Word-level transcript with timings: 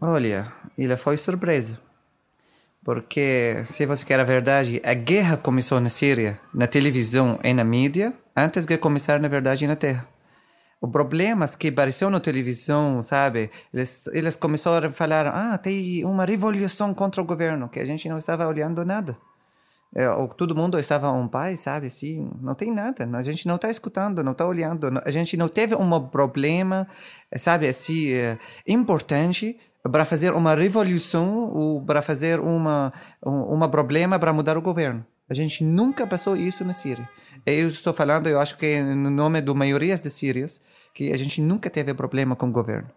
Olha, 0.00 0.52
ele 0.76 0.96
foi 0.96 1.16
surpresa. 1.16 1.78
Porque, 2.84 3.62
se 3.66 3.86
você 3.86 4.04
quer 4.04 4.18
a 4.18 4.24
verdade, 4.24 4.82
a 4.84 4.92
guerra 4.92 5.36
começou 5.36 5.80
na 5.80 5.88
Síria, 5.88 6.40
na 6.52 6.66
televisão 6.66 7.38
e 7.44 7.54
na 7.54 7.62
mídia, 7.62 8.12
antes 8.36 8.66
de 8.66 8.76
começar, 8.76 9.20
na 9.20 9.28
verdade, 9.28 9.66
na 9.66 9.76
terra. 9.76 10.08
O 10.80 10.88
problema 10.88 11.44
é 11.44 11.56
que 11.56 11.68
apareceu 11.68 12.10
na 12.10 12.18
televisão, 12.18 13.00
sabe? 13.02 13.52
Eles, 13.72 14.08
eles 14.08 14.34
começaram 14.34 14.88
a 14.88 14.90
falar, 14.90 15.28
ah, 15.28 15.56
tem 15.56 16.04
uma 16.04 16.24
revolução 16.24 16.92
contra 16.92 17.22
o 17.22 17.24
governo, 17.24 17.68
que 17.68 17.78
a 17.78 17.84
gente 17.84 18.08
não 18.08 18.18
estava 18.18 18.48
olhando 18.48 18.84
nada. 18.84 19.16
É, 19.94 20.08
ou 20.08 20.28
todo 20.28 20.56
mundo 20.56 20.78
estava 20.78 21.10
um 21.12 21.28
pai, 21.28 21.54
sabe? 21.54 21.90
Sim, 21.90 22.30
não 22.40 22.54
tem 22.54 22.72
nada. 22.72 23.08
A 23.14 23.22
gente 23.22 23.46
não 23.46 23.56
está 23.56 23.70
escutando, 23.70 24.24
não 24.24 24.32
está 24.32 24.46
olhando. 24.46 24.88
A 25.04 25.10
gente 25.10 25.36
não 25.36 25.48
teve 25.48 25.74
um 25.74 26.08
problema, 26.08 26.88
sabe? 27.36 27.68
Assim, 27.68 28.12
é, 28.12 28.38
importante 28.66 29.58
para 29.90 30.04
fazer 30.04 30.32
uma 30.32 30.54
revolução 30.54 31.50
ou 31.52 31.84
para 31.84 32.00
fazer 32.00 32.40
uma 32.40 32.92
um 33.24 33.54
uma 33.54 33.68
problema 33.68 34.18
para 34.18 34.32
mudar 34.32 34.56
o 34.56 34.62
governo. 34.62 35.04
A 35.28 35.34
gente 35.34 35.62
nunca 35.64 36.06
passou 36.06 36.36
isso 36.36 36.64
na 36.64 36.72
Síria. 36.72 37.08
Eu 37.44 37.68
estou 37.68 37.92
falando, 37.92 38.28
eu 38.28 38.40
acho 38.40 38.56
que 38.56 38.80
no 38.80 39.10
nome 39.10 39.40
da 39.40 39.52
maioria 39.54 39.96
das 39.96 40.12
sírias, 40.12 40.60
que 40.94 41.12
a 41.12 41.16
gente 41.16 41.40
nunca 41.40 41.68
teve 41.68 41.92
problema 41.92 42.36
com 42.36 42.46
o 42.46 42.52
governo. 42.52 42.88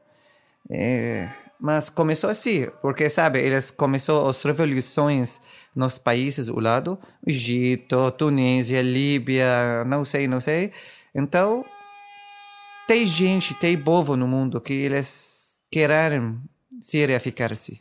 É, 0.70 1.30
mas 1.59 1.90
começou 1.90 2.30
assim, 2.30 2.68
porque 2.82 3.09
sabe, 3.09 3.40
eles 3.40 3.72
começou 3.72 4.30
as 4.30 4.41
revoluções 4.44 5.41
nos 5.76 5.98
países 5.98 6.50
ao 6.50 6.59
lado, 6.59 7.00
Egito, 7.26 8.12
Tunísia, 8.12 8.82
Líbia, 8.82 9.84
não 9.86 10.05
sei, 10.05 10.27
não 10.27 10.40
sei. 10.40 10.72
Então, 11.13 11.66
tem 12.88 13.05
gente, 13.05 13.54
tem 13.54 13.77
povo 13.77 14.16
no 14.16 14.27
mundo 14.27 14.62
que 14.62 14.73
eles 14.73 15.62
querem 15.72 16.40
Síria 16.80 17.20
ficar 17.20 17.52
assim. 17.52 17.80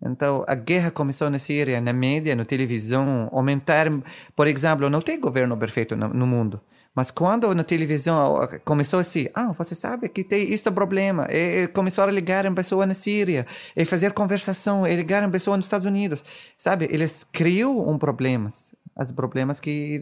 Então, 0.00 0.44
a 0.46 0.54
guerra 0.54 0.90
começou 0.90 1.28
na 1.28 1.38
Síria, 1.38 1.80
na 1.80 1.92
mídia, 1.92 2.36
na 2.36 2.44
televisão, 2.44 3.28
aumentar, 3.32 3.86
por 4.34 4.46
exemplo, 4.46 4.88
não 4.88 5.00
tem 5.00 5.18
governo 5.18 5.56
perfeito 5.56 5.96
no, 5.96 6.08
no 6.08 6.26
mundo. 6.26 6.60
Mas 6.98 7.12
quando 7.12 7.54
na 7.54 7.62
televisão 7.62 8.40
começou 8.64 8.98
assim, 8.98 9.28
ah, 9.32 9.52
você 9.52 9.72
sabe 9.72 10.08
que 10.08 10.24
tem 10.24 10.52
esse 10.52 10.68
problema, 10.68 11.28
e, 11.30 11.62
e 11.62 11.68
começaram 11.68 12.10
a 12.10 12.12
ligar 12.12 12.44
em 12.44 12.52
pessoa 12.52 12.84
na 12.84 12.92
Síria, 12.92 13.46
e 13.76 13.84
fazer 13.84 14.12
conversação, 14.12 14.84
e 14.84 14.96
ligar 14.96 15.22
em 15.22 15.30
pessoa 15.30 15.56
nos 15.56 15.66
Estados 15.66 15.86
Unidos, 15.86 16.24
sabe? 16.56 16.88
Eles 16.90 17.22
criam 17.22 17.88
um 17.88 17.96
problemas, 17.96 18.74
os 18.96 19.12
problemas 19.12 19.60
que 19.60 20.00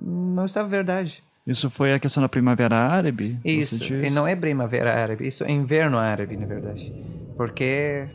não 0.00 0.48
são 0.48 0.66
verdade. 0.66 1.22
Isso 1.46 1.68
foi 1.68 1.92
a 1.92 1.98
questão 1.98 2.22
da 2.22 2.28
primavera 2.30 2.74
árabe? 2.74 3.38
Isso, 3.44 3.92
e 3.92 4.08
não 4.08 4.26
é 4.26 4.34
primavera 4.34 4.94
árabe, 4.94 5.26
isso 5.26 5.44
é 5.44 5.50
inverno 5.50 5.98
árabe, 5.98 6.38
na 6.38 6.46
verdade. 6.46 6.90
Porque, 7.36 8.06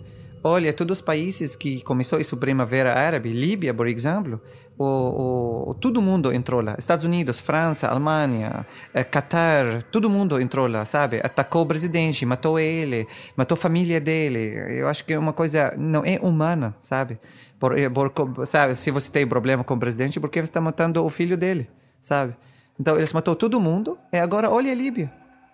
olha, 0.43 0.73
todos 0.73 0.97
os 0.97 1.01
países 1.03 1.55
que 1.55 1.83
começou 1.83 2.19
essa 2.19 2.35
primavera 2.35 2.91
árabe, 2.91 3.31
Líbia, 3.31 3.71
por 3.71 3.87
exemplo, 3.87 4.41
o, 4.79 5.71
o, 5.71 5.73
todo 5.73 6.01
mundo 6.01 6.33
entrou 6.33 6.61
lá. 6.61 6.73
Estados 6.79 7.03
Unidos, 7.03 7.41
França, 7.41 7.89
Alemanha, 7.89 8.65
eh, 8.93 9.03
Qatar, 9.03 9.83
todo 9.83 10.09
mundo 10.09 10.39
entrou 10.39 10.67
lá, 10.67 10.85
sabe? 10.85 11.19
Atacou 11.21 11.63
o 11.63 11.65
presidente, 11.65 12.25
matou 12.25 12.57
ele, 12.57 13.05
matou 13.35 13.55
a 13.55 13.57
família 13.57 13.99
dele. 13.99 14.55
Eu 14.69 14.87
acho 14.87 15.03
que 15.03 15.11
é 15.11 15.19
uma 15.19 15.33
coisa 15.33 15.75
não 15.77 16.05
é 16.05 16.17
humana, 16.21 16.73
sabe? 16.81 17.19
Por, 17.59 17.77
eh, 17.77 17.89
por, 17.89 18.13
sabe, 18.45 18.73
se 18.73 18.89
você 18.89 19.11
tem 19.11 19.27
problema 19.27 19.65
com 19.65 19.73
o 19.73 19.77
presidente, 19.77 20.17
por 20.17 20.29
que 20.29 20.39
você 20.39 20.45
está 20.45 20.61
matando 20.61 21.03
o 21.03 21.09
filho 21.09 21.35
dele, 21.35 21.69
sabe? 22.01 22.33
Então 22.79 22.95
eles 22.95 23.11
matou 23.11 23.35
todo 23.35 23.59
mundo 23.59 23.97
e 24.13 24.17
agora 24.17 24.49
olha 24.49 24.71
a 24.71 24.75
Líbia. 24.75 25.11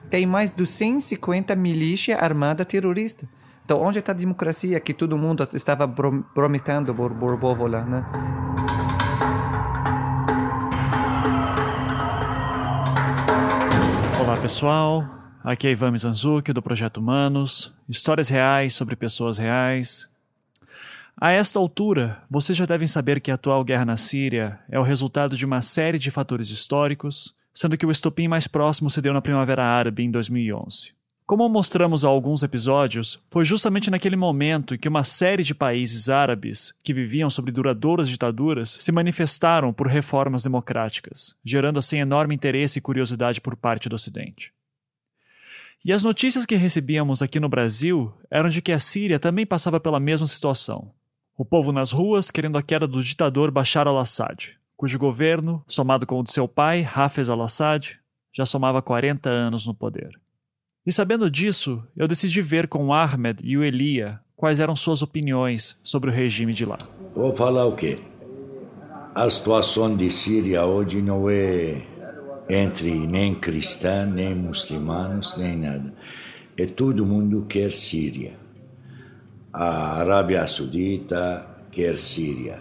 Tem 0.08 0.28
mais 0.28 0.52
de 0.52 0.58
250 0.58 1.56
milícia 1.56 2.16
armada 2.16 2.64
terrorista. 2.64 3.28
Então 3.66 3.82
onde 3.82 3.98
está 3.98 4.12
a 4.12 4.16
democracia 4.16 4.80
que 4.80 4.94
todo 4.94 5.18
mundo 5.18 5.50
estava 5.56 5.88
prometendo 5.88 6.94
por, 6.94 7.12
por 7.16 7.68
lá, 7.68 7.84
né? 7.84 8.06
Pessoal, 14.46 15.04
aqui 15.44 15.66
é 15.66 15.72
Ivan 15.72 15.90
Mizanzuki 15.90 16.54
do 16.54 16.62
Projeto 16.62 16.98
Humanos, 16.98 17.74
histórias 17.90 18.30
reais 18.30 18.76
sobre 18.76 18.96
pessoas 18.96 19.40
reais, 19.40 20.08
a 21.20 21.32
esta 21.32 21.58
altura, 21.58 22.22
vocês 22.30 22.56
já 22.56 22.64
devem 22.68 22.88
saber 22.88 23.20
que 23.20 23.32
a 23.32 23.34
atual 23.34 23.64
guerra 23.64 23.86
na 23.86 23.98
Síria 23.98 24.60
é 24.70 24.78
o 24.78 24.84
resultado 24.84 25.36
de 25.36 25.48
uma 25.48 25.64
série 25.64 25.98
de 25.98 26.12
fatores 26.12 26.52
históricos, 26.52 27.34
sendo 27.52 27.76
que 27.76 27.88
o 27.88 27.92
estopim 27.92 28.28
mais 28.28 28.48
próximo 28.48 28.88
se 28.88 29.02
deu 29.02 29.14
na 29.14 29.22
Primavera 29.22 29.66
Árabe 29.66 30.04
em 30.04 30.12
2011. 30.12 30.94
Como 31.28 31.50
mostramos 31.50 32.06
há 32.06 32.08
alguns 32.08 32.44
episódios, 32.44 33.20
foi 33.32 33.44
justamente 33.44 33.90
naquele 33.90 34.16
momento 34.16 34.78
que 34.78 34.88
uma 34.88 35.04
série 35.04 35.44
de 35.44 35.56
países 35.56 36.08
árabes, 36.08 36.72
que 36.84 36.94
viviam 36.94 37.32
sob 37.32 37.52
duradouras 37.52 38.08
ditaduras, 38.08 38.78
se 38.80 38.92
manifestaram 38.92 39.74
por 39.74 39.88
reformas 39.88 40.44
democráticas, 40.44 41.36
gerando 41.44 41.80
assim 41.80 41.98
enorme 41.98 42.36
interesse 42.36 42.78
e 42.78 42.82
curiosidade 42.82 43.42
por 43.42 43.56
parte 43.56 43.90
do 43.90 43.96
Ocidente. 43.96 44.54
E 45.84 45.92
as 45.92 46.04
notícias 46.04 46.46
que 46.46 46.56
recebíamos 46.56 47.24
aqui 47.24 47.40
no 47.40 47.50
Brasil 47.50 48.14
eram 48.30 48.48
de 48.48 48.62
que 48.62 48.72
a 48.72 48.80
Síria 48.80 49.18
também 49.18 49.48
passava 49.48 49.80
pela 49.80 50.00
mesma 50.00 50.28
situação, 50.28 50.92
o 51.36 51.44
povo 51.44 51.72
nas 51.72 51.92
ruas 51.92 52.30
querendo 52.30 52.60
a 52.60 52.62
queda 52.62 52.86
do 52.86 53.02
ditador 53.02 53.50
Bashar 53.50 53.88
al-Assad, 53.88 54.56
cujo 54.78 55.00
governo, 55.00 55.64
somado 55.66 56.06
com 56.06 56.20
o 56.20 56.24
de 56.24 56.32
seu 56.32 56.48
pai, 56.48 56.88
Hafez 56.96 57.30
al-Assad, 57.30 58.00
já 58.32 58.46
somava 58.46 58.80
40 58.80 59.28
anos 59.28 59.66
no 59.66 59.74
poder. 59.74 60.24
E 60.86 60.92
sabendo 60.92 61.30
disso, 61.30 61.84
eu 61.96 62.08
decidi 62.08 62.42
ver 62.42 62.68
com 62.68 62.94
Ahmed 62.94 63.40
e 63.44 63.58
o 63.58 63.64
Elia 63.64 64.20
quais 64.36 64.60
eram 64.60 64.76
suas 64.76 65.02
opiniões 65.02 65.76
sobre 65.82 66.10
o 66.10 66.14
regime 66.14 66.54
de 66.54 66.66
lá. 66.66 66.78
Vou 67.16 67.34
falar 67.34 67.66
o 67.66 67.74
quê? 67.74 67.98
A 69.16 69.30
situação 69.30 69.96
de 69.96 70.12
Síria 70.12 70.66
hoje 70.66 71.02
não 71.02 71.30
é 71.30 71.82
entre 72.50 72.92
nem 72.92 73.34
cristãos, 73.34 74.14
nem 74.14 74.36
muçulmanos, 74.36 75.36
nem 75.38 75.58
nada. 75.58 75.94
É 76.58 76.66
todo 76.66 77.06
mundo 77.06 77.46
quer 77.48 77.72
Síria 77.72 78.46
a 79.58 80.00
Arábia 80.02 80.46
Saudita 80.48 81.48
quer 81.72 81.98
Síria. 81.98 82.60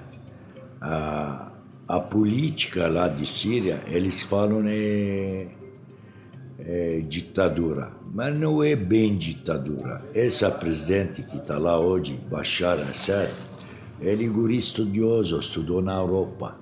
A, 0.80 1.50
a 1.88 2.00
política 2.00 2.86
lá 2.86 3.08
de 3.08 3.26
Síria, 3.26 3.82
eles 3.88 4.22
falam 4.22 4.62
é, 4.66 5.48
é 6.58 7.00
ditadura, 7.00 7.92
mas 8.12 8.36
não 8.38 8.62
é 8.62 8.76
bem 8.76 9.16
ditadura. 9.16 10.02
Essa 10.14 10.50
presidente 10.50 11.22
que 11.22 11.36
está 11.36 11.58
lá 11.58 11.78
hoje, 11.78 12.18
Bashar 12.30 12.78
Assad, 12.78 13.30
ele 14.00 14.26
é 14.26 14.28
guri 14.28 14.58
estudioso, 14.58 15.38
estudou 15.38 15.82
na 15.82 15.94
Europa. 15.94 16.56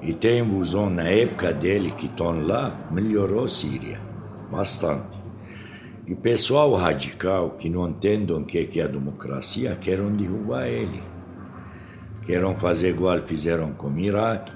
E 0.00 0.12
tem 0.12 0.42
visão 0.48 0.90
na 0.90 1.04
época 1.04 1.52
dele 1.52 1.92
que 1.92 2.06
estão 2.06 2.44
lá, 2.44 2.88
melhorou 2.90 3.44
a 3.44 3.48
Síria, 3.48 4.00
bastante. 4.50 5.16
E 6.06 6.14
pessoal 6.14 6.74
radical 6.74 7.50
que 7.50 7.68
não 7.68 7.88
entendem 7.88 8.36
o 8.36 8.44
que 8.44 8.80
é 8.80 8.82
a 8.82 8.88
democracia 8.88 9.76
querem 9.76 10.16
derrubar 10.16 10.66
ele. 10.66 11.02
Querem 12.26 12.56
fazer 12.56 12.90
igual 12.90 13.20
fizeram 13.22 13.72
com 13.72 13.88
o 13.88 13.98
Iraque. 13.98 14.52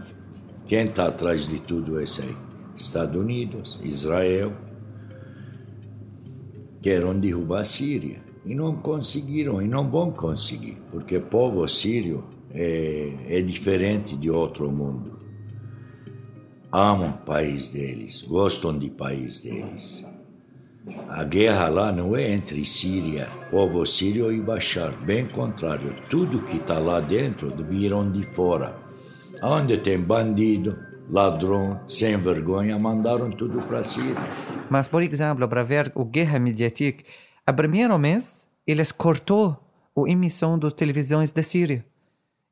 Quem 0.67 0.85
está 0.85 1.07
atrás 1.07 1.47
de 1.47 1.61
tudo 1.61 2.01
isso 2.01 2.23
aí? 2.23 2.46
Estados 2.77 3.21
Unidos, 3.21 3.81
Israel. 3.83 4.53
Querem 6.83 7.19
derrubar 7.19 7.61
a 7.61 7.65
Síria. 7.65 8.25
E 8.45 8.55
não 8.55 8.77
conseguiram, 8.77 9.61
e 9.61 9.67
não 9.67 9.91
vão 9.91 10.13
conseguir, 10.13 10.79
porque 10.93 11.17
o 11.17 11.23
povo 11.23 11.67
sírio 11.67 12.23
é, 12.53 13.13
é 13.29 13.43
diferente 13.43 14.17
de 14.17 14.31
outro 14.31 14.71
mundo. 14.71 15.19
Amam 16.71 17.11
o 17.11 17.25
país 17.25 17.71
deles, 17.71 18.23
gostam 18.23 18.79
do 18.79 18.89
país 18.91 19.41
deles. 19.41 20.05
A 21.09 21.25
guerra 21.25 21.69
lá 21.69 21.91
não 21.91 22.15
é 22.15 22.33
entre 22.33 22.65
Síria, 22.65 23.29
povo 23.51 23.85
sírio 23.85 24.31
e 24.31 24.41
Bashar, 24.41 24.97
bem 25.05 25.27
contrário. 25.27 25.97
Tudo 26.09 26.43
que 26.43 26.59
está 26.59 26.79
lá 26.79 27.01
dentro 27.01 27.53
viram 27.69 28.13
de 28.13 28.23
fora. 28.23 28.79
Onde 29.43 29.77
tem 29.79 29.99
bandido, 29.99 30.79
ladrão, 31.09 31.81
sem 31.87 32.17
vergonha, 32.17 32.79
mandaram 32.79 33.31
tudo 33.31 33.61
para 33.67 33.79
a 33.79 33.85
Síria. 33.85 34.15
Mas, 34.71 34.89
por 34.89 35.03
exemplo, 35.03 35.49
para 35.49 35.63
ver 35.63 35.93
a 35.95 36.05
guerra 36.05 36.39
mediática, 36.39 37.05
a 37.47 37.53
primeiro 37.53 37.99
mês 37.99 38.49
eles 38.67 38.91
cortou 38.91 39.57
a 39.97 40.11
emissão 40.11 40.59
das 40.59 40.73
televisões 40.73 41.33
da 41.33 41.43
Síria. 41.43 41.85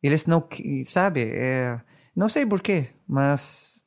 Eles 0.03 0.27
não, 0.27 0.47
sabe, 0.85 1.23
é, 1.33 1.81
não 2.15 2.29
sei 2.29 2.47
porquê, 2.47 2.91
mas 3.07 3.85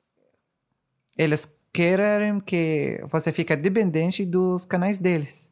eles 1.18 1.52
querem 1.72 2.40
que 2.40 3.00
você 3.10 3.32
fique 3.32 3.56
dependente 3.56 4.26
dos 4.26 4.66
canais 4.66 4.98
deles. 4.98 5.52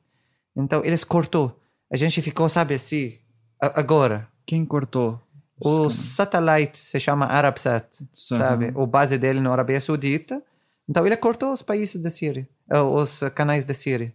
Então, 0.56 0.84
eles 0.84 1.04
cortou. 1.04 1.60
A 1.92 1.96
gente 1.98 2.22
ficou, 2.22 2.50
sabe, 2.50 2.76
assim, 2.76 3.14
agora. 3.60 4.28
Quem 4.46 4.64
cortou? 4.64 5.20
O 5.60 5.90
satellite 5.90 6.78
se 6.78 7.00
chama 7.00 7.25
Arabsat, 7.25 7.88
Sim. 8.12 8.38
sabe? 8.38 8.72
O 8.75 8.86
base 8.86 9.18
dele 9.18 9.40
na 9.40 9.52
Arábia 9.52 9.80
Saudita. 9.80 10.44
Então, 10.88 11.06
ele 11.06 11.16
cortou 11.18 11.52
os 11.52 11.62
países 11.62 12.02
da 12.02 12.10
Síria, 12.10 12.48
eh, 12.69 12.80
os 12.80 13.22
canais 13.34 13.63
da 13.66 13.74
Síria. 13.74 14.13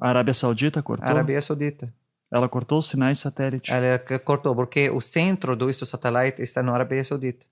A 0.00 0.08
Arábia 0.08 0.34
Saudita 0.34 0.82
cortou? 0.82 1.06
A 1.06 1.10
Arábia 1.10 1.40
Saudita. 1.40 1.92
Ela 2.30 2.48
cortou 2.48 2.78
os 2.78 2.88
sinais 2.88 3.18
satélite. 3.18 3.72
Ela 3.72 3.98
cortou, 3.98 4.54
porque 4.54 4.90
o 4.90 5.00
centro 5.00 5.56
do 5.56 5.70
isso 5.70 5.86
satélite 5.86 6.42
está 6.42 6.62
na 6.62 6.72
Arábia 6.72 7.02
Saudita. 7.02 7.46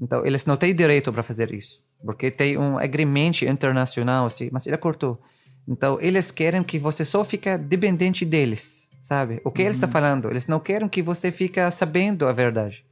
Então, 0.00 0.24
eles 0.24 0.44
não 0.44 0.56
têm 0.56 0.74
direito 0.74 1.12
para 1.12 1.22
fazer 1.22 1.52
isso, 1.52 1.82
porque 2.04 2.30
tem 2.30 2.56
um 2.56 2.78
agreement 2.78 3.42
internacional, 3.42 4.26
assim, 4.26 4.48
mas 4.52 4.66
ele 4.66 4.76
cortou. 4.76 5.20
Então, 5.66 5.98
eles 6.00 6.30
querem 6.30 6.62
que 6.62 6.78
você 6.78 7.04
só 7.04 7.24
fique 7.24 7.58
dependente 7.58 8.24
deles, 8.24 8.87
sabe? 9.00 9.40
O 9.44 9.50
que 9.50 9.62
eles 9.62 9.76
estão 9.76 9.88
falando? 9.90 10.28
Eles 10.30 10.46
não 10.46 10.60
querem 10.60 10.88
que 10.88 11.02
você 11.02 11.30
fique 11.32 11.58
sabendo 11.70 12.26
a 12.26 12.32
verdade. 12.32 12.84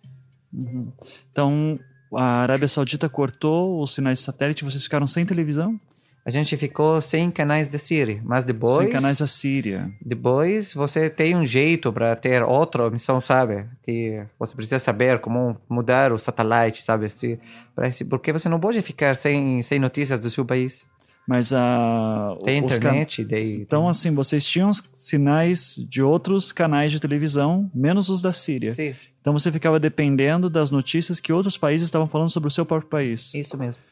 Então, 1.30 1.78
a 2.14 2.42
Arábia 2.42 2.68
Saudita 2.68 3.08
cortou 3.08 3.82
os 3.82 3.94
sinais 3.94 4.18
de 4.18 4.24
satélite 4.24 4.64
vocês 4.64 4.82
ficaram 4.82 5.06
sem 5.06 5.24
televisão? 5.24 5.78
A 6.24 6.30
gente 6.30 6.56
ficou 6.56 7.00
sem 7.00 7.30
canais 7.30 7.68
de 7.68 7.78
Siri, 7.78 8.20
mas 8.24 8.44
depois... 8.44 8.86
Sem 8.86 8.92
canais 8.92 9.18
da 9.18 9.28
Síria. 9.28 9.92
Depois 10.04 10.74
você 10.74 11.08
tem 11.08 11.36
um 11.36 11.44
jeito 11.44 11.92
para 11.92 12.16
ter 12.16 12.42
outra 12.42 12.90
missão, 12.90 13.20
sabe? 13.20 13.64
Que 13.84 14.24
você 14.36 14.56
precisa 14.56 14.80
saber 14.80 15.20
como 15.20 15.56
mudar 15.68 16.12
o 16.12 16.18
satélite, 16.18 16.82
sabe? 16.82 17.08
Se, 17.08 17.38
esse- 17.82 18.04
porque 18.04 18.32
você 18.32 18.48
não 18.48 18.58
pode 18.58 18.82
ficar 18.82 19.14
sem, 19.14 19.62
sem 19.62 19.78
notícias 19.78 20.18
do 20.18 20.28
seu 20.28 20.44
país. 20.44 20.84
Mas 21.28 21.52
a. 21.52 22.36
Tem 22.44 22.64
os 22.64 22.72
can- 22.78 22.88
internet, 22.90 23.24
daí. 23.24 23.54
Então, 23.60 23.88
assim, 23.88 24.14
vocês 24.14 24.44
tinham 24.46 24.70
sinais 24.92 25.74
de 25.88 26.02
outros 26.02 26.52
canais 26.52 26.92
de 26.92 27.00
televisão, 27.00 27.70
menos 27.74 28.08
os 28.08 28.22
da 28.22 28.32
Síria. 28.32 28.72
Sim, 28.74 28.94
Então 29.20 29.32
você 29.32 29.50
ficava 29.50 29.80
dependendo 29.80 30.48
das 30.48 30.70
notícias 30.70 31.18
que 31.18 31.32
outros 31.32 31.58
países 31.58 31.86
estavam 31.86 32.06
falando 32.06 32.28
sobre 32.30 32.46
o 32.48 32.50
seu 32.50 32.64
próprio 32.64 32.88
país. 32.88 33.34
isso 33.34 33.56
mesmo. 33.58 33.82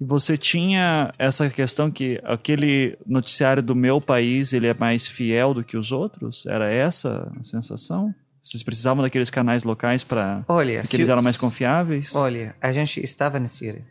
E 0.00 0.04
você 0.04 0.36
tinha 0.38 1.12
essa 1.18 1.50
questão 1.50 1.90
que 1.90 2.20
aquele 2.24 2.96
noticiário 3.06 3.62
do 3.62 3.74
meu 3.74 4.00
país 4.00 4.52
ele 4.52 4.66
é 4.68 4.72
mais 4.74 5.06
fiel 5.06 5.52
do 5.52 5.64
que 5.64 5.76
os 5.76 5.90
outros? 5.92 6.46
Era 6.46 6.72
essa 6.72 7.30
a 7.38 7.42
sensação? 7.42 8.14
Vocês 8.40 8.62
precisavam 8.62 9.02
daqueles 9.02 9.28
canais 9.28 9.62
locais 9.64 10.04
para 10.04 10.42
se- 10.84 10.96
eles 10.96 11.08
eram 11.08 11.20
mais 11.22 11.36
confiáveis? 11.36 12.14
Olha, 12.14 12.54
a 12.62 12.72
gente 12.72 13.04
estava 13.04 13.38
na 13.40 13.46
Síria. 13.46 13.84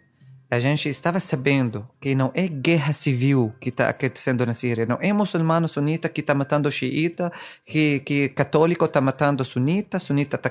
A 0.50 0.62
gente 0.62 0.88
estava 0.88 1.20
sabendo 1.20 1.86
que 2.00 2.16
não 2.16 2.32
é 2.34 2.48
guerra 2.48 2.94
civil 2.94 3.54
que 3.60 3.68
está 3.68 3.90
acontecendo 3.90 4.46
na 4.46 4.54
Síria. 4.54 4.86
Não 4.86 4.98
é 5.02 5.12
muçulmano 5.12 5.68
sunita 5.68 6.08
que 6.08 6.22
está 6.22 6.34
matando 6.34 6.72
xiita, 6.72 7.30
que, 7.66 8.00
que 8.00 8.30
católico 8.30 8.86
está 8.86 9.02
matando 9.02 9.44
sunita, 9.44 10.00
sunita 10.00 10.38
está 10.38 10.50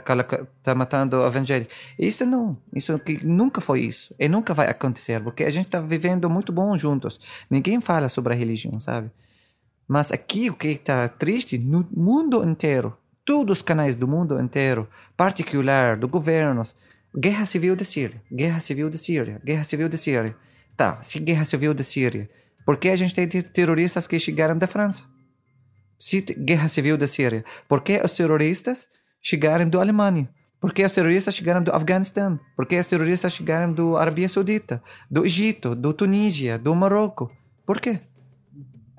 tá 0.63 0.75
matando 0.75 1.25
evangélico. 1.25 1.73
Isso 1.99 2.27
não. 2.27 2.59
Isso 2.75 2.99
que 2.99 3.25
nunca 3.25 3.63
foi 3.63 3.81
isso. 3.81 4.15
E 4.19 4.29
nunca 4.29 4.53
vai 4.53 4.69
acontecer, 4.69 5.23
porque 5.23 5.45
a 5.45 5.51
gente 5.51 5.67
está 5.67 5.81
vivendo 5.81 6.29
muito 6.29 6.53
bom 6.53 6.77
juntos. 6.77 7.19
Ninguém 7.49 7.81
fala 7.81 8.11
sobre 8.11 8.35
a 8.35 8.37
religião, 8.37 8.79
sabe? 8.79 9.11
Mas 9.89 10.13
aqui 10.13 10.51
o 10.51 10.55
que 10.55 10.69
está 10.69 11.09
triste 11.09 11.57
no 11.57 11.89
mundo 11.91 12.45
inteiro, 12.45 12.95
todos 13.25 13.59
os 13.59 13.63
canais 13.63 13.97
do 13.97 14.07
mundo 14.07 14.39
inteiro, 14.39 14.87
particular, 15.17 15.97
do 15.97 16.07
governos, 16.07 16.77
guerra 17.19 17.47
civil 17.47 17.75
da 17.77 17.85
Síria, 17.85 18.23
guerra 18.33 18.61
civil 18.61 18.91
da 18.91 18.99
Síria, 18.99 19.41
guerra 19.45 19.65
civil 19.65 19.89
da 19.89 19.97
Síria. 19.97 20.37
Tá, 20.77 21.01
se 21.03 21.19
guerra 21.19 21.45
civil 21.45 21.73
da 21.73 21.83
Síria, 21.83 22.29
por 22.67 22.77
que 22.77 22.89
a 22.89 22.97
gente 22.97 23.15
tem 23.15 23.27
te- 23.27 23.43
terroristas 23.43 24.07
que 24.07 24.19
chegaram 24.19 24.57
da 24.59 24.67
França? 24.67 25.05
Se 25.99 26.21
guerra 26.21 26.69
civil 26.69 26.99
da 26.99 27.07
Síria, 27.07 27.45
por 27.67 27.81
que 27.83 27.99
os 28.05 28.13
terroristas 28.13 28.89
chegaram 29.23 29.69
da 29.69 29.81
Alemanha? 29.81 30.29
Por 30.61 30.73
que 30.73 30.85
os 30.85 30.93
terroristas 30.93 31.35
chegaram 31.35 31.63
do 31.63 31.71
Afeganistão? 31.73 32.39
Por 32.57 32.67
que 32.67 32.79
os 32.79 32.87
terroristas 32.87 33.33
chegaram 33.33 33.73
do 33.73 33.97
Arábia 33.97 34.29
Saudita, 34.29 34.83
do 35.11 35.25
Egito, 35.25 35.75
do 35.75 35.93
Tunísia, 35.95 36.59
do 36.59 36.75
Marrocos? 36.75 37.31
Por 37.65 37.81
quê? 37.81 38.01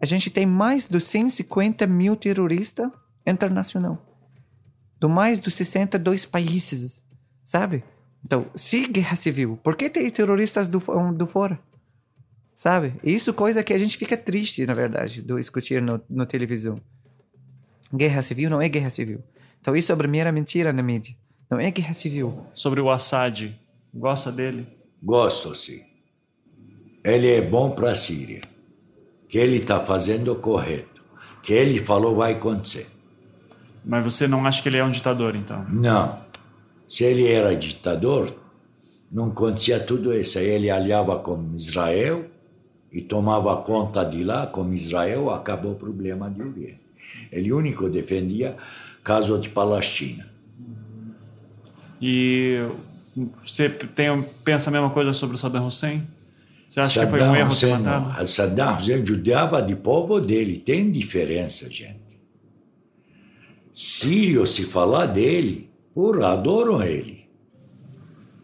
A 0.02 0.06
gente 0.06 0.30
tem 0.30 0.46
mais 0.46 0.88
de 0.88 1.00
150 1.00 1.86
mil 1.88 2.16
terroristas 2.16 2.90
internacional. 3.26 4.04
Do 5.00 5.10
mais 5.10 5.40
de 5.40 5.50
62 5.52 6.26
países, 6.26 7.04
sabe? 7.44 7.84
Então, 8.28 8.46
se 8.54 8.86
guerra 8.86 9.16
civil, 9.16 9.58
por 9.64 9.78
que 9.78 9.90
tem 9.90 10.10
terroristas 10.10 10.68
do, 10.68 10.84
do 11.14 11.26
fora? 11.26 11.58
Sabe? 12.54 12.94
Isso 13.02 13.30
é 13.30 13.34
coisa 13.34 13.64
que 13.64 13.74
a 13.74 13.78
gente 13.78 13.96
fica 13.96 14.18
triste, 14.18 14.66
na 14.66 14.74
verdade, 14.74 15.22
do 15.22 15.38
discutir 15.38 15.82
no, 15.82 16.02
no 16.10 16.26
televisão. 16.26 16.76
Guerra 17.96 18.22
civil 18.22 18.50
não 18.50 18.62
é 18.62 18.68
guerra 18.68 18.90
civil. 18.90 19.24
Então, 19.62 19.74
isso 19.78 19.94
é 19.94 19.96
a 19.96 19.98
primeira 19.98 20.30
mentira 20.30 20.74
na 20.74 20.84
mídia. 20.84 21.16
Não 21.50 21.58
é 21.58 21.72
guerra 21.72 21.94
civil. 21.94 22.46
Sobre 22.54 22.82
o 22.82 22.90
Assad. 22.90 23.58
Gosta 23.94 24.30
dele? 24.30 24.68
Gosto 25.02 25.56
sim. 25.56 25.84
Ele 27.06 27.32
é 27.32 27.42
bom 27.42 27.72
para 27.72 27.92
a 27.92 27.96
Síria. 27.96 28.42
Que 29.30 29.38
ele 29.38 29.56
está 29.56 29.86
fazendo 29.86 30.34
o 30.34 30.36
correto. 30.36 31.02
Que 31.42 31.54
ele 31.54 31.80
falou 31.80 32.14
vai 32.14 32.34
acontecer. 32.34 32.88
Mas 33.86 34.04
você 34.04 34.28
não 34.28 34.46
acha 34.46 34.62
que 34.62 34.68
ele 34.68 34.76
é 34.76 34.84
um 34.84 34.92
ditador, 34.92 35.34
então? 35.34 35.66
Não. 35.70 36.27
Se 36.88 37.04
ele 37.04 37.28
era 37.28 37.56
ditador, 37.56 38.34
não 39.12 39.28
acontecia 39.28 39.80
tudo 39.80 40.14
isso. 40.14 40.40
Ele 40.40 40.70
aliava 40.70 41.20
com 41.20 41.56
Israel 41.56 42.26
e 42.92 43.02
tomava 43.02 43.56
conta 43.58 44.04
de 44.04 44.24
lá, 44.24 44.48
com 44.48 44.72
Israel, 44.72 45.30
acabou 45.30 45.74
o 45.74 45.76
problema 45.76 46.30
de 46.30 46.42
Oriente. 46.42 46.82
Ele 47.32 47.52
único 47.52 47.90
defendia 47.90 48.56
caso 49.04 49.38
de 49.40 49.50
Palestina. 49.50 50.28
E 52.02 52.60
você 53.44 53.70
tem, 53.70 54.22
pensa 54.44 54.70
a 54.70 54.74
mesma 54.74 54.90
coisa 54.90 55.14
sobre 55.14 55.36
o 55.36 55.38
Saddam 55.38 55.66
Hussein? 55.66 56.06
Você 56.70 56.80
acha 56.80 57.00
que 57.00 57.08
foi 57.08 57.20
um 57.20 57.22
Saddam 57.22 57.36
erro 57.36 57.52
Hussein, 57.52 57.80
matado? 57.80 58.20
não. 58.20 58.28
Saddam 58.28 58.78
Hussein 58.78 59.06
judiava 59.06 59.62
de 59.62 59.76
povo 59.76 60.20
dele. 60.20 60.58
Tem 60.58 60.92
diferença, 60.92 61.70
gente. 61.72 62.20
Sírio, 63.74 64.46
se 64.46 64.64
falar 64.64 65.06
dele, 65.06 65.67
adoram 66.24 66.84
ele. 66.84 67.28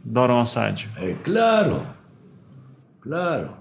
Doron 0.04 0.42
Assad. 0.42 0.88
É 0.98 1.14
claro, 1.24 1.82
claro. 3.02 3.52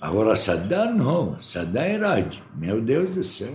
Agora 0.00 0.34
Saddam 0.36 0.94
não. 0.94 1.40
Saddam 1.40 1.82
era, 1.82 2.26
meu 2.54 2.80
Deus 2.80 3.14
do 3.16 3.22
céu, 3.22 3.52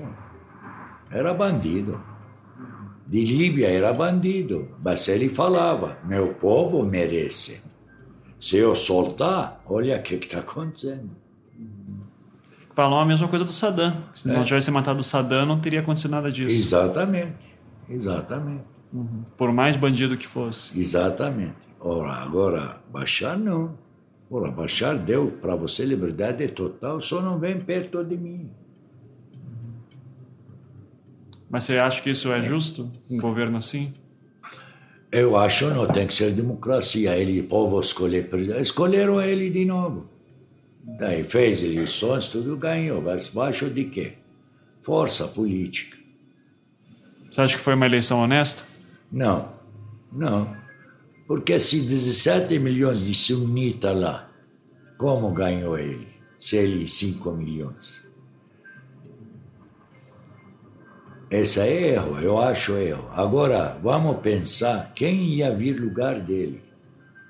era 1.09 1.33
bandido. 1.33 2.01
De 3.07 3.23
Líbia 3.23 3.67
era 3.69 3.93
bandido, 3.93 4.69
mas 4.83 5.07
ele 5.07 5.29
falava, 5.29 5.97
meu 6.03 6.33
povo 6.33 6.83
merece. 6.85 7.61
Se 8.39 8.57
eu 8.57 8.75
soltar, 8.75 9.61
olha 9.65 9.97
o 9.97 10.01
que 10.03 10.15
está 10.15 10.39
acontecendo. 10.39 11.11
Falam 12.73 12.99
a 12.99 13.05
mesma 13.05 13.27
coisa 13.27 13.45
do 13.45 13.51
Saddam. 13.51 13.95
Se 14.13 14.29
É. 14.29 14.33
não 14.33 14.43
tivesse 14.43 14.69
matado 14.69 14.99
o 14.99 15.03
Saddam, 15.03 15.45
não 15.45 15.59
teria 15.59 15.79
acontecido 15.79 16.11
nada 16.11 16.31
disso. 16.31 16.51
Exatamente, 16.51 17.47
exatamente, 17.89 18.63
Por 19.37 19.51
mais 19.51 19.75
bandido 19.77 20.17
que 20.17 20.27
fosse. 20.27 20.79
exatamente. 20.79 21.55
Ora, 21.79 22.13
agora, 22.13 22.81
Bashar 22.91 23.37
não. 23.37 23.77
Ora, 24.29 24.49
Bashar 24.51 24.97
deu 24.97 25.31
para 25.31 25.55
você 25.55 25.85
liberdade 25.85 26.47
total, 26.47 26.99
só 26.99 27.21
não 27.21 27.37
vem 27.37 27.59
perto 27.59 28.03
de 28.03 28.17
mim. 28.17 28.49
Mas 31.49 31.63
você 31.63 31.77
acha 31.77 32.01
que 32.01 32.09
isso 32.09 32.31
é 32.31 32.41
justo? 32.41 32.91
Um 33.09 33.17
governo 33.17 33.57
assim? 33.57 33.93
Eu 35.11 35.37
acho 35.37 35.69
não 35.69 35.87
tem 35.87 36.07
que 36.07 36.13
ser 36.13 36.33
democracia. 36.33 37.15
Ele, 37.15 37.39
o 37.39 37.43
povo 37.45 37.79
escolher 37.79 38.29
presidente. 38.29 38.61
Escolheram 38.61 39.21
ele 39.21 39.49
de 39.49 39.63
novo. 39.63 40.09
Daí 40.99 41.23
fez 41.23 41.63
eleições, 41.63 42.27
tudo 42.27 42.57
ganhou. 42.57 43.01
Mas 43.01 43.29
baixo 43.29 43.69
de 43.69 43.85
quê? 43.85 44.13
Força 44.81 45.27
política. 45.27 45.97
Você 47.29 47.41
acha 47.41 47.57
que 47.57 47.63
foi 47.63 47.73
uma 47.75 47.85
eleição 47.85 48.19
honesta? 48.19 48.63
Não, 49.15 49.53
não. 50.11 50.53
Porque 51.25 51.57
se 51.57 51.79
17 51.79 52.59
milhões 52.59 52.99
de 52.99 53.15
sunitas 53.15 53.97
lá, 53.97 54.29
como 54.97 55.31
ganhou 55.31 55.77
ele? 55.79 56.09
Se 56.37 56.57
ele 56.57 56.85
5 56.85 57.31
milhões. 57.31 58.03
Esse 61.31 61.61
é 61.61 61.93
erro, 61.93 62.19
eu 62.19 62.41
acho 62.41 62.73
erro. 62.73 63.09
Agora, 63.13 63.79
vamos 63.81 64.17
pensar 64.17 64.91
quem 64.93 65.23
ia 65.23 65.49
vir 65.55 65.79
lugar 65.79 66.19
dele. 66.19 66.61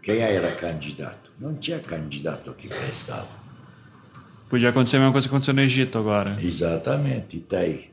Quem 0.02 0.18
era 0.22 0.52
candidato? 0.56 1.32
Não 1.40 1.54
tinha 1.54 1.80
candidato 1.80 2.52
que 2.56 2.68
prestava. 2.68 3.28
Podia 4.50 4.70
acontecer 4.70 4.98
a 4.98 5.02
mesma 5.02 5.12
coisa 5.12 5.28
que 5.28 5.34
aconteceu 5.34 5.54
no 5.54 5.62
Egito 5.62 6.00
agora. 6.00 6.36
Exatamente, 6.42 7.38
está 7.38 7.60
aí. 7.60 7.92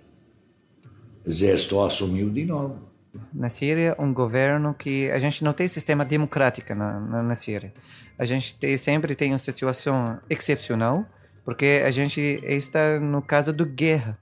Exército 1.27 1.79
assumiu 1.81 2.31
de 2.31 2.47
novo. 2.47 2.92
Na 3.33 3.49
Síria, 3.49 3.95
um 3.99 4.13
governo 4.13 4.75
que 4.75 5.11
a 5.11 5.19
gente 5.19 5.45
não 5.45 5.53
tem 5.53 5.69
sistema 5.69 6.05
democrático 6.05 6.75
na, 6.75 6.99
na, 6.99 7.23
na 7.23 7.35
Síria. 7.35 7.73
A 8.19 8.25
gente 8.25 8.55
tem, 8.55 8.77
sempre 8.77 9.15
tem 9.15 9.33
uma 9.33 9.39
situação 9.39 10.19
excepcional, 10.31 11.05
porque 11.45 11.83
a 11.85 11.91
gente 11.91 12.21
está 12.45 12.99
no 12.99 13.21
caso 13.21 13.53
do 13.53 13.67
guerra. 13.67 14.19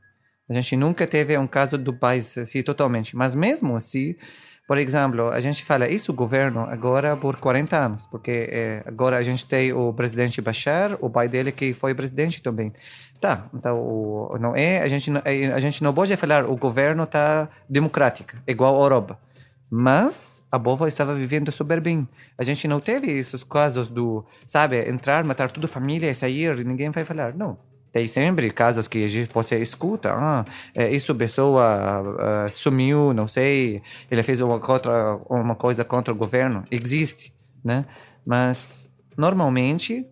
A 0.48 0.52
gente 0.52 0.76
nunca 0.76 1.06
teve 1.06 1.36
um 1.38 1.46
caso 1.46 1.78
do 1.78 1.92
país 1.92 2.36
assim 2.36 2.62
totalmente. 2.62 3.14
Mas 3.14 3.34
mesmo 3.36 3.76
assim, 3.76 4.16
Por 4.70 4.78
exemplo, 4.78 5.30
a 5.30 5.40
gente 5.40 5.64
fala 5.64 5.88
isso 5.88 6.12
governo 6.12 6.60
agora 6.60 7.16
por 7.16 7.34
40 7.34 7.76
anos, 7.76 8.06
porque 8.06 8.48
é, 8.52 8.84
agora 8.86 9.16
a 9.16 9.22
gente 9.28 9.44
tem 9.44 9.72
o 9.72 9.92
presidente 9.92 10.40
Bashar, 10.40 10.96
o 11.00 11.10
pai 11.10 11.26
dele 11.26 11.50
que 11.50 11.74
foi 11.74 11.92
presidente 11.92 12.40
também. 12.40 12.72
Tá, 13.20 13.46
então 13.52 13.76
o, 13.76 14.38
não 14.38 14.54
é 14.54 14.80
a 14.80 14.86
gente 14.86 15.10
a 15.52 15.58
gente 15.58 15.82
não 15.82 15.92
pode 15.92 16.16
falar 16.16 16.44
o 16.48 16.56
governo 16.56 17.04
tá 17.04 17.48
democrática, 17.68 18.40
igual 18.46 18.76
a 18.76 18.84
Europa. 18.84 19.18
Mas 19.68 20.40
a 20.52 20.58
povo 20.60 20.86
estava 20.86 21.14
vivendo 21.14 21.50
super 21.50 21.80
bem. 21.80 22.08
A 22.38 22.44
gente 22.44 22.68
não 22.68 22.78
teve 22.78 23.10
esses 23.10 23.42
casos 23.42 23.88
do, 23.88 24.24
sabe, 24.46 24.88
entrar, 24.88 25.24
matar 25.24 25.50
toda 25.50 25.66
a 25.66 25.68
família 25.68 26.08
e 26.08 26.14
sair 26.14 26.64
ninguém 26.64 26.90
vai 26.90 27.04
falar. 27.04 27.34
Não. 27.34 27.58
Tem 27.92 28.06
sempre 28.06 28.50
casos 28.50 28.86
que 28.86 29.04
a 29.04 29.08
gente, 29.08 29.32
você 29.32 29.58
escuta, 29.58 30.12
ah, 30.12 30.44
é, 30.74 30.90
isso 30.90 31.14
pessoa 31.14 32.02
uh, 32.46 32.50
sumiu, 32.50 33.12
não 33.12 33.26
sei, 33.26 33.82
ele 34.08 34.22
fez 34.22 34.40
uma, 34.40 34.60
contra, 34.60 35.16
uma 35.28 35.56
coisa 35.56 35.84
contra 35.84 36.14
o 36.14 36.16
governo. 36.16 36.64
Existe, 36.70 37.32
né? 37.64 37.84
Mas, 38.24 38.92
normalmente, 39.16 40.06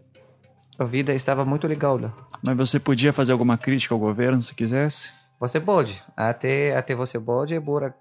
a 0.76 0.85
vida 0.85 1.14
estava 1.14 1.44
muito 1.44 1.68
legal 1.68 1.99
lá. 1.99 2.12
Mas 2.42 2.56
você 2.56 2.80
podia 2.80 3.12
fazer 3.12 3.30
alguma 3.30 3.56
crítica 3.56 3.94
ao 3.94 4.00
governo 4.00 4.42
se 4.42 4.54
quisesse? 4.54 5.12
Você 5.38 5.61
pode. 5.61 6.02
Até, 6.16 6.76
até 6.76 6.97
você 6.97 7.18
pode 7.18 7.61
por, 7.61 7.94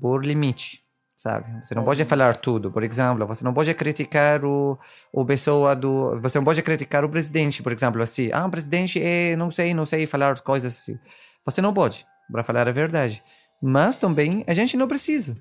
por 0.00 0.24
limite 0.24 0.83
sabe? 1.16 1.64
Você 1.64 1.74
não 1.74 1.84
pode 1.84 2.04
falar 2.04 2.36
tudo. 2.36 2.70
Por 2.70 2.82
exemplo, 2.82 3.26
você 3.26 3.44
não 3.44 3.54
pode 3.54 3.72
criticar 3.74 4.44
o, 4.44 4.78
o 5.12 5.24
pessoa 5.24 5.74
do... 5.74 6.20
Você 6.20 6.38
não 6.38 6.44
pode 6.44 6.62
criticar 6.62 7.04
o 7.04 7.08
presidente, 7.08 7.62
por 7.62 7.72
exemplo, 7.72 8.02
assim. 8.02 8.30
Ah, 8.32 8.46
o 8.46 8.50
presidente 8.50 9.00
é... 9.02 9.36
Não 9.36 9.50
sei, 9.50 9.74
não 9.74 9.86
sei 9.86 10.06
falar 10.06 10.38
coisas 10.40 10.76
assim. 10.76 10.98
Você 11.44 11.60
não 11.60 11.72
pode, 11.72 12.06
para 12.30 12.42
falar 12.42 12.68
a 12.68 12.72
verdade. 12.72 13.22
Mas 13.62 13.96
também 13.96 14.44
a 14.46 14.54
gente 14.54 14.76
não 14.76 14.88
precisa. 14.88 15.36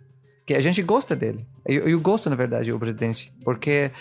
Que 0.46 0.54
a 0.54 0.60
gente 0.60 0.82
gosta 0.82 1.16
dele. 1.16 1.48
Eu, 1.66 1.88
eu 1.88 2.00
gosto, 2.00 2.30
na 2.30 2.36
verdade, 2.36 2.72
o 2.72 2.80
presidente. 2.80 3.34
Porque 3.44 3.92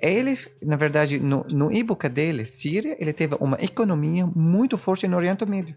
ele, 0.00 0.38
na 0.62 0.76
verdade, 0.76 1.18
no, 1.18 1.44
no 1.44 1.70
época 1.70 2.08
dele, 2.08 2.46
Síria, 2.46 2.96
ele 2.98 3.12
teve 3.12 3.36
uma 3.38 3.58
economia 3.60 4.26
muito 4.26 4.78
forte 4.78 5.06
no 5.06 5.16
Oriente 5.16 5.44
Médio. 5.44 5.74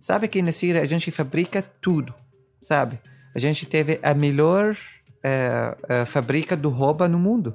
Sabe 0.00 0.26
que 0.28 0.40
na 0.40 0.52
Síria 0.52 0.80
a 0.80 0.86
gente 0.86 1.10
fabrica 1.10 1.62
tudo, 1.62 2.14
sabe? 2.62 2.98
A 3.38 3.40
gente 3.40 3.66
teve 3.66 4.00
a 4.02 4.12
melhor 4.14 4.76
é, 5.22 5.76
é, 5.88 6.04
fábrica 6.04 6.56
do 6.56 6.70
roupa 6.70 7.06
no 7.06 7.20
mundo, 7.20 7.54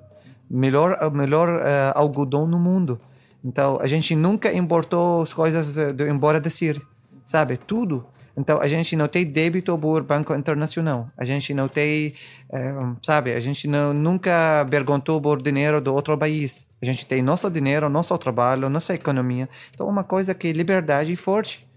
melhor 0.49 1.11
melhor 1.11 1.49
é, 1.59 1.91
algodão 1.93 2.47
no 2.47 2.57
mundo. 2.57 2.97
Então 3.43 3.77
a 3.81 3.85
gente 3.85 4.15
nunca 4.15 4.53
importou 4.53 5.23
as 5.23 5.33
coisas 5.33 5.75
do 5.93 6.07
embora 6.07 6.39
da 6.39 6.49
Síria, 6.49 6.81
sabe? 7.25 7.57
Tudo. 7.57 8.07
Então 8.37 8.61
a 8.61 8.67
gente 8.69 8.95
não 8.95 9.09
tem 9.09 9.25
débito 9.25 9.77
por 9.77 10.03
banco 10.03 10.33
internacional. 10.33 11.09
A 11.17 11.25
gente 11.25 11.53
não 11.53 11.67
tem, 11.67 12.13
é, 12.49 12.73
sabe? 13.01 13.33
A 13.33 13.41
gente 13.41 13.67
não, 13.67 13.93
nunca 13.93 14.65
perguntou 14.69 15.19
por 15.19 15.41
dinheiro 15.41 15.81
do 15.81 15.93
outro 15.93 16.17
país. 16.17 16.69
A 16.81 16.85
gente 16.85 17.05
tem 17.05 17.21
nosso 17.21 17.49
dinheiro, 17.49 17.89
nosso 17.89 18.17
trabalho, 18.17 18.69
nossa 18.69 18.93
economia. 18.95 19.49
Então 19.73 19.85
uma 19.85 20.05
coisa 20.05 20.33
que 20.33 20.47
é 20.47 20.53
liberdade 20.53 21.13
forte. 21.17 21.67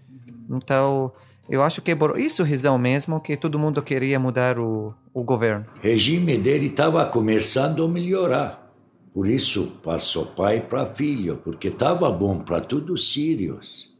Então 0.49 1.11
eu 1.49 1.63
acho 1.63 1.81
que 1.81 1.91
é 1.91 1.95
por 1.95 2.19
isso 2.19 2.43
razão 2.43 2.77
mesmo 2.77 3.21
que 3.21 3.37
todo 3.37 3.57
mundo 3.57 3.81
queria 3.81 4.19
mudar 4.19 4.59
o, 4.59 4.93
o 5.13 5.23
governo. 5.23 5.65
O 5.77 5.79
regime 5.81 6.37
dele 6.37 6.67
estava 6.67 7.05
começando 7.05 7.83
a 7.83 7.87
melhorar. 7.87 8.73
Por 9.13 9.27
isso 9.27 9.79
passou 9.81 10.27
pai 10.27 10.61
para 10.61 10.93
filho, 10.93 11.37
porque 11.37 11.69
estava 11.69 12.11
bom 12.11 12.37
para 12.39 12.61
todos 12.61 13.01
os 13.01 13.11
sírios. 13.11 13.95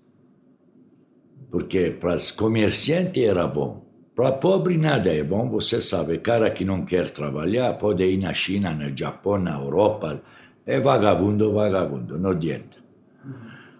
Porque 1.50 1.90
para 1.90 2.16
os 2.16 2.32
comerciantes 2.32 3.24
era 3.24 3.48
bom. 3.48 3.88
Para 4.16 4.34
pobre 4.34 4.78
nada 4.78 5.14
é 5.14 5.24
bom, 5.24 5.50
você 5.50 5.82
sabe. 5.82 6.18
Cara 6.20 6.52
que 6.52 6.66
não 6.66 6.84
quer 6.84 7.10
trabalhar 7.10 7.74
pode 7.76 8.04
ir 8.04 8.18
na 8.18 8.34
China, 8.34 8.74
no 8.74 8.96
Japão, 8.96 9.40
na 9.40 9.58
Europa. 9.58 10.22
É 10.66 10.80
vagabundo, 10.80 11.54
vagabundo, 11.54 12.20
não 12.20 12.32
adianta. 12.32 12.78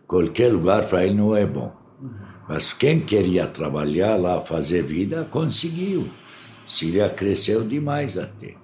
Qualquer 0.08 0.54
lugar 0.54 0.88
para 0.88 1.06
ele 1.06 1.16
não 1.16 1.36
é 1.36 1.46
bom. 1.46 1.77
Mas 2.48 2.72
quem 2.72 3.02
queria 3.02 3.46
trabalhar 3.46 4.16
lá, 4.16 4.40
fazer 4.42 4.84
vida, 4.84 5.28
conseguiu. 5.30 6.10
Síria 6.68 7.10
cresceu 7.10 7.68
demais 7.68 8.18
até. 8.18 8.56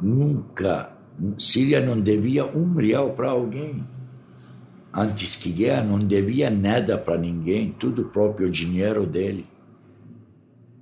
Nunca, 0.00 0.96
Síria 1.38 1.84
não 1.84 2.00
devia 2.00 2.46
um 2.46 2.72
real 2.74 3.10
para 3.10 3.28
alguém. 3.30 3.84
Antes 4.92 5.36
que 5.36 5.52
guerra, 5.52 5.84
não 5.84 5.98
devia 5.98 6.50
nada 6.50 6.98
para 6.98 7.18
ninguém, 7.18 7.72
tudo 7.78 8.06
próprio 8.06 8.50
dinheiro 8.50 9.06
dele. 9.06 9.46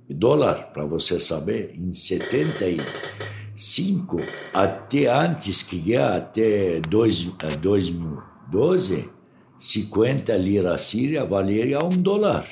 dólar, 0.09 0.71
para 0.73 0.85
você 0.85 1.19
saber, 1.19 1.75
em 1.77 1.91
75, 1.91 4.21
até 4.53 5.07
antes 5.07 5.61
que 5.61 5.77
guerra, 5.77 6.15
até 6.17 6.79
2012, 6.79 9.16
50 9.57 10.35
lira 10.37 10.77
síria 10.77 11.25
valeria 11.25 11.79
um 11.83 11.89
dólar. 11.89 12.45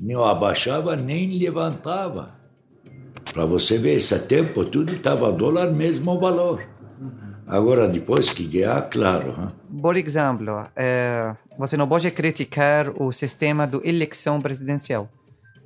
Não 0.00 0.24
abaixava 0.24 0.96
nem 0.96 1.38
levantava. 1.38 2.32
Para 3.32 3.44
você 3.44 3.76
ver, 3.76 3.96
esse 3.96 4.18
tempo 4.20 4.64
tudo 4.64 4.94
estava 4.94 5.32
dólar 5.32 5.72
mesmo 5.72 6.18
valor. 6.18 6.66
Agora, 7.46 7.88
depois 7.88 8.32
que 8.32 8.44
guerra, 8.44 8.82
claro. 8.82 9.52
Por 9.82 9.96
exemplo, 9.96 10.64
é, 10.76 11.34
você 11.58 11.76
não 11.76 11.88
pode 11.88 12.10
criticar 12.12 12.90
o 13.02 13.10
sistema 13.10 13.66
de 13.66 13.80
eleição 13.88 14.40
presidencial 14.40 15.08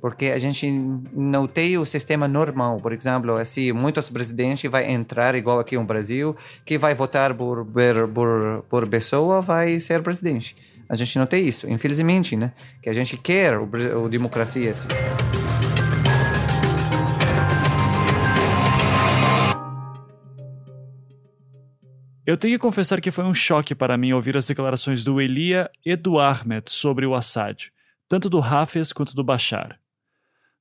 porque 0.05 0.27
a 0.27 0.37
gente 0.37 0.69
não 1.11 1.47
tem 1.47 1.79
o 1.79 1.83
sistema 1.83 2.27
normal. 2.27 2.77
Por 2.77 2.93
exemplo, 2.93 3.37
assim, 3.37 3.71
muitos 3.71 4.07
presidentes 4.07 4.69
vai 4.69 4.91
entrar 4.91 5.33
igual 5.33 5.57
aqui 5.57 5.75
no 5.75 5.83
Brasil, 5.83 6.35
que 6.63 6.77
vai 6.77 6.93
votar 6.93 7.33
por 7.33 7.65
por 8.13 8.63
por 8.69 8.87
pessoa 8.87 9.41
vai 9.41 9.79
ser 9.79 10.03
presidente. 10.03 10.55
A 10.87 10.95
gente 10.95 11.17
não 11.17 11.25
tem 11.25 11.47
isso, 11.47 11.67
infelizmente, 11.67 12.35
né? 12.37 12.53
Que 12.83 12.89
a 12.91 12.93
gente 12.93 13.17
quer 13.17 13.57
o, 13.57 13.67
o 14.03 14.07
democracia 14.07 14.69
assim. 14.69 14.89
Eu 22.27 22.37
tenho 22.37 22.53
que 22.53 22.61
confessar 22.61 23.01
que 23.01 23.09
foi 23.09 23.23
um 23.23 23.33
choque 23.33 23.73
para 23.73 23.97
mim 23.97 24.13
ouvir 24.13 24.37
as 24.37 24.45
declarações 24.45 25.03
do 25.03 25.19
Elia 25.19 25.67
e 25.83 25.95
do 25.95 26.19
Ahmed 26.19 26.69
sobre 26.69 27.07
o 27.07 27.15
Assad, 27.15 27.69
tanto 28.07 28.29
do 28.29 28.37
Hafez 28.37 28.93
quanto 28.93 29.15
do 29.15 29.23
Bashar. 29.23 29.79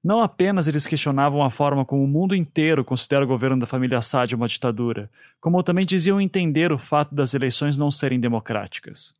Não 0.04 0.20
apenas 0.20 0.68
eles 0.68 0.86
questionavam 0.86 1.42
a 1.42 1.48
forma 1.48 1.82
como 1.82 2.04
o 2.04 2.06
mundo 2.06 2.36
inteiro 2.36 2.84
considera 2.84 3.24
o 3.24 3.26
governo 3.26 3.58
da 3.58 3.64
família 3.64 3.96
Assad 3.96 4.34
uma 4.34 4.46
ditadura, 4.46 5.10
como 5.40 5.62
também 5.62 5.86
diziam 5.86 6.20
entender 6.20 6.70
o 6.70 6.78
fato 6.78 7.14
das 7.14 7.32
eleições 7.32 7.78
não 7.78 7.90
serem 7.90 8.20
democráticas. 8.20 9.14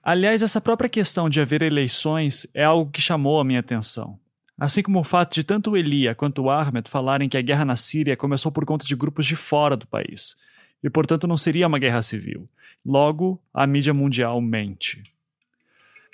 Aliás, 0.00 0.42
essa 0.42 0.60
própria 0.60 0.88
questão 0.88 1.28
de 1.28 1.40
haver 1.40 1.60
eleições 1.60 2.46
é 2.54 2.62
algo 2.62 2.88
que 2.88 3.00
chamou 3.00 3.40
a 3.40 3.44
minha 3.44 3.58
atenção. 3.58 4.16
Assim 4.56 4.80
como 4.80 5.00
o 5.00 5.04
fato 5.04 5.34
de 5.34 5.42
tanto 5.42 5.76
Elia 5.76 6.14
quanto 6.14 6.48
Ahmed 6.48 6.88
falarem 6.88 7.28
que 7.28 7.36
a 7.36 7.42
guerra 7.42 7.64
na 7.64 7.74
Síria 7.74 8.16
começou 8.16 8.52
por 8.52 8.64
conta 8.64 8.86
de 8.86 8.94
grupos 8.94 9.26
de 9.26 9.34
fora 9.34 9.76
do 9.76 9.88
país, 9.88 10.36
e 10.84 10.88
portanto 10.88 11.26
não 11.26 11.36
seria 11.36 11.66
uma 11.66 11.80
guerra 11.80 12.00
civil. 12.00 12.44
Logo, 12.86 13.42
a 13.52 13.66
mídia 13.66 13.92
mundial 13.92 14.40
mente. 14.40 15.02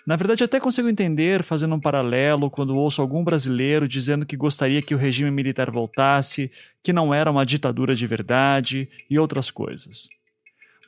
Na 0.07 0.15
verdade, 0.15 0.45
até 0.45 0.61
consigo 0.61 0.89
entender, 0.89 1.43
fazendo 1.43 1.75
um 1.75 1.81
paralelo, 1.81 2.49
quando 2.49 2.79
ouço 2.79 3.03
algum 3.03 3.25
brasileiro 3.25 3.89
dizendo 3.89 4.25
que 4.25 4.37
gostaria 4.37 4.81
que 4.81 4.95
o 4.95 4.99
regime 4.99 5.33
militar 5.33 5.69
voltasse, 5.69 6.51
que 6.81 6.93
não 6.93 7.13
era 7.13 7.29
uma 7.29 7.45
ditadura 7.45 7.93
de 7.93 8.07
verdade 8.07 8.89
e 9.11 9.19
outras 9.19 9.51
coisas. 9.51 10.09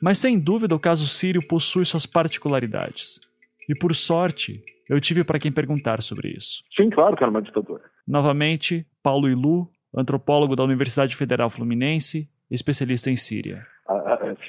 Mas 0.01 0.19
sem 0.19 0.39
dúvida 0.39 0.73
o 0.73 0.79
caso 0.79 1.05
sírio 1.05 1.45
possui 1.45 1.83
suas 1.83 2.05
particularidades. 2.05 3.19
E 3.67 3.75
por 3.75 3.93
sorte, 3.93 4.61
eu 4.87 5.01
tive 5.01 5.25
para 5.25 5.37
quem 5.37 5.51
perguntar 5.51 6.01
sobre 6.01 6.29
isso. 6.29 6.63
Sim, 6.75 6.89
claro 6.89 7.17
que 7.17 7.23
era 7.23 7.29
uma 7.29 7.41
ditadura. 7.41 7.83
Novamente, 8.07 8.87
Paulo 9.03 9.29
Ilu, 9.29 9.67
antropólogo 9.93 10.55
da 10.55 10.63
Universidade 10.63 11.15
Federal 11.15 11.49
Fluminense, 11.49 12.29
especialista 12.49 13.11
em 13.11 13.17
Síria. 13.17 13.67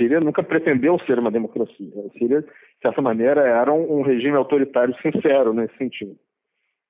Síria 0.01 0.21
nunca 0.21 0.43
pretendeu 0.43 0.99
ser 1.01 1.19
uma 1.19 1.31
democracia. 1.31 1.93
A 2.07 2.19
Síria 2.19 2.45
de 2.81 2.89
certa 2.89 3.03
maneira, 3.03 3.43
era 3.47 3.71
um, 3.71 3.99
um 3.99 4.03
regime 4.03 4.37
autoritário 4.37 4.95
sincero 5.03 5.53
nesse 5.53 5.77
sentido. 5.77 6.17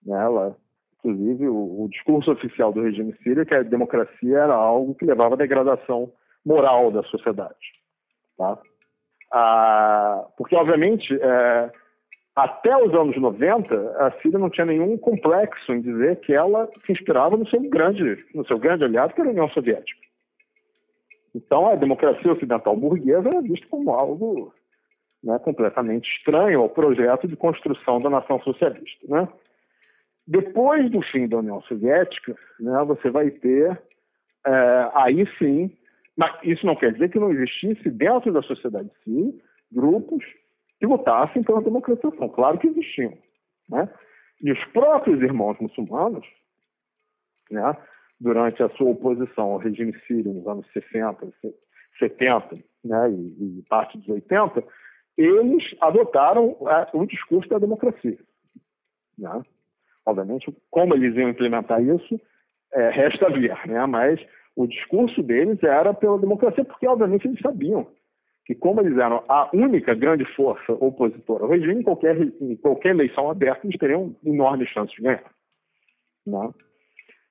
Né? 0.07 0.17
Ela, 0.17 0.57
inclusive, 0.99 1.49
o, 1.49 1.83
o, 1.83 1.89
discurso 1.91 2.31
oficial 2.31 2.73
do 2.73 2.83
regime 2.83 3.13
sírio 3.25 3.43
é 3.43 3.45
que 3.45 3.55
a 3.55 3.63
democracia 3.63 4.39
era 4.39 4.55
algo 4.55 4.95
que 4.95 5.05
levava 5.05 5.35
à 5.35 5.39
degradação 5.39 6.13
moral 6.47 6.93
da 6.93 7.03
sociedade. 7.03 7.73
Tá? 8.39 8.57
Ah, 9.33 10.27
porque, 10.37 10.55
obviamente, 10.55 11.13
é, 11.21 11.73
até 12.37 12.77
os 12.77 12.95
anos 12.95 13.21
90, 13.21 13.75
a 13.99 14.13
Síria 14.23 14.39
não 14.39 14.49
tinha 14.49 14.67
nenhum 14.67 14.97
complexo 14.97 15.73
em 15.73 15.81
dizer 15.81 16.21
que 16.21 16.33
ela 16.33 16.69
se 16.87 16.93
inspirava 16.93 17.37
no 17.37 17.49
seu 17.49 17.61
grande, 17.69 18.25
no 18.33 18.47
seu 18.47 18.59
grande 18.61 18.85
aliado, 18.85 19.13
que 19.13 19.21
era 19.21 19.29
a 19.29 19.33
União 19.33 19.49
Soviética. 19.49 20.10
Então, 21.35 21.69
a 21.69 21.77
democracia 21.77 22.33
ocidental 22.33 22.77
burguesa 22.77 23.29
era 23.29 23.41
vista 23.41 23.67
como 23.69 23.91
algo 23.91 24.53
né, 25.23 25.39
completamente 25.39 26.11
estranho 26.17 26.61
ao 26.61 26.69
projeto 26.69 27.29
de 27.29 27.37
construção 27.37 27.99
da 27.99 28.11
nação 28.11 28.41
socialista. 28.43 29.07
Né? 29.09 29.29
Depois 30.27 30.91
do 30.91 31.03
fim 31.03 31.29
da 31.29 31.39
União 31.39 31.61
Soviética, 31.63 32.37
né, 32.59 32.85
você 32.85 33.11
vai 33.11 33.31
ter, 33.31 33.81
é, 34.47 34.91
aí 34.95 35.27
sim, 35.39 35.77
mas 36.17 36.33
isso 36.43 36.67
não 36.67 36.77
quer 36.77 36.93
dizer 36.93 37.11
que 37.11 37.19
não 37.19 37.31
existisse 37.31 37.89
dentro 37.91 38.33
da 38.33 38.43
sociedade 38.43 38.91
civil 39.05 39.41
grupos 39.73 40.25
que 40.79 40.87
lutassem 40.87 41.43
pela 41.43 41.63
democratização. 41.63 42.29
Claro 42.29 42.59
que 42.59 42.67
existiam. 42.67 43.17
Né? 43.69 43.89
E 44.43 44.51
os 44.51 44.65
próprios 44.67 45.21
irmãos 45.23 45.59
muçulmanos, 45.61 46.27
né, 47.51 47.77
durante 48.21 48.63
a 48.63 48.69
sua 48.71 48.91
oposição 48.91 49.53
ao 49.53 49.59
regime 49.59 49.95
sírio 50.07 50.33
nos 50.33 50.47
anos 50.47 50.67
60, 50.73 51.33
70 51.99 52.59
né, 52.85 53.11
e, 53.11 53.59
e 53.59 53.65
parte 53.69 53.97
dos 53.99 54.09
80, 54.09 54.63
eles 55.17 55.65
adotaram 55.81 56.57
é, 56.69 56.89
o 56.97 57.07
discurso 57.07 57.49
da 57.49 57.59
democracia. 57.59 58.19
Né? 59.19 59.43
Obviamente, 60.05 60.55
como 60.71 60.95
eles 60.95 61.15
iam 61.17 61.31
implementar 61.31 61.83
isso, 61.83 62.21
é, 62.73 62.91
resta 62.91 63.29
ver, 63.31 63.67
né? 63.67 63.85
mas 63.87 64.21
o 64.55 64.67
discurso 64.67 65.23
deles 65.23 65.63
era 65.63 65.95
pela 65.95 66.19
democracia, 66.19 66.65
porque, 66.65 66.87
obviamente, 66.87 67.27
eles 67.27 67.41
sabiam 67.41 67.87
que, 68.45 68.55
como 68.55 68.81
eles 68.81 68.97
eram 68.99 69.25
a 69.29 69.49
única 69.55 69.95
grande 69.95 70.25
força 70.35 70.73
opositora 70.73 71.45
ao 71.45 71.51
regime, 71.51 71.81
em 71.81 71.83
qualquer, 71.83 72.17
em 72.21 72.57
qualquer 72.57 72.91
eleição 72.91 73.31
aberta, 73.31 73.67
eles 73.67 73.79
teriam 73.79 74.15
enormes 74.25 74.69
chances 74.69 74.95
de 74.95 75.03
ganhar. 75.03 75.31
Né? 76.27 76.51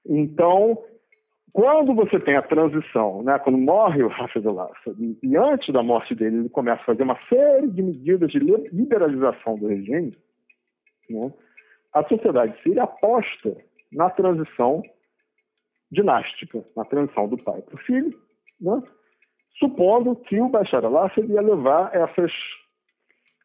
Então, 0.06 0.84
quando 1.51 1.94
você 1.94 2.20
tem 2.20 2.36
a 2.36 2.41
transição, 2.41 3.24
né, 3.24 3.39
quando 3.39 3.58
morre 3.58 4.03
o 4.03 4.12
Hafez 4.12 4.46
al-Assad, 4.46 5.18
e, 5.22 5.36
antes 5.36 5.74
da 5.74 5.82
morte 5.82 6.13
dele 6.13 6.38
ele 6.38 6.50
começa 6.50 6.82
a 6.82 6.86
fazer 6.86 7.03
uma 7.03 7.20
série 7.27 7.68
de 7.68 7.82
medidas 7.82 8.32
de 8.32 8.39
liberalização 8.39 9.58
do 9.58 9.68
regime, 9.68 10.15
né, 11.10 11.34
a 11.94 12.03
sociedade 12.03 12.62
síria 12.62 12.84
aposta 12.84 13.56
na 13.91 14.10
transição 14.10 14.84
dinástica, 15.91 16.63
na 16.75 16.86
transição 16.86 17.27
do 17.27 17.38
pai 17.38 17.62
para 17.62 17.75
o 17.75 17.79
filho, 17.79 18.18
né, 18.62 18.84
supondo 19.58 20.15
que 20.15 20.39
o 20.39 20.50
Bashar 20.50 20.86
al-Assad 20.86 21.27
ia 21.27 21.41
levar 21.41 21.94
essas, 21.96 22.32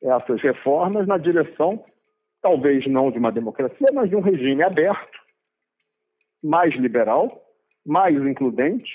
essas 0.03 0.43
reformas 0.43 1.07
na 1.07 1.17
direção, 1.17 1.83
talvez 2.43 2.87
não 2.87 3.11
de 3.11 3.19
uma 3.19 3.33
democracia, 3.33 3.89
mas 3.95 4.11
de 4.11 4.17
um 4.17 4.21
regime 4.21 4.63
aberto, 4.63 5.24
mais 6.45 6.75
liberal, 6.75 7.43
mais 7.85 8.15
includente 8.15 8.93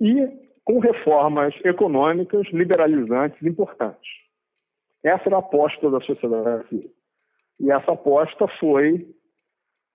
e 0.00 0.28
com 0.64 0.78
reformas 0.78 1.52
econômicas 1.64 2.46
liberalizantes 2.52 3.42
importantes. 3.42 4.10
Essa 5.02 5.24
era 5.26 5.36
a 5.36 5.40
aposta 5.40 5.90
da 5.90 6.00
sociedade 6.00 6.68
civil. 6.68 6.92
E 7.58 7.72
essa 7.72 7.92
aposta 7.92 8.46
foi 8.60 9.08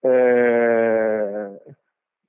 é, 0.04 1.60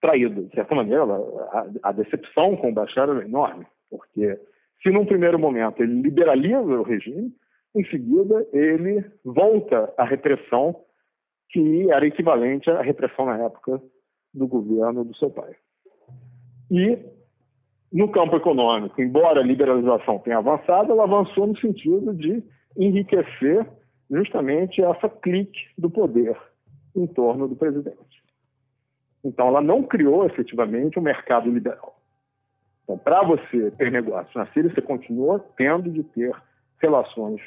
traída. 0.01 0.43
De 0.43 0.55
certa 0.55 0.75
maneira, 0.75 1.03
a, 1.03 1.67
a 1.83 1.93
decepção 1.93 2.57
com 2.57 2.71
o 2.71 2.73
Bashar 2.73 3.09
era 3.09 3.25
enorme, 3.25 3.67
porque 3.91 4.39
se 4.83 4.91
num 4.91 5.05
primeiro 5.05 5.39
momento 5.39 5.83
ele 5.83 6.01
liberaliza 6.01 6.61
o 6.61 6.83
regime, 6.83 7.33
em 7.75 7.85
seguida 7.87 8.47
ele 8.53 9.05
volta 9.25 9.93
à 9.97 10.05
repressão 10.05 10.85
que 11.51 11.91
era 11.91 12.07
equivalente 12.07 12.71
à 12.71 12.83
repressão 12.83 13.27
na 13.27 13.39
época 13.45 13.83
do 14.39 14.47
governo 14.47 15.05
do 15.05 15.15
seu 15.17 15.31
pai. 15.31 15.55
E, 16.71 16.99
no 17.93 18.11
campo 18.11 18.37
econômico, 18.37 19.01
embora 19.01 19.41
a 19.41 19.45
liberalização 19.45 20.19
tenha 20.21 20.39
avançado, 20.39 20.93
ela 20.93 21.05
avançou 21.05 21.47
no 21.47 21.59
sentido 21.59 22.15
de 22.15 22.43
enriquecer 22.77 23.67
justamente 24.11 24.83
essa 24.83 25.09
clique 25.09 25.61
do 25.77 25.91
poder 25.91 26.37
em 26.95 27.07
torno 27.07 27.49
do 27.49 27.57
presidente. 27.57 28.23
Então, 29.25 29.49
ela 29.49 29.61
não 29.61 29.83
criou 29.83 30.25
efetivamente 30.25 30.99
um 30.99 31.03
mercado 31.03 31.51
liberal. 31.51 31.99
Então, 32.85 32.97
para 32.97 33.23
você 33.23 33.71
ter 33.73 33.91
negócio 33.91 34.31
na 34.35 34.47
Síria, 34.53 34.73
você 34.73 34.81
continua 34.81 35.45
tendo 35.57 35.91
de 35.91 36.03
ter 36.03 36.35
relações 36.81 37.41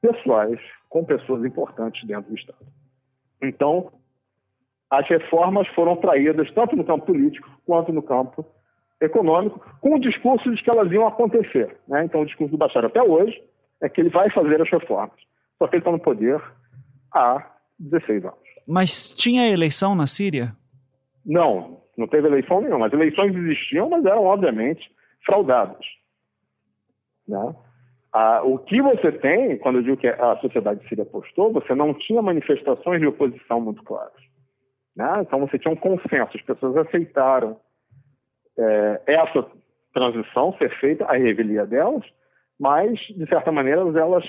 pessoais 0.00 0.60
com 0.88 1.04
pessoas 1.04 1.44
importantes 1.44 2.06
dentro 2.06 2.30
do 2.30 2.36
Estado. 2.36 2.66
Então, 3.42 3.90
as 4.90 5.06
reformas 5.08 5.68
foram 5.68 5.96
traídas 5.96 6.50
tanto 6.52 6.74
no 6.76 6.84
campo 6.84 7.06
político 7.06 7.48
quanto 7.64 7.92
no 7.92 8.02
campo 8.02 8.44
econômico, 9.00 9.60
com 9.80 9.94
o 9.94 10.00
discurso 10.00 10.54
de 10.54 10.62
que 10.62 10.68
elas 10.68 10.90
iam 10.92 11.06
acontecer. 11.06 11.76
Né? 11.88 12.04
Então, 12.04 12.20
o 12.20 12.26
discurso 12.26 12.50
do 12.50 12.58
Bashar 12.58 12.84
até 12.84 13.02
hoje 13.02 13.40
é 13.80 13.88
que 13.88 14.00
ele 14.00 14.10
vai 14.10 14.30
fazer 14.30 14.60
as 14.60 14.70
reformas. 14.70 15.16
Só 15.58 15.66
que 15.66 15.76
ele 15.76 15.80
está 15.80 15.90
no 15.90 15.98
poder 15.98 16.42
há 17.14 17.50
16 17.78 18.24
anos. 18.24 18.38
Mas 18.66 19.14
tinha 19.14 19.48
eleição 19.48 19.94
na 19.94 20.06
Síria? 20.06 20.54
Não, 21.24 21.80
não 21.96 22.06
teve 22.06 22.28
eleição 22.28 22.60
nenhuma. 22.60 22.88
As 22.88 22.92
eleições 22.92 23.34
existiam, 23.34 23.88
mas 23.88 24.04
eram, 24.04 24.24
obviamente, 24.24 24.90
fraudadas. 25.24 25.84
Né? 27.26 27.54
Ah, 28.12 28.42
o 28.44 28.58
que 28.58 28.82
você 28.82 29.12
tem, 29.12 29.56
quando 29.58 29.76
eu 29.76 29.82
digo 29.82 29.96
que 29.96 30.08
a 30.08 30.36
sociedade 30.38 30.86
síria 30.88 31.04
apostou, 31.04 31.52
você 31.52 31.74
não 31.74 31.94
tinha 31.94 32.20
manifestações 32.20 33.00
de 33.00 33.06
oposição 33.06 33.60
muito 33.60 33.82
claras. 33.82 34.29
Né? 34.96 35.20
Então 35.20 35.40
você 35.40 35.58
tinha 35.58 35.72
um 35.72 35.76
consenso, 35.76 36.36
as 36.36 36.42
pessoas 36.42 36.76
aceitaram 36.76 37.58
é, 38.58 39.02
essa 39.06 39.46
transição 39.92 40.56
ser 40.58 40.70
feita, 40.78 41.04
a 41.04 41.16
revelia 41.16 41.66
delas, 41.66 42.04
mas, 42.60 42.98
de 43.00 43.26
certa 43.26 43.50
maneira, 43.50 43.80
elas, 43.80 44.24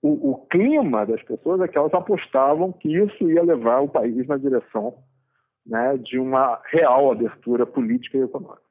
o, 0.00 0.30
o, 0.30 0.46
clima 0.46 1.04
das 1.04 1.20
pessoas 1.24 1.60
é 1.60 1.66
que 1.66 1.76
elas 1.76 1.92
apostavam 1.92 2.72
que 2.72 2.96
isso 2.96 3.28
ia 3.28 3.42
levar 3.42 3.80
o 3.80 3.88
país 3.88 4.26
na 4.28 4.36
direção 4.36 4.94
né, 5.66 5.96
de 5.98 6.18
uma 6.18 6.60
real 6.70 7.10
abertura 7.10 7.66
política 7.66 8.16
e 8.16 8.22
econômica. 8.22 8.62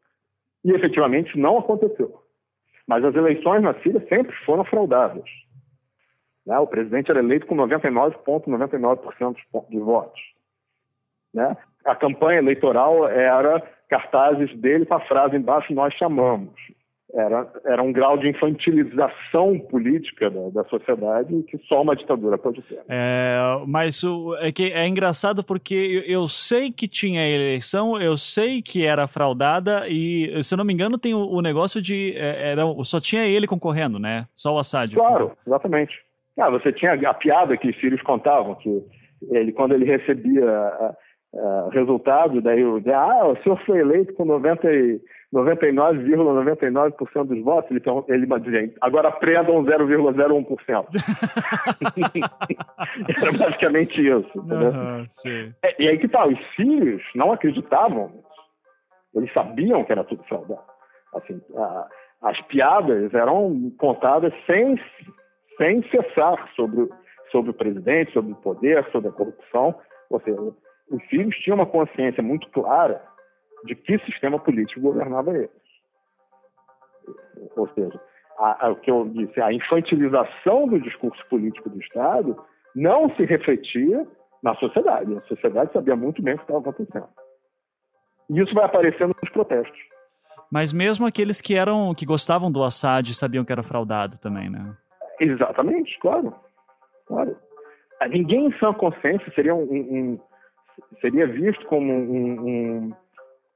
E, 0.63 0.71
efetivamente, 0.71 1.37
não 1.37 1.57
aconteceu. 1.57 2.23
Mas 2.87 3.03
as 3.03 3.13
eleições 3.13 3.61
na 3.61 3.73
Síria 3.81 4.05
sempre 4.07 4.33
foram 4.45 4.63
fraudadas. 4.63 5.29
Né? 6.45 6.57
O 6.59 6.67
presidente 6.67 7.11
era 7.11 7.19
eleito 7.19 7.45
com 7.45 7.55
99,99% 7.55 8.45
,99 8.47 9.69
dos 9.69 9.83
votos. 9.83 10.21
Né? 11.33 11.55
A 11.85 11.95
campanha 11.95 12.39
eleitoral 12.39 13.07
era 13.07 13.61
cartazes 13.89 14.55
dele 14.59 14.85
com 14.85 14.95
a 14.95 15.01
frase 15.01 15.35
embaixo: 15.35 15.73
Nós 15.73 15.93
chamamos. 15.95 16.53
Era, 17.15 17.47
era 17.65 17.83
um 17.83 17.93
grau 17.93 18.17
de 18.17 18.27
infantilização 18.27 19.59
política 19.69 20.31
da, 20.31 20.49
da 20.49 20.63
sociedade 20.67 21.43
que 21.43 21.59
só 21.67 21.83
uma 21.83 21.95
ditadura 21.95 22.39
pode 22.39 22.59
ter. 22.63 22.81
É, 22.89 23.37
mas 23.67 24.03
o, 24.03 24.35
é, 24.37 24.51
que 24.51 24.71
é 24.71 24.87
engraçado 24.87 25.43
porque 25.43 25.75
eu, 25.75 26.21
eu, 26.21 26.27
sei 26.27 26.71
que 26.71 26.87
tinha 26.87 27.21
eleição, 27.29 28.01
eu 28.01 28.17
sei 28.17 28.63
que 28.63 28.83
era 28.83 29.05
fraudada 29.05 29.87
e, 29.87 30.41
se 30.41 30.55
eu 30.55 30.57
não 30.57 30.65
me 30.65 30.73
engano, 30.73 30.97
tem 30.97 31.13
o, 31.13 31.19
o 31.19 31.39
negócio 31.39 31.79
de. 31.79 32.15
É, 32.17 32.49
era, 32.53 32.63
só 32.83 32.99
tinha 32.99 33.27
ele 33.27 33.45
concorrendo, 33.45 33.99
né? 33.99 34.25
Só 34.33 34.55
o 34.55 34.57
Assad. 34.57 34.95
Claro, 34.95 35.37
exatamente. 35.45 35.93
Ah, 36.39 36.49
você 36.49 36.73
tinha 36.73 36.93
a 36.93 37.13
piada 37.13 37.55
que 37.55 37.69
os 37.69 37.75
filhos 37.75 38.01
contavam, 38.01 38.55
que 38.55 38.83
ele, 39.29 39.51
quando 39.51 39.75
ele 39.75 39.85
recebia 39.85 40.43
uh, 41.33 41.69
resultado, 41.69 42.41
daí 42.41 42.61
eu, 42.61 42.81
ah, 42.93 43.27
o 43.27 43.35
senhor 43.37 43.57
foi 43.65 43.79
eleito 43.79 44.13
com 44.13 44.25
99,99% 44.25 44.99
,99 45.33 47.25
dos 47.25 47.43
votos, 47.43 47.71
ele, 47.71 47.81
ele 48.07 48.27
dizia, 48.39 48.71
agora 48.81 49.11
prendam 49.11 49.63
0,01%. 49.63 50.85
Era 53.17 53.31
basicamente 53.31 53.99
isso. 54.01 54.39
Uhum, 54.39 55.07
é, 55.63 55.81
e 55.81 55.87
aí 55.87 55.97
que 55.97 56.07
tal, 56.07 56.27
tá, 56.27 56.33
os 56.33 56.39
filhos 56.55 57.01
não 57.15 57.31
acreditavam 57.31 58.09
nisso. 58.09 58.23
Eles 59.15 59.33
sabiam 59.33 59.83
que 59.83 59.91
era 59.91 60.03
tudo 60.03 60.23
fraudado. 60.23 60.61
Assim, 61.13 61.39
a, 61.55 61.87
as 62.23 62.41
piadas 62.43 63.13
eram 63.13 63.71
contadas 63.77 64.33
sem, 64.47 64.79
sem 65.57 65.83
cessar 65.89 66.49
sobre, 66.55 66.89
sobre 67.31 67.51
o 67.51 67.53
presidente, 67.53 68.11
sobre 68.11 68.31
o 68.31 68.37
poder, 68.37 68.83
sobre 68.91 69.09
a 69.09 69.11
corrupção. 69.11 69.75
Ou 70.09 70.19
seja, 70.21 70.39
os 70.89 71.03
filhos 71.05 71.35
tinham 71.37 71.55
uma 71.55 71.65
consciência 71.65 72.21
muito 72.21 72.49
clara 72.49 73.01
de 73.65 73.75
que 73.75 73.97
sistema 73.99 74.39
político 74.39 74.81
governava 74.81 75.35
eles. 75.35 75.49
Ou 77.55 77.67
seja, 77.69 77.99
a, 78.37 78.67
a, 78.67 78.69
o 78.71 78.75
que 78.75 78.91
eu 78.91 79.07
disse, 79.09 79.39
a 79.41 79.53
infantilização 79.53 80.67
do 80.67 80.79
discurso 80.79 81.23
político 81.29 81.69
do 81.69 81.79
Estado 81.79 82.37
não 82.75 83.09
se 83.15 83.23
refletia 83.25 84.07
na 84.41 84.55
sociedade. 84.55 85.15
A 85.15 85.21
sociedade 85.21 85.71
sabia 85.71 85.95
muito 85.95 86.21
bem 86.21 86.35
o 86.35 86.37
que 86.37 86.43
estava 86.43 86.59
acontecendo. 86.59 87.07
E 88.29 88.39
isso 88.39 88.53
vai 88.53 88.65
aparecendo 88.65 89.15
nos 89.21 89.31
protestos. 89.31 89.79
Mas 90.51 90.71
mesmo 90.71 91.05
aqueles 91.05 91.41
que 91.41 91.55
eram 91.55 91.93
que 91.95 92.05
gostavam 92.05 92.51
do 92.51 92.63
Assad 92.63 93.13
sabiam 93.13 93.43
que 93.43 93.51
era 93.51 93.63
fraudado 93.63 94.19
também, 94.19 94.49
né? 94.49 94.75
Exatamente, 95.19 95.97
claro. 95.99 96.35
Claro. 97.07 97.35
Ninguém 98.09 98.47
em 98.47 98.57
sã 98.59 98.73
consciência 98.73 99.31
seria 99.33 99.55
um, 99.55 99.63
um 99.63 100.19
seria 101.01 101.27
visto 101.27 101.65
como 101.67 101.91
um, 101.91 102.47
um 102.47 102.93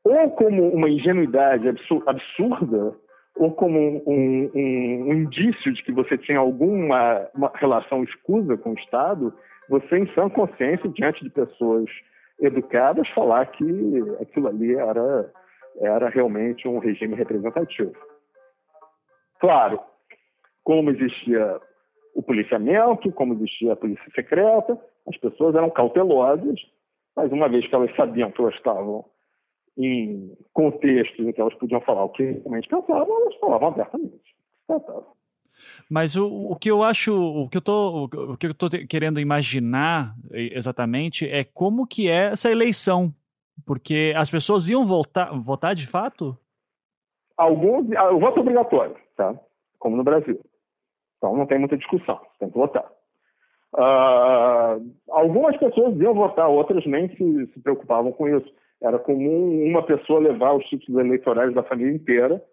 ou 0.03 0.31
como 0.31 0.69
uma 0.69 0.89
ingenuidade 0.89 1.67
absurda 1.67 2.95
ou 3.35 3.51
como 3.51 3.79
um, 3.79 4.03
um, 4.07 4.51
um, 4.55 5.13
indício 5.13 5.71
de 5.73 5.83
que 5.83 5.91
você 5.91 6.17
tinha 6.17 6.39
alguma 6.39 7.29
relação 7.55 8.03
escusa 8.03 8.57
com 8.57 8.71
o 8.71 8.79
Estado, 8.79 9.33
você, 9.69 9.97
em 9.97 10.07
sã 10.13 10.29
consciência, 10.29 10.89
diante 10.89 11.23
de 11.23 11.29
pessoas 11.29 11.89
educadas, 12.39 13.07
falar 13.09 13.45
que 13.47 13.65
aquilo 14.21 14.47
ali 14.47 14.75
era, 14.75 15.31
era 15.79 16.09
realmente 16.09 16.67
um 16.67 16.79
regime 16.79 17.15
representativo. 17.15 17.93
Claro, 19.39 19.79
como 20.63 20.89
existia 20.89 21.59
o 22.15 22.23
policiamento, 22.23 23.11
como 23.11 23.33
existia 23.33 23.73
a 23.73 23.75
polícia 23.75 24.11
secreta, 24.15 24.79
as 25.07 25.17
pessoas 25.17 25.55
eram 25.55 25.69
cautelosas, 25.69 26.59
mas 27.17 27.31
uma 27.31 27.49
vez 27.49 27.67
que 27.67 27.73
elas 27.73 27.93
sabiam 27.95 28.31
que 28.31 28.39
elas 28.39 28.53
estavam 28.53 29.03
em 29.75 30.37
contextos 30.53 31.27
em 31.27 31.33
que 31.33 31.41
elas 31.41 31.53
podiam 31.55 31.81
falar 31.81 32.03
o 32.03 32.09
que 32.09 32.23
realmente 32.23 32.69
pensavam, 32.69 33.21
elas 33.21 33.35
falavam 33.37 33.69
abertamente. 33.69 34.35
Mas 35.89 36.15
o, 36.15 36.51
o 36.51 36.55
que 36.55 36.69
eu 36.69 36.83
acho, 36.83 37.13
o 37.15 37.49
que 37.49 37.57
eu 37.57 37.61
tô, 37.61 38.03
o 38.05 38.37
que 38.37 38.45
eu 38.45 38.53
tô 38.53 38.69
querendo 38.87 39.19
imaginar 39.19 40.13
exatamente 40.31 41.27
é 41.27 41.43
como 41.43 41.87
que 41.87 42.07
é 42.07 42.27
essa 42.27 42.51
eleição, 42.51 43.11
porque 43.65 44.13
as 44.15 44.29
pessoas 44.29 44.69
iam 44.69 44.85
votar, 44.85 45.33
votar 45.41 45.73
de 45.73 45.87
fato? 45.87 46.37
Alguns, 47.35 47.91
ah, 47.93 48.11
o 48.11 48.19
voto 48.19 48.37
é 48.37 48.41
obrigatório, 48.41 48.95
tá? 49.15 49.35
Como 49.79 49.97
no 49.97 50.03
Brasil. 50.03 50.39
Então 51.17 51.35
não 51.35 51.47
tem 51.47 51.57
muita 51.57 51.77
discussão, 51.77 52.19
tem 52.39 52.49
que 52.49 52.57
votar. 52.57 52.85
Uh, 53.73 54.81
algumas 55.09 55.57
pessoas 55.57 55.99
iam 55.99 56.13
votar, 56.13 56.49
outras 56.49 56.85
nem 56.85 57.09
se, 57.09 57.47
se 57.53 57.59
preocupavam 57.59 58.11
com 58.11 58.27
isso. 58.27 58.51
Era 58.81 58.99
comum 58.99 59.65
uma 59.65 59.83
pessoa 59.83 60.19
levar 60.19 60.53
os 60.53 60.65
títulos 60.65 61.03
eleitorais 61.03 61.53
da 61.53 61.63
família 61.63 61.93
inteira 61.93 62.43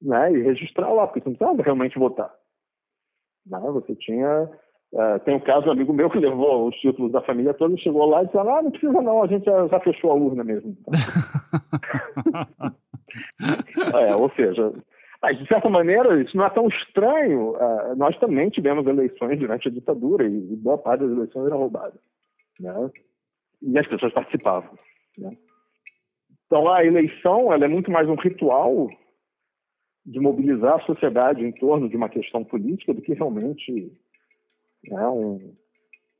né, 0.00 0.32
e 0.32 0.42
registrar 0.42 0.92
lá, 0.92 1.06
porque 1.06 1.20
você 1.20 1.30
não 1.30 1.36
precisava 1.36 1.62
realmente 1.62 1.98
votar. 1.98 2.32
Né? 3.46 3.60
Você 3.72 3.94
tinha. 3.96 4.50
Uh, 4.92 5.18
tem 5.24 5.34
um 5.34 5.40
caso, 5.40 5.68
um 5.68 5.72
amigo 5.72 5.92
meu 5.92 6.10
que 6.10 6.18
levou 6.18 6.68
os 6.68 6.76
títulos 6.76 7.10
da 7.12 7.22
família 7.22 7.54
toda 7.54 7.74
e 7.74 7.80
chegou 7.80 8.04
lá 8.04 8.22
e 8.22 8.26
disse: 8.26 8.36
Ah, 8.36 8.62
não 8.62 8.70
precisa 8.70 9.00
não, 9.00 9.22
a 9.22 9.26
gente 9.26 9.46
já, 9.46 9.66
já 9.66 9.80
fechou 9.80 10.10
a 10.10 10.14
urna 10.14 10.44
mesmo. 10.44 10.76
é, 13.98 14.14
ou 14.14 14.30
seja, 14.32 14.70
mas, 15.22 15.38
de 15.38 15.46
certa 15.46 15.70
maneira, 15.70 16.20
isso 16.20 16.36
não 16.36 16.44
é 16.44 16.50
tão 16.50 16.66
estranho. 16.66 17.52
Uh, 17.52 17.94
nós 17.96 18.18
também 18.18 18.50
tivemos 18.50 18.84
eleições 18.86 19.38
durante 19.38 19.68
a 19.68 19.70
ditadura 19.70 20.26
e, 20.26 20.52
e 20.52 20.56
boa 20.56 20.76
parte 20.76 21.02
das 21.02 21.12
eleições 21.12 21.46
eram 21.46 21.58
roubadas. 21.58 22.00
Né? 22.58 22.90
E 23.62 23.78
as 23.78 23.86
pessoas 23.86 24.12
participavam. 24.12 24.76
Né? 25.16 25.30
Então, 26.46 26.68
a 26.68 26.84
eleição 26.84 27.52
ela 27.52 27.64
é 27.64 27.68
muito 27.68 27.88
mais 27.88 28.08
um 28.08 28.16
ritual 28.16 28.90
de 30.04 30.18
mobilizar 30.18 30.74
a 30.74 30.84
sociedade 30.84 31.44
em 31.44 31.52
torno 31.52 31.88
de 31.88 31.96
uma 31.96 32.08
questão 32.08 32.42
política 32.42 32.92
do 32.92 33.00
que 33.00 33.14
realmente 33.14 33.92
né, 34.88 35.06
um, 35.06 35.54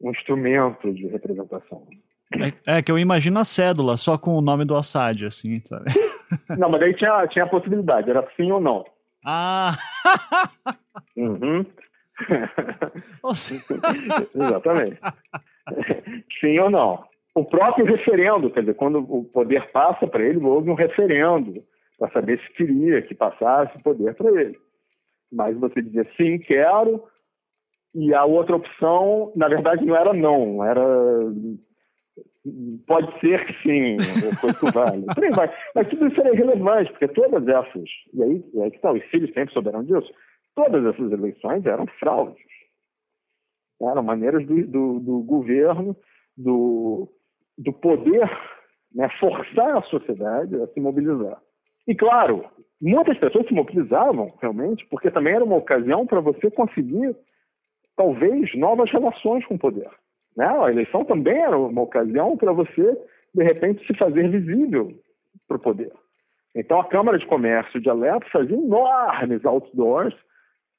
um 0.01 0.11
instrumento 0.11 0.95
de 0.95 1.09
representação. 1.09 1.85
É, 2.65 2.79
é, 2.79 2.83
que 2.83 2.91
eu 2.91 2.99
imagino 2.99 3.41
a 3.41 3.45
cédula, 3.45 3.97
só 3.97 4.17
com 4.17 4.31
o 4.35 4.41
nome 4.41 4.65
do 4.65 4.77
Assad, 4.77 5.27
assim, 5.27 5.61
sabe? 5.65 5.87
Não, 6.57 6.71
mas 6.71 6.81
daí 6.81 6.95
tinha, 6.95 7.27
tinha 7.27 7.45
a 7.45 7.49
possibilidade, 7.49 8.09
era 8.09 8.27
sim 8.37 8.51
ou 8.51 8.61
não. 8.61 8.85
Ah! 9.25 9.77
Uhum. 11.17 11.65
Exatamente. 14.35 14.99
Sim 16.41 16.59
ou 16.59 16.71
não. 16.71 17.05
O 17.35 17.45
próprio 17.45 17.87
referendo, 17.87 18.51
quer 18.51 18.61
dizer, 18.61 18.75
quando 18.75 18.99
o 18.99 19.25
poder 19.25 19.71
passa 19.73 20.07
para 20.07 20.23
ele, 20.23 20.39
houve 20.45 20.71
um 20.71 20.75
referendo 20.75 21.65
para 21.99 22.11
saber 22.11 22.41
se 22.41 22.53
queria 22.55 23.01
que 23.01 23.15
passasse 23.15 23.77
o 23.77 23.83
poder 23.83 24.15
para 24.15 24.31
ele. 24.41 24.59
Mas 25.33 25.57
você 25.57 25.81
dizia 25.81 26.07
sim, 26.17 26.39
quero, 26.39 27.03
e 27.95 28.13
a 28.15 28.25
outra 28.25 28.57
opção, 28.57 29.33
na 29.35 29.49
verdade, 29.49 29.85
não 29.85 29.97
era 29.97 30.13
não, 30.13 30.65
era 30.65 30.83
pode 32.87 33.21
ser 33.21 33.47
que 33.47 33.53
sim, 33.63 33.97
que 33.97 34.73
vale. 34.73 35.07
vai. 35.35 35.55
Mas 35.75 35.89
tudo 35.89 36.09
isso 36.09 36.21
era 36.21 36.33
irrelevante, 36.33 36.91
porque 36.91 37.09
todas 37.09 37.47
essas, 37.47 37.89
e 38.13 38.23
aí, 38.23 38.45
e 38.53 38.63
aí 38.63 38.71
que 38.71 38.81
tá, 38.81 38.93
os 38.93 39.03
filhos 39.05 39.33
sempre 39.33 39.53
souberam 39.53 39.85
disso, 39.85 40.13
todas 40.55 40.85
essas 40.85 41.13
eleições 41.13 41.65
eram 41.65 41.87
fraudes. 41.99 42.43
Eram 43.81 44.03
maneiras 44.03 44.47
do, 44.47 44.67
do, 44.67 45.01
do 45.01 45.23
governo, 45.23 45.97
do, 46.37 47.09
do 47.59 47.73
poder, 47.73 48.31
né, 48.95 49.09
forçar 49.19 49.77
a 49.77 49.83
sociedade 49.83 50.55
a 50.61 50.67
se 50.69 50.81
mobilizar. 50.81 51.41
E 51.87 51.95
claro, 51.95 52.45
muitas 52.81 53.19
pessoas 53.19 53.47
se 53.47 53.55
mobilizavam 53.55 54.33
realmente, 54.41 54.87
porque 54.87 55.11
também 55.11 55.35
era 55.35 55.45
uma 55.45 55.57
ocasião 55.57 56.07
para 56.07 56.21
você 56.21 56.51
conseguir, 56.51 57.17
talvez, 57.97 58.55
novas 58.57 58.91
relações 58.91 59.45
com 59.47 59.55
o 59.55 59.59
poder. 59.59 59.91
Né? 60.37 60.47
A 60.47 60.71
eleição 60.71 61.05
também 61.05 61.39
era 61.39 61.57
uma 61.57 61.83
ocasião 61.83 62.37
para 62.37 62.53
você, 62.53 62.97
de 63.35 63.43
repente, 63.43 63.87
se 63.87 63.97
fazer 63.97 64.31
visível 64.31 64.93
para 65.47 65.57
o 65.57 65.61
poder. 65.61 65.93
Então, 66.55 66.81
a 66.81 66.89
Câmara 66.89 67.19
de 67.19 67.27
Comércio 67.27 67.81
de 67.81 67.89
Alepo 67.89 68.27
fazia 68.31 68.57
enormes 68.57 69.45
outdoors 69.45 70.15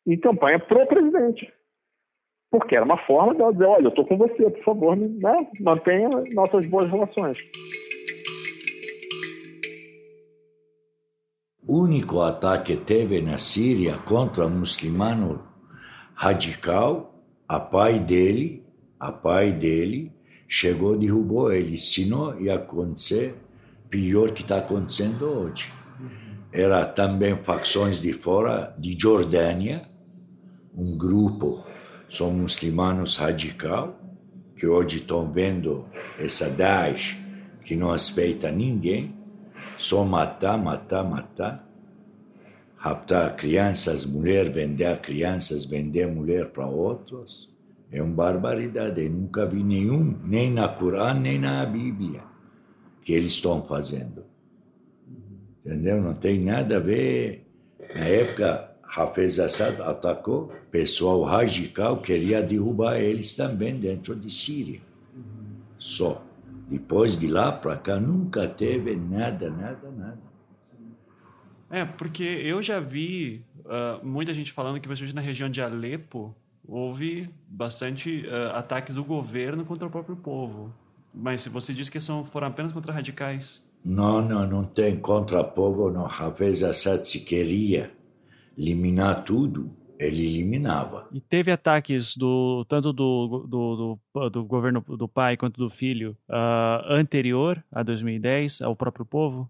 em 0.05 0.19
campanha 0.19 0.59
pro 0.59 0.85
presidente. 0.85 1.51
Porque 2.51 2.75
era 2.75 2.85
uma 2.85 2.97
forma 3.05 3.33
de 3.33 3.51
dizer: 3.53 3.65
olha, 3.65 3.85
eu 3.85 3.89
estou 3.89 4.05
com 4.05 4.17
você, 4.17 4.49
por 4.49 4.63
favor, 4.63 4.95
né? 4.95 5.47
mantenha 5.61 6.09
nossas 6.35 6.67
boas 6.67 6.89
relações. 6.89 7.37
Único 11.67 12.21
ataque 12.21 12.75
que 12.75 12.85
teve 12.85 13.21
na 13.21 13.37
Síria 13.37 13.97
contra 14.07 14.45
o 14.45 14.49
muçulmano 14.49 15.41
radical, 16.13 17.15
a 17.47 17.59
pai 17.59 17.99
dele, 17.99 18.62
a 19.03 19.11
pai 19.11 19.51
dele 19.51 20.13
chegou, 20.47 20.97
derrubou 20.97 21.51
ele, 21.51 21.73
ensinou 21.73 22.39
e 22.39 22.49
acontecer 22.49 23.35
pior 23.89 24.31
que 24.31 24.43
está 24.43 24.59
acontecendo 24.59 25.25
hoje. 25.25 25.69
Era 26.53 26.85
também 26.85 27.35
facções 27.43 27.99
de 27.99 28.13
fora, 28.13 28.73
de 28.77 28.97
Jordânia, 28.97 29.81
um 30.73 30.97
grupo, 30.97 31.65
são 32.09 32.31
muçulmanos 32.31 33.17
radical, 33.17 33.99
que 34.55 34.65
hoje 34.65 34.97
estão 34.97 35.29
vendo 35.29 35.85
essa 36.17 36.49
Daesh, 36.49 37.17
que 37.65 37.75
não 37.75 37.91
respeita 37.91 38.49
ninguém, 38.51 39.13
só 39.77 40.05
matar, 40.05 40.57
matar, 40.57 41.03
matar, 41.03 41.67
raptar 42.77 43.35
crianças, 43.35 44.05
mulher, 44.05 44.49
vender 44.49 44.97
crianças, 45.01 45.65
vender 45.65 46.07
mulher 46.07 46.51
para 46.51 46.67
outros 46.67 47.52
é 47.93 48.01
uma 48.01 48.13
barbaridade. 48.13 49.03
Eu 49.03 49.12
nunca 49.12 49.45
vi 49.45 49.63
nenhum, 49.63 50.19
nem 50.23 50.51
na 50.51 50.67
Corã, 50.67 51.13
nem 51.13 51.39
na 51.39 51.63
Bíblia, 51.63 52.23
que 53.03 53.13
eles 53.13 53.34
estão 53.34 53.63
fazendo. 53.63 54.25
Entendeu? 55.63 56.01
Não 56.01 56.13
tem 56.13 56.43
nada 56.43 56.77
a 56.77 56.79
ver. 56.79 57.45
Na 57.95 58.06
época, 58.06 58.75
Hafez 58.97 59.39
Assad 59.39 59.79
atacou, 59.82 60.51
pessoal 60.71 61.21
radical 61.21 62.01
queria 62.01 62.41
derrubar 62.41 62.99
eles 62.99 63.36
também 63.36 63.79
dentro 63.79 64.15
de 64.15 64.29
Síria. 64.34 64.82
Só. 65.77 66.25
Depois 66.67 67.15
de 67.17 67.27
lá 67.27 67.51
para 67.51 67.77
cá 67.77 67.99
nunca 67.99 68.47
teve 68.47 68.95
nada, 68.95 69.51
nada, 69.51 69.91
nada. 69.91 70.19
É, 71.69 71.86
porque 71.86 72.23
eu 72.23 72.62
já 72.63 72.79
vi 72.79 73.45
uh, 73.60 74.03
muita 74.03 74.34
gente 74.34 74.51
falando 74.51 74.79
que, 74.79 74.88
principalmente 74.88 75.15
na 75.15 75.21
região 75.21 75.49
de 75.49 75.62
Alepo, 75.62 76.36
houve 76.67 77.30
bastante 77.47 78.26
uh, 78.28 78.56
ataques 78.56 78.95
do 78.95 79.04
governo 79.04 79.65
contra 79.65 79.88
o 79.88 79.91
próprio 79.91 80.15
povo. 80.15 80.73
Mas 81.13 81.41
se 81.41 81.49
você 81.49 81.73
diz 81.73 81.89
que 81.89 81.99
são, 81.99 82.23
foram 82.23 82.47
apenas 82.47 82.71
contra 82.71 82.91
radicais. 82.91 83.63
Não, 83.86 84.21
não, 84.21 84.47
não 84.47 84.63
tem 84.63 84.97
contra 84.97 85.41
o 85.41 85.43
povo, 85.43 85.91
não. 85.91 86.06
Hafez 86.06 86.63
Assad 86.63 87.06
se 87.06 87.23
queria 87.23 87.91
eliminar 88.58 89.23
tudo, 89.23 89.69
ele 89.99 90.26
eliminava. 90.26 91.08
E 91.12 91.19
teve 91.19 91.52
ataques 91.52 92.15
do 92.15 92.65
tanto 92.65 92.93
do, 92.93 93.45
do, 93.47 93.99
do, 94.15 94.30
do 94.30 94.45
governo 94.45 94.82
do 94.82 95.08
pai 95.08 95.36
quanto 95.38 95.58
do 95.58 95.69
filho 95.69 96.15
uh, 96.30 96.93
anterior 96.93 97.63
a 97.71 97.84
2010 97.84 98.62
ao 98.62 98.76
próprio 98.76 99.06
povo? 99.06 99.49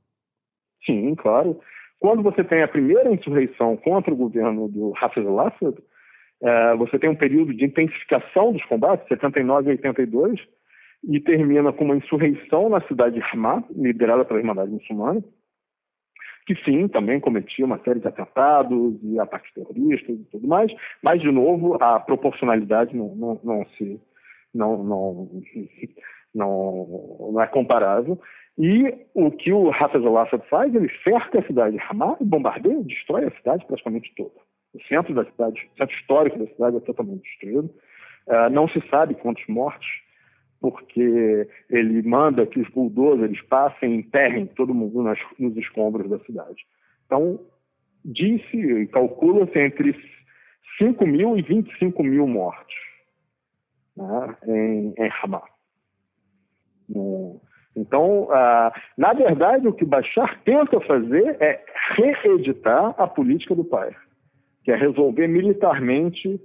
Sim, 0.86 1.15
claro. 1.15 1.60
Quando 1.99 2.21
você 2.21 2.43
tem 2.43 2.62
a 2.62 2.67
primeira 2.67 3.13
insurreição 3.13 3.78
contra 3.78 4.13
o 4.13 4.17
governo 4.17 4.67
do 4.67 4.93
Hafez 4.99 5.26
al-Assad, 5.26 5.78
é, 6.43 6.75
você 6.75 6.99
tem 6.99 7.10
um 7.10 7.15
período 7.15 7.53
de 7.53 7.63
intensificação 7.63 8.51
dos 8.51 8.63
combates, 8.65 9.08
79 9.08 9.69
e 9.69 9.71
82, 9.71 10.39
e 11.06 11.19
termina 11.21 11.71
com 11.71 11.86
uma 11.86 11.95
insurreição 11.95 12.69
na 12.69 12.82
cidade 12.82 13.15
de 13.15 13.25
Hama, 13.34 13.63
liderada 13.73 14.25
pela 14.25 14.39
Irmandade 14.39 14.71
Muçulmana, 14.71 15.23
que 16.45 16.56
sim, 16.65 16.89
também 16.89 17.21
cometia 17.21 17.65
uma 17.65 17.79
série 17.79 18.01
de 18.01 18.08
atentados 18.08 18.99
e 19.01 19.17
ataques 19.17 19.53
terroristas 19.53 20.19
e 20.19 20.25
tudo 20.25 20.45
mais, 20.45 20.69
mas, 21.01 21.21
de 21.21 21.32
novo, 21.32 21.82
a 21.82 21.99
proporcionalidade 22.01 22.95
não, 22.95 23.15
não, 23.15 23.39
não 23.43 23.65
se. 23.77 23.99
Não, 24.53 24.84
não, 24.84 25.41
não, 26.36 27.32
não 27.32 27.41
é 27.41 27.47
comparável. 27.47 28.19
E 28.58 28.93
o 29.15 29.32
que 29.32 29.51
o 29.51 29.71
Hafez 29.71 30.06
al-Assad 30.06 30.47
faz, 30.47 30.75
ele 30.75 30.91
cerca 31.03 31.39
a 31.39 31.47
cidade 31.47 31.75
de 31.75 31.84
Hama 31.89 32.17
e 32.21 32.25
bombardeia, 32.25 32.84
destrói 32.84 33.25
a 33.25 33.32
cidade 33.32 33.65
praticamente 33.65 34.13
toda. 34.15 34.42
O 34.73 34.81
centro 34.88 35.13
da 35.13 35.25
cidade, 35.25 35.69
o 35.73 35.77
centro 35.77 35.95
histórico 35.95 36.39
da 36.39 36.47
cidade 36.47 36.77
é 36.77 36.79
totalmente 36.79 37.23
destruído. 37.23 37.73
Uh, 38.27 38.49
não 38.51 38.67
se 38.67 38.81
sabe 38.89 39.15
quantos 39.15 39.45
mortos 39.47 39.88
porque 40.63 41.49
ele 41.69 42.01
manda 42.03 42.45
que 42.45 42.62
os 42.62 42.69
bulldozers 42.69 43.41
passem 43.43 43.91
e 43.91 43.97
enterrem 43.97 44.45
todo 44.45 44.73
mundo 44.73 45.03
nas, 45.03 45.19
nos 45.38 45.57
escombros 45.57 46.09
da 46.09 46.17
cidade. 46.19 46.65
Então, 47.05 47.38
disse 48.05 48.55
e 48.55 48.88
calcula-se 48.88 49.59
entre 49.59 49.93
5 50.77 51.05
mil 51.05 51.38
e 51.38 51.41
25 51.41 52.01
mil 52.01 52.25
mortos 52.25 52.75
né, 53.97 54.38
em, 54.47 54.93
em 54.97 55.12
Hamas. 55.21 55.43
Então, 57.75 58.29
ah, 58.31 58.73
na 58.97 59.13
verdade, 59.13 59.67
o 59.67 59.73
que 59.73 59.83
Bashar 59.83 60.41
tenta 60.43 60.79
fazer 60.81 61.38
é 61.41 61.63
reeditar 61.95 62.95
a 62.97 63.07
política 63.07 63.55
do 63.55 63.65
pai, 63.65 63.93
que 64.63 64.71
é 64.71 64.76
resolver 64.76 65.28
militarmente 65.28 66.39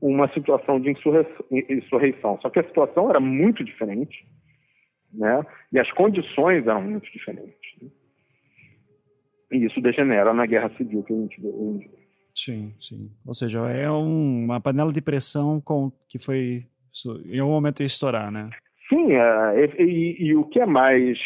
uma 0.00 0.28
situação 0.32 0.80
de 0.80 0.90
insurreição. 0.90 2.38
Só 2.40 2.50
que 2.50 2.60
a 2.60 2.64
situação 2.64 3.10
era 3.10 3.20
muito 3.20 3.64
diferente, 3.64 4.26
né? 5.12 5.44
E 5.72 5.78
as 5.78 5.90
condições 5.92 6.66
eram 6.66 6.82
muito 6.82 7.10
diferentes. 7.10 7.82
Né? 7.82 7.88
E 9.52 9.64
isso 9.66 9.80
degenera 9.80 10.32
na 10.32 10.46
guerra 10.46 10.70
civil 10.76 11.02
que 11.02 11.12
a 11.12 11.16
gente 11.16 11.40
vê 11.40 11.48
hoje. 11.48 11.90
Sim, 12.34 12.72
sim. 12.78 13.10
Ou 13.26 13.34
seja, 13.34 13.68
é 13.68 13.90
um, 13.90 14.44
uma 14.44 14.60
panela 14.60 14.92
de 14.92 15.00
pressão 15.00 15.60
com, 15.60 15.90
que 16.08 16.18
foi 16.18 16.64
em 17.26 17.38
algum 17.38 17.52
momento 17.52 17.80
ia 17.80 17.86
estourar, 17.86 18.30
né? 18.30 18.50
Sim, 18.88 19.12
é, 19.12 19.64
e, 19.78 19.82
e, 19.82 20.26
e 20.28 20.36
o 20.36 20.44
que 20.44 20.60
é 20.60 20.66
mais 20.66 21.18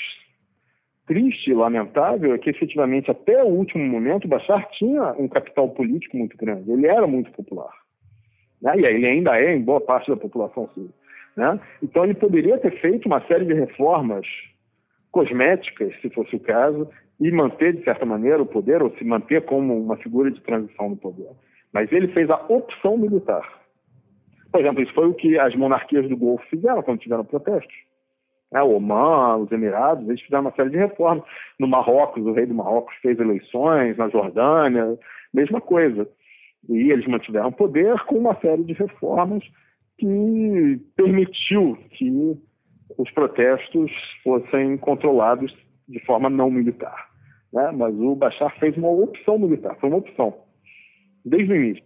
triste 1.07 1.51
e 1.51 1.55
lamentável 1.55 2.35
é 2.35 2.39
que 2.39 2.51
efetivamente 2.51 3.11
até 3.11 3.43
o 3.43 3.49
último 3.49 3.85
momento 3.85 4.29
Bashar 4.29 4.69
tinha 4.71 5.13
um 5.19 5.29
capital 5.29 5.69
político 5.71 6.17
muito 6.17 6.37
grande. 6.37 6.71
Ele 6.71 6.87
era 6.87 7.07
muito 7.07 7.31
popular 7.33 7.83
né? 8.63 8.79
e 8.79 8.87
ele 8.87 9.07
ainda 9.07 9.37
é 9.39 9.55
em 9.55 9.61
boa 9.61 9.81
parte 9.81 10.09
da 10.09 10.17
população 10.17 10.69
síria. 10.73 10.91
Né? 11.37 11.61
Então 11.83 12.05
ele 12.05 12.15
poderia 12.15 12.57
ter 12.59 12.81
feito 12.81 13.07
uma 13.07 13.21
série 13.27 13.45
de 13.45 13.53
reformas 13.53 14.27
cosméticas, 15.11 15.93
se 16.01 16.09
fosse 16.11 16.37
o 16.37 16.41
caso, 16.41 16.89
e 17.21 17.31
manter, 17.31 17.75
de 17.75 17.85
certa 17.85 18.07
maneira, 18.07 18.41
o 18.41 18.47
poder, 18.47 18.83
ou 18.83 18.91
se 18.97 19.05
manter 19.05 19.45
como 19.45 19.79
uma 19.79 19.97
figura 19.97 20.31
de 20.31 20.41
transição 20.41 20.91
no 20.91 20.97
poder. 20.97 21.29
Mas 21.73 21.91
ele 21.93 22.09
fez 22.09 22.31
a 22.31 22.37
opção 22.49 22.97
militar. 22.97 23.61
Por 24.51 24.61
exemplo, 24.61 24.83
isso 24.83 24.93
foi 24.95 25.07
o 25.07 25.15
que 25.15 25.39
as 25.39 25.55
monarquias 25.55 26.09
do 26.09 26.17
Golfo 26.17 26.45
fizeram 26.49 26.83
quando 26.83 27.01
tiveram 27.01 27.25
protestos. 27.25 27.75
É, 28.53 28.63
o 28.63 28.77
Oman, 28.77 29.37
os 29.39 29.51
Emirados, 29.51 30.07
eles 30.09 30.21
fizeram 30.21 30.43
uma 30.43 30.53
série 30.53 30.71
de 30.71 30.77
reformas. 30.77 31.25
No 31.59 31.67
Marrocos, 31.67 32.25
o 32.25 32.33
rei 32.33 32.47
do 32.47 32.55
Marrocos 32.55 32.95
fez 33.01 33.19
eleições, 33.19 33.97
na 33.97 34.09
Jordânia, 34.09 34.99
mesma 35.33 35.61
coisa. 35.61 36.09
E 36.69 36.93
eles 36.93 37.07
mantiveram 37.07 37.51
poder 37.51 37.99
com 38.05 38.19
uma 38.19 38.39
série 38.41 38.63
de 38.63 38.75
reformas 38.75 39.43
que 39.99 40.81
permitiu 40.97 41.79
que 41.91 42.37
os 42.99 43.11
protestos 43.13 43.91
fossem 44.23 44.77
controlados 44.77 45.55
de 45.89 45.99
forma 46.05 46.29
não 46.29 46.51
militar. 46.51 47.11
Né? 47.53 47.71
Mas 47.73 47.95
o 47.95 48.15
Bashar 48.15 48.55
fez 48.59 48.77
uma 48.77 48.91
opção 48.91 49.39
militar, 49.39 49.77
foi 49.81 49.89
uma 49.89 49.99
opção, 49.99 50.35
desde 51.25 51.53
o 51.53 51.57
início. 51.57 51.85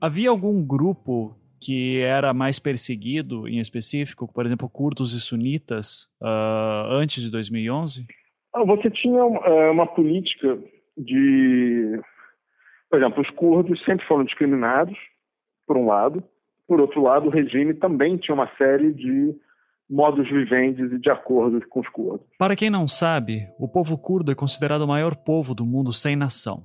Havia 0.00 0.30
algum 0.30 0.64
grupo 0.64 1.36
que 1.60 2.00
era 2.00 2.32
mais 2.32 2.58
perseguido 2.58 3.46
em 3.46 3.58
específico, 3.58 4.32
por 4.32 4.46
exemplo, 4.46 4.68
curdos 4.68 5.12
e 5.12 5.20
sunitas, 5.20 6.08
uh, 6.20 6.92
antes 6.92 7.22
de 7.22 7.30
2011? 7.30 8.06
Ah, 8.54 8.64
você 8.64 8.90
tinha 8.90 9.24
uh, 9.24 9.70
uma 9.70 9.86
política 9.86 10.58
de 10.96 12.00
por 12.90 12.98
exemplo, 12.98 13.22
os 13.22 13.30
curdos 13.30 13.82
sempre 13.84 14.04
foram 14.06 14.24
discriminados, 14.24 14.98
por 15.64 15.76
um 15.76 15.86
lado. 15.86 16.22
Por 16.66 16.80
outro 16.80 17.00
lado, 17.00 17.28
o 17.28 17.30
regime 17.30 17.72
também 17.72 18.16
tinha 18.16 18.34
uma 18.34 18.50
série 18.58 18.92
de 18.92 19.32
modos 19.88 20.28
viventes 20.28 20.90
e 20.92 20.98
de 20.98 21.08
acordos 21.08 21.64
com 21.68 21.80
os 21.80 21.88
curdos. 21.88 22.26
Para 22.36 22.56
quem 22.56 22.68
não 22.68 22.88
sabe, 22.88 23.46
o 23.58 23.68
povo 23.68 23.96
curdo 23.96 24.32
é 24.32 24.34
considerado 24.34 24.82
o 24.82 24.88
maior 24.88 25.14
povo 25.16 25.54
do 25.54 25.64
mundo 25.64 25.92
sem 25.92 26.16
nação. 26.16 26.64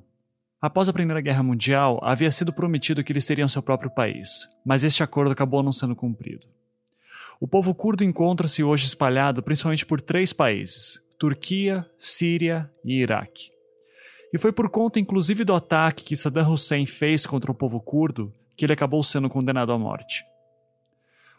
Após 0.65 0.89
a 0.89 0.93
Primeira 0.93 1.21
Guerra 1.21 1.43
Mundial, 1.43 1.99
havia 2.01 2.31
sido 2.31 2.51
prometido 2.51 3.03
que 3.03 3.13
eles 3.13 3.27
teriam 3.27 3.47
seu 3.47 3.61
próprio 3.61 3.91
país, 3.91 4.49
mas 4.65 4.83
este 4.83 5.03
acordo 5.03 5.31
acabou 5.31 5.61
não 5.61 5.71
sendo 5.71 5.95
cumprido. 5.95 6.47
O 7.39 7.47
povo 7.47 7.75
curdo 7.75 8.03
encontra-se 8.03 8.63
hoje 8.63 8.87
espalhado 8.87 9.43
principalmente 9.43 9.85
por 9.85 10.01
três 10.01 10.33
países: 10.33 10.99
Turquia, 11.19 11.87
Síria 11.99 12.67
e 12.83 12.95
Iraque. 12.95 13.51
E 14.33 14.39
foi 14.39 14.51
por 14.51 14.67
conta, 14.67 14.99
inclusive, 14.99 15.43
do 15.43 15.53
ataque 15.53 16.03
que 16.03 16.15
Saddam 16.15 16.51
Hussein 16.51 16.87
fez 16.87 17.27
contra 17.27 17.51
o 17.51 17.55
povo 17.55 17.79
curdo 17.79 18.33
que 18.57 18.65
ele 18.65 18.73
acabou 18.73 19.03
sendo 19.03 19.29
condenado 19.29 19.71
à 19.71 19.77
morte. 19.77 20.25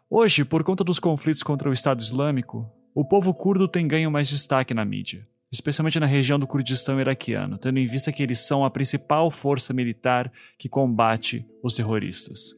Hoje, 0.08 0.44
por 0.44 0.62
conta 0.62 0.84
dos 0.84 1.00
conflitos 1.00 1.42
contra 1.42 1.68
o 1.68 1.72
Estado 1.72 2.00
Islâmico, 2.00 2.70
o 2.94 3.04
povo 3.04 3.34
curdo 3.34 3.66
tem 3.66 3.88
ganho 3.88 4.08
mais 4.08 4.28
destaque 4.28 4.72
na 4.72 4.84
mídia, 4.84 5.26
especialmente 5.56 5.98
na 5.98 6.06
região 6.06 6.38
do 6.38 6.46
Kurdistão 6.46 7.00
iraquiano, 7.00 7.58
tendo 7.58 7.78
em 7.78 7.86
vista 7.86 8.12
que 8.12 8.22
eles 8.22 8.46
são 8.46 8.64
a 8.64 8.70
principal 8.70 9.30
força 9.30 9.72
militar 9.72 10.30
que 10.58 10.68
combate 10.68 11.44
os 11.62 11.74
terroristas. 11.74 12.54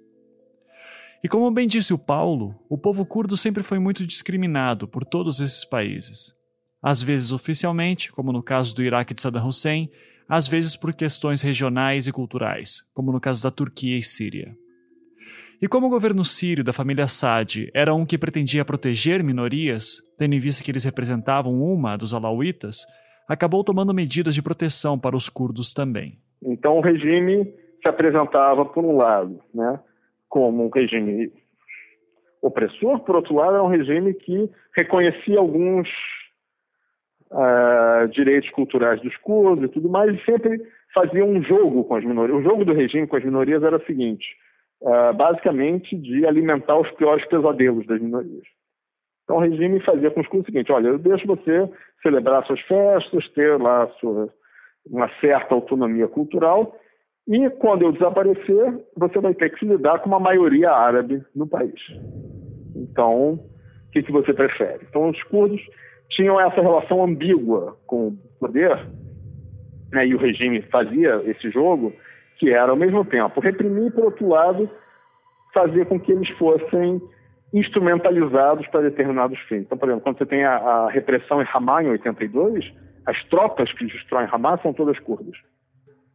E 1.23 1.29
como 1.29 1.51
bem 1.51 1.67
disse 1.67 1.95
o 1.95 1.99
Paulo, 1.99 2.55
o 2.69 2.77
povo 2.77 3.07
curdo 3.07 3.37
sempre 3.37 3.63
foi 3.63 3.79
muito 3.79 4.07
discriminado 4.07 4.87
por 4.87 5.05
todos 5.05 5.41
esses 5.41 5.65
países. 5.65 6.35
Às 6.83 7.03
vezes 7.03 7.33
oficialmente, 7.33 8.13
como 8.13 8.33
no 8.33 8.43
caso 8.43 8.75
do 8.75 8.83
Iraque 8.83 9.15
de 9.15 9.23
Saddam 9.23 9.47
Hussein, 9.47 9.91
às 10.29 10.47
vezes 10.47 10.77
por 10.77 10.93
questões 10.93 11.41
regionais 11.41 12.07
e 12.07 12.13
culturais, 12.13 12.83
como 12.93 13.13
no 13.13 13.21
caso 13.21 13.43
da 13.43 13.51
Turquia 13.51 13.97
e 13.97 14.03
Síria. 14.03 14.57
E 15.61 15.67
como 15.67 15.89
o 15.89 15.91
governo 15.91 16.25
sírio 16.25 16.63
da 16.63 16.73
família 16.73 17.05
Assad 17.05 17.69
era 17.75 17.93
um 17.93 18.07
que 18.07 18.17
pretendia 18.17 18.65
proteger 18.65 19.25
minorias, 19.25 20.01
tendo 20.17 20.35
em 20.35 20.39
vista 20.39 20.63
que 20.63 20.71
eles 20.71 20.85
representavam 20.85 21.53
uma 21.53 21.97
dos 21.97 22.15
alauítas, 22.15 22.77
acabou 23.29 23.65
tomando 23.65 23.93
medidas 23.93 24.37
de 24.37 24.43
proteção 24.43 24.97
para 24.97 25.17
os 25.17 25.29
curdos 25.29 25.73
também. 25.73 26.17
Então 26.41 26.79
o 26.79 26.81
regime 26.81 27.53
se 27.83 27.89
apresentava, 27.89 28.65
por 28.65 28.85
um 28.85 28.97
lado, 28.97 29.41
né, 29.53 29.81
como 30.29 30.65
um 30.65 30.71
regime 30.71 31.33
opressor, 32.41 33.01
por 33.01 33.17
outro 33.17 33.35
lado, 33.35 33.55
era 33.55 33.65
um 33.65 33.69
regime 33.69 34.15
que 34.15 34.49
reconhecia 34.77 35.41
alguns 35.41 35.89
uh, 37.33 38.09
direitos 38.13 38.49
culturais 38.51 39.01
dos 39.03 39.17
curdos 39.17 39.65
e 39.65 39.73
tudo 39.73 39.89
mais, 39.89 40.15
e 40.15 40.25
sempre 40.25 40.63
fazia 40.95 41.25
um 41.25 41.43
jogo 41.43 41.83
com 41.83 41.97
as 41.97 42.05
minorias. 42.05 42.39
O 42.39 42.43
jogo 42.43 42.65
do 42.65 42.73
regime 42.73 43.09
com 43.09 43.17
as 43.17 43.25
minorias 43.25 43.63
era 43.65 43.77
o 43.77 43.85
seguinte, 43.87 44.25
uh, 44.83 45.15
basicamente 45.15 45.97
de 45.97 46.27
alimentar 46.27 46.79
os 46.79 46.91
piores 46.93 47.25
pesadelos 47.27 47.87
das 47.87 48.01
minorias. 48.01 48.45
Então 49.25 49.37
o 49.37 49.41
regime 49.41 49.81
fazia 49.81 50.11
com 50.11 50.21
os 50.21 50.27
curdos 50.27 50.49
o 50.49 50.53
seguinte, 50.53 50.73
olha, 50.73 50.89
eu 50.89 50.99
deixo 50.99 51.27
você 51.27 51.69
celebrar 52.03 52.47
suas 52.47 52.61
festas, 52.63 53.29
ter 53.31 53.61
lá 53.61 53.87
sua, 54.01 54.29
uma 54.87 55.09
certa 55.21 55.55
autonomia 55.55 56.09
cultural, 56.09 56.75
e 57.29 57.51
quando 57.51 57.83
eu 57.83 57.93
desaparecer, 57.93 58.87
você 58.97 59.21
vai 59.21 59.35
ter 59.35 59.51
que 59.51 59.59
se 59.59 59.67
lidar 59.67 59.99
com 59.99 60.09
uma 60.09 60.19
maioria 60.19 60.71
árabe 60.71 61.23
no 61.37 61.47
país. 61.47 61.79
Então, 62.75 63.35
o 63.35 63.91
que, 63.93 64.03
que 64.03 64.11
você 64.11 64.33
prefere? 64.33 64.87
Então, 64.89 65.11
os 65.11 65.23
curdos 65.25 65.61
tinham 66.09 66.41
essa 66.41 66.63
relação 66.63 67.05
ambígua 67.05 67.77
com 67.87 68.09
o 68.09 68.19
poder, 68.41 68.79
né, 69.93 70.07
e 70.07 70.15
o 70.15 70.19
regime 70.19 70.63
fazia 70.63 71.23
esse 71.27 71.51
jogo, 71.51 71.93
que 72.39 72.51
era 72.51 72.71
ao 72.71 72.77
mesmo 72.77 73.05
tempo 73.05 73.41
reprimir 73.41 73.93
por 73.93 74.05
outro 74.05 74.29
lado, 74.29 74.71
fazer 75.53 75.87
com 75.87 75.99
que 75.99 76.13
eles 76.13 76.29
fossem 76.31 77.01
instrumentalizados 77.53 78.67
para 78.69 78.83
determinados 78.83 79.39
fins. 79.41 79.63
Então, 79.63 79.79
por 79.79 79.89
exemplo, 79.89 80.05
quando 80.05 80.19
você 80.19 80.27
tem 80.27 80.45
a, 80.45 80.57
a 80.57 80.91
repressão 80.91 81.43
em 81.43 81.47
Hamas 81.53 81.87
em 81.87 81.91
82, 81.91 82.73
as 83.07 83.25
tropas 83.25 83.73
que 83.73 83.87
destroem 83.87 84.29
Hamas 84.31 84.61
são 84.63 84.73
todas 84.73 84.99
curdas. 85.01 85.37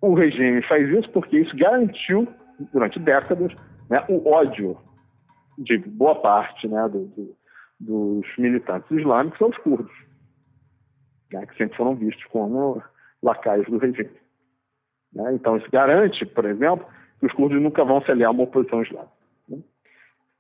O 0.02 0.14
regime 0.14 0.62
faz 0.64 0.88
isso 0.90 1.10
porque 1.12 1.40
isso 1.40 1.56
garantiu, 1.56 2.28
durante 2.72 3.00
décadas, 3.00 3.52
né, 3.90 4.04
o 4.08 4.30
ódio 4.30 4.78
de 5.58 5.78
boa 5.78 6.16
parte 6.16 6.68
né, 6.68 6.88
do, 6.88 7.06
do 7.08 7.36
dos 7.86 8.26
militantes 8.38 8.90
islâmicos 8.92 9.38
são 9.38 9.50
os 9.50 9.58
curdos, 9.58 9.92
né, 11.32 11.46
que 11.46 11.56
sempre 11.58 11.76
foram 11.76 11.96
vistos 11.96 12.24
como 12.26 12.82
lacaios 13.22 13.68
do 13.68 13.78
regime. 13.78 14.23
Né? 15.13 15.34
Então, 15.34 15.58
isso 15.58 15.69
garante, 15.71 16.26
por 16.26 16.45
exemplo, 16.45 16.86
que 17.19 17.26
os 17.26 17.34
curdos 17.34 17.62
nunca 17.62 17.84
vão 17.84 18.02
se 18.02 18.12
aliar 18.12 18.30
a 18.30 18.32
uma 18.32 18.43
oposição 18.43 18.82
islâmica. 18.82 19.12
Né? 19.47 19.60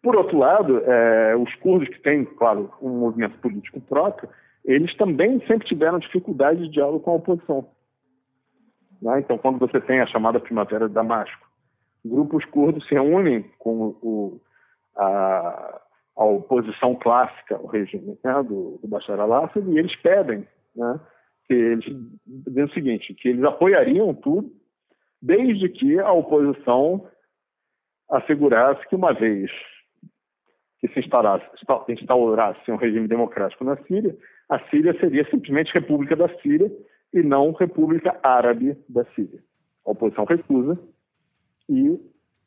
Por 0.01 0.15
outro 0.15 0.37
lado, 0.37 0.79
é, 0.79 1.35
os 1.35 1.53
curdos 1.55 1.87
que 1.89 2.01
têm, 2.01 2.25
claro, 2.25 2.71
um 2.81 2.89
movimento 2.89 3.37
político 3.39 3.79
próprio, 3.81 4.29
eles 4.65 4.95
também 4.97 5.39
sempre 5.45 5.67
tiveram 5.67 5.99
dificuldade 5.99 6.63
de 6.63 6.69
diálogo 6.69 7.01
com 7.01 7.11
a 7.11 7.15
oposição. 7.15 7.67
Né? 9.01 9.19
Então, 9.19 9.37
quando 9.37 9.59
você 9.59 9.79
tem 9.81 9.99
a 9.99 10.07
chamada 10.07 10.39
Primavera 10.39 10.87
de 10.87 10.93
Damasco, 10.93 11.47
grupos 12.05 12.43
curdos 12.45 12.85
se 12.87 12.93
reúnem 12.93 13.45
com 13.59 13.95
o, 14.01 14.41
a, 14.95 15.81
a 16.15 16.25
oposição 16.25 16.95
clássica 16.95 17.55
ao 17.55 17.65
regime 17.65 18.17
né, 18.23 18.43
do, 18.43 18.79
do 18.81 18.87
Bashar 18.87 19.19
al-Assad 19.19 19.69
e 19.69 19.77
eles 19.77 19.95
pedem 19.97 20.47
né, 20.75 20.99
que 21.47 21.53
eles 21.53 21.85
dizem 22.25 22.63
o 22.63 22.73
seguinte, 22.73 23.13
que 23.13 23.29
eles 23.29 23.43
apoiariam 23.43 24.13
tudo 24.13 24.51
desde 25.23 25.69
que 25.69 25.97
a 25.99 26.11
oposição 26.11 27.07
assegurasse 28.11 28.85
que 28.89 28.95
uma 28.95 29.13
vez 29.13 29.49
que 30.79 30.89
se 30.89 30.99
instaurasse, 30.99 31.45
instaurasse 31.87 32.69
um 32.69 32.75
regime 32.75 33.07
democrático 33.07 33.63
na 33.63 33.77
Síria, 33.83 34.17
a 34.49 34.59
Síria 34.67 34.93
seria 34.99 35.23
simplesmente 35.29 35.73
República 35.73 36.13
da 36.13 36.27
Síria 36.41 36.69
e 37.13 37.23
não 37.23 37.53
República 37.53 38.19
Árabe 38.21 38.77
da 38.89 39.05
Síria. 39.15 39.41
A 39.85 39.91
oposição 39.91 40.25
recusa 40.25 40.77
e 41.69 41.97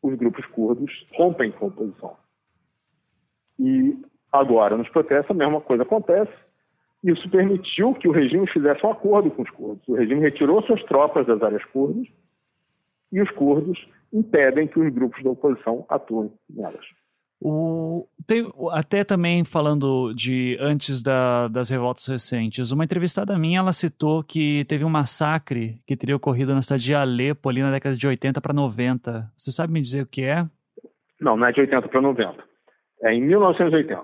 os 0.03 0.15
grupos 0.17 0.45
curdos 0.47 0.93
rompem 1.15 1.51
com 1.53 1.65
a 1.65 1.69
oposição. 1.69 2.17
E 3.59 3.97
agora, 4.31 4.77
nos 4.77 4.91
protestos, 4.91 5.31
a 5.31 5.35
mesma 5.35 5.63
coisa 5.63 5.83
acontece. 5.83 6.33
Isso 7.03 7.31
permitiu 7.31 7.95
que 7.95 8.07
o 8.07 8.13
regime 8.13 8.47
fizesse 8.49 8.85
um 8.85 8.91
acordo 8.91 9.31
com 9.31 9.41
os 9.41 9.51
curdos. 9.51 9.89
O 9.89 9.95
regime 9.95 10.21
retirou 10.21 10.61
suas 10.63 10.83
tropas 10.85 11.27
das 11.27 11.43
áreas 11.43 11.65
curdas 11.67 12.07
e 13.13 13.21
os 13.21 13.31
curdos 13.33 13.79
impedem 14.13 14.67
que 14.67 14.79
os 14.79 14.93
grupos 14.93 15.23
da 15.23 15.31
oposição 15.31 15.85
atuem 15.89 16.31
nelas. 16.49 16.85
O, 17.39 18.09
tem, 18.27 18.51
até 18.73 19.05
também 19.05 19.45
falando 19.45 20.15
de 20.15 20.57
antes 20.59 21.03
da, 21.03 21.49
das 21.49 21.69
revoltas 21.69 22.07
recentes, 22.07 22.73
uma 22.73 22.85
entrevistada 22.85 23.39
minha 23.39 23.59
ela 23.59 23.75
citou 23.75 24.25
que 24.25 24.65
teve 24.65 24.85
um 24.85 24.89
massacre 24.89 25.79
que 25.87 25.97
teria 25.97 26.17
ocorrido 26.17 26.55
na 26.55 26.63
cidade 26.63 26.85
de 26.85 26.95
Alepo 26.95 27.49
ali 27.49 27.61
na 27.61 27.71
década 27.71 27.95
de 27.95 28.07
80 28.07 28.41
para 28.41 28.55
90. 28.55 29.31
Você 29.37 29.53
sabe 29.53 29.73
me 29.73 29.83
dizer 29.83 30.03
o 30.03 30.07
que 30.07 30.25
é? 30.25 30.47
Não, 31.21 31.37
não 31.37 31.47
é 31.47 31.53
de 31.53 31.61
80 31.61 31.89
para 31.89 32.01
90. 32.01 32.43
É 33.03 33.13
em 33.13 33.21
1980. 33.21 34.03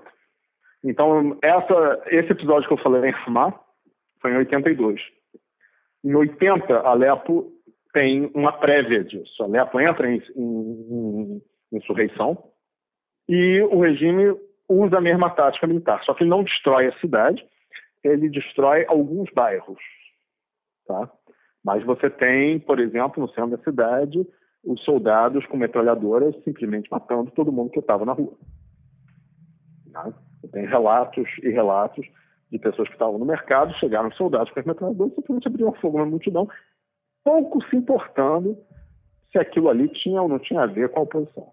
Então, 0.83 1.37
essa, 1.41 2.03
esse 2.07 2.31
episódio 2.31 2.67
que 2.67 2.73
eu 2.73 2.83
falei 2.83 3.09
em 3.09 3.13
Ramá 3.13 3.53
foi 4.21 4.31
em 4.31 4.37
82. 4.37 5.01
Em 6.03 6.13
80, 6.13 6.79
Alepo 6.81 7.51
tem 7.93 8.29
uma 8.33 8.51
prévia 8.51 9.03
disso. 9.03 9.43
Alepo 9.43 9.79
entra 9.79 10.11
em, 10.11 11.41
insurreição 11.71 12.51
e 13.29 13.61
o 13.61 13.79
regime 13.79 14.35
usa 14.67 14.97
a 14.97 15.01
mesma 15.01 15.29
tática 15.29 15.67
militar, 15.67 16.03
só 16.03 16.13
que 16.13 16.23
ele 16.23 16.29
não 16.29 16.43
destrói 16.43 16.87
a 16.87 16.99
cidade, 16.99 17.45
ele 18.03 18.29
destrói 18.29 18.85
alguns 18.87 19.31
bairros. 19.33 19.79
Tá? 20.87 21.09
Mas 21.63 21.83
você 21.85 22.09
tem, 22.09 22.59
por 22.59 22.79
exemplo, 22.79 23.21
no 23.21 23.29
centro 23.29 23.55
da 23.55 23.63
cidade, 23.63 24.27
os 24.63 24.83
soldados 24.83 25.45
com 25.45 25.57
metralhadoras 25.57 26.35
simplesmente 26.43 26.89
matando 26.91 27.31
todo 27.31 27.51
mundo 27.51 27.71
que 27.71 27.79
estava 27.79 28.05
na 28.05 28.13
rua. 28.13 28.33
Tá? 29.91 30.11
Tem 30.51 30.65
relatos 30.65 31.27
e 31.41 31.49
relatos 31.49 32.05
de 32.51 32.59
pessoas 32.59 32.87
que 32.87 32.95
estavam 32.95 33.17
no 33.17 33.25
mercado, 33.25 33.73
chegaram 33.75 34.11
soldados 34.11 34.51
com 34.51 34.59
as 34.59 34.65
metralhadoras 34.65 35.13
simplesmente 35.15 35.47
abriram 35.47 35.73
fogo 35.73 35.97
na 35.97 36.05
multidão, 36.05 36.47
pouco 37.23 37.63
se 37.65 37.75
importando 37.75 38.57
se 39.31 39.39
aquilo 39.39 39.69
ali 39.69 39.87
tinha 39.89 40.21
ou 40.21 40.29
não 40.29 40.39
tinha 40.39 40.61
a 40.61 40.67
ver 40.67 40.89
com 40.89 40.99
a 40.99 41.03
oposição. 41.03 41.51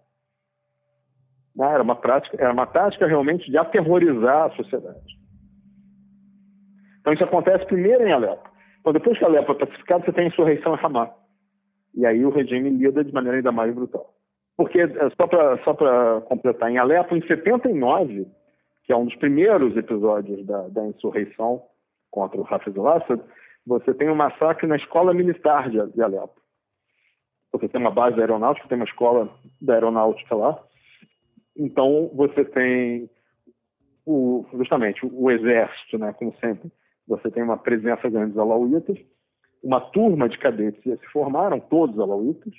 Né? 1.56 1.66
Era 1.72 1.82
uma 1.82 1.96
prática, 1.96 2.36
era 2.38 2.52
uma 2.52 2.66
tática 2.66 3.06
realmente 3.06 3.50
de 3.50 3.56
aterrorizar 3.56 4.46
a 4.46 4.56
sociedade. 4.56 5.18
Então 7.00 7.12
isso 7.12 7.24
acontece 7.24 7.64
primeiro 7.66 8.06
em 8.06 8.12
Alepo. 8.12 8.48
Então 8.80 8.92
depois 8.92 9.18
que 9.18 9.24
Alepo 9.24 9.52
é 9.52 9.54
pacificado, 9.54 10.04
você 10.04 10.12
tem 10.12 10.24
a 10.24 10.28
insurreição 10.28 10.74
em 10.74 10.78
Hamas. 10.84 11.10
E 11.94 12.06
aí 12.06 12.24
o 12.24 12.30
regime 12.30 12.70
lida 12.70 13.02
de 13.02 13.12
maneira 13.12 13.38
ainda 13.38 13.52
mais 13.52 13.74
brutal. 13.74 14.14
Porque, 14.56 14.78
é, 14.78 15.10
só 15.20 15.26
para 15.26 15.56
só 15.64 16.20
completar, 16.20 16.70
em 16.70 16.76
Alepo, 16.76 17.16
em 17.16 17.26
79, 17.26 18.26
que 18.84 18.92
é 18.92 18.96
um 18.96 19.06
dos 19.06 19.16
primeiros 19.16 19.74
episódios 19.76 20.44
da, 20.46 20.68
da 20.68 20.86
insurreição 20.86 21.62
contra 22.10 22.38
o 22.38 22.46
Hafiz 22.46 22.76
al-Assad, 22.76 23.22
você 23.66 23.94
tem 23.94 24.10
um 24.10 24.14
massacre 24.14 24.66
na 24.66 24.76
escola 24.76 25.14
militar 25.14 25.70
de, 25.70 25.84
de 25.92 26.02
Alepo. 26.02 26.40
Você 27.52 27.68
tem 27.68 27.80
uma 27.80 27.90
base 27.90 28.18
aeronáutica, 28.20 28.68
tem 28.68 28.76
uma 28.76 28.84
escola 28.84 29.28
da 29.60 29.74
aeronáutica 29.74 30.34
lá, 30.34 30.62
então, 31.56 32.10
você 32.14 32.42
tem 32.44 33.10
o, 34.06 34.46
justamente 34.54 35.04
o 35.04 35.30
exército, 35.30 35.98
né, 35.98 36.12
como 36.14 36.34
sempre, 36.36 36.72
você 37.06 37.30
tem 37.30 37.42
uma 37.42 37.58
presença 37.58 38.08
grande 38.08 38.32
dos 38.32 38.38
alauítas, 38.38 38.98
uma 39.62 39.78
turma 39.78 40.26
de 40.26 40.38
cadetes 40.38 40.82
se 40.82 41.06
formaram, 41.08 41.60
todos 41.60 41.98
alauítas, 41.98 42.54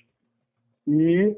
e 0.88 1.36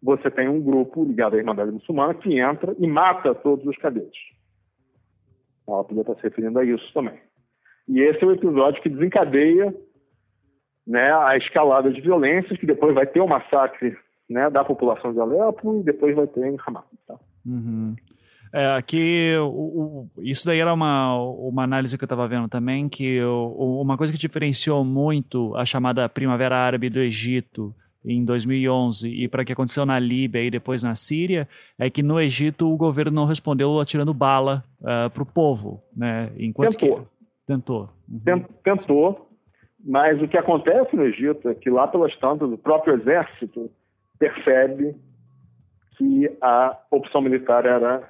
você 0.00 0.30
tem 0.30 0.48
um 0.48 0.62
grupo 0.62 1.04
ligado 1.04 1.34
à 1.34 1.38
Irmandade 1.38 1.72
Muçulmana 1.72 2.14
que 2.14 2.38
entra 2.38 2.76
e 2.78 2.86
mata 2.86 3.34
todos 3.34 3.66
os 3.66 3.76
cadetes. 3.78 4.20
Ela 5.66 5.84
podia 5.84 6.02
estar 6.02 6.14
se 6.14 6.22
referindo 6.22 6.58
a 6.60 6.64
isso 6.64 6.92
também. 6.92 7.18
E 7.90 8.00
esse 8.02 8.22
é 8.22 8.26
o 8.26 8.30
episódio 8.32 8.80
que 8.80 8.88
desencadeia 8.88 9.74
né, 10.86 11.12
a 11.12 11.36
escalada 11.36 11.92
de 11.92 12.00
violências, 12.00 12.56
que 12.56 12.64
depois 12.64 12.94
vai 12.94 13.04
ter 13.04 13.20
o 13.20 13.24
um 13.24 13.28
massacre 13.28 13.96
né, 14.28 14.48
da 14.48 14.64
população 14.64 15.12
de 15.12 15.18
Alepo 15.18 15.80
e 15.80 15.82
depois 15.82 16.14
vai 16.14 16.28
ter 16.28 16.46
em 16.46 16.56
Hamas. 16.64 16.84
Tá? 17.04 17.18
Uhum. 17.44 17.96
É, 18.52 18.76
aqui, 18.76 19.34
o, 19.40 19.44
o, 19.44 20.10
isso 20.18 20.46
daí 20.46 20.60
era 20.60 20.72
uma, 20.72 21.16
uma 21.16 21.64
análise 21.64 21.98
que 21.98 22.04
eu 22.04 22.06
estava 22.06 22.28
vendo 22.28 22.48
também, 22.48 22.88
que 22.88 23.20
o, 23.24 23.80
uma 23.82 23.96
coisa 23.96 24.12
que 24.12 24.18
diferenciou 24.18 24.84
muito 24.84 25.52
a 25.56 25.64
chamada 25.64 26.08
Primavera 26.08 26.56
Árabe 26.56 26.90
do 26.90 27.00
Egito 27.00 27.74
em 28.04 28.24
2011 28.24 29.08
e 29.08 29.26
para 29.26 29.44
que 29.44 29.52
aconteceu 29.52 29.84
na 29.84 29.98
Líbia 29.98 30.44
e 30.44 30.50
depois 30.50 30.84
na 30.84 30.94
Síria, 30.94 31.48
é 31.76 31.90
que 31.90 32.04
no 32.04 32.20
Egito 32.20 32.72
o 32.72 32.76
governo 32.76 33.12
não 33.12 33.26
respondeu 33.26 33.80
atirando 33.80 34.14
bala 34.14 34.64
uh, 34.80 35.06
é, 35.06 35.08
para 35.08 35.22
o 35.24 35.26
povo, 35.26 35.82
né? 35.94 36.30
Enquanto 36.38 36.76
tentou. 36.76 37.00
Que... 37.00 37.19
Tentou. 37.50 37.90
Uhum. 38.08 38.44
Tentou, 38.62 39.28
mas 39.84 40.22
o 40.22 40.28
que 40.28 40.38
acontece 40.38 40.94
no 40.94 41.04
Egito 41.04 41.48
é 41.48 41.54
que 41.54 41.68
lá 41.68 41.88
pelas 41.88 42.16
tantas 42.18 42.48
o 42.48 42.56
próprio 42.56 42.94
exército 42.94 43.68
percebe 44.20 44.94
que 45.96 46.30
a 46.40 46.78
opção 46.92 47.20
militar 47.20 47.66
era 47.66 48.08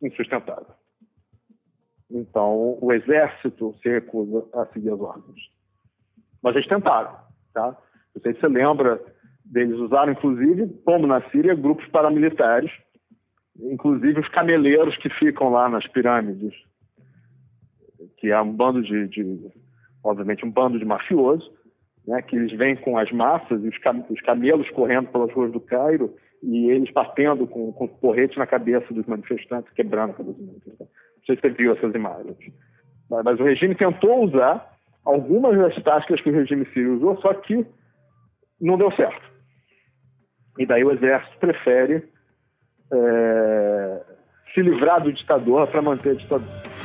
insustentável. 0.00 0.74
Então, 2.10 2.78
o 2.80 2.90
exército 2.90 3.74
se 3.82 3.90
recusa 3.90 4.46
a 4.54 4.64
seguir 4.72 4.90
as 4.90 5.00
ordens. 5.00 5.50
Mas 6.42 6.56
eles 6.56 6.66
tentaram, 6.66 7.14
tá? 7.52 7.76
Não 8.14 8.22
sei 8.22 8.32
se 8.32 8.40
você 8.40 8.48
lembra 8.48 8.98
deles 9.44 9.76
usaram, 9.76 10.12
inclusive, 10.12 10.66
como 10.82 11.06
na 11.06 11.20
Síria, 11.28 11.54
grupos 11.54 11.86
paramilitares, 11.88 12.72
inclusive 13.60 14.18
os 14.18 14.28
cameleiros 14.28 14.96
que 14.96 15.10
ficam 15.10 15.50
lá 15.50 15.68
nas 15.68 15.86
pirâmides, 15.88 16.54
que 18.16 18.30
é 18.30 18.40
um 18.40 18.52
bando 18.52 18.82
de, 18.82 19.08
de 19.08 19.50
obviamente, 20.04 20.44
um 20.44 20.50
bando 20.50 20.78
de 20.78 20.84
mafiosos, 20.84 21.50
né, 22.06 22.22
que 22.22 22.36
eles 22.36 22.56
vêm 22.56 22.76
com 22.76 22.96
as 22.96 23.10
massas 23.12 23.62
e 23.62 23.68
os, 23.68 23.78
cam 23.78 24.04
os 24.08 24.20
camelos 24.22 24.68
correndo 24.70 25.08
pelas 25.08 25.32
ruas 25.32 25.52
do 25.52 25.60
Cairo 25.60 26.14
e 26.42 26.70
eles 26.70 26.90
batendo 26.92 27.46
com, 27.46 27.72
com 27.72 27.86
porrete 27.86 28.38
na 28.38 28.46
cabeça 28.46 28.92
dos 28.94 29.06
manifestantes, 29.06 29.72
quebrando 29.74 30.10
a 30.10 30.14
cabeça 30.14 30.38
dos 30.38 30.46
manifestantes. 30.46 30.94
Não 31.16 31.24
sei 31.26 31.36
se 31.36 31.42
você 31.42 31.50
viu 31.50 31.72
essas 31.72 31.94
imagens. 31.94 32.36
Mas, 33.10 33.24
mas 33.24 33.40
o 33.40 33.44
regime 33.44 33.74
tentou 33.74 34.24
usar 34.24 34.74
algumas 35.04 35.58
das 35.58 35.82
táticas 35.82 36.20
que 36.20 36.30
o 36.30 36.34
regime 36.34 36.66
sírio 36.66 36.96
usou, 36.96 37.20
só 37.20 37.34
que 37.34 37.66
não 38.60 38.78
deu 38.78 38.90
certo. 38.92 39.28
E 40.58 40.66
daí 40.66 40.84
o 40.84 40.90
exército 40.90 41.38
prefere 41.38 42.08
é, 42.92 44.02
se 44.54 44.62
livrar 44.62 45.02
do 45.02 45.12
ditador 45.12 45.68
para 45.68 45.82
manter 45.82 46.10
a 46.10 46.14
ditadura. 46.14 46.77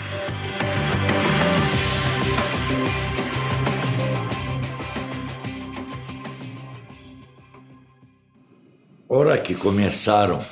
Ora 9.16 9.38
que 9.38 9.54
começaram 9.54 10.44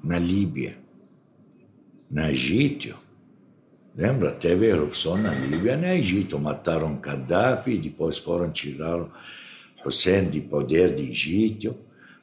na 0.00 0.16
Líbia, 0.16 0.78
na 2.08 2.30
Egito, 2.30 2.96
lembra? 3.96 4.30
Teve 4.30 4.68
erupção 4.68 5.18
na 5.18 5.34
Líbia, 5.34 5.76
na 5.76 5.92
Egito, 5.92 6.38
mataram 6.38 6.94
Gaddafi, 7.00 7.78
depois 7.78 8.16
foram 8.16 8.52
tirar 8.52 9.08
Hussein 9.84 10.30
de 10.30 10.40
poder 10.40 10.94
de 10.94 11.10
Egito. 11.10 11.74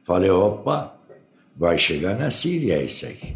Falei, 0.06 0.30
opa, 0.30 0.95
vai 1.54 1.78
chegar 1.78 2.17
na 2.17 2.32
Síria 2.32 2.82
isso 2.82 3.08
aí. 3.08 3.36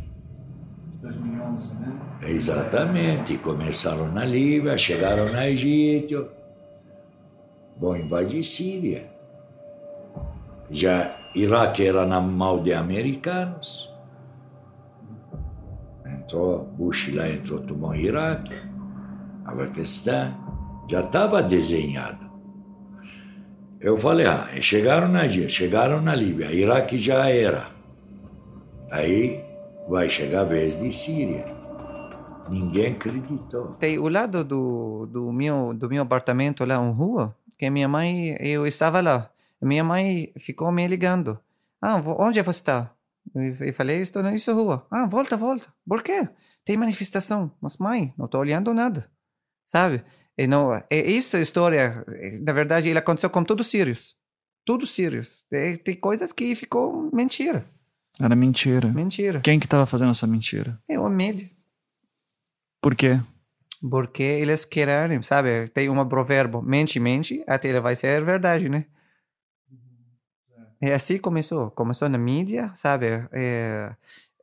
2011, 1.02 1.80
né? 1.80 2.00
Exatamente, 2.24 3.38
começaram 3.40 4.10
na 4.10 4.24
Líbia, 4.24 4.78
chegaram 4.78 5.30
na 5.34 5.50
Egito, 5.50 6.30
vão 7.78 7.98
invadir 7.98 8.42
Síria. 8.42 9.15
Já 10.70 11.16
Iraque 11.36 11.86
era 11.86 12.06
na 12.06 12.20
mão 12.20 12.62
de 12.64 12.74
americanos. 12.74 13.94
Entrou, 16.06 16.64
Bush 16.78 17.14
lá 17.14 17.30
entrou, 17.30 17.60
tomou 17.60 17.94
Iraque, 17.94 18.54
Afeganistão, 19.46 20.34
já 20.90 21.02
estava 21.02 21.42
desenhado. 21.42 22.26
Eu 23.80 23.98
falei, 23.98 24.26
ah, 24.26 24.48
chegaram 24.62 25.08
na 25.08 25.28
chegaram 25.28 26.02
na 26.02 26.16
Líbia, 26.16 26.52
Iraque 26.52 26.98
já 26.98 27.30
era. 27.30 27.68
Aí 28.92 29.44
vai 29.88 30.10
chegar 30.10 30.42
a 30.42 30.46
vez 30.46 30.80
de 30.80 30.92
Síria. 30.92 31.46
Ninguém 32.50 32.92
acreditou. 32.92 33.68
Tem 33.80 33.98
o 33.98 34.08
lado 34.08 34.44
do, 34.44 35.06
do, 35.08 35.32
meu, 35.32 35.74
do 35.74 35.90
meu 35.90 36.04
apartamento 36.04 36.64
lá 36.66 36.76
em 36.76 36.92
rua, 36.92 37.36
que 37.58 37.70
minha 37.70 37.88
mãe, 37.88 38.36
eu 38.40 38.66
estava 38.66 39.02
lá. 39.02 39.30
Minha 39.66 39.84
mãe 39.84 40.32
ficou 40.40 40.72
me 40.72 40.88
ligando. 40.88 41.40
Ah, 41.82 41.96
onde 42.20 42.42
você 42.42 42.60
está? 42.60 42.96
E 43.36 43.74
falei, 43.74 44.00
estou 44.00 44.22
na 44.22 44.36
isso 44.36 44.54
rua. 44.54 44.86
Ah, 44.92 45.08
volta, 45.08 45.36
volta. 45.36 45.74
Por 45.88 46.04
quê? 46.04 46.30
Tem 46.64 46.78
manifestação. 46.78 47.52
Mas, 47.60 47.78
mãe, 47.78 48.14
não 48.16 48.26
estou 48.26 48.42
olhando 48.42 48.74
nada. 48.74 49.10
Sabe? 49.66 50.04
E 50.38 50.46
não, 50.46 50.72
e 50.92 51.18
essa 51.18 51.40
história, 51.40 52.06
na 52.44 52.54
verdade, 52.54 52.90
ele 52.90 53.00
aconteceu 53.00 53.30
com 53.30 53.44
todos 53.44 53.66
os 53.66 53.72
sírios. 53.72 54.16
Tudo 54.64 54.86
sírios. 54.86 55.46
Tem, 55.50 55.76
tem 55.78 55.96
coisas 55.96 56.32
que 56.32 56.54
ficou 56.54 57.10
mentira. 57.12 57.66
Era 58.22 58.36
mentira. 58.36 58.88
Mentira. 58.90 59.42
Quem 59.42 59.60
que 59.60 59.66
estava 59.66 59.88
fazendo 59.88 60.12
essa 60.12 60.28
mentira? 60.28 60.80
É 60.88 61.00
o 61.00 61.10
mídia. 61.10 61.50
Por 62.82 62.96
quê? 62.96 63.20
Porque 63.90 64.24
eles 64.24 64.64
querem, 64.64 65.22
sabe? 65.24 65.68
Tem 65.70 65.90
um 65.90 66.08
provérbio, 66.08 66.62
mente, 66.62 67.00
mente, 67.00 67.44
até 67.48 67.70
ele 67.70 67.80
vai 67.80 67.96
ser 67.96 68.24
verdade, 68.24 68.70
né? 68.70 68.86
E 70.86 70.92
assim 70.92 71.18
começou. 71.18 71.72
Começou 71.72 72.08
na 72.08 72.18
mídia, 72.20 72.70
sabe? 72.76 73.08
É, 73.32 73.92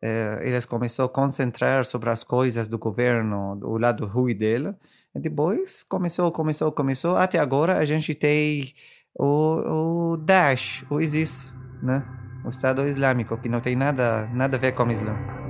é, 0.02 0.40
eles 0.42 0.64
começaram 0.64 1.06
a 1.06 1.08
concentrar 1.08 1.84
sobre 1.84 2.10
as 2.10 2.24
coisas 2.24 2.66
do 2.66 2.78
governo, 2.78 3.60
o 3.62 3.78
lado 3.78 4.04
ruim 4.06 4.34
dele. 4.34 4.74
E 5.14 5.20
depois 5.20 5.84
começou, 5.84 6.32
começou, 6.32 6.72
começou. 6.72 7.14
Até 7.14 7.38
agora 7.38 7.78
a 7.78 7.84
gente 7.84 8.12
tem 8.12 8.74
o, 9.14 10.14
o 10.14 10.16
Daesh, 10.16 10.84
o 10.90 11.00
ISIS, 11.00 11.54
né? 11.80 12.04
O 12.44 12.48
Estado 12.48 12.84
Islâmico, 12.88 13.38
que 13.38 13.48
não 13.48 13.60
tem 13.60 13.76
nada, 13.76 14.26
nada 14.34 14.56
a 14.56 14.60
ver 14.60 14.72
com 14.72 14.82
o 14.82 14.90
Islã. 14.90 15.41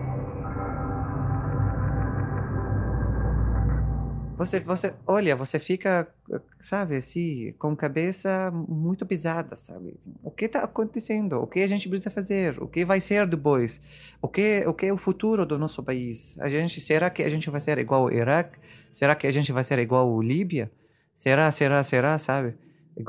Você, 4.36 4.60
você, 4.60 4.94
olha, 5.06 5.36
você 5.36 5.58
fica, 5.58 6.12
sabe, 6.58 6.96
assim, 6.96 7.52
com 7.58 7.68
a 7.68 7.76
cabeça 7.76 8.50
muito 8.50 9.04
pesada, 9.06 9.56
sabe? 9.56 10.00
O 10.22 10.30
que 10.30 10.46
está 10.46 10.64
acontecendo? 10.64 11.34
O 11.34 11.46
que 11.46 11.60
a 11.60 11.66
gente 11.66 11.88
precisa 11.88 12.10
fazer? 12.10 12.60
O 12.60 12.66
que 12.66 12.84
vai 12.84 13.00
ser 13.00 13.26
depois? 13.26 13.80
O 14.20 14.28
que, 14.28 14.64
o 14.66 14.74
que 14.74 14.86
é 14.86 14.92
o 14.92 14.96
futuro 14.96 15.44
do 15.46 15.58
nosso 15.58 15.82
país? 15.82 16.38
A 16.40 16.48
gente, 16.48 16.80
será 16.80 17.10
que 17.10 17.22
a 17.22 17.28
gente 17.28 17.48
vai 17.50 17.60
ser 17.60 17.78
igual 17.78 18.02
ao 18.02 18.12
Iraque? 18.12 18.58
Será 18.90 19.14
que 19.14 19.26
a 19.26 19.30
gente 19.30 19.52
vai 19.52 19.62
ser 19.62 19.78
igual 19.78 20.08
ao 20.08 20.20
Líbia? 20.20 20.72
Será, 21.14 21.50
será, 21.50 21.84
será, 21.84 22.18
sabe? 22.18 22.56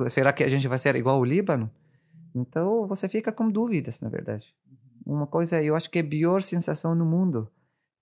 Será 0.10 0.34
que 0.34 0.44
a 0.44 0.50
gente 0.50 0.68
vai 0.68 0.78
ser 0.78 0.96
igual 0.96 1.16
ao 1.16 1.26
Líbano? 1.26 1.72
Então 2.36 2.88
você 2.88 3.08
fica 3.08 3.32
com 3.32 3.50
dúvidas, 3.50 4.02
na 4.02 4.10
verdade. 4.10 4.54
Uma 5.06 5.28
coisa, 5.28 5.62
eu 5.62 5.76
acho 5.76 5.90
que 5.90 6.00
é 6.00 6.02
a 6.02 6.08
pior 6.08 6.42
sensação 6.42 6.96
no 6.96 7.06
mundo, 7.06 7.50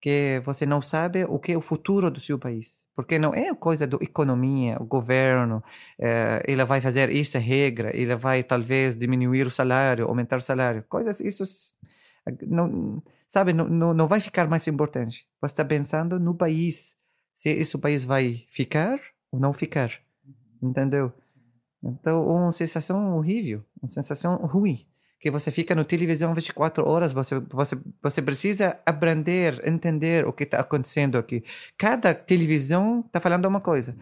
que 0.02 0.42
você 0.44 0.66
não 0.66 0.82
sabe 0.82 1.24
o 1.26 1.40
que 1.40 1.52
é 1.52 1.58
o 1.58 1.62
futuro 1.62 2.10
do 2.10 2.20
seu 2.20 2.40
país, 2.40 2.86
porque 2.96 3.20
não 3.20 3.34
é 3.34 3.54
coisa 3.54 3.86
da 3.86 3.98
economia, 4.02 4.78
o 4.82 4.86
governo, 4.86 5.64
é, 6.00 6.44
ele 6.48 6.66
vai 6.66 6.82
fazer 6.82 7.16
essa 7.16 7.38
regra, 7.38 7.96
ele 7.96 8.16
vai 8.16 8.44
talvez 8.44 8.96
diminuir 8.96 9.46
o 9.46 9.52
salário, 9.52 10.08
aumentar 10.08 10.38
o 10.38 10.42
salário, 10.42 10.84
coisas 10.90 11.20
isso 11.20 11.44
não 12.48 13.02
sabe 13.28 13.54
não, 13.54 13.68
não, 13.68 13.94
não 13.94 14.08
vai 14.08 14.20
ficar 14.20 14.48
mais 14.48 14.68
importante. 14.68 15.28
Você 15.40 15.54
está 15.54 15.64
pensando 15.64 16.20
no 16.20 16.36
país, 16.36 16.98
se 17.34 17.50
esse 17.50 17.78
país 17.78 18.04
vai 18.04 18.46
ficar 18.50 19.00
ou 19.32 19.40
não 19.40 19.54
ficar, 19.54 19.92
entendeu? 20.62 21.14
Então, 21.84 22.26
uma 22.26 22.52
sensação 22.52 23.16
horrível, 23.16 23.64
uma 23.82 23.88
sensação 23.88 24.36
ruim, 24.38 24.86
que 25.22 25.30
você 25.30 25.52
fica 25.52 25.76
no 25.76 25.86
televisão 25.86 26.34
24 26.34 26.84
horas, 26.84 27.14
você, 27.14 27.40
você, 27.40 27.78
você 28.02 28.22
precisa 28.24 28.80
aprender, 28.84 29.62
entender 29.64 30.26
o 30.26 30.34
que 30.34 30.44
está 30.44 30.60
acontecendo 30.60 31.16
aqui. 31.16 31.44
Cada 31.78 32.12
televisão 32.12 33.04
está 33.06 33.22
falando 33.22 33.46
uma 33.46 33.62
coisa. 33.62 33.96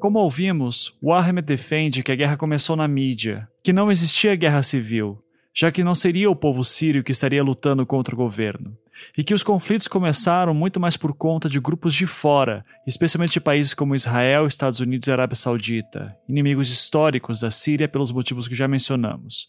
Como 0.00 0.18
ouvimos, 0.18 0.96
Ahmed 1.12 1.46
defende 1.46 2.02
que 2.02 2.12
a 2.12 2.16
guerra 2.16 2.36
começou 2.36 2.76
na 2.76 2.88
mídia, 2.88 3.48
que 3.62 3.72
não 3.72 3.90
existia 3.90 4.36
guerra 4.36 4.62
civil, 4.62 5.18
já 5.58 5.72
que 5.72 5.82
não 5.82 5.94
seria 5.94 6.30
o 6.30 6.36
povo 6.36 6.62
sírio 6.62 7.02
que 7.02 7.12
estaria 7.12 7.42
lutando 7.42 7.86
contra 7.86 8.14
o 8.14 8.18
governo, 8.18 8.76
e 9.16 9.24
que 9.24 9.32
os 9.32 9.42
conflitos 9.42 9.88
começaram 9.88 10.52
muito 10.52 10.78
mais 10.78 10.98
por 10.98 11.14
conta 11.14 11.48
de 11.48 11.58
grupos 11.58 11.94
de 11.94 12.04
fora, 12.04 12.62
especialmente 12.86 13.32
de 13.32 13.40
países 13.40 13.72
como 13.72 13.94
Israel, 13.94 14.46
Estados 14.46 14.80
Unidos 14.80 15.08
e 15.08 15.12
Arábia 15.12 15.34
Saudita, 15.34 16.14
inimigos 16.28 16.68
históricos 16.68 17.40
da 17.40 17.50
Síria 17.50 17.88
pelos 17.88 18.12
motivos 18.12 18.46
que 18.46 18.54
já 18.54 18.68
mencionamos. 18.68 19.48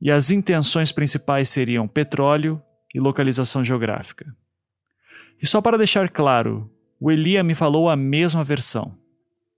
E 0.00 0.10
as 0.10 0.30
intenções 0.30 0.90
principais 0.90 1.50
seriam 1.50 1.86
petróleo 1.86 2.62
e 2.94 2.98
localização 2.98 3.62
geográfica. 3.62 4.34
E 5.42 5.46
só 5.46 5.60
para 5.60 5.76
deixar 5.76 6.08
claro, 6.08 6.70
o 6.98 7.10
Elia 7.10 7.42
me 7.44 7.54
falou 7.54 7.90
a 7.90 7.96
mesma 7.96 8.42
versão. 8.42 8.96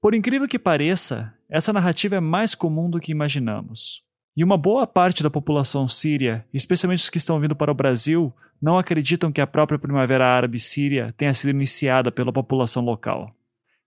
Por 0.01 0.14
incrível 0.14 0.49
que 0.49 0.59
pareça, 0.59 1.32
essa 1.49 1.72
narrativa 1.72 2.16
é 2.16 2.20
mais 2.20 2.57
comum 2.57 2.91
do 2.91 2.99
que 2.99 3.12
imaginamos. 3.12 4.05
E 4.37 4.45
uma 4.45 4.59
boa 4.59 4.87
parte 4.87 5.22
da 5.22 5.30
população 5.30 5.89
síria, 5.89 6.45
especialmente 6.53 6.99
os 6.99 7.09
que 7.09 7.16
estão 7.16 7.41
vindo 7.41 7.57
para 7.57 7.72
o 7.72 7.74
Brasil, 7.74 8.30
não 8.61 8.76
acreditam 8.76 9.32
que 9.32 9.41
a 9.41 9.47
própria 9.47 9.78
Primavera 9.78 10.26
Árabe 10.26 10.59
Síria 10.59 11.14
tenha 11.16 11.32
sido 11.32 11.51
iniciada 11.51 12.12
pela 12.12 12.30
população 12.30 12.84
local. 12.84 13.30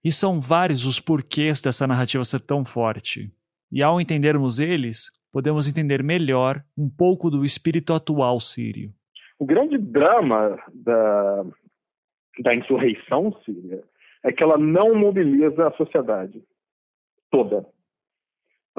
E 0.03 0.11
são 0.11 0.41
vários 0.41 0.87
os 0.87 0.99
porquês 0.99 1.61
dessa 1.61 1.85
narrativa 1.85 2.25
ser 2.25 2.39
tão 2.39 2.65
forte. 2.65 3.31
E 3.71 3.83
ao 3.83 4.01
entendermos 4.01 4.59
eles, 4.59 5.11
podemos 5.31 5.67
entender 5.67 6.01
melhor 6.01 6.63
um 6.75 6.89
pouco 6.89 7.29
do 7.29 7.45
espírito 7.45 7.93
atual 7.93 8.39
sírio. 8.39 8.91
O 9.37 9.45
grande 9.45 9.77
drama 9.77 10.57
da, 10.73 11.45
da 12.39 12.55
insurreição 12.55 13.37
síria 13.45 13.83
é 14.23 14.31
que 14.31 14.41
ela 14.41 14.57
não 14.57 14.95
mobiliza 14.95 15.67
a 15.67 15.71
sociedade 15.73 16.41
toda. 17.29 17.65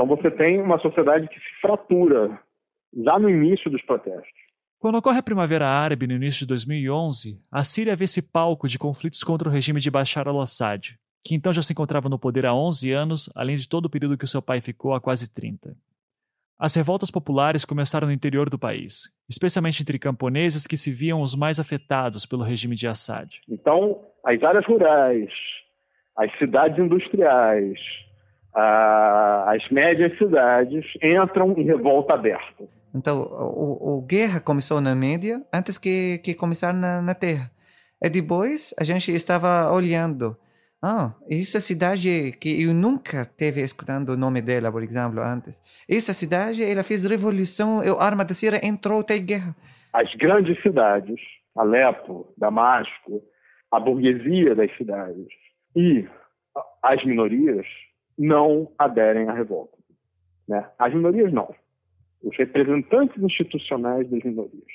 Então 0.01 0.17
você 0.17 0.31
tem 0.31 0.59
uma 0.63 0.79
sociedade 0.79 1.29
que 1.29 1.35
se 1.35 1.61
fratura 1.61 2.41
já 3.05 3.19
no 3.19 3.29
início 3.29 3.71
dos 3.71 3.83
protestos. 3.83 4.33
Quando 4.79 4.97
ocorre 4.97 5.19
a 5.19 5.23
Primavera 5.23 5.67
Árabe 5.67 6.07
no 6.07 6.15
início 6.15 6.41
de 6.41 6.47
2011, 6.47 7.39
a 7.53 7.63
Síria 7.63 7.95
vê 7.95 8.05
esse 8.05 8.23
palco 8.23 8.67
de 8.67 8.79
conflitos 8.79 9.23
contra 9.23 9.47
o 9.47 9.53
regime 9.53 9.79
de 9.79 9.91
Bashar 9.91 10.27
al-Assad, 10.27 10.97
que 11.23 11.35
então 11.35 11.53
já 11.53 11.61
se 11.61 11.75
encontrava 11.75 12.09
no 12.09 12.19
poder 12.19 12.47
há 12.47 12.55
11 12.55 12.91
anos, 12.91 13.31
além 13.37 13.57
de 13.57 13.69
todo 13.69 13.85
o 13.85 13.91
período 13.91 14.17
que 14.17 14.25
o 14.25 14.27
seu 14.27 14.41
pai 14.41 14.63
ficou 14.63 14.95
há 14.95 15.01
quase 15.03 15.31
30. 15.31 15.77
As 16.59 16.75
revoltas 16.75 17.11
populares 17.11 17.67
começaram 17.67 18.07
no 18.07 18.13
interior 18.15 18.49
do 18.49 18.59
país, 18.59 19.11
especialmente 19.29 19.83
entre 19.83 19.99
camponeses 19.99 20.67
que 20.67 20.79
se 20.79 20.91
viam 20.91 21.21
os 21.21 21.35
mais 21.35 21.61
afetados 21.61 22.25
pelo 22.25 22.43
regime 22.43 22.75
de 22.75 22.87
Assad. 22.87 23.43
Então, 23.47 24.01
as 24.25 24.43
áreas 24.43 24.65
rurais, 24.65 25.31
as 26.17 26.35
cidades 26.39 26.79
industriais, 26.79 27.79
as 28.55 29.69
médias 29.71 30.17
cidades 30.19 30.85
entram 31.03 31.55
em 31.57 31.65
revolta 31.65 32.15
aberta. 32.15 32.65
Então, 32.95 33.21
o, 33.21 33.99
o 33.99 34.03
guerra 34.03 34.41
começou 34.41 34.81
na 34.81 34.95
média 34.95 35.41
antes 35.55 35.79
que, 35.79 36.19
que 36.19 36.35
começar 36.35 36.73
na, 36.73 37.01
na 37.01 37.15
terra. 37.15 37.51
E 38.03 38.09
depois 38.09 38.75
a 38.79 38.85
gente 38.85 39.13
estava 39.13 39.73
olhando. 39.73 40.37
Ah, 40.83 41.13
essa 41.31 41.61
cidade 41.61 42.33
que 42.41 42.63
eu 42.65 42.73
nunca 42.73 43.27
teve 43.27 43.61
escutando 43.61 44.09
o 44.11 44.17
nome 44.17 44.41
dela, 44.41 44.73
por 44.73 44.83
exemplo, 44.83 45.21
antes. 45.21 45.61
Essa 45.89 46.15
cidade, 46.15 46.65
ela 46.65 46.83
fez 46.83 47.05
revolução, 47.05 47.81
a 47.81 48.03
arma 48.03 48.25
da 48.25 48.33
Síria 48.33 48.65
entrou 48.65 49.01
até 49.01 49.19
guerra. 49.19 49.55
As 49.93 50.13
grandes 50.15 50.61
cidades, 50.63 51.21
Alepo, 51.55 52.33
Damasco, 52.39 53.23
a 53.71 53.79
burguesia 53.79 54.55
das 54.55 54.75
cidades 54.79 55.27
e 55.77 56.09
as 56.83 57.05
minorias 57.05 57.67
não 58.21 58.71
aderem 58.79 59.31
à 59.31 59.33
revolta. 59.33 59.79
Né? 60.47 60.71
As 60.79 60.93
minorias 60.93 61.33
não. 61.33 61.55
Os 62.23 62.37
representantes 62.37 63.21
institucionais 63.23 64.09
das 64.11 64.23
minorias, 64.23 64.71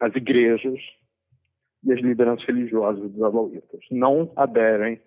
as 0.00 0.12
igrejas 0.16 0.80
e 1.84 1.92
as 1.92 2.00
lideranças 2.00 2.44
religiosas 2.44 3.12
dos 3.12 3.22
alauítas 3.22 3.80
não 3.92 4.32
aderem 4.34 5.00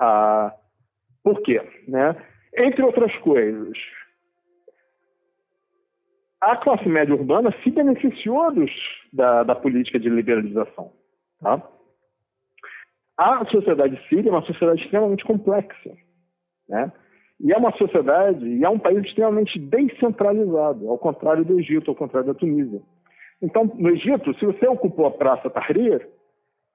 a. 0.00 0.52
Por 1.22 1.40
quê? 1.42 1.62
Né? 1.86 2.16
Entre 2.56 2.82
outras 2.82 3.14
coisas, 3.18 3.78
a 6.40 6.56
classe 6.56 6.88
média 6.88 7.14
urbana 7.14 7.54
se 7.62 7.70
beneficiou 7.70 8.52
dos, 8.52 8.72
da, 9.12 9.44
da 9.44 9.54
política 9.54 10.00
de 10.00 10.08
liberalização. 10.08 10.92
Tá? 11.40 11.62
A 13.16 13.44
sociedade 13.46 14.00
síria 14.08 14.30
é 14.30 14.32
uma 14.32 14.42
sociedade 14.42 14.82
extremamente 14.82 15.24
complexa. 15.24 15.96
Né? 16.70 16.90
E 17.40 17.52
é 17.52 17.56
uma 17.56 17.72
sociedade, 17.72 18.46
e 18.46 18.64
é 18.64 18.68
um 18.68 18.78
país 18.78 19.04
extremamente 19.04 19.58
descentralizado, 19.58 20.88
ao 20.88 20.98
contrário 20.98 21.44
do 21.44 21.58
Egito, 21.58 21.90
ao 21.90 21.96
contrário 21.96 22.32
da 22.32 22.38
Tunísia. 22.38 22.80
Então, 23.42 23.64
no 23.74 23.90
Egito, 23.90 24.32
se 24.38 24.46
você 24.46 24.66
ocupou 24.68 25.06
a 25.06 25.10
Praça 25.10 25.50
Tahrir, 25.50 26.06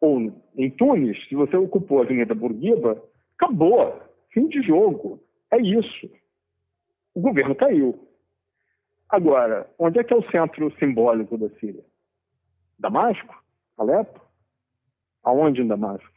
ou 0.01 0.33
em 0.57 0.69
Tunis, 0.71 1.17
se 1.29 1.35
você 1.35 1.55
ocupou 1.55 1.99
a 1.99 2.03
Avenida 2.03 2.35
Bourguiba, 2.35 3.01
acabou. 3.37 4.01
Fim 4.31 4.47
de 4.47 4.61
jogo. 4.63 5.21
É 5.51 5.57
isso. 5.61 6.09
O 7.13 7.21
governo 7.21 7.55
caiu. 7.55 7.97
Agora, 9.07 9.69
onde 9.79 9.99
é 9.99 10.03
que 10.03 10.13
é 10.13 10.17
o 10.17 10.29
centro 10.29 10.71
simbólico 10.77 11.37
da 11.37 11.49
Síria? 11.59 11.83
Damasco? 12.77 13.33
Alepo? 13.77 14.19
Aonde 15.23 15.61
em 15.61 15.67
Damasco? 15.67 16.11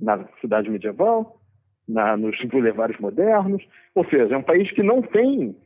Na 0.00 0.26
cidade 0.40 0.70
medieval, 0.70 1.40
na, 1.88 2.16
nos 2.16 2.36
bulevares 2.44 2.98
modernos. 2.98 3.62
Ou 3.94 4.04
seja, 4.06 4.34
é 4.34 4.38
um 4.38 4.42
país 4.42 4.70
que 4.72 4.82
não 4.82 5.02
tem 5.02 5.56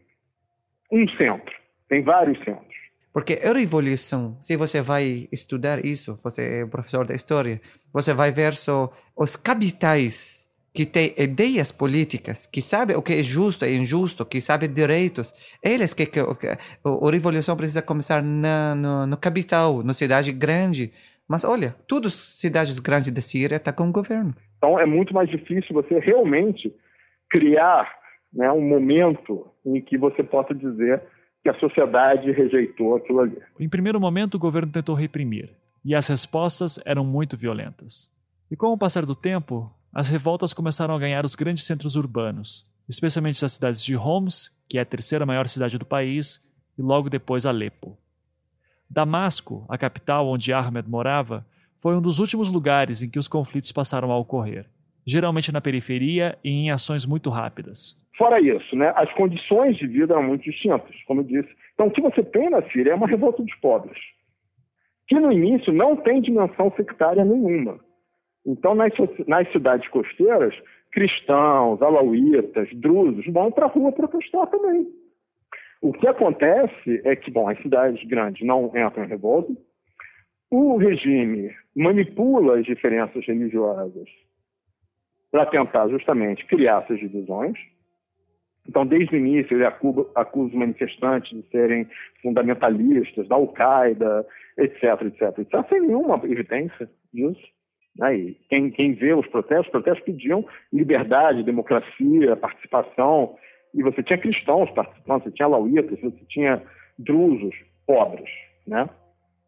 um 0.91 1.09
centro, 1.17 1.55
tem 1.89 2.03
vários 2.03 2.39
centros. 2.45 2.69
Porque 3.13 3.39
a 3.43 3.53
revolução, 3.53 4.37
se 4.41 4.57
você 4.57 4.81
vai 4.81 5.29
estudar 5.33 5.85
isso, 5.85 6.15
você 6.23 6.61
é 6.61 6.67
professor 6.67 7.05
da 7.05 7.15
história, 7.15 7.61
você 7.93 8.13
vai 8.15 8.31
ver 8.31 8.55
só 8.55 8.93
os 9.17 9.35
capitais 9.35 10.49
que 10.73 10.87
têm 10.87 11.13
ideias 11.19 11.73
políticas, 11.73 12.47
que 12.47 12.63
sabem 12.63 12.97
o 12.97 13.03
que 13.03 13.15
é 13.15 13.23
justo 13.23 13.65
e 13.65 13.77
injusto, 13.77 14.25
que 14.25 14.41
sabem 14.41 14.73
direitos. 14.73 15.35
Eles 15.61 15.93
que, 15.93 16.07
que, 16.07 16.23
que 16.23 16.47
a 16.47 17.11
revolução 17.11 17.57
precisa 17.57 17.83
começar 17.83 18.23
na, 18.23 18.77
no, 18.77 19.07
no 19.07 19.17
capital, 19.17 19.83
na 19.83 19.95
cidade 19.95 20.31
grande. 20.31 20.93
Mas 21.29 21.45
olha, 21.45 21.77
todas 21.87 22.15
as 22.15 22.21
cidades 22.21 22.79
grandes 22.79 23.11
da 23.11 23.21
Síria 23.21 23.57
estão 23.57 23.73
tá 23.73 23.77
com 23.77 23.89
o 23.89 23.93
governo. 23.93 24.35
Então 24.57 24.79
é 24.81 24.87
muito 24.87 25.13
mais 25.13 25.29
difícil 25.29 25.75
você 25.75 25.99
realmente 25.99 26.75
criar 27.31 27.89
né, 28.33 28.51
um 28.51 28.67
momento 28.67 29.47
em 29.65 29.81
que 29.81 29.99
você 29.99 30.23
possa 30.23 30.55
dizer 30.55 31.03
que 31.43 31.49
a 31.49 31.59
sociedade 31.61 32.31
rejeitou 32.33 32.97
aquilo 32.97 33.21
ali. 33.21 33.39
Em 33.61 33.69
primeiro 33.69 34.01
momento, 34.01 34.35
o 34.35 34.39
governo 34.39 34.73
tentou 34.73 34.95
reprimir, 34.95 35.51
e 35.85 35.95
as 35.95 36.09
respostas 36.09 36.79
eram 36.85 37.05
muito 37.05 37.37
violentas. 37.37 38.11
E 38.51 38.57
com 38.57 38.69
o 38.69 38.79
passar 38.79 39.05
do 39.05 39.15
tempo, 39.15 39.71
as 39.93 40.09
revoltas 40.09 40.53
começaram 40.53 40.95
a 40.95 40.99
ganhar 40.99 41.25
os 41.25 41.35
grandes 41.35 41.65
centros 41.65 41.97
urbanos, 41.97 42.65
especialmente 42.89 43.45
as 43.45 43.53
cidades 43.53 43.85
de 43.85 43.97
Homs, 43.97 44.51
que 44.69 44.79
é 44.79 44.81
a 44.81 44.87
terceira 44.87 45.27
maior 45.27 45.47
cidade 45.47 45.79
do 45.79 45.87
país, 45.87 46.41
e 46.77 46.83
logo 46.83 47.09
depois 47.09 47.47
Alepo. 47.47 47.97
Damasco, 48.91 49.65
a 49.69 49.77
capital 49.77 50.27
onde 50.29 50.53
Ahmed 50.53 50.89
morava, 50.89 51.47
foi 51.81 51.95
um 51.97 52.01
dos 52.01 52.19
últimos 52.19 52.51
lugares 52.51 53.03
em 53.03 53.11
que 53.11 53.19
os 53.19 53.29
conflitos 53.29 53.71
passaram 53.71 54.11
a 54.11 54.19
ocorrer, 54.19 54.67
geralmente 55.07 55.53
na 55.53 55.61
periferia 55.61 56.39
e 56.43 56.51
em 56.51 56.71
ações 56.71 57.07
muito 57.07 57.31
rápidas. 57.31 57.97
Fora 58.17 58.41
isso, 58.41 58.75
né, 58.75 58.93
as 58.97 59.13
condições 59.15 59.77
de 59.77 59.87
vida 59.87 60.15
eram 60.15 60.25
muito 60.25 60.43
distintas, 60.43 60.95
como 61.07 61.21
eu 61.21 61.25
disse. 61.25 61.49
Então, 61.75 61.87
o 61.87 61.91
que 61.91 62.01
você 62.01 62.23
tem 62.25 62.51
na 62.51 62.63
Síria 62.71 62.91
é 62.91 62.95
uma 62.95 63.07
revolta 63.07 63.43
dos 63.43 63.55
pobres, 63.57 63.97
que 65.07 65.21
no 65.21 65.31
início 65.31 65.73
não 65.73 65.97
tem 65.97 66.21
dimensão 66.21 66.73
sectária 66.77 67.25
nenhuma. 67.25 67.79
Então, 68.45 68.75
nas, 68.75 68.93
nas 69.29 69.51
cidades 69.53 69.87
costeiras, 69.89 70.55
cristãos, 70.91 71.81
alauítas, 71.81 72.69
drusos 72.75 73.25
vão 73.33 73.53
para 73.53 73.67
a 73.67 73.69
rua 73.69 73.93
protestar 73.93 74.47
também. 74.49 74.89
O 75.81 75.93
que 75.93 76.09
acontece 76.09 77.01
é 77.05 77.15
que, 77.15 77.31
bom, 77.31 77.49
as 77.49 77.61
cidades 77.63 78.03
grandes 78.09 78.45
não 78.47 78.67
entram 78.67 79.05
em 79.05 79.09
revolta, 79.09 79.53
o 80.51 80.77
regime 80.77 81.55
manipula 81.77 82.59
as 82.59 82.65
diferenças 82.65 83.25
religiosas 83.27 84.09
para 85.31 85.47
tentar 85.47 85.89
justamente 85.89 86.45
criar 86.47 86.83
essas 86.83 86.99
divisões. 86.99 87.59
Então, 88.67 88.87
desde 88.87 89.15
o 89.15 89.19
início, 89.19 89.57
ele 89.57 89.65
acusa, 89.65 90.07
acusa 90.15 90.49
os 90.49 90.55
manifestantes 90.55 91.31
de 91.31 91.49
serem 91.51 91.89
fundamentalistas, 92.23 93.29
da 93.29 93.37
Al-Qaeda, 93.37 94.27
etc, 94.59 94.83
etc, 95.03 95.39
etc, 95.39 95.69
sem 95.69 95.81
nenhuma 95.81 96.21
evidência 96.25 96.89
disso. 97.13 97.59
Aí, 98.01 98.37
quem, 98.49 98.71
quem 98.71 98.93
vê 98.95 99.13
os 99.13 99.27
protestos, 99.27 99.67
os 99.67 99.73
protestos 99.73 100.05
pediam 100.05 100.47
liberdade, 100.73 101.43
democracia, 101.43 102.37
participação, 102.37 103.37
e 103.75 103.83
você 103.83 104.03
tinha 104.03 104.19
cristãos 104.19 104.71
participando, 104.71 105.25
você 105.25 105.31
tinha 105.31 105.49
lauítas, 105.49 106.01
você 106.01 106.25
tinha 106.29 106.63
drusos, 106.99 107.55
pobres, 107.87 108.29
né, 108.67 108.89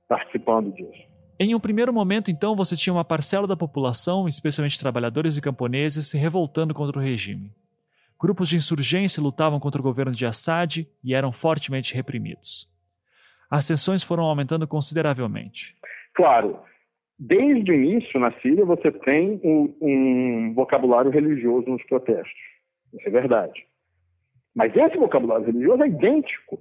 participando 0.08 0.72
disso. 0.72 1.10
Em 1.38 1.54
um 1.54 1.60
primeiro 1.60 1.92
momento, 1.92 2.30
então, 2.30 2.54
você 2.54 2.76
tinha 2.76 2.92
uma 2.92 3.04
parcela 3.04 3.46
da 3.46 3.56
população, 3.56 4.28
especialmente 4.28 4.78
trabalhadores 4.78 5.38
e 5.38 5.40
camponeses, 5.40 6.10
se 6.10 6.18
revoltando 6.18 6.74
contra 6.74 6.98
o 6.98 7.02
regime. 7.02 7.50
Grupos 8.20 8.50
de 8.50 8.56
insurgência 8.56 9.22
lutavam 9.22 9.58
contra 9.58 9.80
o 9.80 9.84
governo 9.84 10.12
de 10.12 10.26
Assad 10.26 10.86
e 11.02 11.14
eram 11.14 11.32
fortemente 11.32 11.94
reprimidos. 11.94 12.68
As 13.50 13.66
tensões 13.66 14.04
foram 14.04 14.24
aumentando 14.24 14.68
consideravelmente. 14.68 15.74
Claro, 16.14 16.60
desde 17.18 17.72
o 17.72 17.74
início 17.74 18.20
na 18.20 18.30
Síria 18.40 18.66
você 18.66 18.92
tem 18.92 19.40
um, 19.42 19.74
um 19.80 20.52
vocabulário 20.54 21.10
religioso 21.10 21.70
nos 21.70 21.82
protestos. 21.84 22.38
Isso 22.92 23.08
é 23.08 23.10
verdade. 23.10 23.69
Mas 24.60 24.76
esse 24.76 24.98
vocabulário 24.98 25.46
religioso 25.46 25.82
é 25.82 25.88
idêntico 25.88 26.58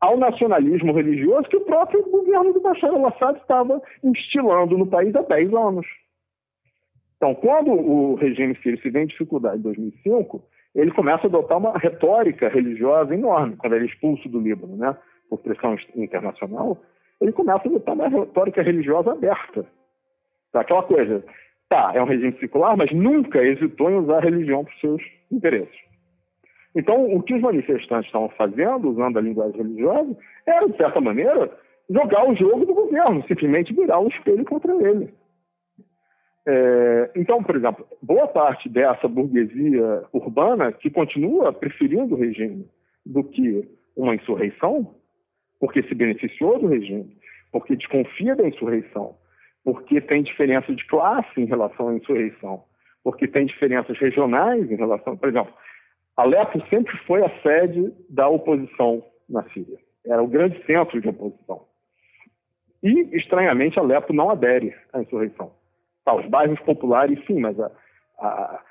ao 0.00 0.16
nacionalismo 0.16 0.92
religioso 0.92 1.48
que 1.48 1.58
o 1.58 1.64
próprio 1.64 2.02
governo 2.10 2.52
do 2.52 2.60
Bashar 2.60 2.90
al-Assad 2.90 3.38
estava 3.38 3.80
instilando 4.02 4.76
no 4.76 4.84
país 4.84 5.14
há 5.14 5.22
10 5.22 5.54
anos. 5.54 5.86
Então, 7.16 7.32
quando 7.36 7.70
o 7.70 8.16
regime 8.16 8.56
sírio 8.56 8.82
se 8.82 8.90
vê 8.90 9.04
em 9.04 9.06
dificuldade 9.06 9.58
em 9.58 9.62
2005, 9.62 10.42
ele 10.74 10.90
começa 10.90 11.22
a 11.22 11.26
adotar 11.28 11.58
uma 11.58 11.78
retórica 11.78 12.48
religiosa 12.48 13.14
enorme. 13.14 13.54
Quando 13.54 13.76
ele 13.76 13.84
é 13.84 13.88
expulso 13.88 14.28
do 14.28 14.40
Líbano, 14.40 14.76
né, 14.76 14.96
por 15.28 15.38
pressão 15.38 15.76
internacional, 15.94 16.82
ele 17.20 17.30
começa 17.30 17.62
a 17.62 17.70
adotar 17.70 17.94
uma 17.94 18.08
retórica 18.08 18.60
religiosa 18.60 19.12
aberta. 19.12 19.64
Tá, 20.50 20.62
aquela 20.62 20.82
coisa, 20.82 21.24
tá, 21.68 21.92
é 21.94 22.02
um 22.02 22.06
regime 22.06 22.36
secular, 22.40 22.76
mas 22.76 22.90
nunca 22.90 23.40
hesitou 23.40 23.88
em 23.88 23.98
usar 23.98 24.16
a 24.16 24.20
religião 24.20 24.64
para 24.64 24.74
os 24.74 24.80
seus 24.80 25.02
interesses. 25.30 25.89
Então, 26.74 27.12
o 27.14 27.22
que 27.22 27.34
os 27.34 27.40
manifestantes 27.40 28.06
estavam 28.06 28.28
fazendo, 28.30 28.90
usando 28.90 29.18
a 29.18 29.22
linguagem 29.22 29.56
religiosa, 29.56 30.16
era, 30.46 30.68
de 30.68 30.76
certa 30.76 31.00
maneira, 31.00 31.50
jogar 31.88 32.28
o 32.28 32.36
jogo 32.36 32.64
do 32.64 32.74
governo, 32.74 33.24
simplesmente 33.26 33.74
virar 33.74 33.98
o 33.98 34.08
espelho 34.08 34.44
contra 34.44 34.72
ele. 34.74 35.12
É, 36.46 37.10
então, 37.16 37.42
por 37.42 37.56
exemplo, 37.56 37.86
boa 38.00 38.26
parte 38.28 38.68
dessa 38.68 39.06
burguesia 39.08 40.04
urbana 40.12 40.72
que 40.72 40.90
continua 40.90 41.52
preferindo 41.52 42.14
o 42.14 42.18
regime 42.18 42.66
do 43.04 43.24
que 43.24 43.68
uma 43.96 44.14
insurreição, 44.14 44.94
porque 45.58 45.82
se 45.82 45.94
beneficiou 45.94 46.58
do 46.58 46.68
regime, 46.68 47.16
porque 47.52 47.76
desconfia 47.76 48.34
da 48.34 48.48
insurreição, 48.48 49.16
porque 49.64 50.00
tem 50.00 50.22
diferença 50.22 50.74
de 50.74 50.86
classe 50.86 51.40
em 51.40 51.44
relação 51.44 51.88
à 51.88 51.94
insurreição, 51.94 52.62
porque 53.04 53.26
tem 53.26 53.44
diferenças 53.44 53.98
regionais 53.98 54.70
em 54.70 54.76
relação, 54.76 55.16
por 55.16 55.28
exemplo, 55.28 55.52
Alepo 56.20 56.60
sempre 56.68 56.94
foi 57.06 57.24
a 57.24 57.30
sede 57.40 57.94
da 58.10 58.28
oposição 58.28 59.02
na 59.28 59.42
Síria. 59.50 59.78
Era 60.04 60.22
o 60.22 60.26
grande 60.26 60.62
centro 60.66 61.00
de 61.00 61.08
oposição. 61.08 61.64
E, 62.82 63.16
estranhamente, 63.16 63.78
Alepo 63.78 64.12
não 64.12 64.30
adere 64.30 64.74
à 64.92 65.00
insurreição. 65.00 65.52
Tá, 66.04 66.14
os 66.14 66.26
bairros 66.26 66.60
populares, 66.60 67.18
sim, 67.26 67.40
mas 67.40 67.58
a, 67.58 67.70
a, 68.18 68.62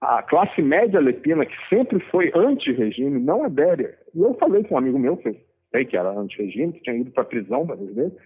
a 0.00 0.22
classe 0.24 0.60
média 0.60 0.98
alepina, 0.98 1.46
que 1.46 1.68
sempre 1.68 2.00
foi 2.10 2.32
anti-regime, 2.34 3.20
não 3.20 3.44
adere. 3.44 3.94
E 4.12 4.20
eu 4.20 4.34
falei 4.34 4.64
com 4.64 4.74
um 4.74 4.78
amigo 4.78 4.98
meu, 4.98 5.16
que 5.16 5.36
sei 5.70 5.84
que 5.84 5.96
era 5.96 6.10
anti-regime, 6.10 6.72
que 6.72 6.82
tinha 6.82 6.96
ido 6.96 7.12
para 7.12 7.22
a 7.22 7.26
prisão 7.26 7.64
várias 7.64 7.94
vezes, 7.94 8.18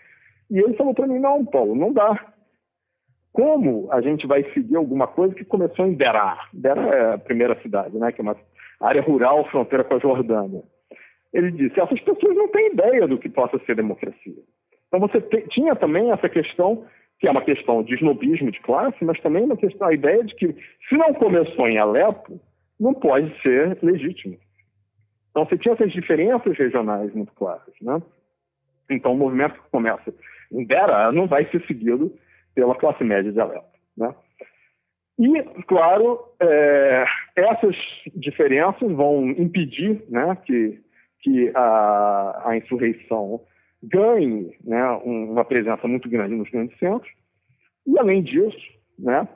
e 0.50 0.58
ele 0.58 0.74
falou 0.74 0.94
para 0.94 1.06
mim, 1.06 1.18
não, 1.18 1.44
Paulo, 1.44 1.74
não 1.74 1.92
dá. 1.92 2.32
Como 3.34 3.88
a 3.90 4.00
gente 4.00 4.28
vai 4.28 4.44
seguir 4.52 4.76
alguma 4.76 5.08
coisa 5.08 5.34
que 5.34 5.44
começou 5.44 5.84
em 5.84 5.94
Derá? 5.94 6.38
Derá 6.52 6.82
é 6.82 7.14
a 7.14 7.18
primeira 7.18 7.60
cidade, 7.60 7.98
né, 7.98 8.12
que 8.12 8.20
é 8.20 8.22
uma 8.22 8.36
área 8.80 9.02
rural, 9.02 9.44
fronteira 9.50 9.82
com 9.82 9.94
a 9.94 9.98
Jordânia. 9.98 10.62
Ele 11.32 11.50
disse, 11.50 11.80
essas 11.80 12.00
pessoas 12.00 12.36
não 12.36 12.46
têm 12.46 12.72
ideia 12.72 13.08
do 13.08 13.18
que 13.18 13.28
possa 13.28 13.58
ser 13.66 13.74
democracia. 13.74 14.40
Então 14.86 15.00
você 15.00 15.20
tinha 15.50 15.74
também 15.74 16.12
essa 16.12 16.28
questão, 16.28 16.86
que 17.18 17.26
é 17.26 17.30
uma 17.32 17.42
questão 17.42 17.82
de 17.82 17.96
snobismo 17.96 18.52
de 18.52 18.60
classe, 18.60 19.04
mas 19.04 19.20
também 19.20 19.42
uma 19.42 19.56
questão, 19.56 19.88
a 19.88 19.94
ideia 19.94 20.22
de 20.22 20.32
que 20.36 20.54
se 20.88 20.96
não 20.96 21.12
começou 21.12 21.68
em 21.68 21.76
Alepo, 21.76 22.40
não 22.78 22.94
pode 22.94 23.36
ser 23.42 23.76
legítimo. 23.82 24.38
Então 25.32 25.44
você 25.44 25.58
tinha 25.58 25.74
essas 25.74 25.90
diferenças 25.90 26.56
regionais 26.56 27.12
muito 27.12 27.32
claras. 27.32 27.74
Né? 27.82 28.00
Então 28.88 29.12
o 29.12 29.16
movimento 29.16 29.54
que 29.54 29.70
começa 29.72 30.14
em 30.52 30.64
Dera 30.64 31.10
não 31.10 31.26
vai 31.26 31.46
ser 31.46 31.66
seguido 31.66 32.16
pela 32.54 32.74
classe 32.74 33.02
média 33.04 33.32
de. 33.32 33.38
Né? 33.96 34.14
E, 35.18 35.42
claro, 35.66 36.18
é, 36.40 37.04
essas 37.36 37.76
diferenças 38.14 38.90
vão 38.92 39.30
impedir 39.30 40.02
né, 40.08 40.36
que, 40.44 40.80
que 41.20 41.52
a, 41.54 42.42
a 42.46 42.56
insurreição 42.56 43.40
ganhe 43.82 44.56
né, 44.64 44.84
uma 45.04 45.44
presença 45.44 45.86
muito 45.86 46.08
grande 46.08 46.34
nos 46.34 46.50
grandes 46.50 46.76
centros. 46.78 47.10
E, 47.86 47.98
além 47.98 48.22
disso, 48.22 48.56
né, 48.98 49.28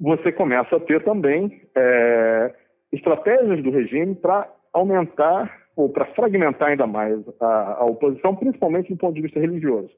você 0.00 0.32
começa 0.32 0.76
a 0.76 0.80
ter 0.80 1.02
também 1.04 1.62
é, 1.76 2.54
estratégias 2.92 3.62
do 3.62 3.70
regime 3.70 4.14
para 4.14 4.50
aumentar 4.72 5.68
ou 5.76 5.88
para 5.88 6.06
fragmentar 6.06 6.70
ainda 6.70 6.86
mais 6.86 7.20
a, 7.40 7.74
a, 7.78 7.84
oposição, 7.84 8.34
principalmente 8.34 8.92
do 8.92 8.98
ponto 8.98 9.14
de 9.14 9.22
vista 9.22 9.38
religioso. 9.38 9.90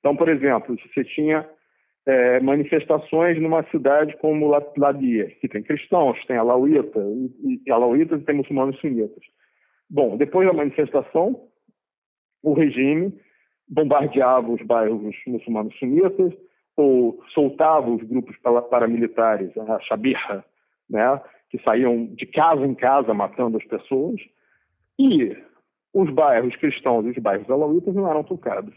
Então, 0.00 0.16
por 0.16 0.28
exemplo, 0.28 0.76
você 0.76 1.04
tinha 1.04 1.48
é, 2.08 2.40
manifestações 2.40 3.38
numa 3.38 3.62
cidade 3.64 4.16
como 4.16 4.48
Ladia, 4.78 5.26
que 5.42 5.46
tem 5.46 5.62
cristãos, 5.62 6.18
tem 6.24 6.38
alauíta, 6.38 6.98
e, 7.00 7.60
e 7.66 7.70
alauítas 7.70 8.22
e 8.22 8.24
tem 8.24 8.34
muçulmanos 8.34 8.80
sunitas. 8.80 9.22
Bom, 9.90 10.16
depois 10.16 10.48
da 10.48 10.54
manifestação, 10.54 11.48
o 12.42 12.54
regime 12.54 13.12
bombardeava 13.68 14.50
os 14.50 14.62
bairros 14.62 15.14
muçulmanos 15.26 15.78
sunitas, 15.78 16.32
ou 16.78 17.22
soltava 17.34 17.90
os 17.90 18.02
grupos 18.04 18.34
paramilitares, 18.70 19.54
a 19.58 19.78
Shabirra, 19.80 20.42
né, 20.88 21.20
que 21.50 21.62
saíam 21.62 22.06
de 22.06 22.24
casa 22.24 22.64
em 22.64 22.74
casa 22.74 23.12
matando 23.12 23.58
as 23.58 23.64
pessoas, 23.64 24.18
e 24.98 25.36
os 25.92 26.10
bairros 26.10 26.56
cristãos 26.56 27.04
e 27.04 27.10
os 27.10 27.18
bairros 27.18 27.50
alauítas 27.50 27.94
não 27.94 28.08
eram 28.08 28.24
tocados. 28.24 28.74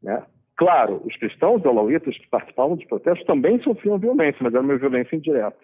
Né? 0.00 0.24
Claro, 0.56 1.02
os 1.04 1.16
cristãos 1.16 1.64
alauítas 1.66 2.16
que 2.16 2.28
participavam 2.28 2.76
dos 2.76 2.86
protestos 2.86 3.26
também 3.26 3.60
sofriam 3.62 3.98
violência, 3.98 4.38
mas 4.40 4.54
era 4.54 4.62
uma 4.62 4.78
violência 4.78 5.16
indireta. 5.16 5.58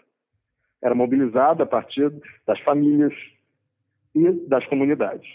Era 0.83 0.95
mobilizada 0.95 1.63
a 1.63 1.67
partir 1.67 2.13
das 2.47 2.59
famílias 2.61 3.13
e 4.15 4.31
das 4.49 4.67
comunidades. 4.67 5.29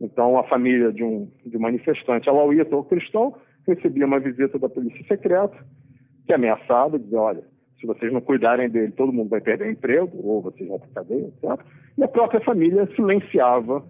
Então, 0.00 0.38
a 0.38 0.44
família 0.44 0.92
de 0.92 1.02
um, 1.02 1.30
de 1.44 1.56
um 1.56 1.60
manifestante 1.60 2.28
alauíta 2.28 2.76
ou 2.76 2.84
cristão 2.84 3.36
recebia 3.66 4.06
uma 4.06 4.20
visita 4.20 4.58
da 4.58 4.68
polícia 4.68 5.04
secreta 5.06 5.56
que 6.26 6.32
ameaçava, 6.32 6.98
dizia, 6.98 7.20
olha, 7.20 7.44
se 7.80 7.86
vocês 7.86 8.12
não 8.12 8.20
cuidarem 8.20 8.68
dele, 8.68 8.92
todo 8.92 9.12
mundo 9.12 9.28
vai 9.28 9.40
perder 9.40 9.70
emprego, 9.70 10.18
ou 10.22 10.40
vocês 10.42 10.68
vão 10.68 10.78
para 10.78 10.88
cadeia, 10.88 11.26
etc. 11.26 11.66
E 11.98 12.04
a 12.04 12.08
própria 12.08 12.40
família 12.40 12.86
silenciava 12.94 13.84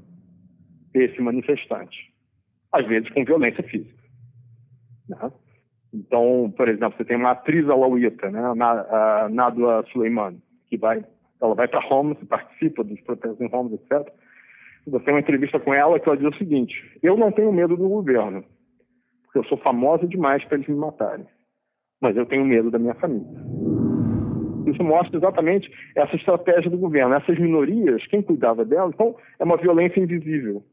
esse 0.95 1.21
manifestante, 1.21 2.13
às 2.73 2.87
vezes 2.87 3.11
com 3.11 3.25
violência 3.25 3.63
física. 3.65 4.04
Né? 5.09 5.33
Então, 5.93 6.53
por 6.57 6.69
exemplo, 6.69 6.97
você 6.97 7.05
tem 7.05 7.17
uma 7.17 7.31
atriz 7.31 7.69
alauíta, 7.69 8.29
né, 8.31 8.41
Nadwa 9.31 9.85
Suleiman, 9.93 10.37
que 10.69 10.77
vai, 10.77 11.05
ela 11.41 11.55
vai 11.55 11.69
para 11.69 11.87
Homs, 11.87 12.19
participa 12.29 12.83
dos 12.83 13.01
protestos 13.03 13.41
em 13.41 13.55
Homs, 13.55 13.75
etc. 13.75 14.13
Você 14.87 15.05
tem 15.05 15.15
uma 15.15 15.21
entrevista 15.21 15.61
com 15.61 15.73
ela 15.73 15.99
que 16.01 16.09
ela 16.09 16.19
diz 16.19 16.27
o 16.27 16.37
seguinte: 16.39 16.75
Eu 17.03 17.17
não 17.17 17.31
tenho 17.31 17.53
medo 17.53 17.77
do 17.77 17.89
governo, 17.89 18.45
porque 19.23 19.39
eu 19.39 19.45
sou 19.45 19.57
famosa 19.59 20.07
demais 20.07 20.45
para 20.45 20.57
eles 20.57 20.69
me 20.69 20.75
matarem, 20.75 21.27
mas 22.01 22.17
eu 22.17 22.27
tenho 22.27 22.45
medo 22.45 22.71
da 22.71 22.79
minha 22.79 22.95
família. 22.95 23.27
Isso 24.67 24.83
mostra 24.83 25.17
exatamente 25.17 25.71
essa 25.95 26.17
estratégia 26.17 26.71
do 26.71 26.79
governo. 26.79 27.15
Essas 27.15 27.39
minorias, 27.39 28.05
quem 28.07 28.23
cuidava 28.23 28.65
delas, 28.65 28.93
então, 28.95 29.15
é 29.39 29.45
uma 29.45 29.57
violência 29.57 30.01
invisível. 30.01 30.65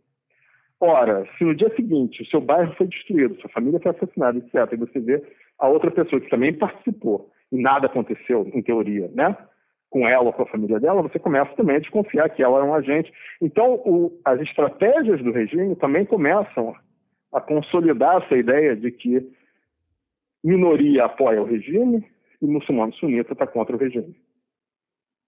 Ora, 0.83 1.27
se 1.37 1.43
no 1.43 1.53
dia 1.53 1.69
seguinte 1.75 2.23
o 2.23 2.25
seu 2.25 2.41
bairro 2.41 2.73
foi 2.73 2.87
destruído, 2.87 3.39
sua 3.39 3.51
família 3.51 3.79
foi 3.79 3.91
assassinada, 3.91 4.39
etc., 4.39 4.73
e 4.73 4.77
você 4.77 4.99
vê 4.99 5.23
a 5.59 5.67
outra 5.67 5.91
pessoa 5.91 6.19
que 6.19 6.27
também 6.27 6.57
participou 6.57 7.29
e 7.51 7.61
nada 7.61 7.85
aconteceu, 7.85 8.49
em 8.51 8.63
teoria, 8.63 9.07
né? 9.13 9.37
Com 9.91 10.07
ela 10.07 10.23
ou 10.23 10.33
com 10.33 10.41
a 10.41 10.47
família 10.47 10.79
dela, 10.79 11.03
você 11.03 11.19
começa 11.19 11.53
também 11.55 11.75
a 11.75 11.79
desconfiar 11.79 12.29
que 12.29 12.41
ela 12.41 12.61
é 12.61 12.63
um 12.63 12.73
agente. 12.73 13.13
Então, 13.39 13.75
o, 13.85 14.19
as 14.25 14.41
estratégias 14.41 15.21
do 15.21 15.31
regime 15.31 15.75
também 15.75 16.03
começam 16.03 16.75
a 17.31 17.39
consolidar 17.39 18.23
essa 18.23 18.35
ideia 18.35 18.75
de 18.75 18.89
que 18.91 19.21
minoria 20.43 21.05
apoia 21.05 21.43
o 21.43 21.45
regime 21.45 22.03
e 22.41 22.45
muçulmano 22.47 22.93
sunita 22.95 23.33
está 23.33 23.45
contra 23.45 23.75
o 23.75 23.79
regime. 23.79 24.15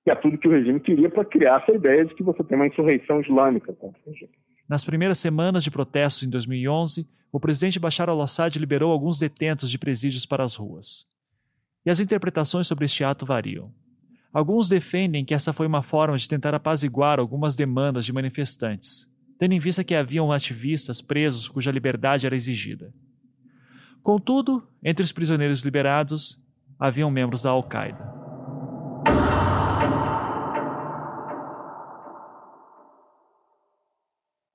E 0.07 0.09
é 0.09 0.15
tudo 0.15 0.39
que 0.39 0.47
o 0.47 0.51
regime 0.51 0.79
queria 0.79 1.11
para 1.11 1.25
criar 1.25 1.61
essa 1.61 1.71
ideia 1.71 2.05
de 2.05 2.15
que 2.15 2.23
você 2.23 2.43
tem 2.43 2.55
uma 2.55 2.67
insurreição 2.67 3.21
islâmica 3.21 3.71
contra 3.73 4.01
o 4.03 4.09
regime. 4.09 4.33
Nas 4.67 4.85
primeiras 4.85 5.17
semanas 5.17 5.63
de 5.63 5.71
protestos 5.71 6.23
em 6.23 6.29
2011, 6.29 7.07
o 7.31 7.39
presidente 7.39 7.79
Bashar 7.79 8.09
al-Assad 8.09 8.57
liberou 8.57 8.91
alguns 8.91 9.19
detentos 9.19 9.69
de 9.69 9.77
presídios 9.77 10.25
para 10.25 10.43
as 10.43 10.55
ruas. 10.55 11.05
E 11.85 11.89
as 11.89 11.99
interpretações 11.99 12.67
sobre 12.67 12.85
este 12.85 13.03
ato 13.03 13.25
variam. 13.25 13.73
Alguns 14.31 14.69
defendem 14.69 15.25
que 15.25 15.33
essa 15.33 15.53
foi 15.53 15.67
uma 15.67 15.83
forma 15.83 16.17
de 16.17 16.27
tentar 16.27 16.55
apaziguar 16.55 17.19
algumas 17.19 17.55
demandas 17.55 18.05
de 18.05 18.13
manifestantes, 18.13 19.09
tendo 19.37 19.53
em 19.53 19.59
vista 19.59 19.83
que 19.83 19.93
haviam 19.93 20.31
ativistas 20.31 21.01
presos 21.01 21.49
cuja 21.49 21.71
liberdade 21.71 22.25
era 22.25 22.35
exigida. 22.35 22.93
Contudo, 24.01 24.67
entre 24.83 25.03
os 25.03 25.11
prisioneiros 25.11 25.61
liberados, 25.61 26.41
haviam 26.79 27.11
membros 27.11 27.41
da 27.41 27.51
Al-Qaeda. 27.51 28.22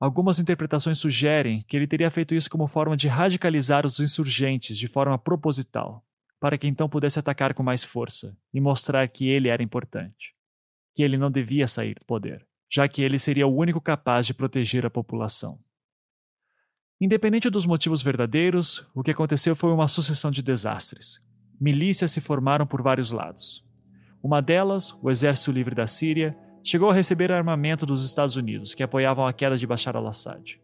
Algumas 0.00 0.38
interpretações 0.38 0.98
sugerem 0.98 1.62
que 1.66 1.76
ele 1.76 1.86
teria 1.86 2.10
feito 2.10 2.34
isso 2.34 2.48
como 2.48 2.68
forma 2.68 2.96
de 2.96 3.08
radicalizar 3.08 3.84
os 3.84 3.98
insurgentes 3.98 4.78
de 4.78 4.86
forma 4.86 5.18
proposital, 5.18 6.04
para 6.38 6.56
que 6.56 6.68
então 6.68 6.88
pudesse 6.88 7.18
atacar 7.18 7.52
com 7.52 7.64
mais 7.64 7.82
força 7.82 8.36
e 8.54 8.60
mostrar 8.60 9.08
que 9.08 9.28
ele 9.28 9.48
era 9.48 9.62
importante, 9.62 10.34
que 10.94 11.02
ele 11.02 11.18
não 11.18 11.30
devia 11.30 11.66
sair 11.66 11.94
do 11.94 12.06
poder, 12.06 12.46
já 12.70 12.86
que 12.86 13.02
ele 13.02 13.18
seria 13.18 13.46
o 13.46 13.56
único 13.56 13.80
capaz 13.80 14.24
de 14.24 14.34
proteger 14.34 14.86
a 14.86 14.90
população. 14.90 15.58
Independente 17.00 17.50
dos 17.50 17.66
motivos 17.66 18.00
verdadeiros, 18.00 18.86
o 18.94 19.02
que 19.02 19.10
aconteceu 19.10 19.56
foi 19.56 19.72
uma 19.72 19.88
sucessão 19.88 20.30
de 20.30 20.42
desastres. 20.42 21.20
Milícias 21.60 22.12
se 22.12 22.20
formaram 22.20 22.66
por 22.66 22.82
vários 22.82 23.10
lados. 23.10 23.64
Uma 24.22 24.40
delas, 24.40 24.96
o 25.02 25.10
Exército 25.10 25.50
Livre 25.52 25.74
da 25.74 25.86
Síria, 25.86 26.36
chegou 26.62 26.90
a 26.90 26.94
receber 26.94 27.32
armamento 27.32 27.86
dos 27.86 28.04
Estados 28.04 28.36
Unidos, 28.36 28.74
que 28.74 28.82
apoiavam 28.82 29.26
a 29.26 29.32
queda 29.32 29.56
de 29.56 29.66
Bashar 29.66 29.96
al-Assad. 29.96 30.60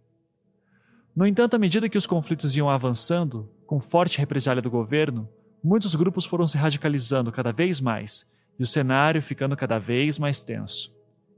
No 1.14 1.26
entanto, 1.26 1.54
à 1.54 1.58
medida 1.58 1.88
que 1.88 1.98
os 1.98 2.06
conflitos 2.06 2.56
iam 2.56 2.68
avançando, 2.68 3.48
com 3.66 3.80
forte 3.80 4.18
represália 4.18 4.60
do 4.60 4.70
governo, 4.70 5.28
muitos 5.62 5.94
grupos 5.94 6.24
foram 6.24 6.46
se 6.46 6.58
radicalizando 6.58 7.30
cada 7.30 7.52
vez 7.52 7.80
mais 7.80 8.28
e 8.58 8.62
o 8.62 8.66
cenário 8.66 9.22
ficando 9.22 9.56
cada 9.56 9.78
vez 9.78 10.18
mais 10.18 10.42
tenso. 10.42 10.92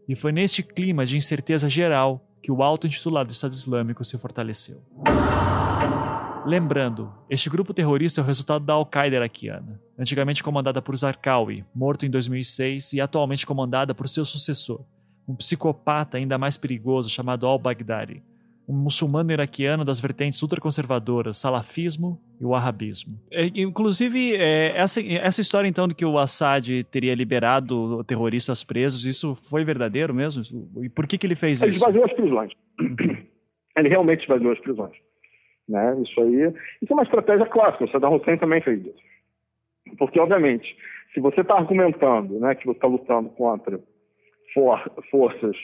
E 0.08 0.16
foi 0.16 0.32
neste 0.32 0.62
clima 0.62 1.04
de 1.04 1.16
incerteza 1.16 1.68
geral 1.68 2.24
que 2.42 2.52
o 2.52 2.62
auto-intitulado 2.62 3.32
Estado 3.32 3.52
Islâmico 3.52 4.04
se 4.04 4.16
fortaleceu. 4.16 4.82
Lembrando, 6.46 7.12
este 7.28 7.50
grupo 7.50 7.74
terrorista 7.74 8.20
é 8.20 8.22
o 8.22 8.26
resultado 8.26 8.64
da 8.64 8.72
Al-Qaeda 8.72 9.16
iraquiana, 9.16 9.80
antigamente 9.98 10.44
comandada 10.44 10.80
por 10.80 10.96
Zarqawi, 10.96 11.64
morto 11.74 12.06
em 12.06 12.10
2006 12.10 12.92
e 12.92 13.00
atualmente 13.00 13.44
comandada 13.44 13.92
por 13.92 14.08
seu 14.08 14.24
sucessor, 14.24 14.84
um 15.28 15.34
psicopata 15.34 16.18
ainda 16.18 16.38
mais 16.38 16.56
perigoso 16.56 17.10
chamado 17.10 17.48
al-Baghdadi, 17.48 18.22
um 18.68 18.74
muçulmano 18.74 19.32
iraquiano 19.32 19.84
das 19.84 19.98
vertentes 19.98 20.40
ultraconservadoras, 20.40 21.36
salafismo 21.36 22.16
e 22.40 22.44
o 22.44 22.50
wahhabismo. 22.50 23.18
É, 23.32 23.46
inclusive, 23.46 24.36
é, 24.36 24.72
essa, 24.76 25.00
essa 25.02 25.40
história 25.40 25.66
então 25.66 25.88
de 25.88 25.96
que 25.96 26.04
o 26.04 26.16
Assad 26.16 26.84
teria 26.84 27.16
liberado 27.16 28.04
terroristas 28.04 28.62
presos, 28.62 29.04
isso 29.04 29.34
foi 29.34 29.64
verdadeiro 29.64 30.14
mesmo? 30.14 30.42
E 30.80 30.88
por 30.88 31.08
que, 31.08 31.18
que 31.18 31.26
ele 31.26 31.34
fez 31.34 31.60
ele 31.60 31.72
isso? 31.72 31.84
Ele 31.84 31.98
esvaziou 31.98 32.04
as 32.04 32.12
prisões. 32.12 32.52
ele 33.76 33.88
realmente 33.88 34.22
esvaziou 34.22 34.52
as 34.52 34.60
prisões. 34.60 35.05
Né? 35.68 36.00
Isso 36.02 36.20
aí, 36.20 36.54
isso 36.80 36.92
é 36.92 36.94
uma 36.94 37.02
estratégia 37.02 37.46
clássica. 37.46 37.84
O 37.84 37.90
Saddam 37.90 38.14
Hussein 38.14 38.38
também 38.38 38.60
fez 38.60 38.80
isso. 38.80 39.96
Porque, 39.98 40.18
obviamente, 40.18 40.76
se 41.12 41.20
você 41.20 41.40
está 41.40 41.54
argumentando 41.54 42.38
né, 42.38 42.54
que 42.54 42.66
você 42.66 42.76
está 42.76 42.86
lutando 42.86 43.28
contra 43.30 43.80
for, 44.52 44.90
forças 45.10 45.56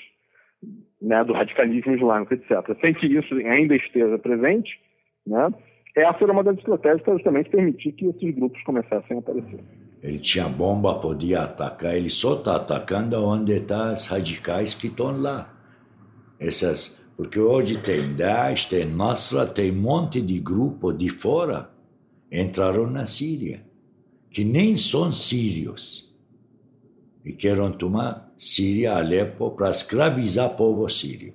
né, 1.01 1.25
do 1.25 1.33
radicalismo 1.33 1.95
islâmico, 1.95 2.35
etc., 2.35 2.79
sem 2.81 2.95
que 2.95 3.07
isso 3.07 3.35
ainda 3.35 3.75
esteja 3.75 4.19
presente, 4.19 4.81
né, 5.27 5.51
essa 5.97 6.25
era 6.25 6.33
uma 6.33 6.43
das 6.43 6.57
estratégias 6.57 7.03
para 7.03 7.15
justamente 7.15 7.51
permitir 7.51 7.93
que 7.93 8.07
esses 8.07 8.35
grupos 8.35 8.63
começassem 8.63 9.17
a 9.17 9.21
aparecer. 9.21 9.61
Ele 10.03 10.19
tinha 10.19 10.49
bomba, 10.49 10.99
podia 11.01 11.43
atacar, 11.43 11.95
ele 11.95 12.11
só 12.11 12.35
está 12.35 12.57
atacando 12.57 13.23
onde 13.25 13.53
estão 13.53 13.79
tá 13.79 13.93
as 13.93 14.07
radicais 14.07 14.75
que 14.75 14.87
estão 14.87 15.21
lá. 15.21 15.53
Essas 16.41 17.02
porque 17.17 17.39
hoje 17.39 17.79
tem 17.79 18.15
Daesh, 18.15 18.65
tem 18.67 18.87
Nasra, 18.87 19.47
tem 19.47 19.71
um 19.71 19.81
monte 19.81 20.21
de 20.21 20.39
grupo 20.39 20.93
de 20.93 21.09
fora 21.09 21.71
entraram 22.33 22.91
na 22.91 23.05
Síria, 23.05 23.63
que 24.31 24.43
nem 24.43 24.77
são 24.77 25.13
sírios. 25.13 26.11
E 27.25 27.33
querem 27.33 27.71
tomar 27.73 28.33
Síria, 28.39 28.97
Alepo, 28.97 29.51
para 29.51 29.71
escravizar 29.71 30.51
o 30.51 30.57
povo 30.57 30.89
sírio. 30.89 31.35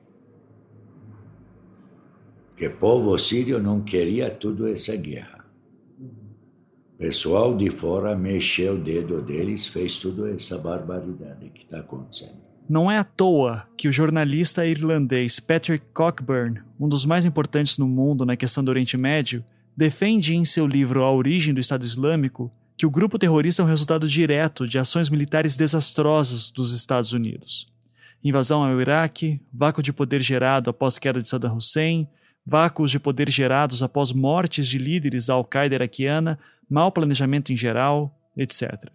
Que 2.58 2.68
o 2.68 2.76
povo 2.76 3.18
sírio 3.18 3.62
não 3.62 3.82
queria 3.82 4.32
toda 4.32 4.70
essa 4.70 4.96
guerra. 4.96 5.46
pessoal 6.98 7.56
de 7.56 7.70
fora 7.70 8.16
mexeu 8.16 8.74
o 8.74 8.80
dedo 8.80 9.22
deles, 9.22 9.68
fez 9.68 9.98
toda 9.98 10.32
essa 10.32 10.58
barbaridade 10.58 11.52
que 11.52 11.64
está 11.64 11.80
acontecendo. 11.80 12.47
Não 12.70 12.92
é 12.92 12.98
à 12.98 13.04
toa 13.06 13.66
que 13.78 13.88
o 13.88 13.94
jornalista 13.94 14.66
irlandês 14.66 15.40
Patrick 15.40 15.86
Cockburn, 15.94 16.62
um 16.78 16.90
dos 16.90 17.06
mais 17.06 17.26
importantes 17.26 17.78
no 17.78 17.88
mundo 17.88 18.26
na 18.26 18.36
questão 18.36 18.62
do 18.62 18.68
Oriente 18.68 18.98
Médio, 18.98 19.42
defende 19.76 20.36
em 20.36 20.44
seu 20.44 20.68
livro 20.68 21.02
A 21.02 21.12
Origem 21.12 21.54
do 21.54 21.62
Estado 21.62 21.86
Islâmico 21.86 22.52
que 22.76 22.86
o 22.86 22.90
grupo 22.92 23.18
terrorista 23.18 23.62
é 23.62 23.66
um 23.66 23.70
resultado 23.70 24.06
direto 24.06 24.68
de 24.68 24.78
ações 24.78 25.10
militares 25.10 25.56
desastrosas 25.56 26.52
dos 26.52 26.74
Estados 26.74 27.14
Unidos. 27.14 27.72
Invasão 28.22 28.62
ao 28.62 28.82
Iraque, 28.82 29.40
vácuo 29.54 29.82
de 29.82 29.94
poder 29.94 30.22
gerado 30.22 30.70
após 30.70 31.00
queda 31.00 31.22
de 31.22 31.30
Saddam 31.30 31.56
Hussein, 31.56 32.06
vácuos 32.46 32.92
de 32.92 33.00
poder 33.00 33.30
gerados 33.32 33.82
após 33.82 34.12
mortes 34.12 34.68
de 34.68 34.78
líderes 34.78 35.28
da 35.28 35.36
Al-Qaeda 35.36 35.76
iraquiana, 35.76 36.38
mau 36.70 36.92
planejamento 36.92 37.54
em 37.54 37.56
geral, 37.56 38.14
etc. 38.36 38.92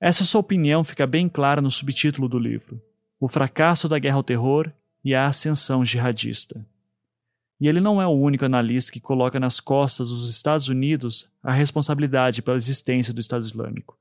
Essa 0.00 0.24
sua 0.24 0.40
opinião 0.40 0.84
fica 0.84 1.06
bem 1.06 1.28
clara 1.28 1.60
no 1.60 1.70
subtítulo 1.70 2.28
do 2.28 2.38
livro: 2.38 2.80
O 3.18 3.28
fracasso 3.28 3.88
da 3.88 3.98
guerra 3.98 4.16
ao 4.16 4.22
terror 4.22 4.70
e 5.04 5.14
a 5.14 5.26
ascensão 5.26 5.84
jihadista. 5.84 6.60
E 7.60 7.66
ele 7.66 7.80
não 7.80 8.00
é 8.00 8.06
o 8.06 8.10
único 8.10 8.44
analista 8.44 8.92
que 8.92 9.00
coloca 9.00 9.40
nas 9.40 9.58
costas 9.58 10.08
dos 10.08 10.30
Estados 10.30 10.68
Unidos 10.68 11.28
a 11.42 11.52
responsabilidade 11.52 12.40
pela 12.40 12.56
existência 12.56 13.12
do 13.12 13.20
Estado 13.20 13.44
Islâmico, 13.44 13.98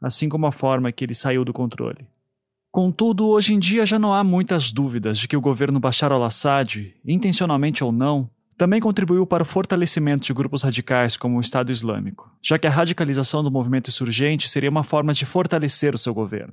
assim 0.00 0.28
como 0.28 0.46
a 0.46 0.52
forma 0.52 0.92
que 0.92 1.04
ele 1.04 1.14
saiu 1.14 1.44
do 1.44 1.52
controle. 1.52 2.06
Contudo, 2.70 3.26
hoje 3.26 3.52
em 3.52 3.58
dia 3.58 3.84
já 3.84 3.98
não 3.98 4.14
há 4.14 4.22
muitas 4.22 4.70
dúvidas 4.70 5.18
de 5.18 5.26
que 5.26 5.36
o 5.36 5.40
governo 5.40 5.80
Bashar 5.80 6.12
al-Assad, 6.12 6.94
intencionalmente 7.04 7.82
ou 7.82 7.90
não, 7.90 8.30
também 8.60 8.78
contribuiu 8.78 9.24
para 9.24 9.42
o 9.42 9.46
fortalecimento 9.46 10.22
de 10.22 10.34
grupos 10.34 10.62
radicais 10.62 11.16
como 11.16 11.38
o 11.38 11.40
Estado 11.40 11.72
Islâmico, 11.72 12.30
já 12.42 12.58
que 12.58 12.66
a 12.66 12.70
radicalização 12.70 13.42
do 13.42 13.50
movimento 13.50 13.88
insurgente 13.88 14.50
seria 14.50 14.68
uma 14.68 14.84
forma 14.84 15.14
de 15.14 15.24
fortalecer 15.24 15.94
o 15.94 15.98
seu 15.98 16.12
governo. 16.12 16.52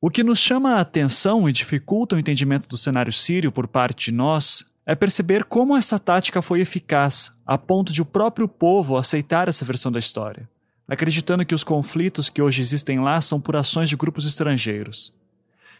O 0.00 0.08
que 0.08 0.22
nos 0.22 0.38
chama 0.38 0.74
a 0.74 0.80
atenção 0.80 1.48
e 1.48 1.52
dificulta 1.52 2.14
o 2.14 2.20
entendimento 2.20 2.68
do 2.68 2.76
cenário 2.76 3.12
sírio 3.12 3.50
por 3.50 3.66
parte 3.66 4.12
de 4.12 4.16
nós 4.16 4.64
é 4.86 4.94
perceber 4.94 5.42
como 5.42 5.76
essa 5.76 5.98
tática 5.98 6.40
foi 6.40 6.60
eficaz, 6.60 7.32
a 7.44 7.58
ponto 7.58 7.92
de 7.92 8.00
o 8.00 8.06
próprio 8.06 8.46
povo 8.46 8.96
aceitar 8.96 9.48
essa 9.48 9.64
versão 9.64 9.90
da 9.90 9.98
história, 9.98 10.48
acreditando 10.86 11.44
que 11.44 11.54
os 11.54 11.64
conflitos 11.64 12.30
que 12.30 12.40
hoje 12.40 12.62
existem 12.62 13.00
lá 13.00 13.20
são 13.20 13.40
por 13.40 13.56
ações 13.56 13.88
de 13.88 13.96
grupos 13.96 14.24
estrangeiros. 14.24 15.12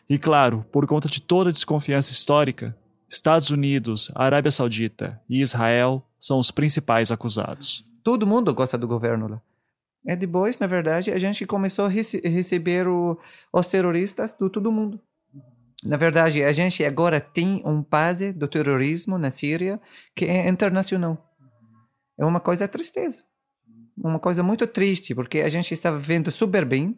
E 0.08 0.18
claro, 0.18 0.66
por 0.72 0.84
conta 0.88 1.06
de 1.06 1.20
toda 1.20 1.50
a 1.50 1.52
desconfiança 1.52 2.10
histórica, 2.10 2.76
Estados 3.10 3.50
Unidos, 3.50 4.08
Arábia 4.14 4.52
Saudita 4.52 5.20
e 5.28 5.42
Israel 5.42 6.00
são 6.18 6.38
os 6.38 6.52
principais 6.52 7.10
acusados. 7.10 7.84
Todo 8.04 8.24
mundo 8.26 8.54
gosta 8.54 8.78
do 8.78 8.86
governo 8.86 9.26
lá. 9.26 9.42
E 10.06 10.14
depois, 10.14 10.60
na 10.60 10.68
verdade, 10.68 11.10
a 11.10 11.18
gente 11.18 11.44
começou 11.44 11.86
a 11.86 11.88
rece 11.88 12.20
receber 12.20 12.86
o, 12.86 13.18
os 13.52 13.66
terroristas 13.66 14.32
do 14.32 14.48
todo 14.48 14.70
mundo. 14.70 15.00
Na 15.84 15.96
verdade, 15.96 16.44
a 16.44 16.52
gente 16.52 16.84
agora 16.84 17.20
tem 17.20 17.62
um 17.64 17.82
base 17.82 18.32
do 18.32 18.46
terrorismo 18.46 19.18
na 19.18 19.30
Síria 19.30 19.80
que 20.14 20.26
é 20.26 20.48
internacional. 20.48 21.18
É 22.16 22.24
uma 22.24 22.38
coisa 22.38 22.68
tristeza. 22.68 23.24
Uma 23.96 24.20
coisa 24.20 24.42
muito 24.42 24.66
triste, 24.66 25.14
porque 25.14 25.40
a 25.40 25.48
gente 25.48 25.74
estava 25.74 25.98
vivendo 25.98 26.30
super 26.30 26.64
bem 26.64 26.96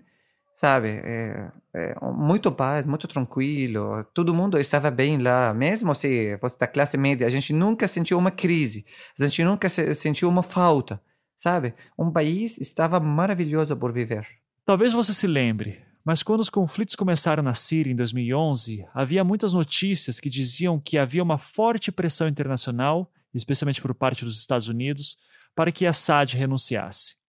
sabe? 0.55 0.89
É, 0.89 1.51
é, 1.75 1.95
muito 2.13 2.53
paz, 2.53 2.87
muito 2.87 3.09
tranquilo. 3.09 4.05
Todo 4.15 4.35
mundo 4.35 4.59
estava 4.59 4.91
bem 4.91 5.19
lá, 5.19 5.53
mesmo 5.55 5.95
se 5.95 6.37
você 6.37 6.57
da 6.59 6.67
classe 6.67 6.97
média. 6.97 7.27
A 7.27 7.31
gente 7.31 7.53
nunca 7.53 7.89
sentiu 7.89 8.19
uma 8.19 8.31
crise, 8.31 8.85
a 9.19 9.27
gente 9.27 9.45
nunca 9.45 9.69
se, 9.69 9.95
sentiu 9.95 10.29
uma 10.29 10.43
falta, 10.43 11.01
sabe? 11.37 11.75
Um 11.99 12.11
país 12.11 12.59
estava 12.59 13.01
maravilhoso 13.01 13.77
por 13.77 13.93
viver. 13.93 14.27
Talvez 14.65 14.93
você 14.93 15.13
se 15.13 15.27
lembre, 15.27 15.83
mas 16.05 16.23
quando 16.23 16.41
os 16.41 16.51
conflitos 16.51 16.95
começaram 16.95 17.43
na 17.43 17.55
Síria 17.55 17.93
em 17.93 17.97
2011, 17.97 18.85
havia 18.95 19.25
muitas 19.25 19.53
notícias 19.53 20.21
que 20.21 20.29
diziam 20.29 20.79
que 20.79 20.99
havia 20.99 21.23
uma 21.23 21.39
forte 21.39 21.91
pressão 21.91 22.29
internacional, 22.29 23.11
especialmente 23.35 23.81
por 23.81 23.95
parte 23.95 24.25
dos 24.25 24.39
Estados 24.39 24.69
Unidos, 24.69 25.17
para 25.55 25.73
que 25.73 25.87
Assad 25.87 26.35
renunciasse. 26.35 27.22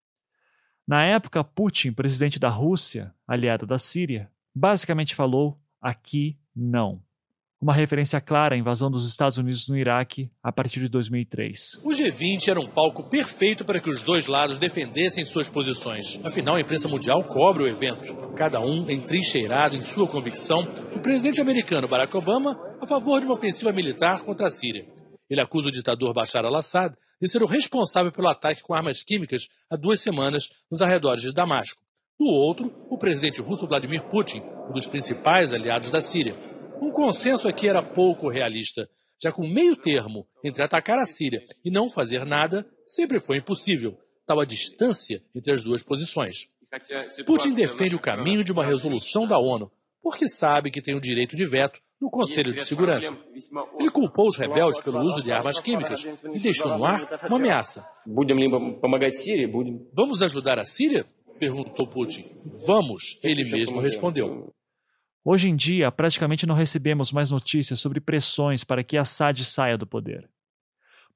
Na 0.93 1.05
época, 1.05 1.43
Putin, 1.43 1.91
presidente 1.91 2.39
da 2.39 2.51
Rússia, 2.51 3.15
aliado 3.27 3.65
da 3.65 3.79
Síria, 3.79 4.31
basicamente 4.55 5.15
falou: 5.15 5.59
aqui 5.81 6.37
não. 6.55 7.01
Uma 7.59 7.73
referência 7.73 8.21
clara 8.21 8.55
à 8.55 8.59
invasão 8.59 8.91
dos 8.91 9.09
Estados 9.09 9.39
Unidos 9.39 9.67
no 9.69 9.79
Iraque 9.79 10.31
a 10.43 10.53
partir 10.53 10.81
de 10.81 10.91
2003. 10.91 11.81
O 11.83 11.93
G20 11.93 12.49
era 12.49 12.61
um 12.61 12.67
palco 12.67 13.05
perfeito 13.05 13.65
para 13.65 13.81
que 13.81 13.89
os 13.89 14.03
dois 14.03 14.27
lados 14.27 14.59
defendessem 14.59 15.25
suas 15.25 15.49
posições. 15.49 16.21
Afinal, 16.23 16.57
a 16.57 16.61
imprensa 16.61 16.89
mundial 16.89 17.25
cobre 17.25 17.63
o 17.63 17.69
evento, 17.69 18.15
cada 18.37 18.61
um 18.61 18.91
entrincheirado 18.91 19.75
em 19.75 19.81
sua 19.81 20.07
convicção. 20.07 20.69
O 20.95 20.99
presidente 20.99 21.41
americano 21.41 21.89
Barack 21.89 22.15
Obama 22.15 22.61
a 22.83 22.87
favor 22.87 23.19
de 23.19 23.25
uma 23.25 23.35
ofensiva 23.35 23.73
militar 23.73 24.21
contra 24.21 24.49
a 24.49 24.51
Síria. 24.51 24.85
Ele 25.33 25.41
acusa 25.41 25.69
o 25.69 25.73
ditador 25.73 26.13
Bashar 26.13 26.45
al-Assad 26.45 26.95
de 27.19 27.27
ser 27.27 27.43
o 27.43 27.47
responsável 27.47 28.13
pelo 28.13 28.29
ataque 28.29 28.61
com 28.61 28.75
armas 28.75 29.03
químicas 29.03 29.49
há 29.71 29.77
duas 29.77 29.99
semanas 29.99 30.51
nos 30.71 30.83
arredores 30.83 31.23
de 31.23 31.33
Damasco. 31.33 31.81
Do 32.21 32.27
outro, 32.27 32.71
o 32.91 32.99
presidente 32.99 33.41
russo 33.41 33.67
Vladimir 33.67 34.03
Putin, 34.03 34.43
um 34.69 34.75
dos 34.75 34.87
principais 34.87 35.55
aliados 35.55 35.91
da 35.91 36.03
Síria. 36.03 36.37
Um 36.83 36.91
consenso 36.91 37.49
aqui 37.49 37.67
era 37.67 37.83
pouco 37.83 38.29
realista, 38.29 38.87
já 39.19 39.33
que 39.33 39.41
o 39.41 39.49
meio 39.49 39.75
termo 39.75 40.29
entre 40.45 40.63
atacar 40.63 40.99
a 40.99 41.07
Síria 41.07 41.43
e 41.65 41.71
não 41.71 41.89
fazer 41.89 42.27
nada 42.27 42.67
sempre 42.85 43.19
foi 43.19 43.39
impossível, 43.39 43.99
tal 44.27 44.39
a 44.39 44.45
distância 44.45 45.25
entre 45.35 45.51
as 45.51 45.63
duas 45.63 45.83
posições. 45.83 46.47
Putin 47.25 47.55
defende 47.55 47.97
o 47.97 48.01
caminho 48.01 48.45
de 48.45 48.53
uma 48.53 48.67
resolução 48.67 49.27
da 49.27 49.39
ONU, 49.39 49.73
porque 50.03 50.29
sabe 50.29 50.71
que 50.71 50.83
tem 50.83 50.95
o 50.95 51.01
direito 51.01 51.35
de 51.35 51.47
veto 51.47 51.81
no 52.03 52.11
Conselho 52.11 52.53
de 52.53 52.65
Segurança. 52.65 53.17
Ele 53.79 53.89
culpou 53.89 54.27
os 54.27 54.37
rebeldes 54.37 54.81
pelo 54.81 55.01
uso 55.03 55.23
de 55.23 55.31
armas 55.31 55.61
químicas 55.61 56.05
e 56.35 56.41
deixou 56.41 56.77
no 56.77 56.85
ar 56.85 57.01
uma 57.29 57.37
ameaça. 57.37 57.87
Vamos 59.95 60.21
ajudar 60.21 60.59
a 60.59 60.67
Síria? 60.67 61.07
perguntou 61.39 61.87
Putin. 61.87 62.25
Vamos, 62.67 63.19
ele 63.23 63.45
mesmo 63.45 63.79
respondeu. 63.79 64.53
Hoje 65.25 65.49
em 65.49 65.55
dia, 65.55 65.93
praticamente 65.93 66.45
não 66.45 66.57
recebemos 66.57 67.13
mais 67.13 67.31
notícias 67.31 67.79
sobre 67.79 68.01
pressões 68.01 68.65
para 68.65 68.83
que 68.83 68.97
Assad 68.97 69.39
saia 69.45 69.79
do 69.79 69.87
poder. 69.87 70.29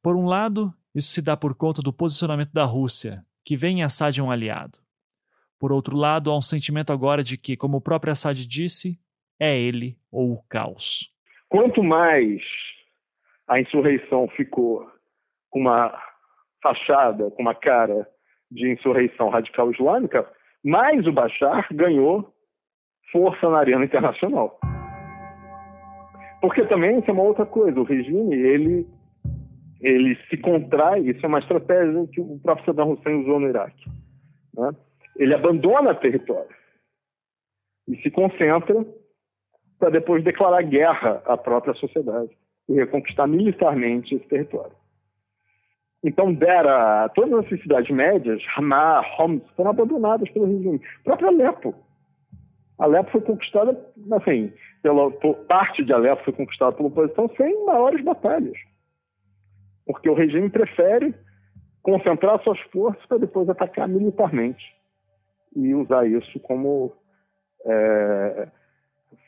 Por 0.00 0.14
um 0.14 0.24
lado, 0.24 0.72
isso 0.94 1.10
se 1.10 1.20
dá 1.20 1.36
por 1.36 1.56
conta 1.56 1.82
do 1.82 1.92
posicionamento 1.92 2.52
da 2.52 2.64
Rússia, 2.64 3.24
que 3.44 3.56
vê 3.56 3.68
em 3.68 3.82
Assad 3.82 4.20
um 4.20 4.30
aliado. 4.30 4.78
Por 5.58 5.72
outro 5.72 5.96
lado, 5.96 6.30
há 6.30 6.38
um 6.38 6.42
sentimento 6.42 6.92
agora 6.92 7.24
de 7.24 7.36
que, 7.36 7.56
como 7.56 7.78
o 7.78 7.80
próprio 7.80 8.12
Assad 8.12 8.38
disse, 8.46 9.00
é 9.40 9.58
ele 9.58 9.96
ou 10.10 10.32
o 10.32 10.42
caos. 10.48 11.12
Quanto 11.48 11.82
mais 11.82 12.42
a 13.46 13.60
insurreição 13.60 14.28
ficou 14.28 14.90
com 15.50 15.60
uma 15.60 15.96
fachada, 16.62 17.30
com 17.30 17.42
uma 17.42 17.54
cara 17.54 18.08
de 18.50 18.72
insurreição 18.72 19.28
radical 19.28 19.70
islâmica, 19.70 20.28
mais 20.64 21.06
o 21.06 21.12
Bashar 21.12 21.66
ganhou 21.72 22.32
força 23.12 23.48
na 23.48 23.58
arena 23.58 23.84
internacional. 23.84 24.58
Porque 26.40 26.64
também 26.66 26.98
isso 26.98 27.10
é 27.10 27.12
uma 27.12 27.22
outra 27.22 27.46
coisa, 27.46 27.80
o 27.80 27.84
regime, 27.84 28.34
ele, 28.34 28.86
ele 29.80 30.16
se 30.28 30.36
contrai, 30.36 31.00
isso 31.00 31.24
é 31.24 31.28
uma 31.28 31.38
estratégia 31.38 32.06
que 32.12 32.20
o 32.20 32.38
próprio 32.40 32.66
Saddam 32.66 32.92
Hussein 32.92 33.22
usou 33.22 33.40
no 33.40 33.48
Iraque. 33.48 33.90
Né? 34.54 34.70
Ele 35.18 35.34
abandona 35.34 35.94
território 35.94 36.54
e 37.88 37.96
se 38.02 38.10
concentra 38.10 38.84
para 39.78 39.90
depois 39.90 40.24
declarar 40.24 40.62
guerra 40.62 41.22
à 41.26 41.36
própria 41.36 41.74
sociedade 41.74 42.30
e 42.68 42.74
reconquistar 42.74 43.26
militarmente 43.26 44.14
esse 44.14 44.26
território. 44.26 44.72
Então, 46.02 46.32
Dera, 46.32 47.08
todas 47.10 47.52
as 47.52 47.60
cidades 47.60 47.90
médias, 47.90 48.42
Ramá, 48.54 49.04
Homs, 49.18 49.42
foram 49.56 49.70
abandonadas 49.70 50.30
pelo 50.30 50.46
regime. 50.46 50.80
Próprio 51.02 51.28
Alepo. 51.28 51.74
Alepo 52.78 53.10
foi 53.10 53.20
conquistada, 53.22 53.76
assim, 54.12 54.52
pela, 54.82 55.10
parte 55.48 55.82
de 55.82 55.92
Alepo 55.92 56.24
foi 56.24 56.32
conquistada 56.34 56.72
pela 56.72 56.88
oposição 56.88 57.28
sem 57.36 57.64
maiores 57.64 58.04
batalhas. 58.04 58.56
Porque 59.86 60.08
o 60.08 60.14
regime 60.14 60.50
prefere 60.50 61.14
concentrar 61.82 62.42
suas 62.42 62.60
forças 62.72 63.04
para 63.06 63.18
depois 63.18 63.48
atacar 63.48 63.88
militarmente 63.88 64.64
e 65.54 65.74
usar 65.74 66.06
isso 66.06 66.38
como 66.40 66.92
é, 67.64 68.48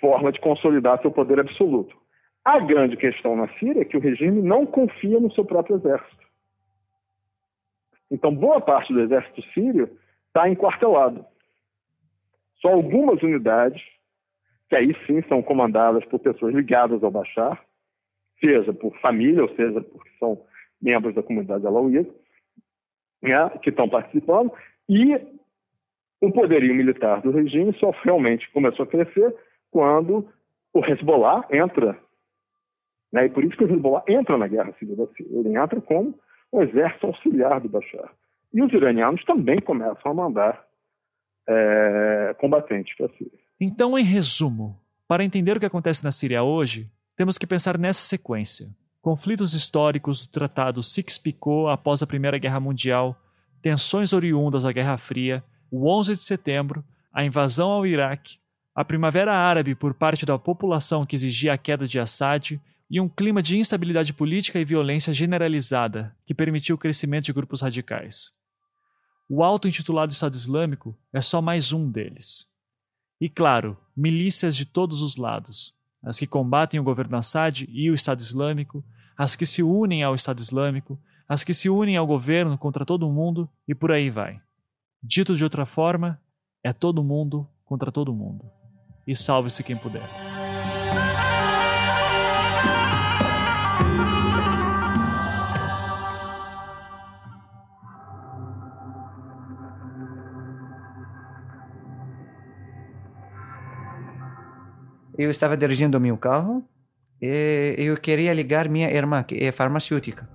forma 0.00 0.32
de 0.32 0.40
consolidar 0.40 1.00
seu 1.00 1.10
poder 1.10 1.40
absoluto. 1.40 1.96
A 2.44 2.58
grande 2.60 2.96
questão 2.96 3.36
na 3.36 3.48
Síria 3.58 3.82
é 3.82 3.84
que 3.84 3.96
o 3.96 4.00
regime 4.00 4.40
não 4.40 4.64
confia 4.64 5.20
no 5.20 5.32
seu 5.32 5.44
próprio 5.44 5.76
exército. 5.76 6.26
Então, 8.10 8.34
boa 8.34 8.60
parte 8.60 8.92
do 8.92 9.00
exército 9.00 9.42
sírio 9.52 9.90
está 10.28 10.48
enquartelado. 10.48 11.24
Só 12.60 12.68
algumas 12.68 13.22
unidades, 13.22 13.82
que 14.68 14.76
aí 14.76 14.94
sim 15.06 15.22
são 15.28 15.42
comandadas 15.42 16.04
por 16.06 16.18
pessoas 16.18 16.54
ligadas 16.54 17.02
ao 17.02 17.10
Bashar, 17.10 17.62
seja 18.40 18.72
por 18.72 18.96
família, 19.00 19.42
ou 19.42 19.54
seja 19.54 19.80
porque 19.80 20.10
são 20.18 20.42
membros 20.80 21.14
da 21.14 21.22
comunidade 21.22 21.66
alauíta, 21.66 22.12
né, 23.22 23.50
que 23.62 23.70
estão 23.70 23.88
participando, 23.88 24.52
e 24.88 25.14
o 26.20 26.32
poderio 26.32 26.74
militar 26.74 27.20
do 27.20 27.30
regime 27.30 27.72
só 27.78 27.90
realmente 28.02 28.50
começou 28.52 28.84
a 28.84 28.88
crescer 28.88 29.34
quando 29.70 30.28
o 30.72 30.84
Hezbollah 30.84 31.46
entra. 31.50 31.98
Né? 33.12 33.26
E 33.26 33.30
por 33.30 33.44
isso 33.44 33.56
que 33.56 33.64
o 33.64 33.72
Hezbollah 33.72 34.04
entra 34.08 34.36
na 34.36 34.46
guerra 34.46 34.72
civil 34.78 34.96
da 34.96 35.06
Síria. 35.14 35.38
Ele 35.38 35.56
entra 35.56 35.80
como 35.80 36.18
o 36.52 36.62
exército 36.62 37.06
auxiliar 37.06 37.60
do 37.60 37.68
Bashar. 37.68 38.12
E 38.52 38.62
os 38.62 38.72
iranianos 38.72 39.24
também 39.24 39.60
começam 39.60 40.10
a 40.10 40.14
mandar 40.14 40.64
é, 41.48 42.34
combatentes 42.38 42.96
para 42.96 43.06
a 43.06 43.10
Síria. 43.10 43.38
Então, 43.60 43.98
em 43.98 44.04
resumo, 44.04 44.78
para 45.06 45.24
entender 45.24 45.56
o 45.56 45.60
que 45.60 45.66
acontece 45.66 46.04
na 46.04 46.12
Síria 46.12 46.42
hoje, 46.42 46.90
temos 47.16 47.36
que 47.36 47.46
pensar 47.46 47.78
nessa 47.78 48.00
sequência. 48.00 48.68
Conflitos 49.00 49.54
históricos 49.54 50.26
do 50.26 50.30
Tratado 50.30 50.82
Sykes-Picot 50.82 51.70
após 51.70 52.02
a 52.02 52.06
Primeira 52.06 52.38
Guerra 52.38 52.60
Mundial, 52.60 53.16
tensões 53.62 54.12
oriundas 54.12 54.62
da 54.62 54.72
Guerra 54.72 54.96
Fria, 54.98 55.42
o 55.70 55.88
11 55.88 56.14
de 56.14 56.22
setembro, 56.22 56.84
a 57.12 57.24
invasão 57.24 57.70
ao 57.70 57.86
Iraque, 57.86 58.38
a 58.78 58.84
Primavera 58.84 59.34
Árabe 59.34 59.74
por 59.74 59.92
parte 59.92 60.24
da 60.24 60.38
população 60.38 61.04
que 61.04 61.16
exigia 61.16 61.52
a 61.52 61.58
queda 61.58 61.84
de 61.84 61.98
Assad, 61.98 62.60
e 62.88 63.00
um 63.00 63.08
clima 63.08 63.42
de 63.42 63.58
instabilidade 63.58 64.12
política 64.12 64.60
e 64.60 64.64
violência 64.64 65.12
generalizada 65.12 66.16
que 66.24 66.32
permitiu 66.32 66.76
o 66.76 66.78
crescimento 66.78 67.24
de 67.24 67.32
grupos 67.32 67.60
radicais. 67.60 68.30
O 69.28 69.42
auto-intitulado 69.42 70.12
Estado 70.12 70.34
Islâmico 70.34 70.96
é 71.12 71.20
só 71.20 71.42
mais 71.42 71.72
um 71.72 71.90
deles. 71.90 72.46
E 73.20 73.28
claro, 73.28 73.76
milícias 73.96 74.54
de 74.54 74.64
todos 74.64 75.02
os 75.02 75.16
lados, 75.16 75.74
as 76.00 76.16
que 76.16 76.26
combatem 76.28 76.78
o 76.78 76.84
governo 76.84 77.16
Assad 77.16 77.66
e 77.68 77.90
o 77.90 77.94
Estado 77.94 78.20
Islâmico, 78.20 78.84
as 79.16 79.34
que 79.34 79.44
se 79.44 79.60
unem 79.60 80.04
ao 80.04 80.14
Estado 80.14 80.38
Islâmico, 80.38 80.96
as 81.28 81.42
que 81.42 81.52
se 81.52 81.68
unem 81.68 81.96
ao 81.96 82.06
governo 82.06 82.56
contra 82.56 82.86
todo 82.86 83.10
mundo 83.10 83.50
e 83.66 83.74
por 83.74 83.90
aí 83.90 84.08
vai. 84.08 84.40
Dito 85.02 85.34
de 85.34 85.42
outra 85.42 85.66
forma, 85.66 86.16
é 86.62 86.72
todo 86.72 87.02
mundo 87.02 87.44
contra 87.64 87.90
todo 87.90 88.14
mundo. 88.14 88.48
E 89.08 89.16
salve-se 89.16 89.62
quem 89.62 89.74
puder. 89.74 90.06
Eu 105.16 105.30
estava 105.30 105.56
dirigindo 105.56 105.98
meu 105.98 106.18
carro 106.18 106.68
e 107.18 107.76
eu 107.78 107.96
queria 107.96 108.34
ligar 108.34 108.68
minha 108.68 108.90
irmã, 108.90 109.22
que 109.22 109.42
é 109.42 109.50
farmacêutica. 109.50 110.28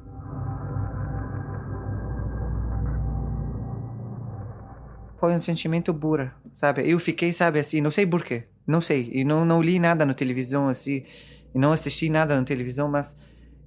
Foi 5.20 5.32
um 5.32 5.40
sentimento 5.40 5.94
burro, 5.94 6.32
sabe? 6.52 6.90
Eu 6.90 7.00
fiquei, 7.00 7.32
sabe, 7.32 7.60
assim, 7.60 7.80
não 7.80 7.92
sei 7.92 8.06
porquê, 8.06 8.48
não 8.66 8.82
sei. 8.82 9.10
E 9.14 9.24
não, 9.24 9.46
não 9.46 9.62
li 9.62 9.80
nada 9.80 10.06
na 10.06 10.14
televisão, 10.14 10.68
assim, 10.68 11.04
e 11.54 11.60
não 11.60 11.72
assisti 11.72 12.10
nada 12.10 12.36
na 12.36 12.44
televisão, 12.44 12.90
mas 12.90 13.16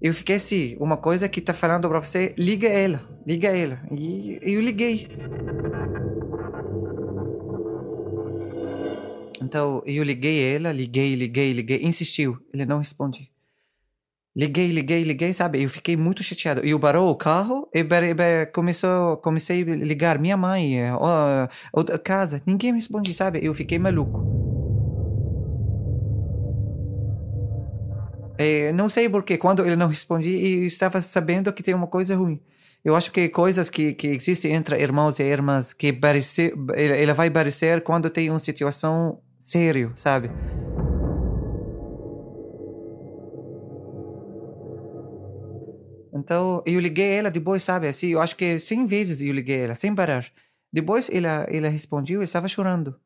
eu 0.00 0.12
fiquei 0.12 0.36
assim, 0.36 0.76
uma 0.78 0.96
coisa 0.96 1.28
que 1.28 1.40
tá 1.40 1.54
falando 1.54 1.88
para 1.88 2.00
você, 2.00 2.34
liga 2.36 2.68
ela, 2.68 3.00
liga 3.26 3.48
ela. 3.48 3.80
E 3.90 4.38
eu 4.42 4.60
liguei. 4.60 5.08
Então 9.42 9.82
eu 9.86 10.02
liguei 10.02 10.54
ela, 10.54 10.72
liguei, 10.72 11.14
liguei, 11.14 11.52
liguei, 11.52 11.82
insistiu, 11.82 12.38
ele 12.52 12.66
não 12.66 12.78
responde. 12.78 13.30
Liguei, 14.34 14.70
liguei, 14.70 15.02
liguei, 15.02 15.32
sabe? 15.32 15.62
Eu 15.62 15.70
fiquei 15.70 15.96
muito 15.96 16.22
chateado. 16.22 16.60
Eu 16.60 16.78
parou 16.78 17.10
o 17.10 17.16
carro 17.16 17.66
e 17.72 17.82
começou, 18.52 19.16
comecei 19.16 19.62
a 19.62 19.76
ligar 19.76 20.18
minha 20.18 20.36
mãe, 20.36 20.76
outra 21.72 21.98
casa, 21.98 22.42
ninguém 22.46 22.72
me 22.72 22.78
responde, 22.78 23.14
sabe? 23.14 23.42
Eu 23.42 23.54
fiquei 23.54 23.78
maluco. 23.78 24.45
E 28.38 28.70
não 28.72 28.90
sei 28.90 29.08
porquê, 29.08 29.38
quando 29.38 29.64
ele 29.64 29.76
não 29.76 29.88
respondia, 29.88 30.58
eu 30.58 30.66
estava 30.66 31.00
sabendo 31.00 31.52
que 31.52 31.62
tem 31.62 31.74
uma 31.74 31.86
coisa 31.86 32.14
ruim. 32.14 32.40
Eu 32.84 32.94
acho 32.94 33.10
que 33.10 33.28
coisas 33.28 33.68
que, 33.70 33.94
que 33.94 34.08
existem 34.08 34.54
entre 34.54 34.80
irmãos 34.80 35.18
e 35.18 35.24
irmãs 35.24 35.72
que 35.72 35.92
parece, 35.92 36.52
ela 36.74 37.14
vai 37.14 37.30
parecer 37.30 37.82
quando 37.82 38.10
tem 38.10 38.30
uma 38.30 38.38
situação 38.38 39.20
sério, 39.38 39.92
sabe? 39.96 40.30
Então, 46.12 46.62
eu 46.64 46.80
liguei 46.80 47.18
ela 47.18 47.30
depois, 47.30 47.62
sabe? 47.62 47.88
Assim, 47.88 48.08
eu 48.08 48.20
acho 48.20 48.36
que 48.36 48.58
100 48.58 48.86
vezes 48.86 49.20
eu 49.20 49.32
liguei 49.32 49.60
ela, 49.60 49.74
sem 49.74 49.94
parar. 49.94 50.26
Depois 50.72 51.10
ela, 51.10 51.46
ela 51.50 51.68
respondeu 51.68 52.20
e 52.20 52.24
estava 52.24 52.48
chorando. 52.48 52.98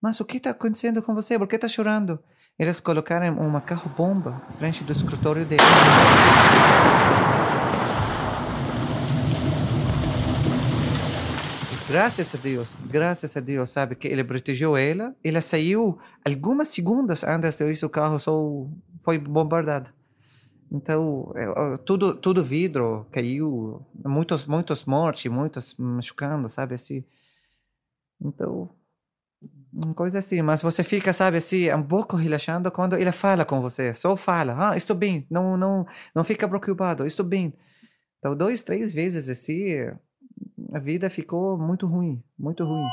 Mas 0.00 0.20
o 0.20 0.24
que 0.24 0.36
está 0.36 0.50
acontecendo 0.50 1.02
com 1.02 1.14
você? 1.14 1.38
Por 1.38 1.48
que 1.48 1.56
está 1.56 1.68
chorando? 1.68 2.22
Eles 2.58 2.80
colocaram 2.80 3.38
uma 3.38 3.60
carro-bomba 3.60 4.42
frente 4.56 4.82
do 4.82 4.90
escritório 4.90 5.44
dele. 5.44 5.62
Graças 11.88 12.34
a 12.34 12.38
Deus, 12.38 12.74
graças 12.90 13.36
a 13.36 13.40
Deus, 13.40 13.70
sabe, 13.70 13.94
que 13.94 14.08
ele 14.08 14.24
protegeu 14.24 14.76
ela. 14.76 15.14
Ela 15.22 15.40
saiu 15.40 16.00
algumas 16.24 16.66
segundos 16.66 17.22
antes 17.22 17.56
disso, 17.58 17.86
o 17.86 17.90
carro 17.90 18.18
só 18.18 18.36
foi 19.00 19.18
bombardeado. 19.18 19.90
Então, 20.70 21.32
é, 21.36 21.76
tudo, 21.78 22.12
tudo 22.16 22.42
vidro 22.42 23.06
caiu, 23.12 23.86
muitos, 24.04 24.46
muitos 24.46 24.84
mortes, 24.84 25.30
muitos 25.30 25.76
machucando, 25.78 26.48
sabe, 26.48 26.74
assim. 26.74 27.04
Então, 28.20 28.68
coisa 29.94 30.18
assim, 30.18 30.42
mas 30.42 30.62
você 30.62 30.82
fica, 30.82 31.12
sabe, 31.12 31.38
assim, 31.38 31.72
um 31.72 31.82
pouco 31.82 32.16
relaxando 32.16 32.70
quando 32.70 32.96
ele 32.96 33.12
fala 33.12 33.44
com 33.44 33.60
você, 33.60 33.94
só 33.94 34.16
fala, 34.16 34.70
ah, 34.70 34.76
estou 34.76 34.96
bem, 34.96 35.26
não, 35.30 35.56
não, 35.56 35.86
não 36.14 36.24
fica 36.24 36.48
preocupado, 36.48 37.06
estou 37.06 37.24
bem. 37.24 37.52
Então, 38.18 38.36
dois, 38.36 38.62
três 38.62 38.92
vezes 38.92 39.28
assim, 39.28 39.74
a 40.72 40.78
vida 40.78 41.08
ficou 41.08 41.56
muito 41.56 41.86
ruim, 41.86 42.22
muito 42.38 42.64
ruim. 42.64 42.86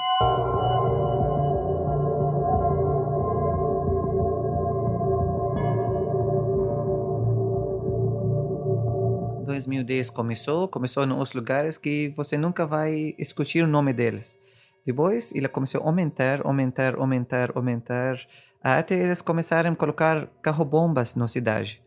Em 9.42 9.46
2010 9.46 10.10
começou, 10.10 10.68
começou 10.68 11.06
nos 11.06 11.34
lugares 11.34 11.78
que 11.78 12.14
você 12.16 12.38
nunca 12.38 12.66
vai 12.66 13.16
escutar 13.18 13.64
o 13.64 13.68
nome 13.68 13.94
deles. 13.94 14.38
Depois 14.86 15.34
ele 15.34 15.48
começou 15.48 15.82
a 15.82 15.86
aumentar, 15.86 16.46
aumentar, 16.46 16.96
aumentar, 16.96 17.52
aumentar, 17.56 18.18
até 18.62 18.96
eles 18.96 19.22
começaram 19.22 19.72
a 19.72 19.76
colocar 19.76 20.28
carro-bombas 20.42 21.16
na 21.16 21.28
cidade 21.28 21.84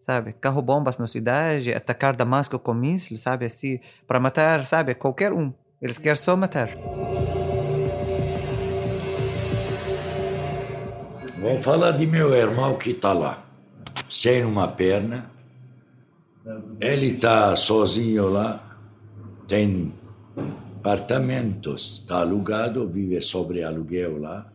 sabe? 0.00 0.32
Carro-bombas 0.32 0.96
na 0.98 1.06
cidade, 1.06 1.74
atacar 1.74 2.16
Damasco 2.16 2.58
com 2.58 2.72
mísseis, 2.72 3.20
sabe? 3.20 3.44
Assim, 3.44 3.78
para 4.06 4.18
matar, 4.18 4.64
sabe? 4.64 4.94
Qualquer 4.94 5.30
um. 5.32 5.52
Eles 5.80 5.98
querem 5.98 6.16
só 6.16 6.34
matar. 6.34 6.70
Vou 11.38 11.60
falar 11.62 11.92
de 11.92 12.06
meu 12.06 12.34
irmão 12.34 12.76
que 12.76 12.90
está 12.90 13.12
lá, 13.12 13.44
sem 14.08 14.44
uma 14.44 14.68
perna. 14.68 15.30
Ele 16.80 17.14
está 17.14 17.54
sozinho 17.54 18.28
lá, 18.28 18.78
tem 19.46 19.92
apartamentos, 20.80 22.00
está 22.00 22.20
alugado, 22.20 22.88
vive 22.88 23.20
sobre 23.20 23.62
aluguel 23.62 24.18
lá. 24.18 24.50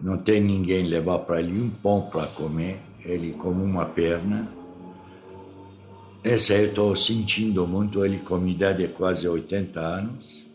Não 0.00 0.16
tem 0.16 0.40
ninguém 0.40 0.86
levar 0.86 1.18
para 1.20 1.40
ele 1.40 1.60
um 1.60 1.68
pão 1.68 2.08
para 2.10 2.26
comer 2.28 2.80
ele 3.04 3.34
como 3.34 3.62
uma 3.62 3.84
perna. 3.84 4.48
Essa 6.24 6.54
eu 6.54 6.68
estou 6.68 6.96
sentindo 6.96 7.66
muito, 7.66 8.02
ele 8.04 8.20
com 8.20 8.46
idade 8.46 8.86
de 8.86 8.92
quase 8.92 9.28
80 9.28 9.80
anos. 9.80 10.46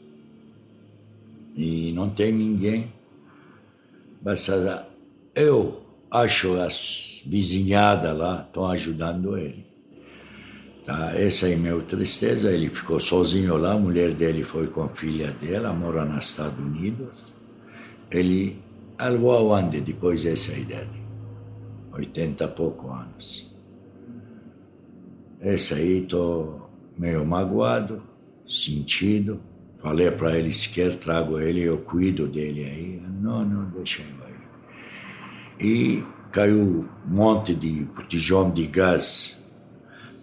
E 1.56 1.92
não 1.92 2.10
tem 2.10 2.32
ninguém. 2.32 2.92
Mas 4.24 4.48
eu 5.36 5.84
acho 6.10 6.60
as 6.60 7.22
vizinhadas 7.28 8.18
lá 8.18 8.44
estão 8.48 8.66
ajudando 8.66 9.38
ele. 9.38 9.73
Tá? 10.86 11.14
Essa 11.16 11.50
é 11.50 11.54
a 11.54 11.58
minha 11.58 11.80
tristeza. 11.82 12.52
Ele 12.52 12.70
ficou 12.70 13.00
sozinho 13.00 13.56
lá, 13.58 13.74
a 13.74 13.78
mulher 13.78 14.14
dele 14.14 14.44
foi 14.44 14.68
com 14.68 14.84
a 14.84 14.90
filha 14.90 15.32
dela, 15.32 15.74
mora 15.74 16.06
nos 16.06 16.26
Estados 16.26 16.60
Unidos. 16.60 17.34
Ele 18.12 18.62
alvou 18.98 19.54
aonde 19.54 19.82
depois 19.82 20.24
dessa 20.24 20.54
idade? 20.54 21.02
80 21.94 22.44
e 22.44 22.48
pouco 22.48 22.92
anos. 22.92 23.52
Esse 25.42 25.74
aí 25.74 26.04
estou 26.04 26.70
meio 26.98 27.26
magoado, 27.26 28.02
sentido. 28.48 29.40
Falei 29.82 30.10
para 30.12 30.38
ele, 30.38 30.54
se 30.54 30.70
quer 30.70 30.96
trago 30.96 31.40
ele, 31.40 31.62
eu 31.62 31.80
cuido 31.80 32.28
dele 32.28 32.64
aí. 32.64 33.02
Não, 33.22 33.44
não, 33.46 33.66
deixa 33.72 34.02
eu 34.02 34.26
aí. 34.26 35.68
E 35.68 36.04
caiu 36.32 36.60
um 36.60 36.88
monte 37.06 37.54
de 37.54 37.84
botijão 37.84 38.50
de 38.50 38.66
gás 38.66 39.38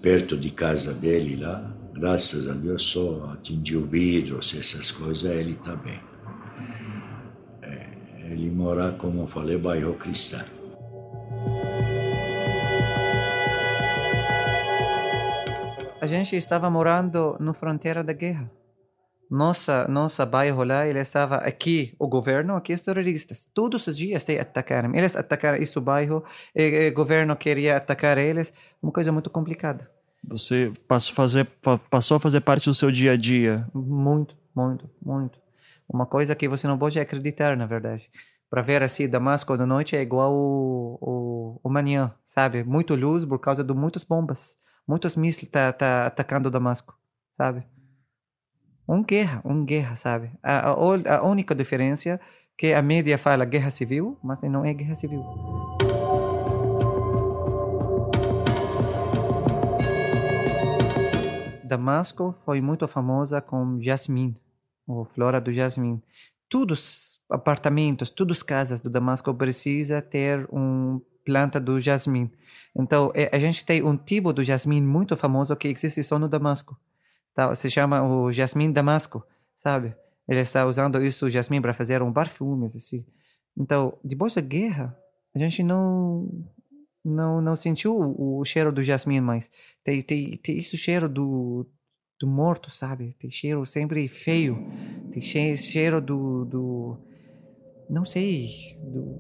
perto 0.01 0.37
de 0.37 0.51
casa 0.51 0.93
dele 0.93 1.37
lá. 1.37 1.71
Graças 1.93 2.49
a 2.49 2.55
Deus 2.55 2.83
só 2.85 3.33
atingiu 3.35 3.87
vidros, 3.87 4.55
essas 4.59 4.91
coisas, 4.91 5.31
ele 5.31 5.53
está 5.53 5.77
bem. 5.77 6.01
É, 7.63 7.89
ele 8.31 8.51
mora, 8.51 8.93
como 8.93 9.23
eu 9.23 9.27
falei, 9.27 9.59
bairro 9.59 9.95
cristão. 9.95 10.45
A 16.01 16.07
gente 16.07 16.35
estava 16.35 16.71
morando 16.71 17.37
na 17.39 17.53
fronteira 17.53 18.03
da 18.03 18.15
guerra. 18.15 18.51
Nossa, 19.31 19.87
nossa 19.87 20.27
bairro 20.27 20.65
lá, 20.65 20.87
ele 20.89 20.99
estava 20.99 21.37
aqui, 21.37 21.95
o 21.99 22.09
governo, 22.09 22.57
aqui 22.57 22.73
os 22.73 22.83
terroristas. 22.83 23.49
Todos 23.55 23.87
os 23.87 23.97
dias 23.97 24.25
te 24.25 24.37
atacaram. 24.39 24.93
Eles 24.95 25.15
atacaram 25.15 25.57
esse 25.59 25.79
bairro, 25.81 26.25
e, 26.55 26.89
o 26.89 26.95
governo 26.95 27.37
queria 27.37 27.77
atacar 27.77 28.19
eles. 28.19 28.53
Uma 28.83 28.91
coisa 28.91 29.13
muito 29.13 29.31
complicada. 29.31 29.89
Você 30.25 30.73
passou 30.89 31.13
a 31.13 31.17
fazer, 31.17 31.49
passou 31.89 32.17
a 32.17 32.21
fazer 32.21 32.41
parte 32.41 32.65
do 32.69 32.75
seu 32.75 32.91
dia 32.91 33.13
a 33.13 33.17
dia? 33.17 33.63
Muito, 33.73 34.37
muito, 34.55 34.91
muito. 35.01 35.39
Uma 35.89 36.07
coisa 36.07 36.35
que 36.35 36.49
você 36.49 36.67
não 36.67 36.79
pode 36.79 36.99
acreditar, 36.99 37.57
na 37.57 37.67
verdade. 37.67 38.11
para 38.51 38.63
ver 38.63 38.83
assim 38.83 39.09
Damasco 39.09 39.57
da 39.57 39.65
noite 39.65 39.95
é 39.97 40.03
igual 40.03 40.33
o, 40.35 40.99
o, 41.01 41.61
o 41.63 41.71
manhã, 41.71 42.13
sabe? 42.27 42.65
Muito 42.65 42.97
luz 42.97 43.25
por 43.25 43.39
causa 43.39 43.63
de 43.63 43.73
muitas 43.73 44.03
bombas, 44.05 44.57
muitos 44.87 45.17
mísseis 45.17 45.49
tá, 45.49 45.73
tá 45.73 46.07
atacando 46.07 46.51
Damasco, 46.51 46.99
sabe? 47.33 47.65
Um 48.91 49.05
guerra, 49.05 49.41
um 49.45 49.65
guerra, 49.65 49.95
sabe? 49.95 50.33
A, 50.43 50.69
a, 50.69 51.19
a 51.19 51.23
única 51.23 51.55
diferença 51.55 52.21
que 52.59 52.73
a 52.75 52.83
mídia 52.83 53.17
fala 53.17 53.45
guerra 53.45 53.71
civil, 53.71 54.19
mas 54.21 54.43
não 54.43 54.65
é 54.65 54.75
guerra 54.75 54.97
civil. 54.97 55.25
Damasco 61.69 62.35
foi 62.45 62.61
muito 62.61 62.89
famosa 62.89 63.41
com 63.41 63.81
jasmim, 63.81 64.37
ou 64.89 65.05
flora 65.05 65.41
do 65.41 65.53
jasmim. 65.53 66.03
Todos 66.49 66.81
os 66.81 67.21
apartamentos, 67.31 68.11
todas 68.11 68.39
as 68.39 68.43
casas 68.43 68.81
do 68.81 68.91
Damasco 68.91 69.33
precisa 69.33 70.03
ter 70.03 70.49
uma 70.51 71.01
planta 71.25 71.61
do 71.61 71.79
jasmim. 71.79 72.29
Então, 72.77 73.13
é, 73.15 73.31
a 73.33 73.39
gente 73.39 73.65
tem 73.65 73.85
um 73.85 73.97
tipo 73.97 74.33
do 74.33 74.43
jasmim 74.43 74.83
muito 74.83 75.17
famoso 75.17 75.55
que 75.55 75.69
existe 75.69 76.03
só 76.03 76.19
no 76.19 76.29
Damasco. 76.29 76.77
Tá? 77.35 77.55
Se 77.55 77.71
chama 77.71 78.03
o 78.03 78.31
jasmim 78.31 78.73
damasco, 78.73 79.25
sabe? 79.55 79.95
Ele 80.29 80.41
está 80.41 80.67
usando 80.67 81.03
isso, 81.03 81.27
o 81.27 81.31
jasmim, 81.31 81.61
para 81.61 81.75
fazer 81.75 82.03
um 82.03 82.13
perfume, 82.13 82.67
assim. 82.67 83.05
Então, 83.57 83.99
depois 84.05 84.35
da 84.35 84.41
guerra, 84.41 84.97
a 85.35 85.39
gente 85.39 85.63
não 85.63 86.29
não 87.05 87.41
não 87.41 87.57
sentiu 87.57 87.97
o, 87.97 88.39
o 88.39 88.45
cheiro 88.45 88.73
do 88.73 88.83
jasmim 88.83 89.21
mais. 89.21 89.51
Tem, 89.83 90.01
tem, 90.03 90.37
tem 90.37 90.59
esse 90.59 90.77
cheiro 90.77 91.09
do, 91.09 91.67
do 92.21 92.27
morto, 92.27 92.71
sabe? 92.71 93.17
Tem 93.19 93.31
cheiro 93.31 93.65
sempre 93.65 94.07
feio. 94.07 94.71
Tem 95.11 95.23
cheiro 95.57 96.01
do, 96.01 96.45
do 96.45 96.99
não 97.89 98.05
sei, 98.05 98.79
do, 98.85 99.19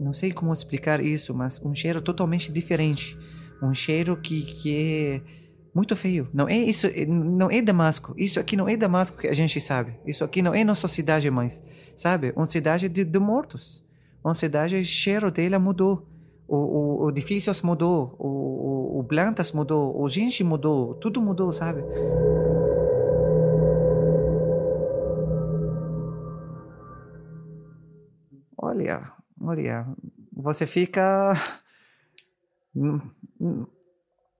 não 0.00 0.14
sei 0.14 0.32
como 0.32 0.52
explicar 0.52 1.00
isso, 1.00 1.34
mas 1.34 1.60
um 1.60 1.74
cheiro 1.74 2.00
totalmente 2.00 2.50
diferente. 2.50 3.18
Um 3.62 3.74
cheiro 3.74 4.16
que, 4.16 4.42
que 4.42 4.76
é 4.76 5.41
muito 5.74 5.96
feio. 5.96 6.28
Não 6.32 6.48
é 6.48 6.56
isso, 6.56 6.86
não 7.08 7.50
é 7.50 7.62
Damasco. 7.62 8.14
Isso 8.16 8.38
aqui 8.38 8.56
não 8.56 8.68
é 8.68 8.76
Damasco 8.76 9.18
que 9.18 9.28
a 9.28 9.32
gente 9.32 9.60
sabe. 9.60 9.94
Isso 10.06 10.22
aqui 10.22 10.42
não 10.42 10.54
é 10.54 10.64
nossa 10.64 10.86
cidade 10.86 11.30
mais, 11.30 11.62
sabe? 11.96 12.32
Uma 12.36 12.46
cidade 12.46 12.88
de, 12.88 13.04
de 13.04 13.18
mortos. 13.18 13.84
Uma 14.22 14.34
cidade, 14.34 14.76
o 14.76 14.84
cheiro 14.84 15.30
dela 15.30 15.58
mudou. 15.58 16.06
O, 16.46 16.56
o, 16.56 17.04
o 17.04 17.10
edifícios 17.10 17.62
mudou, 17.62 18.14
o, 18.18 18.28
o, 18.28 19.00
o 19.00 19.04
plantas 19.04 19.52
mudou, 19.52 19.98
o 19.98 20.06
gente 20.06 20.44
mudou, 20.44 20.94
tudo 20.94 21.22
mudou, 21.22 21.50
sabe? 21.50 21.82
Olha, 28.58 29.12
olha, 29.40 29.86
você 30.36 30.66
fica 30.66 31.32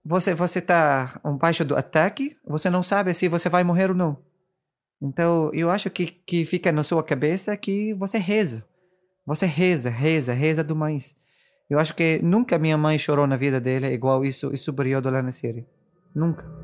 você 0.05 0.35
você 0.35 0.59
está 0.59 1.21
embaixo 1.25 1.65
do 1.65 1.77
ataque, 1.77 2.37
você 2.45 2.69
não 2.69 2.83
sabe 2.83 3.15
se 3.15 3.29
você 3.29 3.49
vai 3.49 3.65
morrer 3.65 3.91
ou 3.91 3.97
não. 3.97 4.19
Então, 5.01 5.51
eu 5.53 5.69
acho 5.69 5.91
que, 5.91 6.07
que 6.07 6.45
fica 6.45 6.71
na 6.71 6.85
sua 6.85 7.03
cabeça 7.03 7.57
que 7.57 7.93
você 7.95 8.19
reza. 8.19 8.65
Você 9.27 9.47
reza, 9.47 9.91
reza, 9.91 10.33
reza 10.33 10.63
demais. 10.63 11.17
Eu 11.69 11.79
acho 11.79 11.95
que 11.95 12.21
nunca 12.23 12.59
minha 12.59 12.79
mãe 12.79 12.99
chorou 12.99 13.27
na 13.27 13.37
vida 13.37 13.61
dela 13.61 13.89
igual 13.89 14.25
isso, 14.25 14.53
isso 14.53 14.73
período 14.73 15.11
lá 15.11 15.23
na. 15.23 15.67
Nunca. 16.15 16.62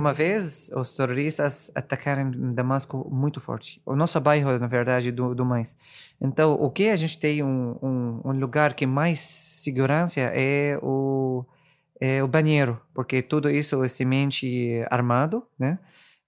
Uma 0.00 0.14
vez 0.14 0.70
os 0.74 0.94
terroristas 0.96 1.70
atacaram 1.74 2.30
Damasco 2.54 3.08
muito 3.10 3.40
forte. 3.40 3.80
O 3.84 3.94
nosso 3.94 4.18
bairro, 4.20 4.58
na 4.58 4.66
verdade, 4.66 5.12
do, 5.12 5.34
do 5.34 5.44
mais. 5.44 5.76
Então, 6.20 6.54
o 6.54 6.70
que 6.70 6.88
a 6.88 6.96
gente 6.96 7.18
tem 7.18 7.42
um, 7.42 7.76
um, 7.82 8.20
um 8.24 8.32
lugar 8.32 8.74
que 8.74 8.86
mais 8.86 9.20
segurança 9.20 10.20
é 10.20 10.78
o 10.82 11.44
é 12.02 12.22
o 12.22 12.28
banheiro, 12.28 12.80
porque 12.94 13.20
tudo 13.20 13.50
isso 13.50 13.84
é 13.84 13.88
semente 13.88 14.82
armado, 14.90 15.46
né? 15.58 15.78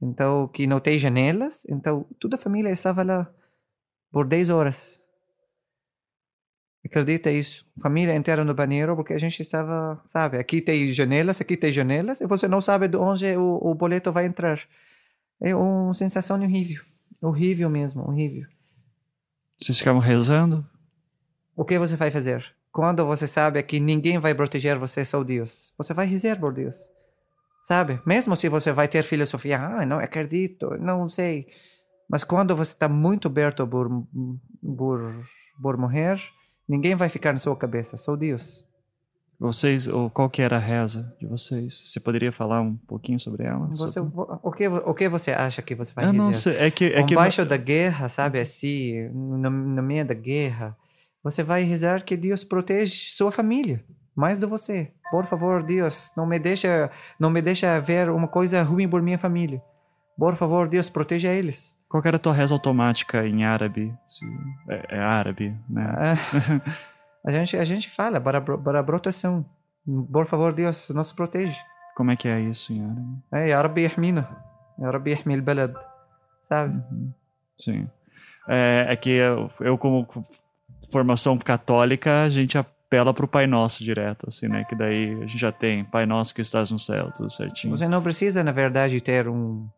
Então, 0.02 0.46
que 0.48 0.66
não 0.66 0.80
tem 0.80 0.98
janelas. 0.98 1.64
Então, 1.66 2.06
toda 2.20 2.36
a 2.36 2.38
família 2.38 2.70
estava 2.70 3.02
lá 3.02 3.26
por 4.12 4.26
10 4.26 4.50
horas. 4.50 5.00
Acredita 6.84 7.30
isso? 7.30 7.64
Família 7.80 8.14
inteira 8.14 8.44
no 8.44 8.54
banheiro 8.54 8.96
porque 8.96 9.12
a 9.12 9.18
gente 9.18 9.40
estava, 9.40 10.02
sabe, 10.04 10.36
aqui 10.36 10.60
tem 10.60 10.90
janelas, 10.90 11.40
aqui 11.40 11.56
tem 11.56 11.70
janelas 11.70 12.20
e 12.20 12.26
você 12.26 12.48
não 12.48 12.60
sabe 12.60 12.88
de 12.88 12.96
onde 12.96 13.36
o, 13.36 13.58
o 13.62 13.74
boleto 13.74 14.10
vai 14.10 14.26
entrar. 14.26 14.60
É 15.40 15.54
uma 15.54 15.94
sensação 15.94 16.40
horrível, 16.40 16.82
horrível 17.20 17.70
mesmo, 17.70 18.02
horrível. 18.02 18.46
Vocês 19.58 19.78
ficavam 19.78 20.00
rezando? 20.00 20.66
O 21.54 21.64
que 21.64 21.78
você 21.78 21.94
vai 21.94 22.10
fazer? 22.10 22.44
Quando 22.72 23.06
você 23.06 23.28
sabe 23.28 23.62
que 23.62 23.78
ninguém 23.78 24.18
vai 24.18 24.34
proteger 24.34 24.78
você, 24.78 25.04
só 25.04 25.22
Deus. 25.22 25.72
Você 25.78 25.94
vai 25.94 26.06
rezar 26.06 26.40
por 26.40 26.52
Deus. 26.52 26.90
Sabe? 27.60 28.00
Mesmo 28.04 28.34
se 28.34 28.48
você 28.48 28.72
vai 28.72 28.88
ter 28.88 29.04
filosofia, 29.04 29.60
ah, 29.60 29.86
não 29.86 30.00
acredito, 30.00 30.70
não 30.80 31.08
sei. 31.08 31.46
Mas 32.08 32.24
quando 32.24 32.56
você 32.56 32.72
está 32.72 32.88
muito 32.88 33.28
aberto 33.28 33.66
por, 33.68 33.88
por, 34.76 35.00
por 35.62 35.76
morrer, 35.76 36.18
Ninguém 36.68 36.94
vai 36.94 37.08
ficar 37.08 37.32
na 37.32 37.38
sua 37.38 37.56
cabeça, 37.56 37.96
só 37.96 38.16
Deus. 38.16 38.64
Vocês, 39.38 39.88
ou 39.88 40.08
qual 40.08 40.30
que 40.30 40.40
era 40.40 40.56
a 40.56 40.60
reza 40.60 41.12
de 41.18 41.26
vocês? 41.26 41.82
Você 41.86 41.98
poderia 41.98 42.30
falar 42.30 42.60
um 42.60 42.76
pouquinho 42.76 43.18
sobre 43.18 43.44
ela? 43.44 43.66
Você, 43.72 43.98
o, 43.98 44.52
que, 44.52 44.68
o 44.68 44.94
que 44.94 45.08
você 45.08 45.32
acha 45.32 45.60
que 45.60 45.74
você 45.74 45.92
vai 45.92 46.04
dizer? 46.06 46.16
Não 46.16 46.32
sei, 46.32 46.56
é 46.58 46.70
que... 46.70 46.92
É 46.92 47.00
Embaixo 47.00 47.42
que... 47.42 47.48
da 47.48 47.56
guerra, 47.56 48.08
sabe, 48.08 48.38
assim, 48.38 49.08
no, 49.08 49.50
no 49.50 49.82
meio 49.82 50.06
da 50.06 50.14
guerra, 50.14 50.76
você 51.24 51.42
vai 51.42 51.64
rezar 51.64 52.04
que 52.04 52.16
Deus 52.16 52.44
protege 52.44 53.10
sua 53.10 53.32
família, 53.32 53.84
mais 54.14 54.38
do 54.38 54.46
você. 54.46 54.92
Por 55.10 55.26
favor, 55.26 55.64
Deus, 55.64 56.12
não 56.16 56.24
me 56.24 56.38
deixa, 56.38 56.88
não 57.18 57.28
me 57.28 57.42
deixa 57.42 57.80
ver 57.80 58.10
uma 58.10 58.28
coisa 58.28 58.62
ruim 58.62 58.88
por 58.88 59.02
minha 59.02 59.18
família. 59.18 59.60
Por 60.16 60.36
favor, 60.36 60.68
Deus, 60.68 60.88
proteja 60.88 61.32
eles. 61.32 61.74
Qual 61.92 62.02
era 62.06 62.16
a 62.16 62.18
tua 62.18 62.32
reza 62.32 62.54
automática 62.54 63.26
em 63.26 63.44
árabe? 63.44 63.94
É, 64.66 64.96
é 64.96 64.98
árabe, 64.98 65.54
né? 65.68 65.94
É, 66.00 67.28
a, 67.28 67.30
gente, 67.30 67.54
a 67.54 67.64
gente 67.66 67.90
fala 67.90 68.18
para, 68.18 68.40
para 68.40 68.82
proteção. 68.82 69.44
Por 70.10 70.24
favor, 70.24 70.54
Deus, 70.54 70.88
nos 70.88 71.12
protege. 71.12 71.60
Como 71.94 72.10
é 72.10 72.16
que 72.16 72.28
é 72.28 72.40
isso 72.40 72.72
em 72.72 72.82
árabe? 72.82 73.22
É, 73.30 73.48
Ya 73.50 73.60
Rabbi 73.60 73.82
Yahmina. 73.82 74.26
Ya 74.80 74.90
Rabbi 74.90 75.42
Balad. 75.42 75.74
Sabe? 76.40 76.82
Uhum. 76.90 77.12
Sim. 77.58 77.90
É, 78.48 78.86
é 78.88 78.96
que 78.96 79.10
eu, 79.10 79.50
eu, 79.60 79.76
como 79.76 80.08
formação 80.90 81.36
católica, 81.36 82.22
a 82.22 82.28
gente 82.30 82.56
apela 82.56 83.12
para 83.12 83.26
o 83.26 83.28
Pai 83.28 83.46
Nosso 83.46 83.84
direto, 83.84 84.28
assim, 84.28 84.48
né? 84.48 84.64
Que 84.64 84.74
daí 84.74 85.12
a 85.12 85.26
gente 85.26 85.36
já 85.36 85.52
tem 85.52 85.84
Pai 85.84 86.06
Nosso 86.06 86.34
que 86.34 86.40
estás 86.40 86.70
no 86.70 86.78
céu, 86.78 87.12
tudo 87.14 87.28
certinho. 87.28 87.76
Você 87.76 87.86
não 87.86 88.02
precisa, 88.02 88.42
na 88.42 88.50
verdade, 88.50 88.98
ter 88.98 89.28
um 89.28 89.68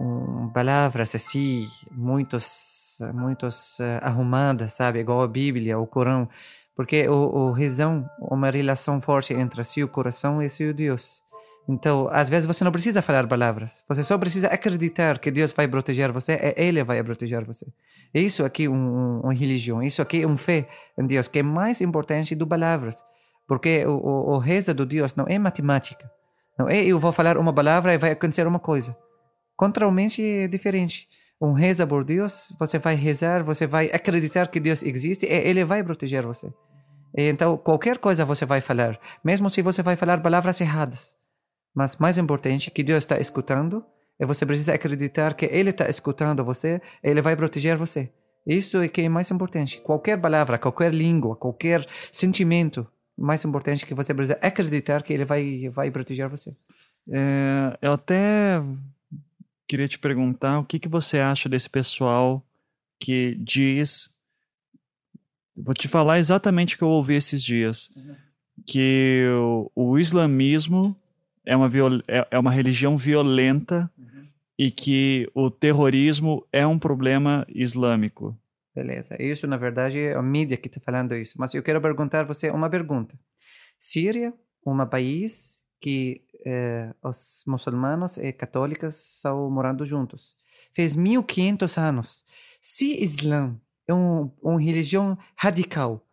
um, 0.00 0.48
palavras 0.50 1.14
assim, 1.14 1.68
muitos, 1.90 2.98
muitos 3.12 3.78
uh, 3.78 4.00
arrumadas, 4.02 4.72
sabe? 4.72 5.00
Igual 5.00 5.22
a 5.22 5.28
Bíblia, 5.28 5.78
o 5.78 5.86
Corão. 5.86 6.28
Porque 6.74 7.08
o, 7.08 7.12
o 7.14 7.52
razão, 7.52 8.08
uma 8.18 8.50
relação 8.50 9.00
forte 9.00 9.32
entre 9.32 9.62
si, 9.62 9.82
o 9.82 9.88
coração 9.88 10.42
e 10.42 10.50
seu 10.50 10.74
Deus. 10.74 11.22
Então, 11.68 12.08
às 12.10 12.28
vezes 12.28 12.46
você 12.46 12.62
não 12.62 12.72
precisa 12.72 13.00
falar 13.00 13.26
palavras. 13.26 13.82
Você 13.88 14.02
só 14.02 14.18
precisa 14.18 14.48
acreditar 14.48 15.18
que 15.18 15.30
Deus 15.30 15.52
vai 15.52 15.66
proteger 15.66 16.12
você 16.12 16.34
e 16.34 16.62
Ele 16.62 16.84
vai 16.84 17.02
proteger 17.02 17.44
você. 17.44 17.66
Isso 18.12 18.44
aqui 18.44 18.64
é 18.64 18.68
um, 18.68 19.20
uma 19.20 19.32
religião. 19.32 19.82
Isso 19.82 20.02
aqui 20.02 20.22
é 20.22 20.26
uma 20.26 20.36
fé 20.36 20.68
em 20.98 21.06
Deus 21.06 21.26
que 21.26 21.38
é 21.38 21.42
mais 21.42 21.80
importante 21.80 22.34
do 22.34 22.46
palavras. 22.46 23.04
Porque 23.46 23.84
o, 23.86 23.92
o, 23.92 24.34
o 24.34 24.38
reza 24.38 24.74
do 24.74 24.84
Deus 24.84 25.14
não 25.14 25.26
é 25.26 25.38
matemática. 25.38 26.10
Não 26.58 26.68
é 26.68 26.84
eu 26.84 26.98
vou 26.98 27.12
falar 27.12 27.38
uma 27.38 27.52
palavra 27.52 27.94
e 27.94 27.98
vai 27.98 28.10
acontecer 28.10 28.46
uma 28.46 28.58
coisa. 28.58 28.96
Contrarmente 29.56 30.22
é 30.22 30.48
diferente. 30.48 31.08
Um 31.40 31.52
reza 31.52 31.86
por 31.86 32.04
Deus, 32.04 32.54
você 32.58 32.78
vai 32.78 32.94
rezar, 32.94 33.42
você 33.42 33.66
vai 33.66 33.86
acreditar 33.92 34.48
que 34.48 34.60
Deus 34.60 34.82
existe 34.82 35.26
e 35.26 35.32
Ele 35.32 35.64
vai 35.64 35.82
proteger 35.82 36.24
você. 36.24 36.52
Então, 37.16 37.56
qualquer 37.56 37.98
coisa 37.98 38.24
você 38.24 38.44
vai 38.44 38.60
falar, 38.60 38.98
mesmo 39.24 39.48
se 39.48 39.62
você 39.62 39.82
vai 39.82 39.96
falar 39.96 40.20
palavras 40.20 40.60
erradas. 40.60 41.16
Mas 41.74 41.96
mais 41.96 42.18
importante, 42.18 42.70
que 42.70 42.82
Deus 42.82 42.98
está 43.04 43.18
escutando 43.18 43.84
e 44.18 44.24
você 44.26 44.46
precisa 44.46 44.74
acreditar 44.74 45.34
que 45.34 45.46
Ele 45.46 45.70
está 45.70 45.88
escutando 45.88 46.44
você 46.44 46.80
e 47.02 47.10
Ele 47.10 47.20
vai 47.20 47.36
proteger 47.36 47.76
você. 47.76 48.12
Isso 48.46 48.78
é 48.82 48.88
que 48.88 49.02
é 49.02 49.08
mais 49.08 49.30
importante. 49.30 49.80
Qualquer 49.80 50.20
palavra, 50.20 50.58
qualquer 50.58 50.92
língua, 50.92 51.36
qualquer 51.36 51.86
sentimento, 52.12 52.86
mais 53.16 53.44
importante 53.44 53.86
que 53.86 53.94
você 53.94 54.12
precisa 54.12 54.38
acreditar 54.42 55.02
que 55.02 55.12
Ele 55.12 55.24
vai, 55.24 55.68
vai 55.72 55.90
proteger 55.90 56.28
você. 56.28 56.54
É, 57.12 57.78
eu 57.82 57.92
até 57.92 58.62
queria 59.66 59.88
te 59.88 59.98
perguntar 59.98 60.58
o 60.58 60.64
que, 60.64 60.78
que 60.78 60.88
você 60.88 61.18
acha 61.18 61.48
desse 61.48 61.68
pessoal 61.68 62.44
que 62.98 63.36
diz. 63.38 64.10
Vou 65.64 65.74
te 65.74 65.88
falar 65.88 66.18
exatamente 66.18 66.74
o 66.74 66.78
que 66.78 66.84
eu 66.84 66.88
ouvi 66.88 67.14
esses 67.14 67.42
dias. 67.42 67.90
Uhum. 67.96 68.16
Que 68.66 69.24
o, 69.36 69.70
o 69.74 69.98
islamismo 69.98 70.96
é 71.44 71.56
uma, 71.56 71.70
é, 72.08 72.26
é 72.30 72.38
uma 72.38 72.50
religião 72.50 72.96
violenta 72.96 73.90
uhum. 73.98 74.26
e 74.58 74.70
que 74.70 75.28
o 75.34 75.50
terrorismo 75.50 76.46
é 76.52 76.66
um 76.66 76.78
problema 76.78 77.46
islâmico. 77.48 78.36
Beleza. 78.74 79.16
Isso, 79.20 79.46
na 79.46 79.56
verdade, 79.56 80.00
é 80.00 80.14
a 80.14 80.22
mídia 80.22 80.56
que 80.56 80.66
está 80.66 80.80
falando 80.80 81.14
isso. 81.14 81.34
Mas 81.38 81.54
eu 81.54 81.62
quero 81.62 81.80
perguntar 81.80 82.20
a 82.20 82.24
você 82.24 82.50
uma 82.50 82.68
pergunta. 82.68 83.16
Síria, 83.78 84.34
um 84.66 84.84
país 84.86 85.64
que 85.80 86.22
eh, 86.44 86.94
os 87.02 87.44
muçulmanos 87.46 88.16
e 88.18 88.32
católicos 88.32 89.16
estão 89.16 89.50
morando 89.50 89.84
juntos. 89.84 90.36
Fez 90.72 90.96
1500 90.96 91.78
anos. 91.78 92.24
Se 92.60 93.02
Islã 93.02 93.58
é 93.88 93.94
um, 93.94 94.30
uma 94.42 94.60
religião 94.60 95.18
radical, 95.36 96.06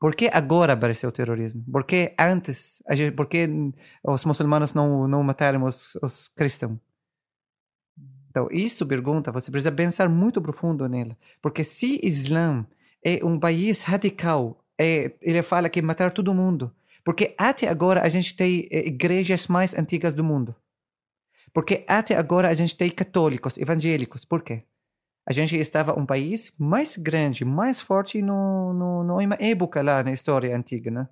por 0.00 0.14
que 0.14 0.30
agora 0.32 0.72
apareceu 0.72 1.10
o 1.10 1.12
terrorismo? 1.12 1.62
Por 1.70 1.84
que 1.84 2.14
antes? 2.18 2.82
Por 3.14 3.26
que 3.26 3.48
os 4.02 4.24
muçulmanos 4.24 4.72
não, 4.72 5.06
não 5.06 5.22
mataram 5.22 5.64
os, 5.64 5.94
os 6.02 6.28
cristãos? 6.28 6.78
Então, 8.30 8.48
isso 8.50 8.86
pergunta, 8.86 9.32
você 9.32 9.50
precisa 9.50 9.72
pensar 9.72 10.08
muito 10.08 10.40
profundo 10.40 10.88
nela. 10.88 11.18
Porque 11.42 11.64
se 11.64 12.00
Islã 12.02 12.64
é 13.04 13.24
um 13.24 13.38
país 13.38 13.82
radical, 13.82 14.64
é, 14.78 15.12
ele 15.20 15.42
fala 15.42 15.68
que 15.68 15.82
matar 15.82 16.12
todo 16.12 16.34
mundo. 16.34 16.74
Porque 17.10 17.34
até 17.36 17.66
agora 17.66 18.02
a 18.02 18.08
gente 18.08 18.36
tem 18.36 18.68
é, 18.70 18.86
igrejas 18.86 19.48
mais 19.48 19.74
antigas 19.74 20.14
do 20.14 20.22
mundo. 20.22 20.54
Porque 21.52 21.84
até 21.88 22.14
agora 22.14 22.48
a 22.48 22.54
gente 22.54 22.76
tem 22.76 22.88
católicos, 22.88 23.58
evangélicos. 23.58 24.24
Por 24.24 24.42
quê? 24.42 24.62
A 25.28 25.32
gente 25.32 25.56
estava 25.56 25.98
um 25.98 26.06
país 26.06 26.52
mais 26.56 26.96
grande, 26.96 27.44
mais 27.44 27.82
forte 27.82 28.22
no, 28.22 28.72
no, 28.72 29.02
numa 29.02 29.36
época 29.40 29.82
lá 29.82 30.04
na 30.04 30.12
história 30.12 30.56
antiga, 30.56 30.88
né? 30.88 31.08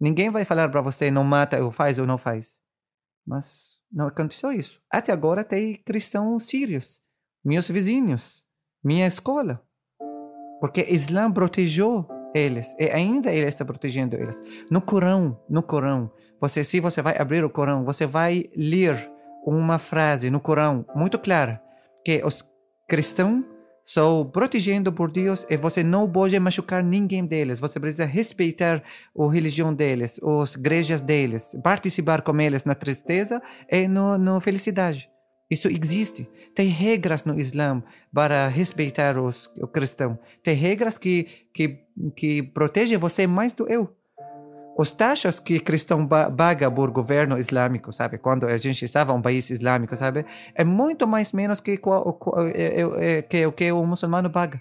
Ninguém 0.00 0.30
vai 0.30 0.46
falar 0.46 0.70
para 0.70 0.80
você 0.80 1.10
não 1.10 1.22
mata 1.22 1.62
ou 1.62 1.70
faz 1.70 1.98
ou 1.98 2.06
não 2.06 2.16
faz. 2.16 2.62
Mas 3.26 3.82
não 3.92 4.06
aconteceu 4.06 4.50
isso. 4.50 4.80
Até 4.90 5.12
agora 5.12 5.44
tem 5.44 5.74
cristãos 5.74 6.44
sírios, 6.44 7.02
meus 7.44 7.68
vizinhos, 7.68 8.48
minha 8.82 9.06
escola. 9.06 9.62
Porque 10.58 10.86
Islã 10.88 11.30
protegeu 11.30 12.08
eles 12.34 12.74
e 12.78 12.90
ainda 12.90 13.32
ele 13.32 13.46
está 13.46 13.64
protegendo 13.64 14.16
eles. 14.16 14.42
No 14.70 14.82
Corão, 14.82 15.40
no 15.48 15.62
Corão, 15.62 16.10
você 16.40 16.64
se 16.64 16.80
você 16.80 17.00
vai 17.00 17.16
abrir 17.16 17.44
o 17.44 17.50
Corão, 17.50 17.84
você 17.84 18.06
vai 18.06 18.44
ler 18.56 19.10
uma 19.46 19.78
frase 19.78 20.30
no 20.30 20.40
Corão 20.40 20.84
muito 20.94 21.18
clara 21.18 21.62
que 22.04 22.22
os 22.24 22.42
cristãos 22.88 23.44
são 23.84 24.24
protegendo 24.24 24.90
por 24.90 25.10
Deus 25.10 25.46
e 25.50 25.56
você 25.58 25.84
não 25.84 26.10
pode 26.10 26.38
machucar 26.40 26.82
ninguém 26.82 27.24
deles. 27.24 27.60
Você 27.60 27.78
precisa 27.78 28.06
respeitar 28.06 28.82
a 29.16 29.30
religião 29.30 29.74
deles, 29.74 30.18
as 30.22 30.54
igrejas 30.54 31.02
deles, 31.02 31.54
participar 31.62 32.22
com 32.22 32.40
eles 32.40 32.64
na 32.64 32.74
tristeza 32.74 33.42
e 33.70 33.86
na 33.86 34.16
no 34.16 34.40
felicidade. 34.40 35.10
Isso 35.50 35.68
existe. 35.68 36.28
Tem 36.54 36.68
regras 36.68 37.24
no 37.24 37.38
Islã 37.38 37.82
para 38.12 38.48
respeitar 38.48 39.18
os, 39.18 39.52
os 39.60 39.70
cristãos. 39.70 40.18
Tem 40.42 40.54
regras 40.54 40.98
que, 40.98 41.26
que, 41.52 41.80
que 42.16 42.42
protegem 42.42 42.98
você 42.98 43.26
mais 43.26 43.52
do 43.52 43.68
eu 43.68 43.94
os 44.76 44.90
taxas 44.90 45.38
que 45.38 45.60
cristão 45.60 46.06
paga 46.06 46.70
por 46.70 46.90
governo 46.90 47.38
islâmico, 47.38 47.92
sabe? 47.92 48.18
Quando 48.18 48.46
a 48.46 48.56
gente 48.56 48.84
estava 48.84 49.12
um 49.12 49.22
país 49.22 49.50
islâmico, 49.50 49.96
sabe? 49.96 50.26
É 50.54 50.64
muito 50.64 51.06
mais 51.06 51.32
menos 51.32 51.60
que 51.60 51.72
é, 51.72 52.80
é, 52.80 53.18
é, 53.18 53.22
que 53.22 53.46
o 53.46 53.52
que 53.52 53.70
o 53.70 53.86
muçulmano 53.86 54.30
paga. 54.30 54.60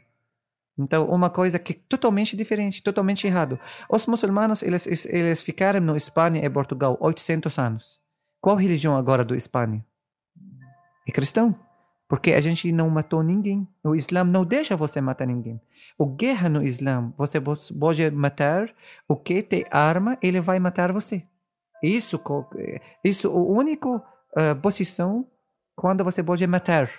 Então, 0.78 1.06
uma 1.06 1.30
coisa 1.30 1.60
que 1.60 1.74
é 1.74 1.80
totalmente 1.88 2.36
diferente, 2.36 2.82
totalmente 2.82 3.28
errado. 3.28 3.60
Os 3.90 4.06
muçulmanos, 4.08 4.64
eles, 4.64 5.06
eles 5.06 5.42
ficaram 5.42 5.80
no 5.80 5.96
Espanha 5.96 6.44
e 6.44 6.50
Portugal 6.50 6.98
800 7.00 7.60
anos. 7.60 8.02
Qual 8.42 8.56
religião 8.56 8.96
agora 8.96 9.24
do 9.24 9.36
Espanha? 9.36 9.86
É 11.08 11.12
cristão. 11.12 11.56
Porque 12.08 12.34
a 12.34 12.42
gente 12.42 12.72
não 12.72 12.90
matou 12.90 13.24
ninguém. 13.24 13.68
O 13.84 13.96
Islã 13.96 14.24
não 14.24 14.46
deixa 14.46 14.76
você 14.76 15.02
matar 15.02 15.26
ninguém. 15.26 15.60
O 15.98 16.06
guerra 16.06 16.50
no 16.50 16.64
Islã, 16.64 17.14
você 17.18 17.42
pode 17.42 18.12
matar 18.12 18.74
o 19.08 19.16
que 19.16 19.42
tem 19.42 19.66
arma, 19.72 20.18
ele 20.22 20.40
vai 20.40 20.60
matar 20.60 20.92
você. 20.92 21.26
Isso, 21.82 22.22
isso 23.04 23.28
é 23.28 23.32
a 23.32 23.34
única 23.34 23.90
uh, 23.90 24.02
posição 24.62 25.28
quando 25.76 26.04
você 26.04 26.22
pode 26.24 26.46
matar. 26.46 26.90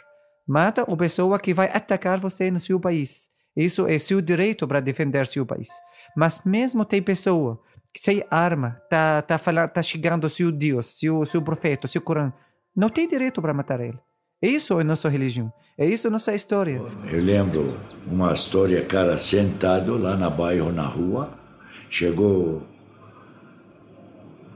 Mata 0.46 0.82
a 0.82 0.96
pessoa 0.96 1.38
que 1.38 1.55
vai 1.55 1.70
atacar 1.72 2.18
você 2.18 2.50
no 2.50 2.61
seu 2.61 2.80
país. 2.80 3.30
Isso 3.57 3.86
é 3.86 3.98
seu 3.98 4.20
direito 4.20 4.66
para 4.66 4.80
defender 4.80 5.26
seu 5.26 5.46
país. 5.46 5.70
Mas 6.16 6.40
mesmo 6.44 6.84
tem 6.84 7.00
pessoa 7.00 7.61
sem 7.96 8.24
arma 8.30 8.80
tá 8.90 9.22
tá 9.22 9.38
falando, 9.38 9.70
tá 9.70 9.80
chegando 9.80 10.28
seu 10.28 10.50
Deus, 10.50 10.98
seu 10.98 11.24
seu 11.24 11.40
profeta, 11.40 11.86
seu 11.86 12.02
Corão, 12.02 12.32
não 12.75 12.89
tem 12.89 13.07
direito 13.07 13.41
para 13.41 13.55
matar 13.55 13.81
ele. 13.81 13.99
Isso 14.43 14.79
é 14.79 14.85
nossa 14.85 15.09
religião. 15.09 15.53
É 15.79 15.87
isso 15.87 16.11
nossa 16.11 16.35
história. 16.35 16.81
Eu 17.11 17.22
lembro 17.22 17.77
uma 18.07 18.33
história, 18.33 18.85
cara 18.85 19.16
sentado 19.16 19.97
lá 19.97 20.16
na 20.16 20.29
bairro, 20.29 20.70
na 20.70 20.87
rua, 20.87 21.31
chegou, 21.89 22.62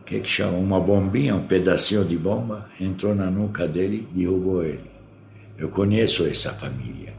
o 0.01 0.05
que 0.05 0.21
que 0.21 0.29
chama, 0.29 0.59
uma 0.59 0.79
bombinha, 0.79 1.35
um 1.35 1.47
pedacinho 1.47 2.05
de 2.05 2.17
bomba, 2.17 2.69
entrou 2.79 3.15
na 3.15 3.31
nuca 3.31 3.67
dele, 3.67 4.07
derrubou 4.13 4.63
ele. 4.63 4.91
Eu 5.57 5.71
conheço 5.71 6.27
essa 6.27 6.53
família. 6.53 7.15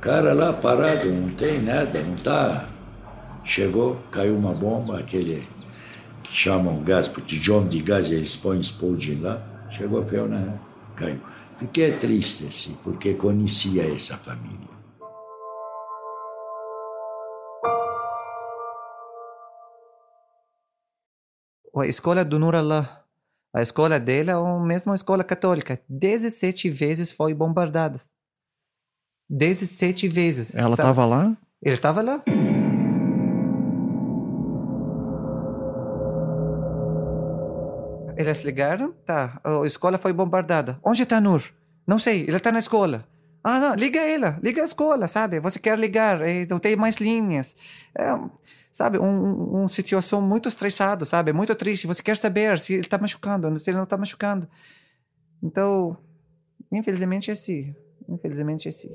Cara 0.00 0.34
lá 0.34 0.52
parado, 0.52 1.10
não 1.10 1.30
tem 1.30 1.62
nada, 1.62 2.02
não 2.02 2.16
tá. 2.16 2.68
Chegou, 3.42 3.96
caiu 4.12 4.36
uma 4.36 4.52
bomba, 4.52 4.98
aquele 4.98 5.46
que 6.24 6.32
chamam 6.34 6.82
gás, 6.82 7.08
botijão 7.08 7.66
de 7.66 7.80
gás, 7.80 8.10
eles 8.10 8.36
põem 8.36 8.60
explode 8.60 9.14
lá. 9.14 9.53
Chegou, 9.74 10.06
fez, 10.06 10.30
né? 10.30 10.58
Caiu. 10.96 11.20
Fiquei 11.58 11.96
triste, 11.96 12.46
assim, 12.46 12.76
porque 12.82 13.14
conhecia 13.14 13.92
essa 13.92 14.16
família. 14.16 14.74
A 21.76 21.86
escola 21.86 22.24
do 22.24 22.38
Nurallah, 22.38 23.04
a 23.52 23.60
escola 23.60 23.98
dela 23.98 24.30
é 24.30 24.34
a 24.34 24.58
mesma 24.60 24.94
escola 24.94 25.24
católica. 25.24 25.80
17 25.88 26.70
vezes 26.70 27.10
foi 27.10 27.34
bombardada. 27.34 28.00
17 29.28 30.06
vezes. 30.06 30.54
Ela 30.54 30.70
estava 30.74 31.04
lá? 31.04 31.36
Ele 31.60 31.74
estava 31.74 32.00
lá. 32.00 32.22
Eles 38.16 38.40
ligaram, 38.40 38.92
tá, 39.04 39.40
a 39.42 39.66
escola 39.66 39.98
foi 39.98 40.12
bombardada. 40.12 40.78
Onde 40.84 41.02
está 41.02 41.20
Nur? 41.20 41.42
Não 41.86 41.98
sei, 41.98 42.22
ele 42.22 42.36
está 42.36 42.52
na 42.52 42.58
escola. 42.58 43.06
Ah, 43.42 43.58
não, 43.58 43.74
liga 43.74 44.00
ela, 44.00 44.38
liga 44.42 44.62
a 44.62 44.64
escola, 44.64 45.06
sabe? 45.06 45.38
Você 45.40 45.58
quer 45.58 45.78
ligar, 45.78 46.20
não 46.48 46.58
tem 46.58 46.76
mais 46.76 46.96
linhas. 46.96 47.54
É, 47.94 48.04
sabe, 48.72 48.98
uma 48.98 49.64
um, 49.64 49.68
situação 49.68 50.22
muito 50.22 50.48
estressada, 50.48 51.04
sabe? 51.04 51.32
Muito 51.32 51.54
triste. 51.54 51.86
Você 51.86 52.02
quer 52.02 52.16
saber 52.16 52.58
se 52.58 52.72
ele 52.72 52.82
está 52.82 52.96
machucando, 52.96 53.58
se 53.58 53.68
ele 53.68 53.76
não 53.76 53.84
está 53.84 53.98
machucando. 53.98 54.48
Então, 55.42 55.96
infelizmente 56.72 57.30
é 57.30 57.34
assim. 57.34 57.74
Infelizmente 58.08 58.66
é 58.66 58.70
assim. 58.70 58.90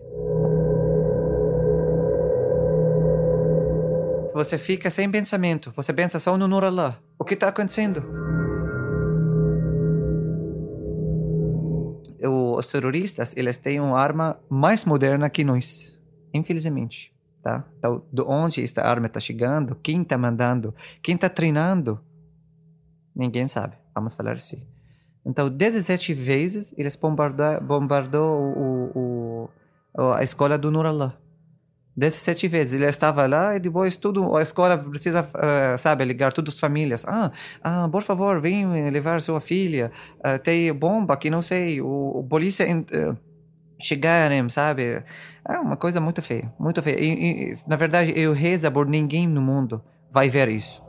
Você 4.33 4.57
fica 4.57 4.89
sem 4.89 5.11
pensamento. 5.11 5.71
Você 5.75 5.93
pensa 5.93 6.17
só 6.17 6.37
no 6.37 6.47
Nur 6.47 6.63
Allah. 6.63 6.99
O 7.19 7.25
que 7.25 7.35
está 7.35 7.49
acontecendo? 7.49 8.28
Os 12.23 12.67
terroristas, 12.67 13.35
eles 13.35 13.57
têm 13.57 13.79
uma 13.79 13.99
arma 13.99 14.39
mais 14.49 14.85
moderna 14.85 15.29
que 15.29 15.43
nós, 15.43 15.97
infelizmente, 16.33 17.13
tá? 17.41 17.65
Então, 17.77 18.03
de 18.11 18.21
onde 18.21 18.63
esta 18.63 18.83
arma 18.83 19.07
está 19.07 19.19
chegando, 19.19 19.75
quem 19.75 20.01
está 20.01 20.17
mandando, 20.17 20.73
quem 21.01 21.15
está 21.15 21.29
treinando, 21.29 21.99
ninguém 23.15 23.47
sabe, 23.47 23.75
vamos 23.93 24.15
falar 24.15 24.33
assim. 24.33 24.67
Então, 25.25 25.49
17 25.49 26.13
vezes 26.13 26.73
eles 26.77 26.95
bombardou, 26.95 27.61
bombardou 27.61 28.39
o, 28.55 29.49
o, 29.95 30.01
a 30.13 30.23
escola 30.23 30.57
do 30.57 30.71
Nurallah. 30.71 31.17
17 31.99 32.47
vezes. 32.47 32.73
Ele 32.73 32.85
estava 32.85 33.27
lá 33.27 33.55
e 33.55 33.59
depois 33.59 33.95
tudo, 33.97 34.35
a 34.35 34.41
escola 34.41 34.77
precisa, 34.77 35.21
uh, 35.23 35.77
sabe, 35.77 36.05
ligar 36.05 36.33
todas 36.33 36.55
as 36.55 36.59
famílias. 36.59 37.05
Ah, 37.07 37.31
ah, 37.63 37.89
por 37.91 38.03
favor, 38.03 38.41
vem 38.41 38.89
levar 38.89 39.21
sua 39.21 39.41
filha. 39.41 39.91
Uh, 40.19 40.39
tem 40.39 40.73
bomba 40.73 41.17
que 41.17 41.29
não 41.29 41.41
sei, 41.41 41.81
o, 41.81 41.87
o 41.87 42.23
polícia 42.23 42.65
chegarem, 43.81 44.47
sabe? 44.49 45.03
É 45.47 45.59
uma 45.59 45.77
coisa 45.77 46.01
muito 46.01 46.21
feia, 46.21 46.53
muito 46.59 46.81
feia. 46.81 46.99
E, 46.99 47.51
e, 47.51 47.53
na 47.67 47.75
verdade, 47.75 48.13
eu 48.15 48.33
rezo 48.33 48.71
por 48.71 48.87
ninguém 48.87 49.27
no 49.27 49.41
mundo 49.41 49.81
vai 50.11 50.29
ver 50.29 50.49
isso. 50.49 50.88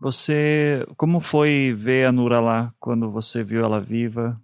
Você, 0.00 0.86
como 0.96 1.20
foi 1.20 1.74
ver 1.76 2.06
a 2.06 2.12
Nura 2.12 2.40
lá 2.40 2.72
quando 2.80 3.10
você 3.10 3.44
viu 3.44 3.62
ela 3.62 3.80
viva? 3.80 4.40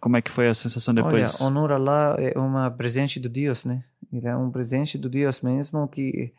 Como 0.00 0.16
é 0.16 0.22
que 0.22 0.30
foi 0.30 0.48
a 0.48 0.54
sensação 0.54 0.92
depois? 0.92 1.40
Olha, 1.40 1.48
a 1.48 1.50
Nura 1.50 1.78
lá 1.78 2.16
é 2.18 2.38
uma 2.38 2.70
presente 2.70 3.20
de 3.20 3.28
Deus, 3.28 3.64
né? 3.64 3.84
Ele 4.12 4.26
é 4.26 4.36
um 4.36 4.50
presente 4.50 4.98
do 4.98 5.08
Deus 5.08 5.40
mesmo 5.40 5.86
que 5.88 6.32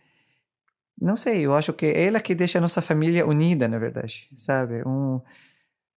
não 0.99 1.15
sei, 1.15 1.45
eu 1.45 1.53
acho 1.53 1.73
que 1.73 1.85
é 1.85 2.05
ela 2.05 2.19
que 2.19 2.33
deixa 2.33 2.57
a 2.57 2.61
nossa 2.61 2.81
família 2.81 3.25
unida, 3.25 3.67
na 3.67 3.77
verdade, 3.77 4.27
sabe? 4.35 4.81
Um, 4.83 5.21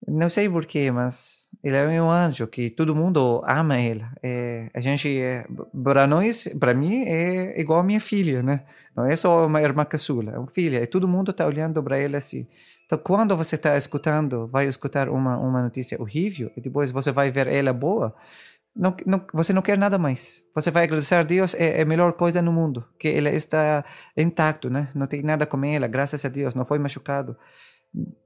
não 0.06 0.28
sei 0.28 0.48
porquê, 0.48 0.90
mas 0.90 1.48
ele 1.64 1.76
é 1.76 2.02
um 2.02 2.10
anjo 2.10 2.47
que 2.47 2.68
todo 2.68 2.94
mundo 2.94 3.42
ama 3.47 3.78
ele. 3.78 4.05
É, 4.22 4.68
a 4.74 4.80
gente, 4.80 5.09
é, 5.18 5.47
para 5.82 6.06
nós, 6.06 6.48
para 6.59 6.74
mim, 6.74 7.05
é 7.06 7.59
igual 7.59 7.80
a 7.80 7.82
minha 7.82 8.01
filha, 8.01 8.42
né? 8.42 8.64
Não 8.96 9.06
é 9.06 9.16
só 9.16 9.46
uma 9.46 9.62
irmã 9.62 9.84
caçula, 9.84 10.32
é 10.32 10.38
uma 10.38 10.50
filha. 10.50 10.82
E 10.82 10.86
todo 10.86 11.08
mundo 11.08 11.30
está 11.30 11.46
olhando 11.46 11.82
para 11.82 11.98
ele 11.98 12.16
assim. 12.16 12.46
Então, 12.84 12.98
quando 12.98 13.36
você 13.36 13.54
está 13.54 13.76
escutando, 13.76 14.48
vai 14.48 14.66
escutar 14.66 15.08
uma, 15.08 15.38
uma 15.38 15.62
notícia 15.62 16.00
horrível 16.00 16.50
e 16.56 16.60
depois 16.60 16.90
você 16.90 17.12
vai 17.12 17.30
ver 17.30 17.46
ela 17.46 17.72
boa, 17.72 18.14
não, 18.74 18.96
não, 19.06 19.24
você 19.32 19.52
não 19.52 19.62
quer 19.62 19.78
nada 19.78 19.98
mais. 19.98 20.42
Você 20.54 20.70
vai 20.70 20.84
agradecer 20.84 21.14
a 21.14 21.22
Deus, 21.22 21.54
é, 21.54 21.78
é, 21.78 21.82
a 21.82 21.84
melhor 21.84 22.12
coisa 22.14 22.42
no 22.42 22.52
mundo, 22.52 22.84
que 22.98 23.08
ele 23.08 23.28
está 23.30 23.84
intacto, 24.16 24.68
né? 24.68 24.88
Não 24.94 25.06
tem 25.06 25.22
nada 25.22 25.46
com 25.46 25.64
ela, 25.64 25.86
graças 25.86 26.24
a 26.24 26.28
Deus, 26.28 26.54
não 26.54 26.64
foi 26.64 26.78
machucado. 26.78 27.36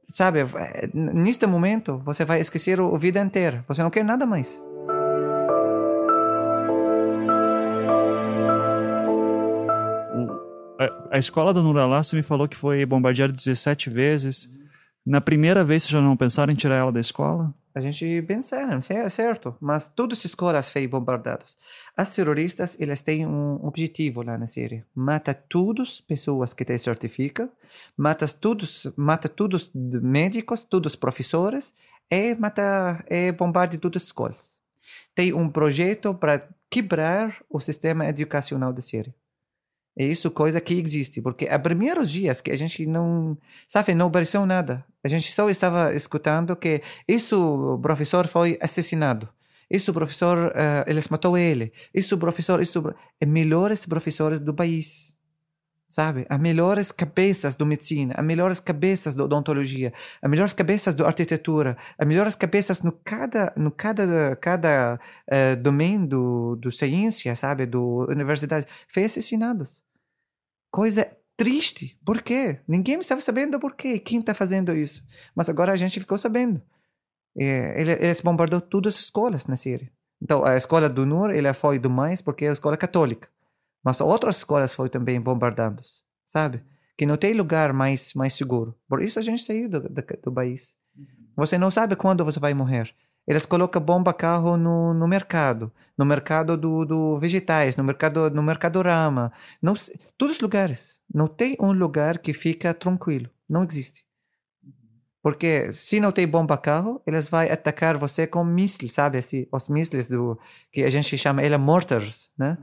Sabe, 0.02 0.40
neste 0.94 1.46
momento, 1.46 1.98
você 2.04 2.24
vai 2.24 2.40
esquecer 2.40 2.78
a 2.80 2.98
vida 2.98 3.20
inteira. 3.20 3.64
Você 3.68 3.82
não 3.82 3.90
quer 3.90 4.04
nada 4.04 4.26
mais. 4.26 4.62
A 11.14 11.18
escola 11.18 11.54
da 11.54 11.62
Nuralá, 11.62 12.02
você 12.02 12.16
me 12.16 12.24
falou 12.24 12.48
que 12.48 12.56
foi 12.56 12.84
bombardeada 12.84 13.32
17 13.32 13.88
vezes. 13.88 14.50
Na 15.06 15.20
primeira 15.20 15.62
vez, 15.62 15.84
você 15.84 15.90
já 15.90 16.00
não 16.00 16.16
pensaram 16.16 16.52
em 16.52 16.56
tirar 16.56 16.74
ela 16.74 16.90
da 16.90 16.98
escola? 16.98 17.54
A 17.72 17.78
gente 17.78 18.20
pensa, 18.22 18.56
é 18.90 19.08
certo, 19.08 19.56
mas 19.60 19.86
todas 19.86 20.18
as 20.18 20.24
escolas 20.24 20.68
foram 20.68 20.88
bombardadas. 20.88 21.56
As 21.96 22.12
terroristas, 22.12 22.76
elas 22.80 23.00
têm 23.00 23.24
um 23.24 23.64
objetivo 23.64 24.22
lá 24.22 24.36
na 24.36 24.48
Síria. 24.48 24.84
Mata 24.92 25.32
todas 25.32 25.88
as 25.88 26.00
pessoas 26.00 26.52
que 26.52 26.64
te 26.64 26.76
certificam, 26.78 27.48
mata 27.96 28.26
todos, 28.26 28.92
mata 28.96 29.28
todos 29.28 29.70
os 29.72 30.02
médicos, 30.02 30.64
todos 30.64 30.94
os 30.94 30.96
professores 30.96 31.72
e 32.10 32.34
mata 32.34 33.04
e 33.08 33.30
bombardeia 33.30 33.80
todas 33.80 34.02
as 34.02 34.08
escolas. 34.08 34.60
Tem 35.14 35.32
um 35.32 35.48
projeto 35.48 36.12
para 36.12 36.48
quebrar 36.68 37.40
o 37.48 37.60
sistema 37.60 38.04
educacional 38.04 38.72
da 38.72 38.80
Síria. 38.80 39.14
É 39.96 40.04
isso 40.04 40.28
coisa 40.30 40.60
que 40.60 40.74
existe, 40.74 41.22
porque 41.22 41.46
há 41.46 41.56
primeiros 41.58 42.10
dias 42.10 42.40
que 42.40 42.50
a 42.50 42.56
gente 42.56 42.84
não, 42.84 43.38
sabe, 43.68 43.94
não 43.94 44.08
apareceu 44.08 44.44
nada. 44.44 44.84
A 45.04 45.08
gente 45.08 45.32
só 45.32 45.48
estava 45.48 45.94
escutando 45.94 46.56
que 46.56 46.82
isso 47.06 47.78
professor 47.80 48.26
foi 48.26 48.58
assassinado. 48.60 49.28
Isso 49.70 49.92
professor, 49.92 50.48
uh, 50.48 50.84
eles 50.86 51.08
matou 51.08 51.38
ele. 51.38 51.72
Isso 51.92 52.18
professor, 52.18 52.60
isso 52.60 52.94
é 53.20 53.26
melhores 53.26 53.86
professores 53.86 54.40
do 54.40 54.52
país. 54.52 55.14
Sabe? 55.88 56.26
As 56.28 56.40
melhores 56.40 56.90
cabeças 56.90 57.54
do 57.54 57.64
medicina, 57.64 58.14
as 58.16 58.24
melhores 58.24 58.58
cabeças 58.58 59.14
da 59.14 59.24
odontologia, 59.24 59.92
as 60.20 60.28
melhores 60.30 60.52
cabeças 60.52 60.94
da 60.94 61.06
arquitetura, 61.06 61.76
as 61.96 62.06
melhores 62.06 62.34
cabeças 62.34 62.82
no 62.82 62.90
cada 62.90 63.52
no 63.56 63.70
cada 63.70 64.34
cada 64.36 64.98
uh, 65.30 65.56
domínio 65.62 66.08
do, 66.08 66.56
do 66.56 66.70
ciência, 66.72 67.36
sabe, 67.36 67.66
do 67.66 68.06
universidade, 68.10 68.66
foi 68.88 69.04
assassinados 69.04 69.83
coisa 70.74 71.08
triste. 71.36 71.96
Por 72.04 72.20
quê? 72.20 72.60
Ninguém 72.66 72.98
estava 72.98 73.20
sabendo 73.20 73.60
por 73.60 73.76
quê. 73.76 74.00
Quem 74.00 74.18
está 74.18 74.34
fazendo 74.34 74.76
isso? 74.76 75.04
Mas 75.32 75.48
agora 75.48 75.72
a 75.72 75.76
gente 75.76 76.00
ficou 76.00 76.18
sabendo. 76.18 76.60
É, 77.38 77.80
ele, 77.80 77.92
eles 77.92 78.20
bombardeou 78.20 78.60
todas 78.60 78.96
as 78.96 79.02
escolas 79.02 79.46
na 79.46 79.54
Síria. 79.54 79.88
Então, 80.20 80.44
a 80.44 80.56
escola 80.56 80.88
do 80.88 81.06
Nur 81.06 81.30
ele 81.30 81.52
foi 81.54 81.78
do 81.78 81.88
mais 81.88 82.20
porque 82.20 82.44
é 82.44 82.48
a 82.48 82.52
escola 82.52 82.76
católica. 82.76 83.28
Mas 83.84 84.00
outras 84.00 84.38
escolas 84.38 84.74
foram 84.74 84.90
também 84.90 85.20
bombardadas, 85.20 86.02
sabe? 86.24 86.60
Que 86.98 87.06
não 87.06 87.16
tem 87.16 87.34
lugar 87.34 87.72
mais, 87.72 88.12
mais 88.14 88.34
seguro. 88.34 88.74
Por 88.88 89.00
isso 89.00 89.20
a 89.20 89.22
gente 89.22 89.44
saiu 89.44 89.68
do, 89.68 89.80
do, 89.80 90.02
do 90.24 90.32
país. 90.32 90.76
Uhum. 90.96 91.06
Você 91.36 91.56
não 91.56 91.70
sabe 91.70 91.94
quando 91.94 92.24
você 92.24 92.40
vai 92.40 92.52
morrer. 92.52 92.92
Eles 93.26 93.46
colocam 93.46 93.80
bomba 93.80 94.12
carro 94.12 94.56
no, 94.56 94.92
no 94.92 95.08
mercado, 95.08 95.72
no 95.96 96.04
mercado 96.04 96.56
do, 96.56 96.84
do 96.84 97.18
vegetais, 97.18 97.76
no 97.76 97.84
mercado 97.84 98.30
no 98.30 98.42
mercadorama, 98.42 99.32
não, 99.62 99.74
todos 100.18 100.36
os 100.36 100.40
lugares. 100.40 101.00
Não 101.12 101.26
tem 101.26 101.56
um 101.58 101.72
lugar 101.72 102.18
que 102.18 102.34
fica 102.34 102.74
tranquilo, 102.74 103.30
não 103.48 103.64
existe. 103.64 104.04
Porque 105.22 105.72
se 105.72 106.00
não 106.00 106.12
tem 106.12 106.28
bomba 106.28 106.58
carro, 106.58 107.00
eles 107.06 107.30
vão 107.30 107.40
atacar 107.40 107.96
você 107.96 108.26
com 108.26 108.44
mísseis, 108.44 108.92
sabe 108.92 109.16
assim, 109.16 109.46
os 109.50 109.70
mísseis 109.70 110.06
do 110.06 110.38
que 110.70 110.84
a 110.84 110.90
gente 110.90 111.16
chama 111.16 111.42
ele 111.42 111.56
mortars, 111.56 112.30
né? 112.36 112.58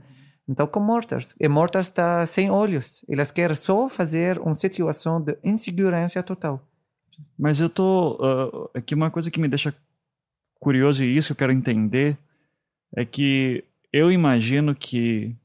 Então 0.48 0.68
com 0.68 0.80
mortars, 0.80 1.34
e 1.40 1.48
mortars 1.48 1.88
está 1.88 2.24
sem 2.28 2.52
olhos. 2.52 3.04
Eles 3.10 3.32
querem 3.32 3.56
só 3.56 3.90
fazer 3.90 4.38
uma 4.38 4.54
situação 4.54 5.20
de 5.20 5.36
insegurança 5.44 6.22
total. 6.22 6.62
Mas 7.38 7.60
eu 7.60 7.70
tô 7.70 8.18
uh, 8.22 8.70
aqui 8.76 8.94
uma 8.94 9.10
coisa 9.10 9.32
que 9.32 9.40
me 9.40 9.48
deixa 9.48 9.74
curioso 10.62 11.04
e 11.04 11.18
isso 11.18 11.30
que 11.30 11.32
eu 11.34 11.48
quero 11.48 11.52
entender 11.52 12.16
é 12.96 13.04
que 13.04 13.66
eu 13.92 14.12
imagino 14.12 14.76
que 14.76 15.36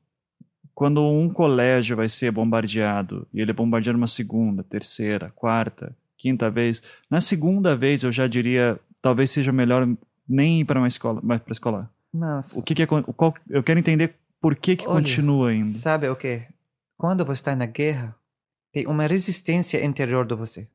quando 0.75 1.03
um 1.03 1.29
colégio 1.29 1.97
vai 1.97 2.09
ser 2.09 2.31
bombardeado 2.31 3.27
e 3.33 3.41
ele 3.41 3.51
é 3.51 3.55
bombardeado 3.55 3.97
uma 3.97 4.07
segunda, 4.07 4.63
terceira, 4.63 5.33
quarta, 5.35 5.97
quinta 6.19 6.51
vez, 6.51 6.83
na 7.11 7.21
segunda 7.21 7.75
vez 7.75 8.03
eu 8.03 8.13
já 8.13 8.27
diria 8.27 8.79
talvez 9.01 9.31
seja 9.31 9.53
melhor 9.53 9.89
nem 10.29 10.61
ir 10.61 10.65
para 10.65 10.79
uma 10.79 10.89
escola, 10.89 11.21
mas 11.25 11.41
para 11.41 11.53
escola. 11.53 11.91
Mas 12.13 12.55
o 12.57 12.63
que, 12.63 12.75
que 12.75 12.83
é 12.83 12.87
qual, 12.87 13.35
eu 13.49 13.63
quero 13.63 13.79
entender 13.79 14.15
por 14.41 14.55
que 14.55 14.77
que 14.77 14.87
Olha, 14.87 15.01
continua 15.01 15.51
ainda. 15.51 15.69
Sabe 15.69 16.09
o 16.09 16.17
que? 16.17 16.43
Quando 16.99 17.25
você 17.25 17.41
está 17.41 17.57
na 17.57 17.67
guerra, 17.67 18.15
tem 18.73 18.87
uma 18.87 19.07
resistência 19.07 19.83
interior 19.85 20.27
de 20.27 20.35
você. 20.35 20.69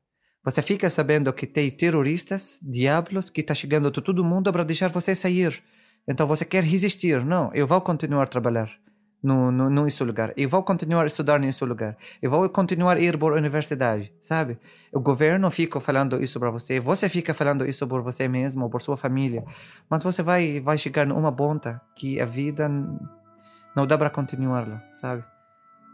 Você 0.44 0.60
fica 0.60 0.90
sabendo 0.90 1.32
que 1.32 1.46
tem 1.46 1.70
terroristas, 1.70 2.58
diabos, 2.62 3.30
que 3.30 3.42
está 3.42 3.54
chegando 3.54 3.90
de 3.92 4.00
todo 4.00 4.24
mundo 4.24 4.52
para 4.52 4.64
deixar 4.64 4.90
você 4.90 5.14
sair. 5.14 5.62
Então 6.06 6.26
você 6.26 6.44
quer 6.44 6.64
resistir. 6.64 7.24
Não, 7.24 7.50
eu 7.54 7.64
vou 7.64 7.80
continuar 7.80 8.24
a 8.24 8.26
trabalhar 8.26 8.68
no, 9.22 9.70
nesse 9.70 10.02
lugar. 10.02 10.32
Eu 10.36 10.48
vou 10.48 10.62
continuar 10.64 11.04
a 11.04 11.06
estudar 11.06 11.38
nesse 11.38 11.64
lugar. 11.64 11.96
Eu 12.20 12.28
vou 12.28 12.48
continuar 12.50 12.96
a 12.96 13.00
ir 13.00 13.16
para 13.16 13.34
a 13.34 13.38
universidade, 13.38 14.12
sabe? 14.20 14.58
O 14.92 14.98
governo 14.98 15.48
fica 15.48 15.80
falando 15.80 16.20
isso 16.20 16.40
para 16.40 16.50
você. 16.50 16.80
Você 16.80 17.08
fica 17.08 17.32
falando 17.32 17.64
isso 17.64 17.86
por 17.86 18.02
você 18.02 18.26
mesmo, 18.26 18.68
por 18.68 18.80
sua 18.80 18.96
família. 18.96 19.44
Mas 19.88 20.02
você 20.02 20.22
vai, 20.22 20.60
vai 20.60 20.76
chegar 20.76 21.06
numa 21.06 21.30
ponta 21.30 21.80
que 21.94 22.20
a 22.20 22.26
vida 22.26 22.68
não 23.76 23.86
dá 23.86 23.96
para 23.96 24.10
continuar 24.10 24.66
lá, 24.66 24.82
sabe? 24.92 25.22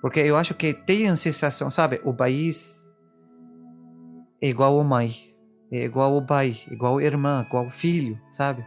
Porque 0.00 0.20
eu 0.20 0.36
acho 0.36 0.54
que 0.54 0.72
tem 0.72 1.08
a 1.08 1.16
sensação, 1.16 1.70
sabe? 1.70 2.00
O 2.02 2.14
país 2.14 2.94
é 4.40 4.48
igual 4.48 4.76
ao 4.76 4.84
mãe, 4.84 5.14
é 5.70 5.84
igual 5.84 6.14
ao 6.14 6.24
pai, 6.24 6.56
igual 6.70 6.94
ao 6.94 7.00
irmã, 7.00 7.44
igual 7.46 7.64
ao 7.64 7.70
filho, 7.70 8.20
sabe? 8.30 8.64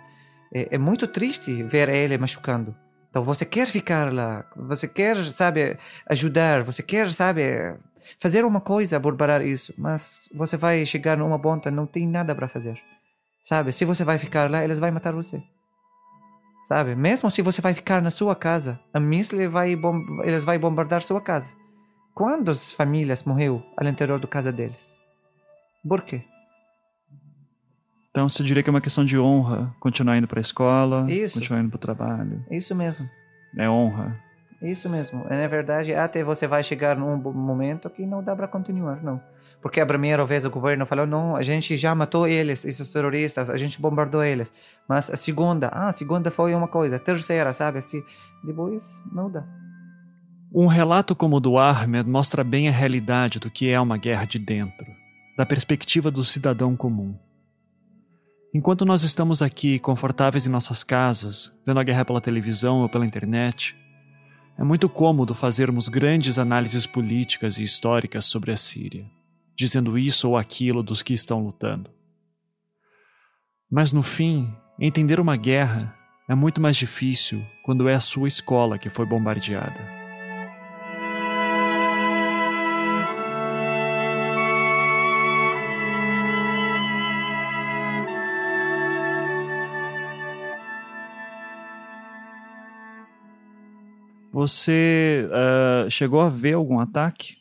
É, 0.53 0.75
é, 0.75 0.77
muito 0.77 1.07
triste 1.07 1.63
ver 1.63 1.89
ele 1.89 2.17
machucando. 2.17 2.75
Então 3.09 3.23
você 3.23 3.45
quer 3.45 3.67
ficar 3.67 4.11
lá, 4.11 4.45
você 4.55 4.87
quer, 4.87 5.17
sabe, 5.31 5.77
ajudar, 6.09 6.63
você 6.63 6.81
quer, 6.81 7.11
sabe, 7.11 7.77
fazer 8.19 8.45
uma 8.45 8.61
coisa 8.61 8.99
por 8.99 9.17
isso, 9.41 9.73
mas 9.77 10.29
você 10.33 10.55
vai 10.55 10.85
chegar 10.85 11.17
numa 11.17 11.39
ponta, 11.39 11.69
não 11.69 11.85
tem 11.85 12.07
nada 12.07 12.33
para 12.33 12.47
fazer. 12.47 12.79
Sabe? 13.41 13.71
Se 13.71 13.85
você 13.85 14.03
vai 14.03 14.17
ficar 14.17 14.49
lá, 14.49 14.63
eles 14.63 14.79
vão 14.79 14.91
matar 14.91 15.13
você. 15.13 15.41
Sabe? 16.63 16.95
Mesmo 16.95 17.31
se 17.31 17.41
você 17.41 17.59
vai 17.59 17.73
ficar 17.73 18.01
na 18.01 18.11
sua 18.11 18.35
casa, 18.35 18.79
a 18.93 18.99
míssil 18.99 19.49
vai 19.49 19.75
eles 20.23 20.43
vão 20.43 20.59
bombardear 20.59 21.01
sua 21.01 21.19
casa. 21.19 21.53
Quantas 22.13 22.71
famílias 22.71 23.23
morreu 23.23 23.63
ao 23.77 23.87
interior 23.87 24.19
da 24.19 24.27
casa 24.27 24.51
deles? 24.51 25.00
Por 25.87 26.01
quê? 26.01 26.23
Então 28.11 28.27
você 28.27 28.43
diria 28.43 28.61
que 28.61 28.69
é 28.69 28.71
uma 28.71 28.81
questão 28.81 29.05
de 29.05 29.17
honra 29.17 29.73
continuar 29.79 30.17
indo 30.17 30.27
para 30.27 30.39
a 30.39 30.41
escola, 30.41 31.09
Isso. 31.09 31.39
continuar 31.39 31.61
indo 31.61 31.69
para 31.69 31.77
o 31.77 31.79
trabalho. 31.79 32.45
Isso 32.51 32.75
mesmo. 32.75 33.09
É 33.57 33.69
honra. 33.69 34.19
Isso 34.61 34.89
mesmo. 34.89 35.23
Na 35.29 35.47
verdade, 35.47 35.93
até 35.93 36.23
você 36.23 36.45
vai 36.45 36.61
chegar 36.63 36.95
num 36.95 37.17
momento 37.17 37.89
que 37.89 38.05
não 38.05 38.21
dá 38.21 38.35
para 38.35 38.47
continuar, 38.47 39.01
não. 39.01 39.19
Porque 39.61 39.79
a 39.79 39.85
primeira 39.85 40.25
vez 40.25 40.43
o 40.43 40.49
governo 40.49 40.85
falou, 40.85 41.07
não, 41.07 41.35
a 41.35 41.41
gente 41.41 41.77
já 41.77 41.95
matou 41.95 42.27
eles, 42.27 42.65
esses 42.65 42.89
terroristas, 42.89 43.49
a 43.49 43.57
gente 43.57 43.81
bombardeou 43.81 44.23
eles. 44.23 44.51
Mas 44.87 45.09
a 45.09 45.15
segunda, 45.15 45.67
ah, 45.67 45.87
a 45.87 45.93
segunda 45.93 46.29
foi 46.29 46.53
uma 46.53 46.67
coisa, 46.67 46.97
a 46.97 46.99
terceira, 46.99 47.53
sabe, 47.53 47.77
assim, 47.77 48.03
depois 48.43 49.01
não 49.11 49.31
dá. 49.31 49.43
Um 50.53 50.67
relato 50.67 51.15
como 51.15 51.37
o 51.37 51.39
do 51.39 51.57
Ahmed 51.57 52.09
mostra 52.09 52.43
bem 52.43 52.67
a 52.67 52.71
realidade 52.71 53.39
do 53.39 53.49
que 53.49 53.69
é 53.69 53.79
uma 53.79 53.97
guerra 53.97 54.25
de 54.25 54.37
dentro 54.37 55.00
da 55.41 55.45
perspectiva 55.47 56.11
do 56.11 56.23
cidadão 56.23 56.77
comum. 56.77 57.17
Enquanto 58.53 58.85
nós 58.85 59.01
estamos 59.01 59.41
aqui 59.41 59.79
confortáveis 59.79 60.45
em 60.45 60.51
nossas 60.51 60.83
casas, 60.83 61.51
vendo 61.65 61.79
a 61.79 61.83
guerra 61.83 62.05
pela 62.05 62.21
televisão 62.21 62.81
ou 62.81 62.87
pela 62.87 63.07
internet, 63.07 63.75
é 64.55 64.63
muito 64.63 64.87
cômodo 64.87 65.33
fazermos 65.33 65.87
grandes 65.87 66.37
análises 66.37 66.85
políticas 66.85 67.57
e 67.57 67.63
históricas 67.63 68.25
sobre 68.25 68.51
a 68.51 68.55
Síria, 68.55 69.09
dizendo 69.55 69.97
isso 69.97 70.29
ou 70.29 70.37
aquilo 70.37 70.83
dos 70.83 71.01
que 71.01 71.15
estão 71.15 71.43
lutando. 71.43 71.89
Mas 73.67 73.91
no 73.91 74.03
fim, 74.03 74.47
entender 74.79 75.19
uma 75.19 75.35
guerra 75.35 75.97
é 76.29 76.35
muito 76.35 76.61
mais 76.61 76.77
difícil 76.77 77.43
quando 77.65 77.89
é 77.89 77.95
a 77.95 77.99
sua 77.99 78.27
escola 78.27 78.77
que 78.77 78.91
foi 78.91 79.07
bombardeada. 79.07 79.90
Você 94.31 95.27
uh, 95.27 95.89
chegou 95.89 96.21
a 96.21 96.29
ver 96.29 96.53
algum 96.53 96.79
ataque 96.79 97.37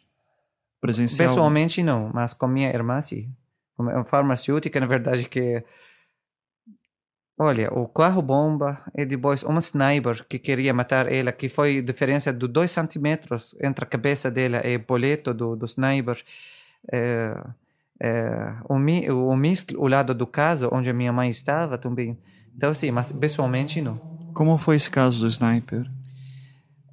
presencial? 0.80 1.28
Pessoalmente 1.28 1.82
não, 1.82 2.10
mas 2.12 2.34
com 2.34 2.46
minha 2.46 2.68
irmã 2.68 3.00
sim. 3.00 3.32
Uma 3.78 4.04
farmacêutica, 4.04 4.78
na 4.78 4.86
verdade, 4.86 5.28
que 5.28 5.64
Olha, 7.42 7.72
o 7.72 7.88
carro-bomba 7.88 8.82
e 8.94 9.06
depois 9.06 9.42
um 9.44 9.56
sniper 9.56 10.26
que 10.28 10.38
queria 10.38 10.74
matar 10.74 11.10
ela, 11.10 11.32
que 11.32 11.48
foi 11.48 11.80
diferença 11.80 12.30
de 12.34 12.46
2 12.46 12.70
centímetros 12.70 13.54
entre 13.62 13.82
a 13.82 13.88
cabeça 13.88 14.30
dela 14.30 14.60
e 14.62 14.76
o 14.76 14.84
boleto 14.84 15.32
do, 15.32 15.56
do 15.56 15.64
sniper. 15.64 16.22
É, 16.92 17.34
é, 17.98 18.54
o, 18.68 18.74
o 18.74 19.36
míssil 19.38 19.80
ao 19.80 19.88
lado 19.88 20.14
do 20.14 20.26
caso, 20.26 20.68
onde 20.70 20.90
a 20.90 20.92
minha 20.92 21.14
mãe 21.14 21.30
estava 21.30 21.78
também. 21.78 22.18
Então, 22.54 22.74
sim, 22.74 22.90
mas 22.90 23.10
pessoalmente 23.10 23.80
não. 23.80 23.96
Como 24.34 24.58
foi 24.58 24.76
esse 24.76 24.90
caso 24.90 25.20
do 25.20 25.26
sniper? 25.26 25.90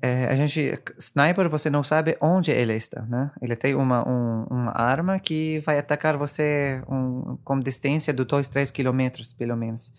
É, 0.01 0.25
a 0.25 0.35
gente, 0.35 0.79
sniper, 0.99 1.49
você 1.49 1.69
não 1.69 1.83
sabe 1.83 2.15
onde 2.21 2.51
ele 2.51 2.73
está, 2.73 3.01
né? 3.03 3.31
Ele 3.41 3.55
tem 3.55 3.73
uma, 3.73 4.07
um, 4.07 4.45
uma 4.49 4.71
arma 4.71 5.19
que 5.19 5.59
vai 5.65 5.79
atacar 5.79 6.15
você 6.17 6.83
um, 6.87 7.37
com 7.43 7.59
distância 7.59 8.13
de 8.13 8.23
2, 8.23 8.47
3 8.47 8.69
quilômetros, 8.69 9.33
pelo 9.33 9.55
menos. 9.55 9.91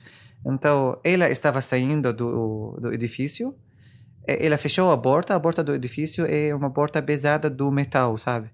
Então, 0.46 1.00
ela 1.02 1.28
estava 1.28 1.60
saindo 1.60 2.12
do, 2.12 2.78
do 2.80 2.92
edifício, 2.92 3.54
ela 4.24 4.58
fechou 4.58 4.92
a 4.92 4.98
porta, 4.98 5.34
a 5.34 5.40
porta 5.40 5.64
do 5.64 5.74
edifício 5.74 6.26
é 6.28 6.54
uma 6.54 6.70
porta 6.70 7.02
pesada 7.02 7.48
do 7.48 7.70
metal, 7.72 8.16
sabe? 8.18 8.50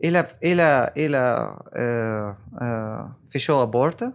Ela, 0.00 0.28
ela, 0.40 0.92
ela 0.94 1.64
uh, 1.72 2.54
uh, 2.54 3.14
fechou 3.30 3.62
a 3.62 3.66
porta 3.66 4.12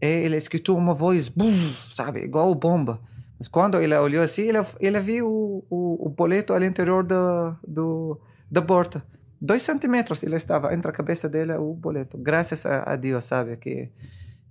e 0.00 0.26
ela 0.26 0.36
escutou 0.36 0.76
uma 0.76 0.92
voz, 0.92 1.28
bum, 1.28 1.54
sabe? 1.94 2.20
Igual 2.20 2.54
bomba. 2.54 3.00
Mas 3.42 3.48
quando 3.48 3.76
ela 3.82 4.00
olhou 4.00 4.22
assim, 4.22 4.50
ela, 4.50 4.64
ela 4.80 5.00
viu 5.00 5.26
o, 5.26 5.66
o, 5.68 6.06
o 6.06 6.08
boleto 6.10 6.52
ao 6.52 6.62
interior 6.62 7.02
do, 7.02 7.56
do, 7.66 8.20
da 8.48 8.62
porta. 8.62 9.04
Dois 9.40 9.62
centímetros 9.62 10.22
ele 10.22 10.36
estava 10.36 10.72
entre 10.72 10.88
a 10.88 10.94
cabeça 10.94 11.28
dela 11.28 11.60
o 11.60 11.74
boleto. 11.74 12.16
Graças 12.16 12.64
a, 12.64 12.92
a 12.92 12.94
Deus, 12.94 13.24
sabe? 13.24 13.56
Que 13.56 13.90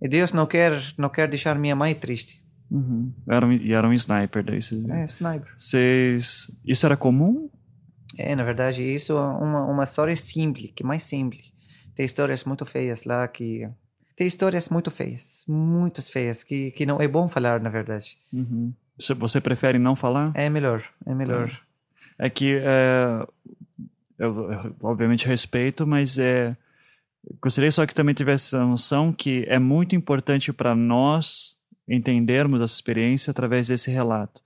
e 0.02 0.10
Deus 0.10 0.34
não 0.34 0.46
quer, 0.46 0.74
não 0.98 1.08
quer 1.08 1.30
deixar 1.30 1.58
minha 1.58 1.74
mãe 1.74 1.96
triste. 1.96 2.44
Uhum. 2.70 3.14
Era 3.30 3.46
um, 3.46 3.54
e 3.54 3.72
era 3.72 3.88
um 3.88 3.94
sniper 3.94 4.44
daí. 4.44 4.62
Vocês... 4.62 4.84
É, 4.90 5.06
sniper. 5.06 5.54
Vocês... 5.56 6.52
Isso 6.66 6.86
era 6.86 6.98
comum? 6.98 7.50
É, 8.18 8.36
na 8.36 8.44
verdade, 8.44 8.84
isso 8.84 9.14
é 9.14 9.22
uma, 9.22 9.64
uma 9.68 9.84
história 9.86 10.18
simples, 10.18 10.74
que 10.76 10.84
mais 10.84 11.04
simples. 11.04 11.46
Tem 11.96 12.06
histórias 12.06 12.44
muito 12.44 12.66
feias 12.66 13.06
lá 13.06 13.26
que... 13.26 13.70
Tem 14.22 14.28
histórias 14.28 14.70
muito 14.70 14.92
feias, 14.92 15.44
muitas 15.48 16.08
feias, 16.12 16.44
que, 16.44 16.70
que 16.70 16.86
não 16.86 17.02
é 17.02 17.08
bom 17.08 17.28
falar, 17.28 17.60
na 17.60 17.72
verdade. 17.72 18.20
Uhum. 18.32 18.72
Você 19.18 19.42
prefere 19.42 19.80
não 19.80 19.96
falar? 19.96 20.32
É 20.36 20.48
melhor, 20.48 20.84
é 21.08 21.16
melhor. 21.16 21.60
É 22.20 22.30
que, 22.30 22.62
é, 22.64 23.28
eu, 24.20 24.52
eu, 24.52 24.76
obviamente, 24.84 25.26
respeito, 25.26 25.88
mas 25.88 26.20
é 26.20 26.56
Gostaria 27.42 27.72
só 27.72 27.84
que 27.88 27.96
também 27.96 28.14
tivesse 28.14 28.56
a 28.56 28.64
noção 28.64 29.12
que 29.12 29.44
é 29.48 29.58
muito 29.58 29.96
importante 29.96 30.54
para 30.54 30.76
nós 30.76 31.58
entendermos 31.90 32.62
essa 32.62 32.76
experiência 32.76 33.32
através 33.32 33.70
desse 33.70 33.90
relato, 33.90 34.40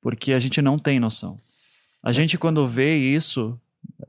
porque 0.00 0.32
a 0.32 0.40
gente 0.40 0.62
não 0.62 0.78
tem 0.78 0.98
noção. 0.98 1.36
A 2.02 2.12
gente, 2.12 2.38
quando 2.38 2.66
vê 2.66 2.96
isso, 2.96 3.60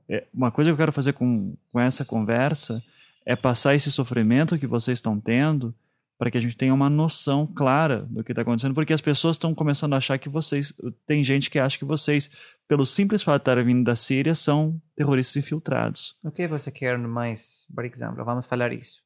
é, 0.08 0.24
uma 0.34 0.50
coisa 0.50 0.70
que 0.70 0.76
eu 0.76 0.78
quero 0.78 0.94
fazer 0.94 1.12
com, 1.12 1.58
com 1.74 1.80
essa 1.82 2.06
conversa 2.06 2.82
é 3.30 3.36
passar 3.36 3.76
esse 3.76 3.92
sofrimento 3.92 4.58
que 4.58 4.66
vocês 4.66 4.98
estão 4.98 5.20
tendo 5.20 5.72
para 6.18 6.32
que 6.32 6.38
a 6.40 6.42
gente 6.42 6.58
tenha 6.58 6.74
uma 6.74 6.90
noção 6.90 7.46
clara 7.46 8.02
do 8.10 8.24
que 8.24 8.32
está 8.32 8.42
acontecendo, 8.42 8.74
porque 8.74 8.92
as 8.92 9.02
pessoas 9.02 9.36
estão 9.36 9.54
começando 9.54 9.94
a 9.94 9.98
achar 9.98 10.18
que 10.18 10.28
vocês. 10.28 10.74
Tem 11.06 11.24
gente 11.24 11.48
que 11.48 11.60
acha 11.60 11.78
que 11.78 11.86
vocês, 11.86 12.28
pelo 12.68 12.88
simples 12.88 13.22
fato 13.22 13.36
de 13.36 13.42
estarem 13.44 13.64
vindo 13.64 13.84
da 13.84 13.96
Síria, 13.96 14.34
são 14.34 14.82
terroristas 14.96 15.38
infiltrados. 15.38 16.18
O 16.24 16.32
que 16.32 16.48
você 16.48 16.72
quer 16.72 16.98
mais, 16.98 17.68
por 17.74 17.86
exemplo? 17.86 18.26
Vamos 18.26 18.48
falar 18.48 18.74
isso. 18.74 19.04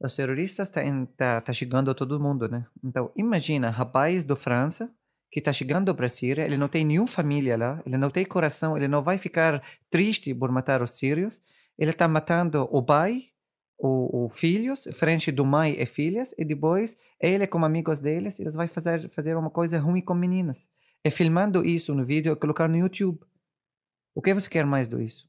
Os 0.00 0.16
terroristas 0.16 0.68
estão 0.68 1.06
tá, 1.14 1.42
tá 1.42 1.52
chegando 1.52 1.90
a 1.90 1.94
todo 1.94 2.18
mundo, 2.18 2.48
né? 2.48 2.64
Então, 2.82 3.12
imagina, 3.14 3.68
rapaz 3.68 4.24
do 4.24 4.36
França 4.36 4.90
que 5.30 5.40
está 5.40 5.52
chegando 5.52 5.94
para 5.94 6.06
a 6.06 6.08
Síria, 6.08 6.46
ele 6.46 6.56
não 6.56 6.68
tem 6.68 6.82
nenhuma 6.82 7.08
família 7.08 7.58
lá, 7.58 7.82
ele 7.84 7.98
não 7.98 8.08
tem 8.08 8.24
coração, 8.24 8.74
ele 8.74 8.88
não 8.88 9.02
vai 9.02 9.18
ficar 9.18 9.62
triste 9.90 10.34
por 10.34 10.50
matar 10.50 10.80
os 10.80 10.92
sírios, 10.92 11.42
ele 11.78 11.90
está 11.90 12.08
matando 12.08 12.66
o 12.70 12.82
pai, 12.82 13.33
o, 13.86 14.24
o, 14.24 14.28
filhos, 14.30 14.88
frente 14.94 15.30
do 15.30 15.44
mãe 15.44 15.76
e 15.78 15.84
filhas, 15.84 16.34
e 16.38 16.44
depois 16.44 16.96
ele 17.20 17.46
com 17.46 17.62
amigos 17.62 18.00
deles, 18.00 18.40
eles 18.40 18.54
vai 18.54 18.66
fazer 18.66 19.10
fazer 19.10 19.36
uma 19.36 19.50
coisa 19.50 19.78
ruim 19.78 20.00
com 20.00 20.14
meninas. 20.14 20.70
E 21.04 21.10
filmando 21.10 21.62
isso 21.62 21.94
no 21.94 22.02
vídeo 22.02 22.32
e 22.32 22.36
colocar 22.36 22.66
no 22.66 22.78
YouTube. 22.78 23.20
O 24.14 24.22
que 24.22 24.32
você 24.32 24.48
quer 24.48 24.64
mais 24.64 24.88
do 24.88 25.02
isso? 25.02 25.28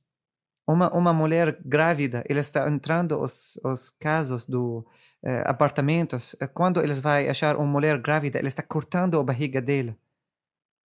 Uma, 0.65 0.89
uma 0.93 1.13
mulher 1.13 1.59
grávida, 1.65 2.23
ela 2.29 2.39
está 2.39 2.69
entrando 2.69 3.19
os, 3.21 3.59
os 3.61 3.89
casos 3.99 4.45
do 4.45 4.85
eh, 5.21 5.43
apartamentos, 5.45 6.33
eh, 6.39 6.47
quando 6.47 6.81
eles 6.81 6.99
vai 6.99 7.27
achar 7.27 7.57
uma 7.57 7.67
mulher 7.67 7.99
grávida, 8.01 8.39
ela 8.39 8.47
está 8.47 8.63
cortando 8.63 9.19
a 9.19 9.23
barriga 9.23 9.61
dela. 9.61 9.95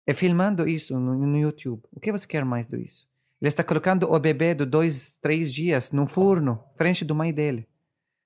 E 0.07 0.13
filmando 0.13 0.67
isso 0.67 0.97
no, 0.97 1.13
no 1.13 1.37
YouTube. 1.37 1.83
O 1.91 1.99
que 1.99 2.11
você 2.11 2.25
quer 2.25 2.45
mais 2.45 2.67
do 2.67 2.77
isso? 2.77 3.07
Ele 3.41 3.47
está 3.47 3.63
colocando 3.63 4.11
o 4.11 4.19
bebê 4.19 4.53
de 4.53 4.65
dois, 4.65 5.17
três 5.21 5.53
dias 5.53 5.91
no 5.91 6.07
forno, 6.07 6.63
frente 6.75 7.05
do 7.05 7.15
mãe 7.15 7.33
dele. 7.33 7.67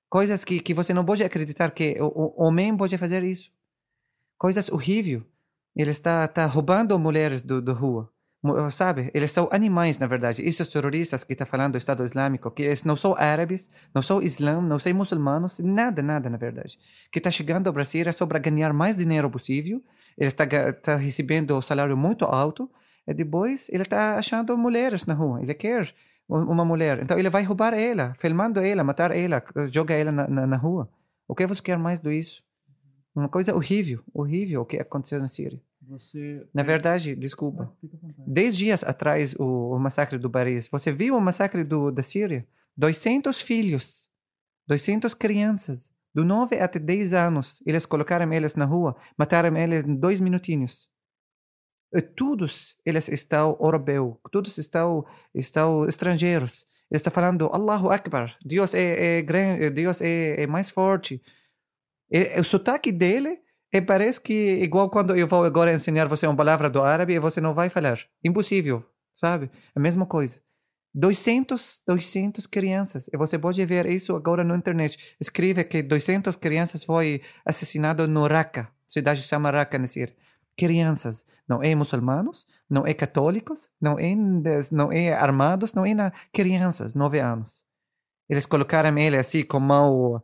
Coisas 0.08 0.44
que, 0.44 0.60
que 0.60 0.74
você 0.74 0.92
não 0.92 1.04
pode 1.04 1.22
acreditar 1.22 1.70
que 1.70 1.96
o, 2.00 2.06
o 2.06 2.44
homem 2.44 2.76
pode 2.76 2.98
fazer 2.98 3.22
isso. 3.22 3.52
Coisas 4.36 4.68
horríveis. 4.68 5.22
Ele 5.76 5.90
está, 5.90 6.24
está 6.24 6.46
roubando 6.46 6.98
mulheres 6.98 7.42
do, 7.42 7.60
do 7.60 7.72
rua. 7.72 8.10
Sabe? 8.70 9.10
Eles 9.14 9.30
são 9.30 9.48
animais, 9.50 9.98
na 9.98 10.06
verdade. 10.06 10.42
Esses 10.42 10.68
terroristas 10.68 11.24
que 11.24 11.32
está 11.32 11.46
falando 11.46 11.72
do 11.72 11.78
Estado 11.78 12.04
Islâmico, 12.04 12.50
que 12.50 12.70
não 12.84 12.94
são 12.94 13.14
árabes, 13.16 13.70
não 13.94 14.02
são 14.02 14.20
islã, 14.20 14.60
não 14.60 14.78
são 14.78 14.92
muçulmanos, 14.92 15.60
nada, 15.60 16.02
nada, 16.02 16.28
na 16.28 16.36
verdade. 16.36 16.78
Que 17.10 17.18
está 17.18 17.30
chegando 17.30 17.68
ao 17.68 17.72
Brasil 17.72 18.04
é 18.06 18.12
só 18.12 18.26
para 18.26 18.38
ganhar 18.38 18.72
mais 18.72 18.96
dinheiro 18.96 19.30
possível. 19.30 19.82
Ele 20.18 20.28
está, 20.28 20.44
está 20.44 20.96
recebendo 20.96 21.56
um 21.56 21.62
salário 21.62 21.96
muito 21.96 22.26
alto 22.26 22.70
depois 23.12 23.68
ele 23.68 23.82
está 23.82 24.16
achando 24.16 24.56
mulheres 24.56 25.04
na 25.04 25.14
rua. 25.14 25.42
Ele 25.42 25.54
quer 25.54 25.94
uma 26.28 26.64
mulher. 26.64 27.02
Então 27.02 27.18
ele 27.18 27.28
vai 27.28 27.42
roubar 27.42 27.74
ela, 27.74 28.14
filmando 28.18 28.60
ela, 28.60 28.82
matar 28.82 29.10
ela, 29.10 29.42
joga 29.70 29.94
ela 29.94 30.10
na, 30.10 30.26
na, 30.26 30.46
na 30.46 30.56
rua. 30.56 30.88
O 31.28 31.34
que 31.34 31.46
você 31.46 31.62
quer 31.62 31.78
mais 31.78 32.00
do 32.00 32.10
isso? 32.10 32.42
Uma 33.14 33.28
coisa 33.28 33.54
horrível, 33.54 34.02
horrível 34.12 34.62
o 34.62 34.64
que 34.64 34.76
aconteceu 34.78 35.20
na 35.20 35.28
Síria. 35.28 35.60
Você... 35.82 36.46
Na 36.52 36.62
verdade, 36.62 37.14
desculpa. 37.14 37.72
Dez 38.26 38.56
dias 38.56 38.82
atrás, 38.82 39.34
o, 39.38 39.74
o, 39.74 39.78
massacre 39.78 40.18
do 40.18 40.30
Paris. 40.30 40.66
Você 40.68 40.90
viu 40.90 41.16
o 41.16 41.20
massacre 41.20 41.62
do, 41.62 41.90
da 41.90 42.02
Síria? 42.02 42.46
200 42.76 43.40
filhos, 43.40 44.10
200 44.66 45.14
crianças, 45.14 45.92
do 46.12 46.24
9 46.24 46.58
até 46.58 46.78
10 46.78 47.12
anos. 47.12 47.62
Eles 47.66 47.86
colocaram 47.86 48.32
eles 48.32 48.54
na 48.56 48.64
rua, 48.64 48.96
mataram 49.16 49.56
eles 49.56 49.84
em 49.84 49.94
dois 49.94 50.20
minutinhos 50.20 50.88
todos 52.00 52.76
eles 52.84 53.08
estão 53.08 53.56
europeus, 53.60 54.16
todos 54.30 54.58
estão, 54.58 55.04
estão 55.34 55.86
estrangeiros. 55.86 56.66
Está 56.90 57.10
falando 57.10 57.48
Allahu 57.52 57.90
Akbar, 57.90 58.36
Deus 58.44 58.74
é, 58.74 59.18
é 59.18 59.22
grande, 59.22 59.70
Deus 59.70 60.00
é, 60.00 60.42
é 60.42 60.46
mais 60.46 60.70
forte. 60.70 61.20
E, 62.10 62.38
o 62.38 62.44
sotaque 62.44 62.92
dele 62.92 63.40
é, 63.72 63.80
parece 63.80 64.20
que 64.20 64.32
igual 64.62 64.90
quando 64.90 65.16
eu 65.16 65.26
vou 65.26 65.44
agora 65.44 65.72
ensinar 65.72 66.06
você 66.06 66.26
uma 66.26 66.36
palavra 66.36 66.70
do 66.70 66.82
árabe 66.82 67.14
e 67.14 67.18
você 67.18 67.40
não 67.40 67.54
vai 67.54 67.70
falar. 67.70 67.98
Impossível, 68.22 68.84
sabe? 69.12 69.50
A 69.74 69.80
mesma 69.80 70.06
coisa. 70.06 70.40
200, 70.94 71.82
200 71.86 72.46
crianças. 72.46 73.08
E 73.12 73.16
você 73.16 73.36
pode 73.38 73.64
ver 73.64 73.86
isso 73.86 74.14
agora 74.14 74.44
na 74.44 74.56
internet. 74.56 75.16
Escreve 75.20 75.64
que 75.64 75.82
200 75.82 76.36
crianças 76.36 76.84
foi 76.84 77.22
assassinado 77.44 78.06
no 78.06 78.28
Raqqa, 78.28 78.68
cidade 78.86 79.22
chama 79.22 79.50
Raqqa, 79.50 79.78
na 79.78 79.86
Síria 79.88 80.14
crianças, 80.56 81.24
não 81.48 81.62
é 81.62 81.74
muçulmanos, 81.74 82.46
não 82.68 82.86
é 82.86 82.94
católicos, 82.94 83.70
não 83.80 83.98
é, 83.98 84.14
não 84.72 84.92
é 84.92 85.12
armados, 85.12 85.74
não 85.74 85.84
é 85.84 85.94
na, 85.94 86.12
crianças, 86.32 86.94
nove 86.94 87.20
anos. 87.20 87.64
Eles 88.28 88.46
colocaram 88.46 88.96
ele 88.98 89.16
assim 89.16 89.44
com 89.44 89.60
mão 89.60 90.22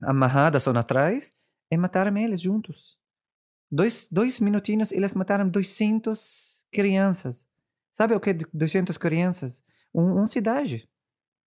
amarrada 0.00 0.60
só 0.60 0.70
atrás 0.70 1.34
e 1.70 1.76
mataram 1.76 2.16
eles 2.16 2.40
juntos. 2.40 2.98
Dois, 3.70 4.06
dois 4.10 4.38
minutinhos 4.40 4.92
eles 4.92 5.14
mataram 5.14 5.48
200 5.48 6.66
crianças. 6.70 7.48
Sabe 7.90 8.14
o 8.14 8.20
que 8.20 8.30
é 8.30 8.34
200 8.52 8.96
crianças? 8.98 9.64
Um, 9.94 10.22
um 10.22 10.26
cidade. 10.26 10.88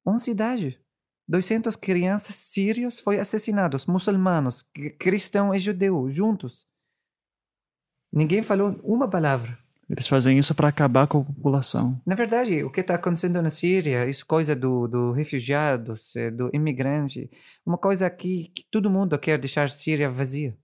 Uma 0.03 0.18
cidade. 0.18 0.80
200 1.27 1.76
crianças 1.76 2.35
sírios 2.35 2.99
foram 2.99 3.19
assassinados, 3.19 3.85
muçulmanos, 3.85 4.64
cristão 4.99 5.53
e 5.53 5.60
judeu, 5.60 6.10
juntos. 6.10 6.68
Ninguém 8.11 8.43
falou 8.43 8.80
uma 8.84 9.10
palavra. 9.10 9.57
Eles 9.89 10.07
fazem 10.07 10.38
isso 10.38 10.56
para 10.56 10.68
acabar 10.68 11.06
com 11.06 11.19
a 11.19 11.23
população. 11.23 12.02
Na 12.06 12.15
verdade, 12.15 12.64
o 12.64 12.72
que 12.72 12.81
está 12.81 12.95
acontecendo 12.95 13.39
na 13.41 13.52
Síria, 13.52 14.10
isso 14.10 14.26
coisa 14.26 14.56
do, 14.56 14.88
do 14.88 15.11
refugiados, 15.11 16.15
eh, 16.15 16.31
do 16.31 16.49
imigrante, 16.53 17.30
uma 17.64 17.77
coisa 17.77 18.10
que, 18.10 18.52
que 18.56 18.65
todo 18.72 18.89
mundo 18.89 19.18
quer 19.19 19.38
deixar 19.38 19.65
a 19.65 19.68
Síria 19.68 20.10
vazia. 20.10 20.57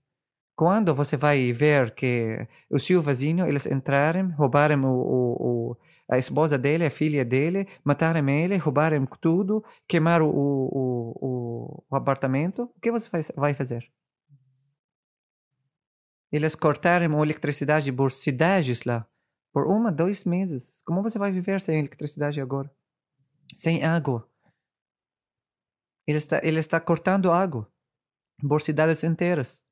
Quando 0.56 0.94
você 0.94 1.16
vai 1.16 1.52
ver 1.52 1.94
que 1.94 2.46
o 2.68 2.78
seu 2.78 3.00
vizinho, 3.00 3.46
eles 3.46 3.64
entraram, 3.66 4.30
roubaram 4.32 4.84
o, 4.84 4.88
o, 4.88 5.70
o, 5.70 5.76
a 6.12 6.18
esposa 6.18 6.58
dele, 6.58 6.84
a 6.84 6.90
filha 6.90 7.24
dele, 7.24 7.66
mataram 7.82 8.28
ele, 8.28 8.58
roubaram 8.58 9.06
tudo, 9.18 9.64
queimaram 9.88 10.28
o, 10.28 10.68
o, 10.70 11.84
o, 11.90 11.96
apartamento, 11.96 12.64
o 12.64 12.80
que 12.80 12.90
você 12.90 13.08
vai 13.34 13.54
fazer? 13.54 13.90
Eles 16.30 16.54
cortaram 16.54 17.18
a 17.18 17.22
eletricidade 17.24 17.90
por 17.90 18.10
cidades 18.10 18.84
lá, 18.84 19.08
por 19.54 19.66
uma, 19.66 19.90
dois 19.90 20.26
meses. 20.26 20.82
Como 20.84 21.02
você 21.02 21.18
vai 21.18 21.32
viver 21.32 21.58
sem 21.62 21.78
eletricidade 21.78 22.42
agora? 22.42 22.70
Sem 23.56 23.82
água. 23.82 24.28
Ele 26.06 26.18
está, 26.18 26.40
ele 26.42 26.60
está 26.60 26.78
cortando 26.78 27.30
água 27.30 27.72
por 28.46 28.60
cidades 28.60 29.02
inteiras. 29.02 29.64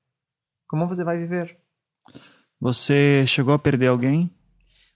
Como 0.66 0.88
você 0.88 1.04
vai 1.04 1.18
viver? 1.18 1.60
Você 2.58 3.26
chegou 3.26 3.52
a 3.52 3.58
perder 3.58 3.88
alguém? 3.88 4.34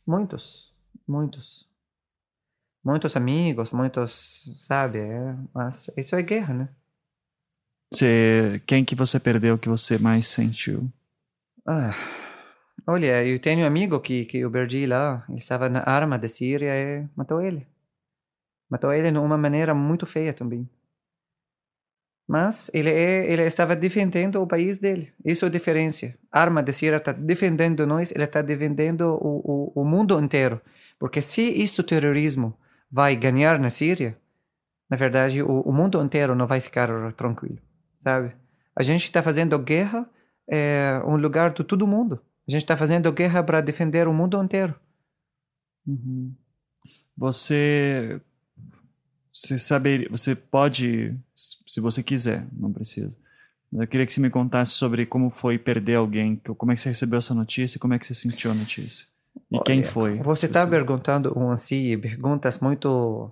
Muitos, 0.06 0.73
muitos. 1.06 1.68
Muitos 2.84 3.16
amigos, 3.16 3.72
muitos, 3.72 4.52
sabe? 4.58 4.98
É, 4.98 5.36
mas 5.54 5.90
isso 5.96 6.14
é 6.16 6.22
guerra, 6.22 6.54
né? 6.54 6.68
Você, 7.92 8.60
quem 8.66 8.84
que 8.84 8.94
você 8.94 9.18
perdeu 9.20 9.58
que 9.58 9.68
você 9.68 9.96
mais 9.96 10.26
sentiu? 10.26 10.90
Ah, 11.66 11.94
olha, 12.86 13.24
eu 13.24 13.38
tenho 13.38 13.64
um 13.64 13.66
amigo 13.66 14.00
que, 14.00 14.24
que 14.26 14.38
eu 14.38 14.50
perdi 14.50 14.84
lá. 14.86 15.24
Ele 15.28 15.38
estava 15.38 15.68
na 15.68 15.80
arma 15.80 16.18
da 16.18 16.28
Síria 16.28 16.74
e 16.74 17.08
matou 17.16 17.40
ele. 17.40 17.66
Matou 18.68 18.92
ele 18.92 19.10
de 19.12 19.18
uma 19.18 19.38
maneira 19.38 19.74
muito 19.74 20.04
feia 20.04 20.34
também. 20.34 20.68
Mas 22.26 22.70
ele, 22.74 22.90
é, 22.90 23.30
ele 23.30 23.42
estava 23.42 23.76
defendendo 23.76 24.40
o 24.42 24.46
país 24.46 24.78
dele. 24.78 25.12
Isso 25.24 25.44
é 25.44 25.48
a 25.48 25.50
diferença. 25.50 26.14
A 26.32 26.40
arma 26.40 26.62
de 26.62 26.72
Síria 26.72 26.96
está 26.96 27.12
defendendo 27.12 27.86
nós, 27.86 28.10
ele 28.10 28.24
está 28.24 28.42
defendendo 28.42 29.02
o, 29.20 29.72
o, 29.76 29.82
o 29.82 29.84
mundo 29.84 30.18
inteiro. 30.18 30.60
Porque 30.98 31.20
se 31.20 31.42
isso 31.42 31.82
terrorismo 31.82 32.56
vai 32.90 33.16
ganhar 33.16 33.58
na 33.58 33.70
Síria, 33.70 34.16
na 34.88 34.96
verdade, 34.96 35.42
o, 35.42 35.60
o 35.62 35.72
mundo 35.72 36.00
inteiro 36.02 36.34
não 36.34 36.46
vai 36.46 36.60
ficar 36.60 37.12
tranquilo, 37.14 37.58
sabe? 37.96 38.34
A 38.76 38.82
gente 38.82 39.04
está 39.04 39.22
fazendo 39.22 39.58
guerra 39.58 40.08
é 40.48 41.00
um 41.06 41.16
lugar 41.16 41.52
de 41.52 41.64
todo 41.64 41.86
mundo. 41.86 42.20
A 42.46 42.50
gente 42.50 42.62
está 42.62 42.76
fazendo 42.76 43.10
guerra 43.12 43.42
para 43.42 43.60
defender 43.60 44.06
o 44.06 44.12
mundo 44.12 44.42
inteiro. 44.42 44.74
Uhum. 45.86 46.34
Você 47.16 48.20
você 49.32 49.58
saber, 49.58 50.08
você 50.10 50.34
pode, 50.34 51.16
se 51.34 51.80
você 51.80 52.02
quiser, 52.02 52.46
não 52.52 52.72
precisa. 52.72 53.18
Eu 53.72 53.86
queria 53.88 54.06
que 54.06 54.12
você 54.12 54.20
me 54.20 54.30
contasse 54.30 54.72
sobre 54.72 55.06
como 55.06 55.30
foi 55.30 55.58
perder 55.58 55.96
alguém, 55.96 56.36
como 56.36 56.70
é 56.70 56.76
que 56.76 56.80
você 56.80 56.90
recebeu 56.90 57.18
essa 57.18 57.34
notícia, 57.34 57.80
como 57.80 57.94
é 57.94 57.98
que 57.98 58.06
você 58.06 58.14
sentiu 58.14 58.52
a 58.52 58.54
notícia 58.54 59.08
e 59.50 59.56
Olha, 59.56 59.64
quem 59.64 59.82
foi. 59.82 60.18
Você 60.18 60.46
está 60.46 60.66
perguntando 60.66 61.36
um 61.38 61.50
assim 61.50 61.98
perguntas 61.98 62.58
muito 62.58 63.30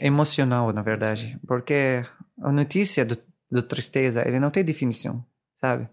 emocional, 0.00 0.72
na 0.72 0.82
verdade, 0.82 1.38
porque 1.46 2.04
a 2.40 2.52
notícia 2.52 3.04
do, 3.04 3.16
do 3.50 3.62
tristeza 3.62 4.26
ele 4.26 4.38
não 4.38 4.50
tem 4.50 4.64
definição, 4.64 5.24
sabe? 5.54 5.88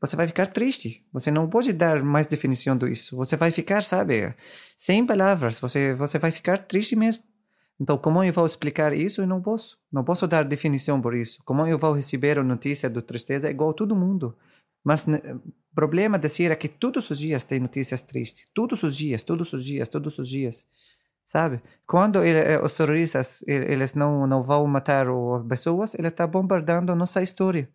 Você 0.00 0.16
vai 0.16 0.26
ficar 0.26 0.48
triste. 0.48 1.02
Você 1.12 1.30
não 1.30 1.48
pode 1.48 1.72
dar 1.72 2.02
mais 2.02 2.26
definição 2.26 2.76
disso. 2.76 3.16
Você 3.16 3.36
vai 3.36 3.50
ficar, 3.50 3.82
sabe, 3.82 4.34
sem 4.76 5.06
palavras. 5.06 5.58
Você 5.58 5.94
você 5.94 6.18
vai 6.18 6.30
ficar 6.30 6.58
triste 6.58 6.94
mesmo. 6.94 7.22
Então, 7.80 7.96
como 7.98 8.22
eu 8.22 8.32
vou 8.32 8.46
explicar 8.46 8.92
isso? 8.92 9.22
Eu 9.22 9.26
não 9.26 9.40
posso. 9.40 9.78
Não 9.90 10.04
posso 10.04 10.26
dar 10.28 10.44
definição 10.44 11.00
por 11.00 11.14
isso. 11.14 11.42
Como 11.44 11.66
eu 11.66 11.78
vou 11.78 11.92
receber 11.92 12.38
a 12.38 12.44
notícia 12.44 12.88
do 12.90 13.02
tristeza? 13.02 13.48
É 13.48 13.50
igual 13.50 13.70
a 13.70 13.74
todo 13.74 13.96
mundo. 13.96 14.36
Mas 14.84 15.06
o 15.06 15.40
problema 15.74 16.18
de 16.18 16.28
ser 16.28 16.50
é 16.50 16.56
que 16.56 16.68
todos 16.68 17.10
os 17.10 17.18
dias 17.18 17.44
tem 17.44 17.58
notícias 17.58 18.02
tristes. 18.02 18.46
Todos 18.52 18.82
os 18.82 18.94
dias, 18.94 19.22
todos 19.22 19.52
os 19.52 19.64
dias, 19.64 19.88
todos 19.88 20.18
os 20.18 20.28
dias. 20.28 20.66
Sabe? 21.24 21.62
Quando 21.86 22.22
ele, 22.22 22.38
eh, 22.38 22.62
os 22.62 22.74
terroristas 22.74 23.42
eles 23.48 23.94
não, 23.94 24.26
não 24.26 24.42
vão 24.42 24.66
matar 24.66 25.06
as 25.08 25.46
pessoas, 25.48 25.94
ele 25.94 26.08
está 26.08 26.26
bombardeando 26.26 26.94
nossa 26.94 27.22
história. 27.22 27.68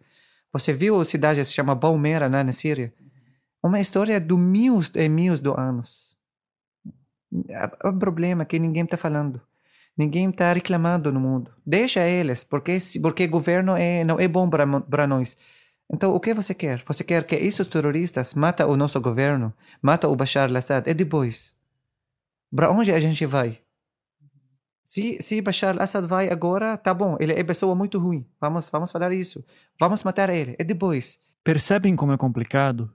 Você 0.54 0.72
viu 0.72 1.02
a 1.02 1.06
cidade 1.06 1.40
que 1.40 1.46
se 1.46 1.54
chama 1.54 1.74
Balmera, 1.74 2.30
né, 2.30 2.44
na 2.44 2.52
Síria? 2.52 2.94
Uma 3.62 3.80
história 3.80 4.20
de 4.20 4.36
mil 4.36 4.80
e 4.96 5.10
mil 5.10 5.36
de 5.36 5.50
anos. 5.50 6.16
O 7.84 7.94
problema 7.94 8.44
é 8.44 8.46
que 8.46 8.60
ninguém 8.60 8.84
está 8.84 8.98
falando. 8.98 9.42
Ninguém 9.98 10.30
está 10.30 10.54
reclamando 10.54 11.12
no 11.12 11.20
mundo. 11.20 11.52
Deixa 11.66 12.08
eles, 12.08 12.44
porque 12.44 12.78
porque 13.02 13.28
governo 13.28 13.76
é, 13.76 14.04
não 14.06 14.20
é 14.20 14.28
bom 14.28 14.50
para 14.50 15.06
nós. 15.08 15.36
Então, 15.92 16.14
o 16.14 16.20
que 16.20 16.34
você 16.34 16.54
quer? 16.54 16.84
Você 16.86 17.04
quer 17.04 17.24
que 17.24 17.36
esses 17.36 17.66
terroristas 17.66 18.36
matem 18.36 18.66
o 18.66 18.78
nosso 18.78 19.02
governo, 19.02 19.52
matem 19.82 20.10
o 20.10 20.16
Bashar 20.16 20.48
al-Assad 20.48 20.88
e 20.88 20.94
depois? 20.94 21.56
Para 22.56 22.72
onde 22.72 22.92
a 22.92 23.00
gente 23.00 23.26
vai? 23.26 23.60
Se, 24.86 25.22
se 25.22 25.42
Bashar 25.42 25.76
al-Assad 25.76 26.06
vai 26.08 26.30
agora, 26.30 26.78
tá 26.78 26.94
bom, 26.94 27.18
ele 27.20 27.34
é 27.34 27.44
pessoa 27.44 27.74
muito 27.74 27.98
ruim. 27.98 28.24
Vamos, 28.40 28.70
vamos 28.70 28.92
falar 28.92 29.12
isso. 29.14 29.44
Vamos 29.80 30.04
matar 30.04 30.30
ele. 30.30 30.56
E 30.60 30.64
depois? 30.64 31.20
Percebem 31.44 31.96
como 31.96 32.12
é 32.12 32.18
complicado? 32.18 32.94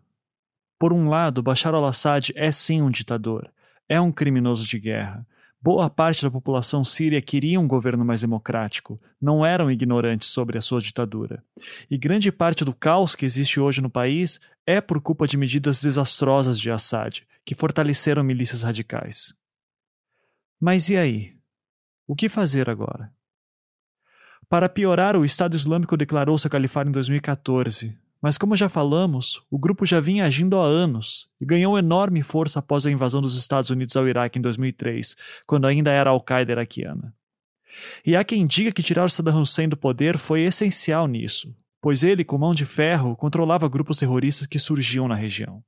Por 0.79 0.93
um 0.93 1.09
lado, 1.09 1.43
Bashar 1.43 1.75
al-Assad 1.75 2.33
é 2.37 2.53
sim 2.53 2.81
um 2.81 2.91
ditador. 2.91 3.51
É 3.89 4.01
um 4.01 4.12
criminoso 4.12 4.66
de 4.66 4.79
guerra. 4.79 5.27
Boa 5.65 5.89
parte 5.89 6.23
da 6.23 6.31
população 6.31 6.85
síria 6.85 7.23
queria 7.23 7.59
um 7.59 7.66
governo 7.66 8.05
mais 8.05 8.20
democrático, 8.20 9.01
não 9.19 9.47
eram 9.47 9.70
ignorantes 9.70 10.28
sobre 10.28 10.59
a 10.59 10.61
sua 10.61 10.78
ditadura. 10.78 11.43
E 11.91 11.97
grande 11.97 12.31
parte 12.31 12.66
do 12.66 12.74
caos 12.74 13.15
que 13.15 13.24
existe 13.24 13.59
hoje 13.59 13.81
no 13.81 13.89
país 13.89 14.39
é 14.66 14.78
por 14.78 15.01
culpa 15.01 15.27
de 15.27 15.39
medidas 15.39 15.81
desastrosas 15.81 16.61
de 16.61 16.70
Assad, 16.70 17.23
que 17.47 17.55
fortaleceram 17.55 18.23
milícias 18.23 18.61
radicais. 18.61 19.35
Mas 20.61 20.91
e 20.91 20.99
aí? 20.99 21.35
O 22.07 22.15
que 22.15 22.28
fazer 22.28 22.69
agora? 22.69 23.11
Para 24.51 24.69
piorar, 24.69 25.16
o 25.16 25.24
Estado 25.24 25.57
Islâmico 25.57 25.97
declarou 25.97 26.36
seu 26.36 26.51
califado 26.51 26.91
em 26.91 26.93
2014, 26.93 27.99
mas, 28.24 28.38
como 28.38 28.56
já 28.56 28.70
falamos, 28.70 29.42
o 29.51 29.59
grupo 29.59 29.84
já 29.84 30.01
vinha 30.01 30.24
agindo 30.24 30.59
há 30.59 30.64
anos 30.64 31.28
e 31.38 31.44
ganhou 31.44 31.76
enorme 31.76 32.22
força 32.22 32.59
após 32.59 32.86
a 32.86 32.90
invasão 32.90 33.20
dos 33.20 33.36
Estados 33.36 33.68
Unidos 33.68 33.94
ao 33.96 34.09
Iraque 34.09 34.38
em 34.38 34.40
2003, 34.40 35.14
quando 35.46 35.66
ainda 35.66 35.90
era 35.90 36.09
Al-Qaeda 36.09 36.52
iraquiana. 36.52 37.14
E 38.02 38.16
há 38.16 38.24
quem 38.24 38.46
diga 38.46 38.72
que 38.72 38.82
tirar 38.82 39.10
Saddam 39.10 39.42
Hussein 39.42 39.68
do 39.68 39.76
poder 39.76 40.16
foi 40.16 40.40
essencial 40.40 41.06
nisso, 41.06 41.55
pois 41.82 42.02
ele, 42.02 42.24
com 42.24 42.38
mão 42.38 42.55
de 42.55 42.64
ferro, 42.64 43.14
controlava 43.14 43.68
grupos 43.68 43.98
terroristas 43.98 44.46
que 44.46 44.59
surgiam 44.59 45.06
na 45.06 45.14
região. 45.14 45.62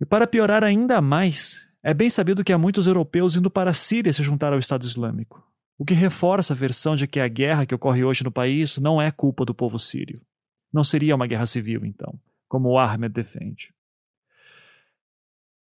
E 0.00 0.06
para 0.06 0.26
piorar 0.26 0.64
ainda 0.64 1.02
mais, 1.02 1.66
é 1.82 1.92
bem 1.92 2.08
sabido 2.08 2.42
que 2.42 2.50
há 2.50 2.56
muitos 2.56 2.86
europeus 2.86 3.36
indo 3.36 3.50
para 3.50 3.72
a 3.72 3.74
Síria 3.74 4.10
se 4.10 4.22
juntar 4.22 4.54
ao 4.54 4.58
Estado 4.58 4.86
Islâmico, 4.86 5.46
o 5.76 5.84
que 5.84 5.92
reforça 5.92 6.54
a 6.54 6.56
versão 6.56 6.96
de 6.96 7.06
que 7.06 7.20
a 7.20 7.28
guerra 7.28 7.66
que 7.66 7.74
ocorre 7.74 8.02
hoje 8.02 8.24
no 8.24 8.32
país 8.32 8.78
não 8.78 9.02
é 9.02 9.10
culpa 9.10 9.44
do 9.44 9.54
povo 9.54 9.78
sírio. 9.78 10.22
Não 10.74 10.82
seria 10.82 11.14
uma 11.14 11.28
guerra 11.28 11.46
civil, 11.46 11.84
então, 11.84 12.20
como 12.48 12.70
o 12.70 12.78
Ahmed 12.80 13.14
defende. 13.14 13.72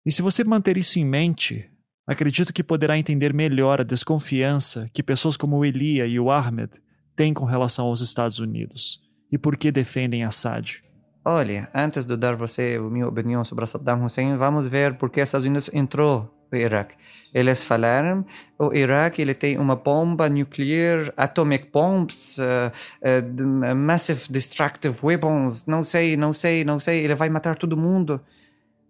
E 0.06 0.12
se 0.12 0.22
você 0.22 0.44
manter 0.44 0.76
isso 0.76 1.00
em 1.00 1.04
mente, 1.04 1.68
acredito 2.06 2.52
que 2.52 2.62
poderá 2.62 2.96
entender 2.96 3.34
melhor 3.34 3.80
a 3.80 3.84
desconfiança 3.84 4.88
que 4.92 5.02
pessoas 5.02 5.36
como 5.36 5.56
o 5.56 5.64
Elia 5.64 6.06
e 6.06 6.20
o 6.20 6.30
Ahmed 6.30 6.70
têm 7.16 7.34
com 7.34 7.44
relação 7.44 7.86
aos 7.86 8.00
Estados 8.00 8.38
Unidos 8.38 9.00
e 9.30 9.36
por 9.36 9.56
que 9.56 9.72
defendem 9.72 10.22
Assad. 10.22 10.80
Olha, 11.24 11.68
antes 11.74 12.06
de 12.06 12.16
dar 12.16 12.36
você 12.36 12.78
a 12.78 12.82
minha 12.82 13.08
opinião 13.08 13.42
sobre 13.42 13.66
Saddam 13.66 14.04
Hussein, 14.04 14.36
vamos 14.36 14.68
ver 14.68 14.96
por 14.98 15.10
que 15.10 15.20
os 15.20 15.28
Estados 15.28 15.46
Unidos 15.46 15.68
entrou 15.72 16.32
no 16.52 16.58
Iraque. 16.58 16.94
Eles 17.34 17.64
falaram, 17.64 18.24
o 18.58 18.74
Iraque 18.74 19.22
ele 19.22 19.34
tem 19.34 19.58
uma 19.58 19.74
bomba 19.74 20.28
nuclear, 20.28 21.12
atomic 21.16 21.70
bombs, 21.72 22.36
uh, 22.38 22.70
uh, 23.00 23.74
massive 23.74 24.20
destructive 24.28 24.94
weapons, 25.02 25.64
não 25.64 25.82
sei, 25.82 26.16
não 26.16 26.32
sei, 26.34 26.62
não 26.62 26.78
sei, 26.78 27.02
ele 27.02 27.14
vai 27.14 27.30
matar 27.30 27.56
todo 27.56 27.76
mundo. 27.76 28.20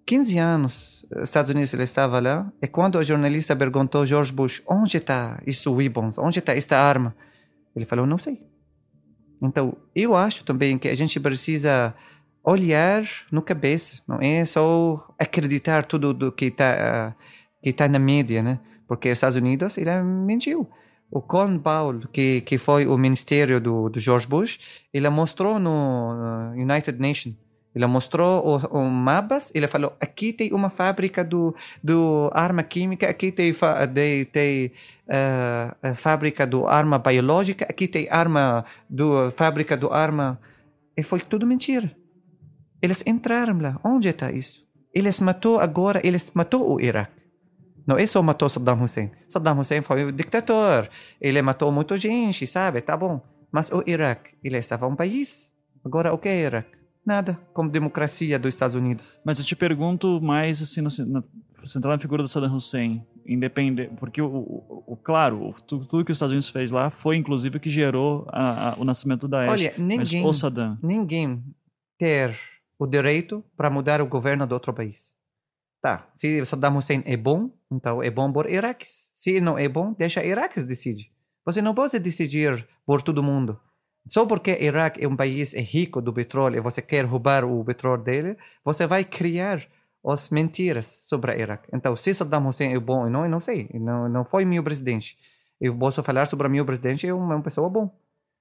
15 0.05 0.39
anos, 0.39 1.07
Estados 1.23 1.53
Unidos 1.53 1.73
ele 1.73 1.85
estava 1.85 2.19
lá, 2.19 2.53
e 2.61 2.67
quando 2.67 2.97
o 2.99 3.05
jornalista 3.05 3.55
perguntou 3.55 4.05
George 4.05 4.33
Bush, 4.33 4.61
onde 4.69 4.97
está 4.97 5.41
isso 5.47 5.73
weapons, 5.73 6.19
onde 6.19 6.41
está 6.41 6.57
esta 6.57 6.77
arma? 6.77 7.15
Ele 7.77 7.87
falou, 7.87 8.05
não 8.05 8.19
sei. 8.19 8.43
Então, 9.41 9.77
eu 9.95 10.17
acho 10.17 10.45
também 10.45 10.77
que 10.77 10.89
a 10.89 10.95
gente 10.95 11.19
precisa 11.21 11.95
olhar 12.45 13.05
no 13.31 13.41
cabeça, 13.41 14.03
não 14.07 14.19
é 14.21 14.45
só 14.45 15.15
acreditar 15.17 15.85
tudo 15.85 16.13
do 16.13 16.33
que 16.33 16.47
está 16.47 17.15
que 17.63 17.73
tá 17.73 17.89
na 17.89 17.99
mídia, 17.99 18.43
né? 18.43 18.59
Porque 18.87 19.09
os 19.09 19.17
Estados 19.17 19.37
Unidos 19.37 19.79
ele 19.79 19.91
mentiu. 20.03 20.69
O 21.11 21.21
Colin 21.21 21.59
Powell, 21.59 22.01
que, 22.11 22.41
que 22.41 22.59
foi 22.59 22.87
o 22.87 22.97
ministério 22.97 23.61
do, 23.61 23.89
do 23.89 24.01
George 24.01 24.27
Bush, 24.27 24.59
ele 24.93 25.09
mostrou 25.11 25.59
no 25.59 26.53
United 26.55 26.99
Nations, 26.99 27.37
ele 27.75 27.87
mostrou 27.87 28.55
os, 28.55 28.65
os 28.65 28.91
mapas, 28.91 29.51
ele 29.55 29.67
falou, 29.67 29.95
aqui 30.01 30.33
tem 30.33 30.53
uma 30.53 30.69
fábrica 30.71 31.25
do, 31.25 31.55
do 31.83 32.31
arma 32.33 32.63
química, 32.63 33.09
aqui 33.09 33.31
tem, 33.31 33.55
tem, 33.95 34.25
tem 34.25 34.73
uh, 35.07 35.95
fábrica 35.95 36.47
do 36.47 36.67
arma 36.67 36.99
biológica, 36.99 37.67
aqui 37.69 37.87
tem 37.87 38.09
arma 38.11 38.65
do 38.89 39.31
fábrica 39.33 39.77
do 39.77 39.93
arma... 39.93 40.39
E 40.95 41.03
foi 41.03 41.21
tudo 41.21 41.47
mentira. 41.47 41.91
Eles 42.83 43.03
entraram 43.07 43.59
lá. 43.59 43.81
Onde 43.83 44.09
está 44.09 44.31
isso? 44.31 44.67
Eles 44.95 45.21
matou 45.21 45.59
agora, 45.59 46.01
eles 46.05 46.31
matou 46.35 46.75
o 46.75 46.81
Iraque. 46.81 47.22
Não 47.87 47.97
é 47.97 48.07
só 48.07 48.23
matou 48.23 48.49
Saddam 48.49 48.83
Hussein. 48.83 49.11
Saddam 49.29 49.59
Hussein 49.59 49.83
foi 49.83 50.05
um 50.05 50.13
ditador. 50.13 50.89
Ele 51.21 51.43
matou 51.43 51.71
muita 51.73 51.97
gente, 51.97 52.47
sabe? 52.47 52.81
Tá 52.81 52.97
bom. 52.97 53.21
Mas 53.51 53.71
o 53.71 53.83
Iraque, 53.87 54.35
ele 54.43 54.57
estava 54.57 54.87
um 54.87 54.97
país. 54.97 55.53
Agora, 55.85 56.13
o 56.13 56.19
que 56.19 56.29
é 56.29 56.45
Iraque? 56.45 56.83
Nada, 57.05 57.39
como 57.53 57.69
democracia 57.69 58.39
dos 58.39 58.55
Estados 58.55 58.77
Unidos. 58.77 59.21
Mas 59.25 59.39
eu 59.39 59.45
te 59.45 59.57
pergunto 59.57 60.21
mais, 60.23 60.63
assim, 60.63 60.81
na, 60.81 60.91
central 61.53 61.95
na 61.95 61.99
figura 61.99 62.23
do 62.23 62.29
Saddam 62.29 62.55
Hussein, 62.55 63.05
independente, 63.27 63.93
porque, 63.99 64.23
o, 64.23 64.27
o, 64.27 64.85
o 64.87 64.97
claro, 64.97 65.49
o, 65.49 65.53
tudo, 65.53 65.85
tudo, 65.85 66.05
que 66.05 66.13
os 66.13 66.17
Estados 66.17 66.33
Unidos 66.33 66.49
fez 66.49 66.71
lá 66.71 66.91
foi, 66.91 67.17
inclusive, 67.17 67.57
o 67.57 67.61
que 67.61 67.69
gerou 67.69 68.25
a, 68.29 68.71
a, 68.71 68.81
o 68.81 68.85
nascimento 68.85 69.27
da 69.27 69.39
Daesh. 69.39 69.51
Olha, 69.51 69.75
ninguém, 69.77 70.25
Mas 70.25 70.37
Saddam... 70.37 70.79
ninguém 70.81 71.43
ter 71.99 72.39
o 72.79 72.87
direito 72.87 73.45
para 73.57 73.69
mudar 73.69 74.01
o 74.01 74.07
governo 74.07 74.47
de 74.47 74.55
outro 74.55 74.73
país. 74.73 75.15
Tá, 75.83 76.09
se 76.15 76.47
Saddam 76.47 76.77
Hussein 76.77 77.03
é 77.05 77.17
bom, 77.17 77.51
então 77.71 78.03
é 78.03 78.09
bom 78.09 78.33
por 78.33 78.49
iraques. 78.49 79.11
Se 79.13 79.41
não 79.41 79.59
é 79.59 79.69
bom, 79.69 79.93
deixa 79.99 80.25
iraques 80.25 80.65
decidir. 80.65 81.11
Você 81.45 81.61
não 81.61 81.75
pode 81.75 81.99
decidir 81.99 82.67
por 82.87 83.03
todo 83.03 83.23
mundo. 83.23 83.59
Só 84.07 84.27
porque 84.27 84.57
Iraque 84.61 85.05
é 85.05 85.09
um 85.09 85.17
país 85.17 85.55
rico 85.55 86.01
do 86.01 86.13
petróleo 86.13 86.57
e 86.57 86.61
você 86.61 86.83
quer 86.83 87.05
roubar 87.05 87.45
o 87.45 87.65
petróleo 87.65 88.03
dele, 88.03 88.37
você 88.65 88.87
vai 88.87 89.05
criar 89.05 89.65
as 90.05 90.29
mentiras 90.31 90.87
sobre 90.87 91.39
Iraque. 91.39 91.69
Então, 91.73 91.95
se 91.95 92.13
Saddam 92.13 92.47
Hussein 92.47 92.75
é 92.75 92.81
bom 92.81 93.05
ou 93.05 93.11
não, 93.11 93.25
eu 93.25 93.31
não 93.31 93.41
sei. 93.41 93.69
Não, 93.75 94.09
não 94.09 94.25
foi 94.25 94.45
meu 94.45 94.63
presidente. 94.63 95.17
Eu 95.61 95.77
posso 95.77 96.03
falar 96.03 96.27
sobre 96.27 96.49
meu 96.49 96.65
presidente, 96.65 97.07
é 97.07 97.15
uma 97.15 97.41
pessoa 97.41 97.71
bom. 97.71 97.97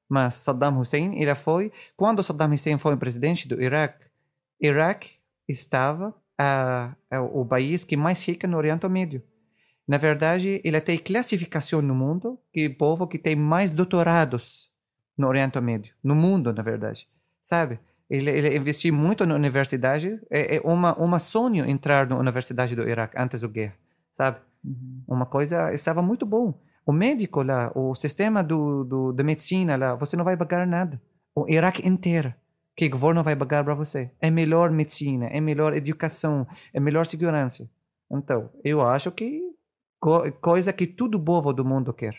Mas 0.10 0.34
Saddam 0.36 0.80
Hussein, 0.80 1.22
ele 1.22 1.34
foi... 1.36 1.72
Quando 1.96 2.24
Saddam 2.24 2.52
Hussein 2.52 2.78
foi 2.80 2.98
presidente 2.98 3.48
do 3.48 3.62
Iraque, 3.62 4.06
Iraque 4.60 5.12
estava 5.48 6.16
é 6.40 7.20
o 7.20 7.46
país 7.46 7.84
que 7.84 7.96
mais 7.96 8.24
rica 8.28 8.48
no 8.48 8.58
Oriente 8.58 8.88
Médio. 8.88 9.22
Na 9.88 9.98
verdade, 9.98 10.62
ele 10.64 10.80
tem 10.80 10.98
classificação 10.98 11.82
no 11.82 11.94
mundo 11.94 12.40
que 12.54 12.68
o 12.68 12.78
povo 12.78 13.08
que 13.08 13.18
tem 13.18 13.36
mais 13.36 13.72
doutorados 13.72 14.72
no 15.18 15.28
Oriente 15.28 15.60
Médio, 15.60 15.94
no 16.04 16.16
mundo, 16.16 16.54
na 16.54 16.64
verdade, 16.64 17.08
sabe? 17.42 17.80
Ele, 18.10 18.30
ele 18.30 18.58
investiu 18.58 18.94
muito 18.94 19.26
na 19.26 19.36
universidade, 19.36 20.20
é, 20.30 20.58
é 20.58 20.62
uma 20.64 20.94
uma 20.96 21.20
sonho 21.20 21.70
entrar 21.70 22.08
na 22.08 22.18
universidade 22.18 22.76
do 22.76 22.88
Iraque 22.88 23.16
antes 23.18 23.42
da 23.42 23.48
guerra, 23.48 23.76
sabe? 24.12 24.40
Uhum. 24.64 25.04
Uma 25.08 25.26
coisa 25.26 25.74
estava 25.74 26.02
muito 26.02 26.26
bom. 26.26 26.54
O 26.86 26.92
médico 26.92 27.42
lá, 27.44 27.72
o 27.76 27.94
sistema 27.96 28.44
do, 28.44 28.84
do 28.84 29.14
da 29.14 29.24
medicina 29.24 29.76
lá, 29.76 29.96
você 29.96 30.18
não 30.18 30.26
vai 30.26 30.36
pagar 30.36 30.66
nada. 30.68 31.02
O 31.34 31.46
Iraque 31.48 31.88
inteiro 31.88 32.34
que 32.76 32.86
o 32.86 32.90
governo 32.90 33.24
vai 33.24 33.36
pagar 33.36 33.64
para 33.64 33.74
você. 33.74 34.12
É 34.20 34.30
melhor 34.30 34.72
medicina, 34.72 35.28
é 35.28 35.40
melhor 35.42 35.76
educação, 35.76 36.48
é 36.74 36.80
melhor 36.80 37.06
segurança. 37.06 37.70
Então, 38.10 38.50
eu 38.64 38.82
acho 38.82 39.12
que 39.12 39.42
co 40.00 40.32
coisa 40.42 40.74
que 40.74 40.88
todo 40.88 41.20
povo 41.20 41.54
do 41.54 41.64
mundo 41.64 41.94
quer. 41.94 42.16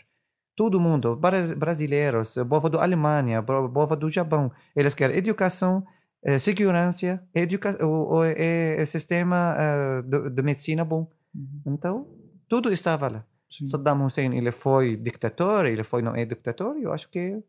Todo 0.55 0.79
mundo, 0.79 1.15
brasileiros, 1.15 2.35
povo 2.47 2.69
da 2.69 2.83
Alemanha, 2.83 3.41
povo 3.41 3.95
do 3.95 4.07
Japão, 4.09 4.51
eles 4.75 4.93
querem 4.93 5.17
educação, 5.17 5.83
eh, 6.23 6.37
segurança, 6.39 7.21
educa 7.33 7.75
o, 7.83 8.19
o, 8.19 8.23
é, 8.23 8.85
sistema 8.85 9.55
uh, 9.57 10.03
de, 10.03 10.29
de, 10.29 10.41
medicina 10.43 10.85
bom. 10.85 11.09
Uhum. 11.35 11.61
Então, 11.65 12.07
tudo 12.47 12.71
estava 12.71 13.09
lá. 13.09 13.25
Sim. 13.49 13.67
Saddam 13.67 14.05
Hussein, 14.05 14.35
ele 14.35 14.51
foi 14.51 14.95
ditador, 14.95 15.65
ele 15.65 15.83
foi 15.83 16.01
não 16.01 16.15
é 16.15 16.23
ditador, 16.23 16.77
eu 16.77 16.93
acho 16.93 17.09
que, 17.09 17.43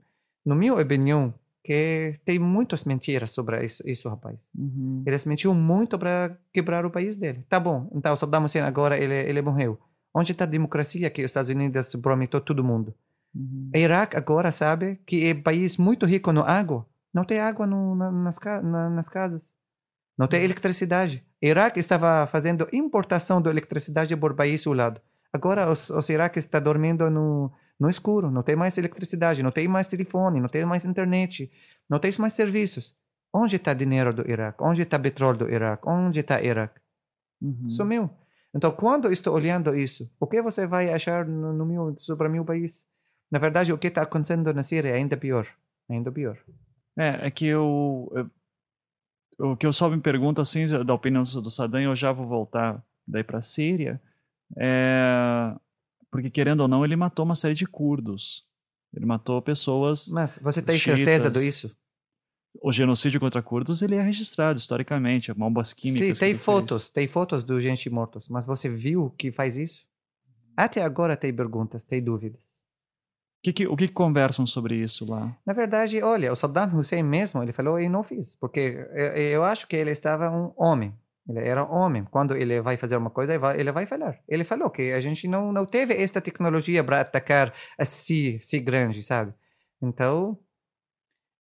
no 0.45 0.57
meu 0.57 0.79
opinião, 0.79 1.33
que 1.65 2.13
tem 2.27 2.39
muitas 2.39 2.85
mentiras 2.85 3.31
sobre 3.31 3.65
isso, 3.65 3.83
isso 3.87 4.07
rapaz. 4.09 4.53
Uhum. 4.55 5.03
Eles 5.07 5.25
mentiram 5.25 5.55
muito 5.55 5.99
para 5.99 6.37
quebrar 6.53 6.85
o 6.85 6.91
país 6.91 7.17
dele. 7.17 7.43
Tá 7.49 7.59
bom, 7.59 7.91
então 7.95 8.15
Saddam 8.15 8.45
Hussein 8.45 8.63
agora 8.63 8.99
ele, 8.99 9.15
ele 9.15 9.41
morreu. 9.41 9.81
Onde 10.15 10.33
está 10.33 10.45
a 10.45 10.47
democracia 10.47 11.09
que 11.09 11.23
os 11.23 11.31
Estados 11.31 11.49
Unidos 11.49 11.97
prometeu 11.97 12.41
todo 12.41 12.63
mundo? 12.63 12.95
Uhum. 13.35 13.71
Iraque 13.75 14.15
agora 14.15 14.53
sabe 14.53 15.01
que 15.07 15.27
é 15.27 15.33
um 15.33 15.43
país 15.43 15.79
muito 15.79 16.05
rico 16.05 16.31
no 16.33 16.43
água. 16.43 16.87
Não 17.13 17.25
tem 17.25 17.41
água 17.41 17.67
no, 17.67 17.97
na, 17.97 18.13
nas, 18.13 18.39
na, 18.63 18.91
nas 18.91 19.09
casas. 19.09 19.57
Não 20.19 20.29
tem 20.29 20.41
uhum. 20.41 20.45
eletricidade. 20.45 21.25
Iraque 21.41 21.81
estava 21.81 22.27
fazendo 22.27 22.69
importação 22.73 23.41
de 23.41 23.49
eletricidade 23.49 24.15
por 24.15 24.35
país 24.35 24.67
ao 24.67 24.75
lado. 24.75 25.01
Agora 25.33 25.69
os, 25.71 25.89
os 25.89 26.09
iraques 26.11 26.45
estão 26.45 26.61
dormindo 26.61 27.11
no, 27.11 27.51
no 27.79 27.89
escuro, 27.89 28.31
não 28.31 28.43
tem 28.43 28.57
mais 28.57 28.79
eletricidade, 28.79 29.43
não 29.43 29.51
tem 29.51 29.67
mais 29.67 29.89
telefone, 29.89 30.41
não 30.41 30.49
tem 30.49 30.65
mais 30.65 30.85
internet, 30.85 31.51
não 31.89 31.99
tem 31.99 32.11
mais 32.19 32.33
serviços. 32.33 32.97
Onde 33.33 33.57
está 33.57 33.75
dinheiro 33.75 34.15
do 34.15 34.31
Iraque? 34.31 34.63
Onde 34.63 34.83
está 34.83 34.99
petróleo 34.99 35.39
do 35.39 35.51
Iraque? 35.51 35.89
Onde 35.89 36.21
está 36.21 36.41
Iraque? 36.41 36.81
Uhum. 37.43 37.69
Sumiu. 37.69 38.11
Então, 38.55 38.71
quando 38.71 39.13
estou 39.13 39.35
olhando 39.35 39.75
isso, 39.75 40.09
o 40.21 40.27
que 40.27 40.41
você 40.41 40.67
vai 40.67 40.93
achar 40.93 41.27
no, 41.27 41.53
no 41.53 41.67
meu, 41.67 41.95
sobre 41.99 42.29
o 42.29 42.31
meu 42.31 42.45
país? 42.45 42.87
Na 43.31 43.41
verdade, 43.41 43.73
o 43.73 43.79
que 43.79 43.89
está 43.89 44.03
acontecendo 44.03 44.55
na 44.55 44.63
Síria 44.63 44.91
é 44.91 44.95
ainda 44.95 45.17
pior. 45.17 45.49
Ainda 45.91 46.13
pior. 46.13 46.39
É, 46.97 47.27
é 47.27 47.31
que 47.33 47.47
eu, 47.47 48.09
eu, 48.15 49.51
o 49.51 49.57
que 49.57 49.67
eu 49.67 49.73
só 49.73 49.91
me 49.91 50.01
pergunto, 50.01 50.41
assim, 50.41 50.67
da 50.85 50.95
opinião 50.95 51.25
do 51.25 51.51
Saddam, 51.51 51.81
eu 51.81 51.97
já 51.97 52.13
vou 52.13 52.27
voltar 52.27 52.81
daí 53.07 53.25
para 53.25 53.39
a 53.39 53.43
Síria, 53.43 54.01
é, 54.57 55.55
porque, 56.15 56.31
querendo 56.31 56.61
ou 56.61 56.69
não, 56.69 56.85
ele 56.85 56.95
matou 56.95 57.25
uma 57.25 57.35
série 57.35 57.55
de 57.55 57.67
curdos. 57.67 58.47
Ele 58.95 59.05
matou 59.05 59.43
pessoas. 59.43 60.07
Mas 60.07 60.39
você 60.41 60.63
tem 60.63 60.79
chiitas. 60.79 60.97
certeza 60.97 61.29
disso? 61.29 61.77
O 62.63 62.71
genocídio 62.71 63.19
contra 63.19 63.43
curdos 63.43 63.83
ele 63.83 63.97
é 63.97 64.01
registrado 64.01 64.57
historicamente, 64.57 65.33
bombas 65.33 65.73
químicas. 65.73 66.17
Sim, 66.17 66.25
tem 66.25 66.37
fotos, 66.37 66.83
fez. 66.83 66.91
tem 66.91 67.09
fotos 67.09 67.43
do 67.43 67.61
gente 67.61 67.91
mortos. 67.91 68.29
Mas 68.29 68.47
você 68.47 68.69
viu 68.69 69.13
que 69.19 69.33
faz 69.33 69.57
isso? 69.57 69.89
Até 70.57 70.85
agora 70.85 71.17
tem 71.17 71.35
perguntas, 71.35 71.85
tem 71.85 72.01
dúvidas. 72.01 72.63
Que 73.43 73.53
que, 73.53 73.67
o 73.67 73.77
que, 73.77 73.89
conversam 73.89 74.47
sobre 74.47 74.77
isso 74.77 75.11
lá? 75.11 75.37
Na 75.45 75.53
verdade, 75.53 76.01
olha, 76.01 76.33
o 76.33 76.37
Saddam 76.37 76.77
Hussein 76.77 77.03
mesmo, 77.03 77.43
ele 77.43 77.53
falou, 77.53 77.81
eu 77.81 77.91
não 77.91 78.05
fiz, 78.05 78.37
porque 78.37 78.87
eu, 78.93 79.17
eu 79.17 79.43
acho 79.43 79.67
que 79.67 79.75
ele 79.75 79.91
estava 79.91 80.31
um 80.31 80.55
homem. 80.57 80.95
Ele 81.29 81.41
era 81.41 81.65
homem. 81.65 82.05
Quando 82.05 82.37
ele 82.37 82.61
vai 82.61 82.77
fazer 82.77 82.97
uma 82.97 83.11
coisa, 83.11 83.33
ele 83.33 83.39
vai, 83.39 83.59
ele 83.61 83.73
vai 83.73 83.87
falar. 83.87 84.19
Ele 84.29 84.45
falou 84.45 84.71
que 84.71 84.93
a 84.93 85.01
gente 85.01 85.27
não, 85.27 85.53
não 85.53 85.65
teve 85.65 85.95
esta 85.95 86.21
tecnologia 86.21 86.85
para 86.85 87.01
atacar 87.01 87.53
assim, 87.79 88.37
assim 88.37 88.63
grande, 88.63 89.03
sabe? 89.03 89.33
Então, 89.81 90.39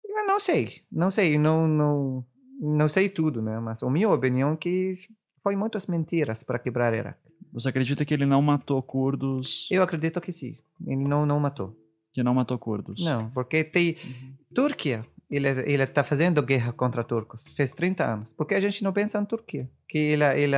eu 0.05 0.25
não 0.25 0.39
sei. 0.39 0.81
Não 0.91 1.11
sei. 1.11 1.37
Não, 1.37 1.67
não, 1.67 2.25
não 2.61 2.87
sei 2.87 3.09
tudo, 3.09 3.41
né? 3.41 3.59
Mas 3.59 3.83
a 3.83 3.89
minha 3.89 4.09
opinião 4.09 4.53
é 4.53 4.57
que 4.57 4.93
foi 5.41 5.55
muitas 5.55 5.87
mentiras 5.87 6.43
para 6.43 6.59
quebrar 6.59 6.93
Iraque. 6.93 7.33
Você 7.51 7.69
acredita 7.69 8.05
que 8.05 8.13
ele 8.13 8.25
não 8.25 8.41
matou 8.41 8.81
curdos? 8.81 9.67
Eu 9.69 9.83
acredito 9.83 10.21
que 10.21 10.31
sim. 10.31 10.57
Ele 10.87 11.03
não, 11.03 11.25
não 11.25 11.39
matou. 11.39 11.77
Que 12.13 12.23
não 12.23 12.33
matou 12.33 12.57
curdos? 12.57 13.03
Não, 13.03 13.29
porque 13.31 13.63
tem... 13.63 13.97
Uhum. 14.03 14.33
Turquia 14.55 15.05
ele 15.29 15.47
ele 15.47 15.83
está 15.83 16.03
fazendo 16.03 16.41
guerra 16.41 16.71
contra 16.71 17.03
turcos. 17.03 17.53
Fez 17.53 17.71
30 17.71 18.03
anos. 18.03 18.33
Porque 18.33 18.55
a 18.55 18.59
gente 18.59 18.83
não 18.83 18.93
pensa 18.93 19.19
em 19.19 19.25
Turquia? 19.25 19.69
Que 19.87 19.97
ele 19.97 20.23
ele 20.23 20.55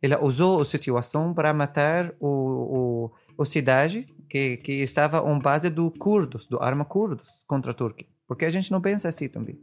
ele 0.00 0.16
usou 0.16 0.60
a 0.60 0.64
situação 0.64 1.34
para 1.34 1.52
matar 1.52 2.14
o, 2.20 2.28
o, 2.28 3.12
o 3.36 3.44
cidade 3.44 4.06
que 4.28 4.58
que 4.58 4.72
estava 4.72 5.18
em 5.30 5.38
base 5.38 5.70
do 5.70 5.90
curdos 5.90 6.46
do 6.46 6.62
arma 6.62 6.84
curdos 6.84 7.44
contra 7.46 7.72
a 7.72 7.74
Turquia. 7.74 8.08
Porque 8.26 8.44
a 8.44 8.50
gente 8.50 8.70
não 8.70 8.80
pensa 8.80 9.08
assim 9.08 9.28
também? 9.28 9.58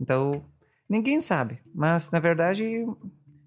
Então 0.00 0.44
ninguém 0.88 1.20
sabe. 1.20 1.60
Mas 1.74 2.10
na 2.10 2.18
verdade 2.18 2.64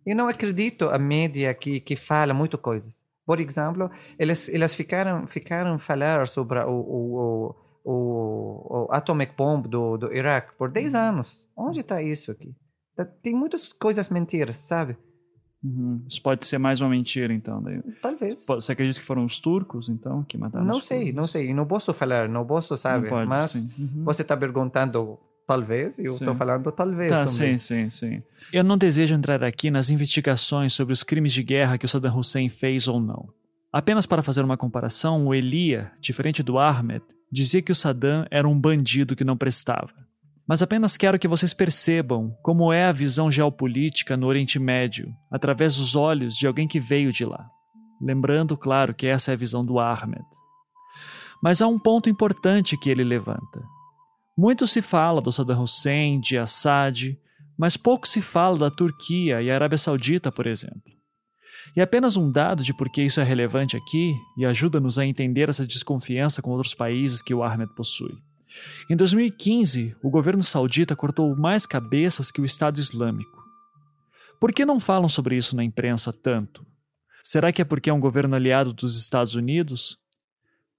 eu 0.06 0.15
não 0.15 0.28
acredito 0.28 0.90
a 0.90 0.98
mídia 0.98 1.53
que 1.53 1.80
que 1.80 1.95
fala 1.95 2.34
muito 2.34 2.57
coisas. 2.57 3.06
Por 3.26 3.40
exemplo 3.40 3.90
eles 4.20 4.49
eles 4.49 4.76
ficaram 4.76 5.28
ficaram 5.28 5.80
falar 5.80 6.28
sobre 6.28 6.60
o, 6.60 6.70
o 6.70 7.03
o, 7.18 7.56
o 7.84 8.88
Atomic 8.90 9.34
Bomb 9.36 9.68
do, 9.68 9.98
do 9.98 10.14
Iraque 10.14 10.54
por 10.58 10.70
10 10.70 10.94
uhum. 10.94 11.00
anos. 11.00 11.50
Onde 11.56 11.82
está 11.82 12.02
isso 12.02 12.32
aqui? 12.32 12.56
Tá, 12.96 13.06
tem 13.06 13.34
muitas 13.34 13.74
coisas 13.74 14.10
mentiras, 14.10 14.58
sabe? 14.58 14.98
Uhum. 15.64 16.04
Isso 16.08 16.22
pode 16.22 16.46
ser 16.46 16.58
mais 16.58 16.82
uma 16.82 16.90
mentira, 16.90 17.34
então. 17.34 17.64
Talvez. 18.02 18.46
Você 18.46 18.72
acredita 18.74 19.00
que 19.00 19.06
foram 19.06 19.24
os 19.24 19.40
turcos, 19.40 19.90
então, 19.90 20.24
que 20.24 20.38
mataram 20.38 20.66
Não 20.66 20.80
sei, 20.80 21.00
turcos? 21.00 21.16
não 21.16 21.28
sei. 21.28 21.54
Não 21.54 21.66
posso 21.66 21.94
falar, 21.94 22.28
não 22.28 22.46
posso, 22.46 22.76
sabe? 22.76 23.04
Não 23.04 23.10
pode, 23.10 23.28
Mas 23.28 23.56
uhum. 23.56 24.04
você 24.04 24.22
está 24.22 24.36
perguntando 24.36 25.18
talvez, 25.48 26.00
e 26.00 26.06
eu 26.06 26.16
estou 26.16 26.36
falando 26.36 26.72
talvez 26.72 27.10
tá, 27.10 27.26
também. 27.26 27.58
Sim, 27.58 27.90
sim, 27.90 27.90
sim. 27.90 28.24
Eu 28.52 28.64
não 28.64 28.78
desejo 28.78 29.16
entrar 29.16 29.44
aqui 29.44 29.72
nas 29.72 29.90
investigações 29.90 30.74
sobre 30.74 30.94
os 30.94 31.04
crimes 31.04 31.34
de 31.34 31.44
guerra 31.44 31.78
que 31.78 31.86
o 31.86 31.90
Saddam 31.90 32.18
Hussein 32.18 32.50
fez 32.50 32.88
ou 32.88 33.00
não. 33.00 33.30
Apenas 33.74 34.06
para 34.06 34.22
fazer 34.22 34.44
uma 34.45 34.56
comparação, 34.56 35.26
o 35.26 35.34
Elia, 35.34 35.91
diferente 36.00 36.44
do 36.44 36.60
Ahmed, 36.60 37.04
dizia 37.32 37.60
que 37.60 37.72
o 37.72 37.76
Saddam 37.76 38.24
era 38.30 38.48
um 38.48 38.60
bandido 38.60 39.16
que 39.16 39.24
não 39.24 39.36
prestava. 39.36 39.91
Mas 40.48 40.62
apenas 40.62 40.95
quero 40.95 41.18
que 41.18 41.28
vocês 41.28 41.56
percebam 41.56 42.38
como 42.44 42.72
é 42.72 42.86
a 42.86 42.91
visão 42.91 43.32
geopolítica 43.32 44.16
no 44.16 44.28
Oriente 44.28 44.60
Médio, 44.60 45.12
através 45.32 45.78
dos 45.78 45.95
olhos 45.95 46.38
de 46.38 46.45
alguém 46.45 46.68
que 46.68 46.80
veio 46.80 47.12
de 47.12 47.26
lá. 47.26 47.50
Lembrando, 48.00 48.56
claro, 48.56 48.94
que 48.94 49.08
essa 49.08 49.32
é 49.32 49.34
a 49.34 49.38
visão 49.38 49.66
do 49.66 49.80
Ahmed. 49.80 50.24
Mas 51.41 51.60
há 51.60 51.68
um 51.68 51.80
ponto 51.80 52.08
importante 52.08 52.78
que 52.78 52.91
ele 52.91 53.04
levanta. 53.04 53.64
Muito 54.38 54.68
se 54.68 54.84
fala 54.84 55.20
do 55.20 55.32
Saddam 55.32 55.64
Hussein, 55.64 56.20
de 56.20 56.38
Assad, 56.38 57.18
Mas 57.58 57.76
pouco 57.76 58.08
se 58.08 58.22
fala 58.22 58.58
da 58.58 58.70
Turquia 58.70 59.41
e 59.41 59.50
Arábia 59.50 59.78
Saudita, 59.80 60.32
por 60.32 60.45
exemplo. 60.45 60.94
E 61.76 61.82
apenas 61.82 62.16
um 62.16 62.32
dado 62.32 62.64
de 62.64 62.74
por 62.74 62.90
que 62.90 63.02
isso 63.02 63.20
é 63.20 63.24
relevante 63.24 63.76
aqui 63.76 64.16
e 64.38 64.45
ajuda-nos 64.45 65.00
a 65.00 65.06
entender 65.06 65.50
essa 65.50 65.66
desconfiança 65.66 66.41
com 66.41 66.52
outros 66.52 66.76
países 66.76 67.22
que 67.22 67.34
o 67.34 67.44
Ahmed 67.44 67.74
possui. 67.74 68.16
Em 68.90 68.95
2015, 68.95 69.95
o 70.04 70.10
governo 70.10 70.44
saudita 70.44 70.95
cortou 70.95 71.36
mais 71.36 71.66
cabeças 71.66 72.30
que 72.30 72.41
o 72.41 72.45
Estado 72.45 72.80
Islâmico. 72.80 73.44
Por 74.40 74.52
que 74.52 74.66
não 74.66 74.80
falam 74.80 75.10
sobre 75.10 75.36
isso 75.36 75.56
na 75.56 75.64
imprensa 75.64 76.14
tanto? 76.14 76.66
Será 77.24 77.52
que 77.52 77.62
é 77.62 77.66
porque 77.66 77.90
é 77.90 77.94
um 77.94 78.00
governo 78.00 78.36
aliado 78.36 78.74
dos 78.74 79.00
Estados 79.00 79.34
Unidos? 79.34 79.98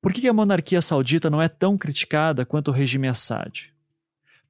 Por 0.01 0.13
que 0.13 0.29
a 0.29 0.33
monarquia 0.33 0.83
saudita 0.83 1.31
não 1.31 1.41
é 1.41 1.49
tão 1.49 1.79
criticada 1.79 2.45
quanto 2.45 2.69
o 2.69 2.73
regime 2.73 3.09
Assad? 3.09 3.73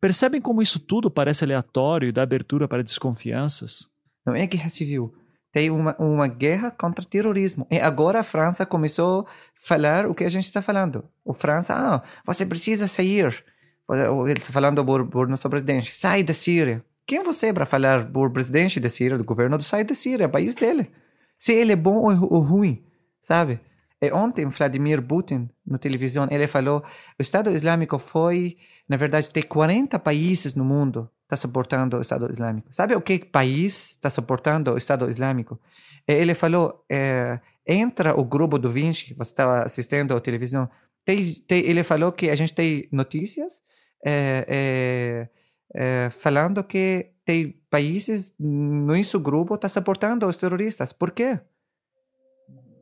Percebem 0.00 0.40
como 0.40 0.60
isso 0.60 0.80
tudo 0.80 1.10
parece 1.10 1.44
aleatório 1.44 2.08
e 2.08 2.12
dá 2.12 2.22
abertura 2.22 2.68
para 2.68 2.82
desconfianças? 2.82 3.88
Não 4.26 4.34
é 4.34 4.46
guerra 4.46 4.68
civil. 4.68 5.14
Tem 5.54 5.70
uma, 5.70 5.94
uma 6.00 6.26
guerra 6.26 6.68
contra 6.72 7.04
o 7.04 7.06
terrorismo. 7.06 7.64
E 7.70 7.78
agora 7.78 8.18
a 8.18 8.24
França 8.24 8.66
começou 8.66 9.20
a 9.20 9.26
falar 9.56 10.04
o 10.04 10.12
que 10.12 10.24
a 10.24 10.28
gente 10.28 10.46
está 10.46 10.60
falando. 10.60 11.08
O 11.24 11.32
França, 11.32 11.72
ah, 11.76 12.02
você 12.26 12.44
precisa 12.44 12.88
sair. 12.88 13.44
Ele 13.88 14.32
está 14.32 14.52
falando 14.52 14.84
por, 14.84 15.06
por 15.06 15.28
nosso 15.28 15.48
presidente. 15.48 15.94
Sai 15.94 16.24
da 16.24 16.34
Síria. 16.34 16.84
Quem 17.06 17.22
você 17.22 17.46
é 17.46 17.52
para 17.52 17.64
falar 17.64 18.04
por 18.10 18.32
presidente 18.32 18.80
da 18.80 18.88
Síria, 18.88 19.16
do 19.16 19.22
governo 19.22 19.56
do 19.56 19.62
sai 19.62 19.84
da 19.84 19.94
Síria, 19.94 20.24
é 20.24 20.28
país 20.28 20.56
dele? 20.56 20.90
Se 21.38 21.52
ele 21.52 21.70
é 21.70 21.76
bom 21.76 21.98
ou, 21.98 22.34
ou 22.34 22.40
ruim, 22.40 22.84
sabe? 23.20 23.60
E 24.02 24.10
ontem, 24.10 24.46
Vladimir 24.48 25.00
Putin, 25.02 25.48
na 25.64 25.78
televisão, 25.78 26.26
ele 26.32 26.48
falou: 26.48 26.82
o 27.16 27.22
Estado 27.22 27.52
Islâmico 27.52 27.96
foi, 27.96 28.56
na 28.88 28.96
verdade, 28.96 29.30
tem 29.30 29.44
40 29.44 30.00
países 30.00 30.56
no 30.56 30.64
mundo 30.64 31.08
está 31.24 31.36
suportando 31.36 31.98
o 31.98 32.00
Estado 32.00 32.30
Islâmico. 32.30 32.68
Sabe 32.70 32.94
o 32.94 33.00
que 33.00 33.18
país 33.18 33.92
está 33.92 34.08
suportando 34.08 34.72
o 34.72 34.76
Estado 34.76 35.08
Islâmico? 35.10 35.60
Ele 36.06 36.34
falou: 36.34 36.84
é, 36.90 37.40
entra 37.66 38.18
o 38.18 38.24
grupo 38.24 38.58
do 38.58 38.70
Vinci, 38.70 39.14
você 39.14 39.32
estava 39.32 39.62
assistindo 39.64 40.14
à 40.14 40.20
televisão. 40.20 40.68
Tem, 41.04 41.34
tem, 41.46 41.64
ele 41.66 41.82
falou 41.82 42.12
que 42.12 42.30
a 42.30 42.34
gente 42.34 42.54
tem 42.54 42.88
notícias 42.92 43.62
é, 44.06 45.28
é, 45.74 46.10
falando 46.10 46.62
que 46.62 47.10
tem 47.24 47.58
países 47.70 48.34
no 48.38 48.94
nosso 48.96 49.18
grupo 49.18 49.54
está 49.54 49.68
suportando 49.68 50.26
os 50.26 50.36
terroristas. 50.36 50.92
Por 50.92 51.10
quê? 51.10 51.40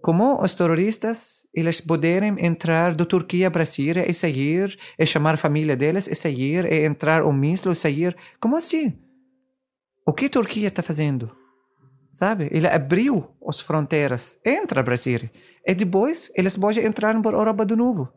Como 0.03 0.43
os 0.43 0.53
terroristas 0.53 1.47
eles 1.55 1.81
poderem 1.81 2.35
entrar 2.45 2.95
da 2.95 3.05
Turquia 3.05 3.51
para 3.51 3.63
a 3.63 3.67
Síria 3.67 4.11
e 4.11 4.13
sair, 4.13 4.77
e 4.99 5.07
chamar 5.07 5.35
a 5.35 5.37
família 5.37 5.77
deles 5.77 6.09
e 6.09 6.15
sair, 6.15 6.65
e 6.67 6.85
entrar 6.85 7.23
o 7.23 7.33
míssil 7.33 7.71
e 7.71 7.77
sair. 7.77 8.17
Como 8.41 8.57
assim? 8.57 8.99
O 10.05 10.13
que 10.13 10.27
a 10.27 10.31
Turquia 10.31 10.69
está 10.69 10.83
fazendo? 10.83 11.31
Sabe? 12.13 12.49
Ele 12.51 12.67
abriu 12.67 13.31
as 13.49 13.61
fronteiras, 13.61 14.39
entra 14.45 14.83
para 14.83 14.95
a 14.95 14.99
Síria. 14.99 15.31
E 15.65 15.75
depois 15.75 16.31
eles 16.35 16.57
podem 16.57 16.85
entrar 16.85 17.21
por 17.23 17.33
Europa 17.33 17.65
de 17.65 17.77
novo. 17.77 18.13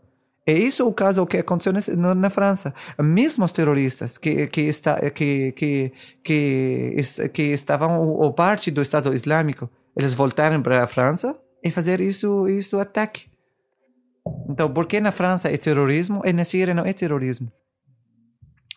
É 0.47 0.53
isso 0.53 0.87
o 0.87 0.93
caso 0.93 1.25
que 1.25 1.37
aconteceu 1.37 1.73
na, 1.97 2.15
na 2.15 2.29
França. 2.29 2.73
Mesmo 2.99 3.45
os 3.45 3.51
terroristas 3.51 4.17
que, 4.17 4.47
que, 4.47 4.61
está, 4.61 5.09
que, 5.11 5.51
que, 5.53 5.91
que, 6.23 6.95
que 7.31 7.43
estavam 7.43 7.99
ou 7.99 8.33
parte 8.33 8.71
do 8.71 8.81
Estado 8.81 9.13
Islâmico, 9.13 9.69
eles 9.95 10.13
voltaram 10.13 10.61
para 10.61 10.83
a 10.83 10.87
França 10.87 11.39
e 11.65 11.71
fazer 11.71 11.99
isso, 11.99 12.47
isso 12.47 12.79
ataque. 12.79 13.25
Então, 14.47 14.71
por 14.71 14.85
que 14.85 15.01
na 15.01 15.11
França 15.11 15.49
é 15.49 15.57
terrorismo 15.57 16.21
e 16.23 16.31
na 16.31 16.45
Síria 16.45 16.75
não 16.75 16.85
é 16.85 16.93
terrorismo? 16.93 17.51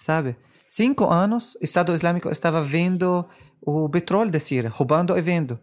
Sabe? 0.01 0.37
Cinco 0.67 1.05
anos, 1.05 1.55
o 1.57 1.65
Estado 1.65 1.95
Islâmico 1.95 2.31
estava 2.31 2.65
vendo 2.65 3.29
o 3.61 3.89
petróleo 3.91 4.31
da 4.31 4.41
Síria, 4.41 4.71
roubando 4.71 5.17
e 5.17 5.21
vendo. 5.21 5.61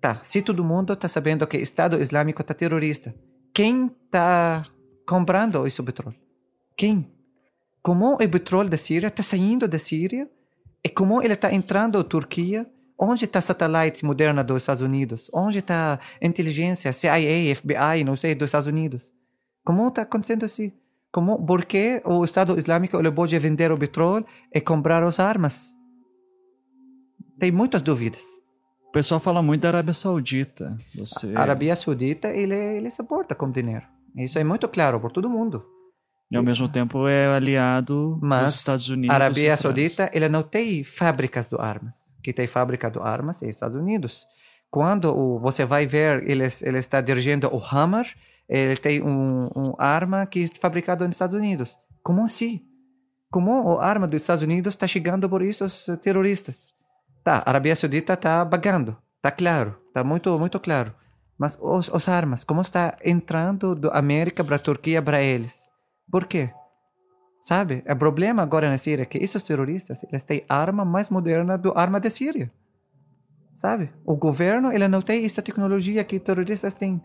Tá, 0.00 0.20
se 0.22 0.42
todo 0.42 0.64
mundo 0.64 0.92
está 0.92 1.08
sabendo 1.08 1.46
que 1.46 1.56
o 1.56 1.60
Estado 1.60 2.00
Islâmico 2.00 2.40
está 2.40 2.54
terrorista, 2.54 3.12
quem 3.52 3.86
está 4.04 4.62
comprando 5.06 5.66
esse 5.66 5.82
petróleo? 5.82 6.18
Quem? 6.76 7.10
Como 7.82 8.14
o 8.14 8.18
petróleo 8.28 8.70
da 8.70 8.76
Síria 8.76 9.08
está 9.08 9.22
saindo 9.22 9.66
da 9.66 9.78
Síria 9.78 10.28
e 10.84 10.88
como 10.88 11.20
ele 11.20 11.34
está 11.34 11.52
entrando 11.52 11.98
na 11.98 12.04
Turquia 12.04 12.66
Onde 12.98 13.24
está 13.24 13.40
satélite 13.40 14.04
moderna 14.04 14.44
dos 14.44 14.62
Estados 14.62 14.82
Unidos? 14.82 15.30
Onde 15.34 15.58
está 15.58 15.98
inteligência, 16.22 16.92
CIA, 16.92 17.54
FBI, 17.54 18.04
não 18.04 18.16
sei, 18.16 18.34
dos 18.34 18.48
Estados 18.48 18.68
Unidos? 18.68 19.12
Como 19.64 19.88
está 19.88 20.02
acontecendo 20.02 20.44
assim? 20.44 20.72
Como, 21.10 21.44
por 21.44 21.64
que 21.64 22.02
o 22.04 22.24
Estado 22.24 22.58
Islâmico 22.58 22.96
ele 22.96 23.10
pode 23.10 23.38
vender 23.38 23.70
o 23.70 23.78
petróleo 23.78 24.26
e 24.52 24.60
comprar 24.60 25.02
as 25.02 25.18
armas? 25.18 25.74
Tem 27.38 27.50
muitas 27.50 27.82
dúvidas. 27.82 28.22
O 28.88 28.92
pessoal 28.92 29.18
fala 29.20 29.42
muito 29.42 29.62
da 29.62 29.68
Arábia 29.68 29.94
Saudita. 29.94 30.78
Você... 30.96 31.32
A 31.34 31.40
Arábia 31.40 31.74
Saudita, 31.74 32.28
ele, 32.28 32.54
ele 32.54 32.90
suporta 32.90 33.34
com 33.34 33.50
dinheiro. 33.50 33.86
Isso 34.16 34.38
é 34.38 34.44
muito 34.44 34.68
claro 34.68 35.00
por 35.00 35.10
todo 35.10 35.28
mundo. 35.28 35.64
E 36.34 36.36
ao 36.36 36.42
mesmo 36.42 36.68
tempo 36.68 37.06
é 37.06 37.28
aliado 37.28 38.18
Mas 38.20 38.44
dos 38.44 38.54
Estados 38.56 38.88
Unidos. 38.88 39.10
A 39.10 39.14
Arábia 39.14 39.56
Saudita 39.56 40.10
ele 40.12 40.28
não 40.28 40.42
tem 40.42 40.82
fábricas 40.82 41.46
de 41.46 41.56
armas. 41.60 42.16
Que 42.22 42.32
tem 42.32 42.46
fábrica 42.46 42.90
de 42.90 42.98
armas 42.98 43.42
é 43.42 43.48
Estados 43.48 43.76
Unidos. 43.76 44.26
Quando 44.70 45.16
o, 45.16 45.38
você 45.38 45.64
vai 45.64 45.86
ver, 45.86 46.28
ele, 46.28 46.44
ele 46.62 46.78
está 46.78 47.00
dirigindo 47.00 47.48
o 47.54 47.58
Hammer, 47.58 48.12
ele 48.48 48.76
tem 48.76 49.00
um, 49.00 49.48
um 49.54 49.74
arma 49.78 50.26
que 50.26 50.42
é 50.44 50.48
fabricado 50.60 51.04
nos 51.06 51.14
Estados 51.14 51.36
Unidos. 51.36 51.78
Como 52.02 52.24
assim? 52.24 52.60
Como 53.30 53.78
a 53.78 53.86
arma 53.86 54.06
dos 54.06 54.20
Estados 54.20 54.42
Unidos 54.42 54.74
está 54.74 54.86
chegando 54.86 55.28
por 55.28 55.42
esses 55.42 55.86
terroristas? 55.98 56.72
Tá, 57.22 57.42
a 57.46 57.50
Arábia 57.50 57.76
Saudita 57.76 58.12
está 58.12 58.44
pagando, 58.44 58.96
tá 59.22 59.30
claro, 59.30 59.76
tá 59.94 60.04
muito 60.04 60.38
muito 60.38 60.60
claro. 60.60 60.92
Mas 61.38 61.56
os, 61.60 61.88
os 61.88 62.08
armas, 62.08 62.44
como 62.44 62.60
está 62.60 62.96
entrando 63.04 63.74
da 63.74 63.90
América 63.96 64.44
para 64.44 64.56
a 64.56 64.58
Turquia 64.58 65.00
para 65.00 65.22
eles? 65.22 65.68
Por 66.10 66.26
quê? 66.26 66.50
Sabe? 67.44 67.84
O 67.86 67.94
problema 67.96 68.42
agora 68.42 68.70
na 68.70 68.78
Síria 68.78 69.02
é 69.02 69.04
que 69.04 69.18
esses 69.18 69.42
terroristas 69.42 70.02
eles 70.04 70.24
têm 70.24 70.46
arma 70.48 70.82
mais 70.82 71.10
moderna 71.10 71.58
do 71.58 71.76
arma 71.76 72.00
da 72.00 72.08
Síria. 72.08 72.50
Sabe? 73.52 73.92
O 74.02 74.16
governo 74.16 74.72
ele 74.72 74.88
não 74.88 75.02
tem 75.02 75.26
essa 75.26 75.42
tecnologia 75.42 76.02
que 76.04 76.18
terroristas 76.18 76.72
têm. 76.72 77.02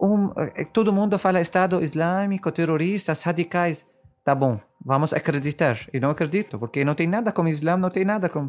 Um, 0.00 0.30
eh, 0.36 0.64
todo 0.72 0.92
mundo 0.92 1.18
fala 1.18 1.40
Estado 1.40 1.82
Islâmico, 1.82 2.52
terroristas, 2.52 3.24
radicais. 3.24 3.84
Tá 4.24 4.32
bom, 4.32 4.60
vamos 4.84 5.12
acreditar. 5.12 5.76
E 5.92 5.98
não 5.98 6.10
acredito, 6.10 6.56
porque 6.56 6.84
não 6.84 6.94
tem 6.94 7.08
nada 7.08 7.32
com 7.32 7.42
o 7.42 7.48
Islã, 7.48 7.76
não 7.76 7.90
tem 7.90 8.04
nada 8.04 8.28
com. 8.28 8.48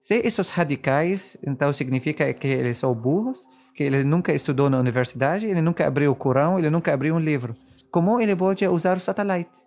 Se 0.00 0.16
esses 0.16 0.50
radicais, 0.50 1.36
então 1.46 1.72
significa 1.72 2.32
que 2.32 2.48
eles 2.48 2.78
são 2.78 2.92
burros, 2.94 3.46
que 3.74 3.84
ele 3.84 4.02
nunca 4.02 4.32
estudou 4.32 4.68
na 4.68 4.80
universidade, 4.80 5.46
ele 5.46 5.62
nunca 5.62 5.86
abriu 5.86 6.10
o 6.10 6.16
Corão, 6.16 6.58
ele 6.58 6.68
nunca 6.68 6.92
abriu 6.92 7.14
um 7.14 7.20
livro 7.20 7.54
como 7.90 8.20
ele 8.20 8.34
pode 8.34 8.66
usar 8.66 8.96
o 8.96 9.00
satélite, 9.00 9.60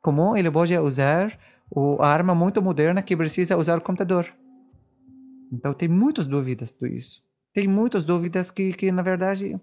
como 0.00 0.36
ele 0.36 0.50
pode 0.50 0.76
usar 0.78 1.38
a 2.00 2.06
arma 2.06 2.34
muito 2.34 2.60
moderna 2.60 3.02
que 3.02 3.16
precisa 3.16 3.56
usar 3.56 3.78
o 3.78 3.80
computador. 3.80 4.26
Então 5.52 5.74
tem 5.74 5.88
muitas 5.88 6.26
dúvidas 6.26 6.72
do 6.72 6.86
isso. 6.86 7.22
Tem 7.52 7.66
muitas 7.66 8.04
dúvidas 8.04 8.50
que, 8.50 8.72
que 8.72 8.92
na 8.92 9.02
verdade. 9.02 9.60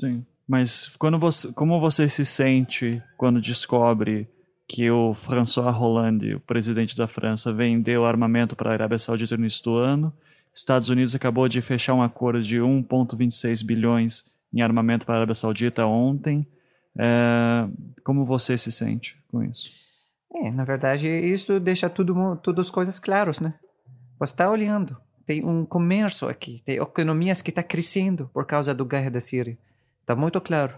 Sim. 0.00 0.24
Mas 0.46 0.94
quando 0.98 1.18
você, 1.18 1.50
como 1.52 1.80
você 1.80 2.08
se 2.08 2.24
sente 2.24 3.02
quando 3.16 3.40
descobre 3.40 4.28
que 4.68 4.90
o 4.90 5.14
François 5.14 5.74
Hollande, 5.74 6.34
o 6.34 6.40
presidente 6.40 6.96
da 6.96 7.06
França, 7.06 7.52
vendeu 7.52 8.04
armamento 8.04 8.54
para 8.54 8.70
a 8.70 8.72
Arábia 8.74 8.98
Saudita 8.98 9.36
no 9.36 9.42
início 9.42 9.64
do 9.64 9.76
ano? 9.76 10.12
Estados 10.54 10.88
Unidos 10.88 11.14
acabou 11.14 11.48
de 11.48 11.60
fechar 11.60 11.94
um 11.94 12.02
acordo 12.02 12.42
de 12.42 12.58
1,26 12.58 13.64
bilhões 13.64 14.24
em 14.54 14.62
armamento 14.62 15.04
para 15.04 15.16
a 15.16 15.18
Arábia 15.18 15.34
Saudita 15.34 15.84
ontem. 15.84 16.46
É, 16.96 17.66
como 18.04 18.24
você 18.24 18.56
se 18.56 18.70
sente 18.70 19.18
com 19.28 19.42
isso? 19.42 19.72
É, 20.32 20.50
na 20.50 20.64
verdade, 20.64 21.08
isso 21.08 21.58
deixa 21.58 21.90
tudo, 21.90 22.36
tudo 22.36 22.60
as 22.60 22.70
coisas 22.70 22.98
claras, 22.98 23.40
né? 23.40 23.54
Você 24.18 24.32
está 24.32 24.48
olhando, 24.48 24.96
tem 25.26 25.44
um 25.44 25.64
comércio 25.64 26.28
aqui, 26.28 26.60
tem 26.64 26.76
economias 26.76 27.42
que 27.42 27.50
está 27.50 27.62
crescendo 27.62 28.30
por 28.32 28.46
causa 28.46 28.72
do 28.72 28.84
guerra 28.84 29.10
da 29.10 29.20
Síria. 29.20 29.58
Está 30.00 30.14
muito 30.14 30.40
claro. 30.40 30.74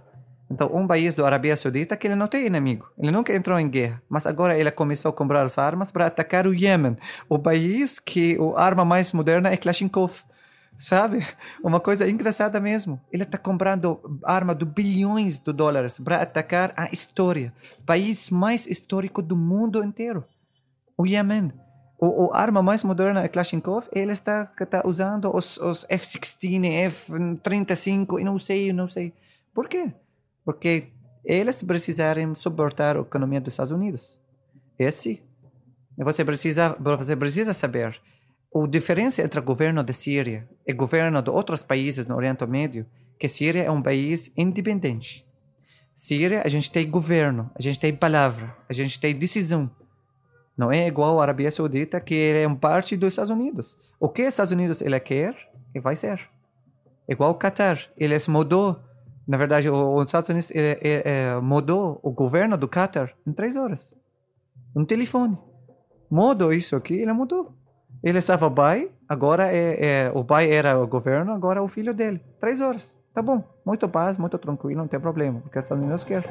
Então, 0.50 0.70
um 0.72 0.86
país 0.86 1.14
da 1.14 1.26
Arábia 1.26 1.56
Saudita 1.56 1.96
que 1.96 2.06
ele 2.06 2.14
não 2.14 2.28
tem 2.28 2.46
inimigo, 2.46 2.88
ele 2.96 3.10
nunca 3.10 3.34
entrou 3.34 3.58
em 3.58 3.68
guerra, 3.68 4.00
mas 4.08 4.26
agora 4.26 4.56
ele 4.56 4.70
começou 4.70 5.08
a 5.08 5.12
comprar 5.12 5.42
as 5.42 5.58
armas 5.58 5.90
para 5.90 6.06
atacar 6.06 6.46
o 6.46 6.54
Iêmen, 6.54 6.96
o 7.28 7.38
país 7.38 7.98
que 7.98 8.38
a 8.56 8.62
arma 8.62 8.84
mais 8.84 9.12
moderna 9.12 9.50
é 9.50 9.56
Kalashnikov. 9.56 10.22
Sabe? 10.76 11.26
Uma 11.62 11.80
coisa 11.80 12.08
engraçada 12.08 12.60
mesmo. 12.60 13.00
Ele 13.10 13.22
está 13.22 13.38
comprando 13.38 14.20
arma 14.22 14.54
de 14.54 14.64
bilhões 14.64 15.38
de 15.38 15.52
dólares 15.52 15.98
para 15.98 16.20
atacar 16.20 16.74
a 16.76 16.86
história. 16.92 17.52
País 17.86 18.28
mais 18.28 18.66
histórico 18.66 19.22
do 19.22 19.36
mundo 19.36 19.82
inteiro. 19.82 20.24
O 20.96 21.06
Yemen. 21.06 21.52
O, 21.98 22.26
o 22.26 22.34
arma 22.34 22.62
mais 22.62 22.84
moderna 22.84 23.22
é 23.24 23.28
Kalashnikov. 23.28 23.88
Ele 23.90 24.12
está, 24.12 24.50
está 24.60 24.82
usando 24.84 25.34
os, 25.34 25.56
os 25.56 25.86
F-16, 25.88 26.66
F-35 26.66 28.20
e 28.20 28.24
não 28.24 28.38
sei, 28.38 28.72
não 28.72 28.88
sei. 28.88 29.14
Por 29.54 29.68
quê? 29.68 29.94
Porque 30.44 30.84
eles 31.24 31.62
precisarem 31.62 32.34
suportar 32.34 32.96
a 32.96 33.00
economia 33.00 33.40
dos 33.40 33.54
Estados 33.54 33.72
Unidos. 33.72 34.20
Esse 34.78 35.22
Você 35.96 36.22
precisa, 36.22 36.76
você 36.78 37.16
precisa 37.16 37.54
saber 37.54 37.98
a 38.64 38.66
diferença 38.66 39.22
entre 39.22 39.38
o 39.38 39.42
governo 39.42 39.82
da 39.82 39.92
Síria 39.92 40.48
e 40.66 40.72
o 40.72 40.76
governo 40.76 41.20
de 41.20 41.30
outros 41.30 41.62
países 41.62 42.06
no 42.06 42.16
Oriente 42.16 42.46
Médio, 42.46 42.86
que 43.18 43.28
Síria 43.28 43.64
é 43.64 43.70
um 43.70 43.82
país 43.82 44.32
independente. 44.36 45.26
Síria, 45.94 46.42
a 46.44 46.48
gente 46.48 46.70
tem 46.70 46.90
governo, 46.90 47.50
a 47.54 47.62
gente 47.62 47.78
tem 47.78 47.94
palavra, 47.94 48.56
a 48.68 48.72
gente 48.72 49.00
tem 49.00 49.14
decisão. 49.14 49.70
Não 50.56 50.72
é 50.72 50.86
igual 50.86 51.18
a 51.20 51.22
Arábia 51.22 51.50
Saudita, 51.50 52.00
que 52.00 52.14
é 52.14 52.46
uma 52.46 52.56
parte 52.56 52.96
dos 52.96 53.12
Estados 53.12 53.30
Unidos. 53.30 53.76
O 54.00 54.08
que 54.08 54.22
os 54.22 54.28
Estados 54.28 54.52
Unidos 54.52 54.80
ele 54.80 54.98
quer, 55.00 55.34
e 55.74 55.80
vai 55.80 55.94
ser. 55.94 56.28
Igual 57.08 57.32
o 57.32 57.38
Qatar, 57.38 57.90
eles 57.96 58.26
mudou. 58.26 58.80
Na 59.26 59.36
verdade, 59.36 59.68
os 59.68 60.04
Estados 60.04 60.30
Unidos 60.30 60.50
ele, 60.50 60.78
ele, 60.80 61.40
mudou 61.42 62.00
o 62.02 62.10
governo 62.10 62.56
do 62.56 62.68
Qatar 62.68 63.14
em 63.26 63.32
três 63.32 63.54
horas. 63.54 63.94
Um 64.74 64.84
telefone. 64.84 65.36
Mudou 66.10 66.52
isso 66.52 66.74
aqui, 66.76 66.94
ele 66.94 67.12
mudou. 67.12 67.54
Ele 68.06 68.18
estava 68.18 68.48
pai, 68.48 68.88
agora 69.08 69.52
é, 69.52 69.84
é, 69.84 70.12
o 70.14 70.24
pai 70.24 70.48
era 70.48 70.78
o 70.78 70.86
governo, 70.86 71.32
agora 71.32 71.58
é 71.58 71.60
o 71.60 71.66
filho 71.66 71.92
dele. 71.92 72.20
Três 72.38 72.60
horas. 72.60 72.94
Tá 73.12 73.20
bom. 73.20 73.42
Muito 73.64 73.88
paz, 73.88 74.16
muito 74.16 74.38
tranquilo, 74.38 74.80
não 74.80 74.86
tem 74.86 75.00
problema. 75.00 75.40
Porque 75.40 75.58
os 75.58 75.64
Estados 75.64 75.82
Unidos 75.82 76.04
quer. 76.04 76.22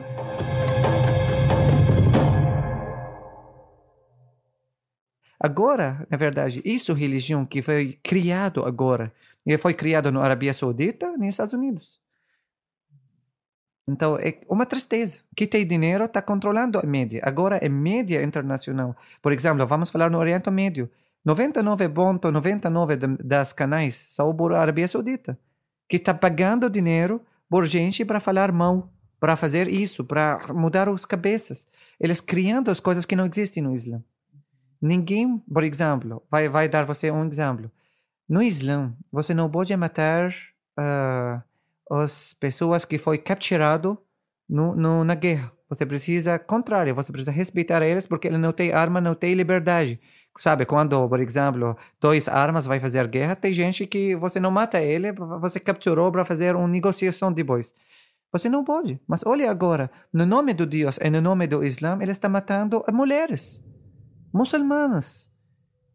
Agora, 5.37 6.07
na 6.09 6.15
verdade, 6.15 6.61
isso 6.63 6.93
é 6.93 6.95
religião 6.95 7.45
que 7.45 7.61
foi 7.61 7.99
criado 8.01 8.63
agora. 8.63 9.11
E 9.45 9.57
foi 9.57 9.73
criado 9.73 10.13
na 10.13 10.21
Arábia 10.21 10.53
Saudita 10.53 11.11
nos 11.17 11.27
Estados 11.27 11.51
Unidos. 11.51 11.99
Então, 13.85 14.17
é 14.17 14.39
uma 14.47 14.65
tristeza. 14.65 15.19
Quem 15.35 15.45
tem 15.45 15.67
dinheiro 15.67 16.05
está 16.05 16.21
controlando 16.21 16.79
a 16.79 16.83
mídia. 16.83 17.19
Agora 17.21 17.57
é 17.57 17.67
mídia 17.67 18.23
internacional. 18.23 18.95
Por 19.21 19.33
exemplo, 19.33 19.67
vamos 19.67 19.89
falar 19.89 20.09
no 20.09 20.17
Oriente 20.19 20.49
Médio. 20.49 20.89
99,99% 21.25 23.17
das 23.23 23.51
canais 23.51 23.95
são 24.09 24.35
por 24.35 24.53
Arábia 24.53 24.87
Saudita, 24.87 25.39
que 25.89 25.97
está 25.97 26.13
pagando 26.13 26.69
dinheiro 26.69 27.21
por 27.49 27.65
gente 27.65 28.05
para 28.05 28.19
falar 28.19 28.51
mal, 28.51 28.93
para 29.19 29.35
fazer 29.35 29.67
isso, 29.67 30.03
para 30.03 30.39
mudar 30.53 30.87
as 30.87 31.05
cabeças. 31.05 31.65
Eles 31.99 32.21
criando 32.21 32.69
as 32.69 32.79
coisas 32.79 33.05
que 33.05 33.15
não 33.15 33.25
existem 33.25 33.63
no 33.63 33.73
Islã. 33.73 34.03
Ninguém, 34.81 35.39
por 35.51 35.63
exemplo, 35.63 36.21
vai, 36.29 36.47
vai 36.47 36.69
dar 36.69 36.85
você 36.85 37.09
um 37.09 37.25
exemplo. 37.25 37.71
No 38.29 38.41
Islã, 38.41 38.95
você 39.11 39.33
não 39.33 39.49
pode 39.49 39.75
matar 39.75 40.29
uh, 40.79 41.41
as 41.91 42.33
pessoas 42.33 42.85
que 42.85 42.97
foi 42.97 43.17
capturado 43.17 43.97
no, 44.47 44.75
no, 44.75 45.03
na 45.03 45.15
guerra. 45.15 45.51
Você 45.69 45.85
precisa, 45.85 46.37
contrário, 46.37 46.93
você 46.93 47.11
precisa 47.11 47.31
respeitar 47.31 47.81
eles 47.81 48.05
porque 48.05 48.27
ele 48.27 48.37
não 48.37 48.51
tem 48.51 48.71
arma, 48.71 49.01
não 49.01 49.15
tem 49.15 49.33
liberdade. 49.33 49.99
Sabe, 50.37 50.65
quando, 50.65 51.07
por 51.07 51.19
exemplo, 51.21 51.77
dois 51.99 52.27
armas 52.27 52.65
vai 52.65 52.77
fazer 52.77 53.07
guerra, 53.07 53.37
tem 53.37 53.53
gente 53.53 53.87
que 53.87 54.15
você 54.17 54.37
não 54.37 54.51
mata 54.51 54.81
ele, 54.81 55.13
você 55.39 55.61
capturou 55.61 56.11
para 56.11 56.25
fazer 56.25 56.55
uma 56.55 56.67
negociação 56.67 57.31
depois. 57.31 57.73
Você 58.33 58.49
não 58.49 58.61
pode. 58.61 58.99
Mas 59.07 59.25
olha 59.25 59.49
agora, 59.49 59.89
no 60.11 60.25
nome 60.25 60.53
do 60.53 60.65
Deus 60.65 60.99
e 61.01 61.09
no 61.09 61.21
nome 61.21 61.47
do 61.47 61.63
Islã, 61.63 61.97
ele 62.01 62.11
está 62.11 62.27
matando 62.27 62.83
mulheres, 62.91 63.63
muçulmanas. 64.33 65.29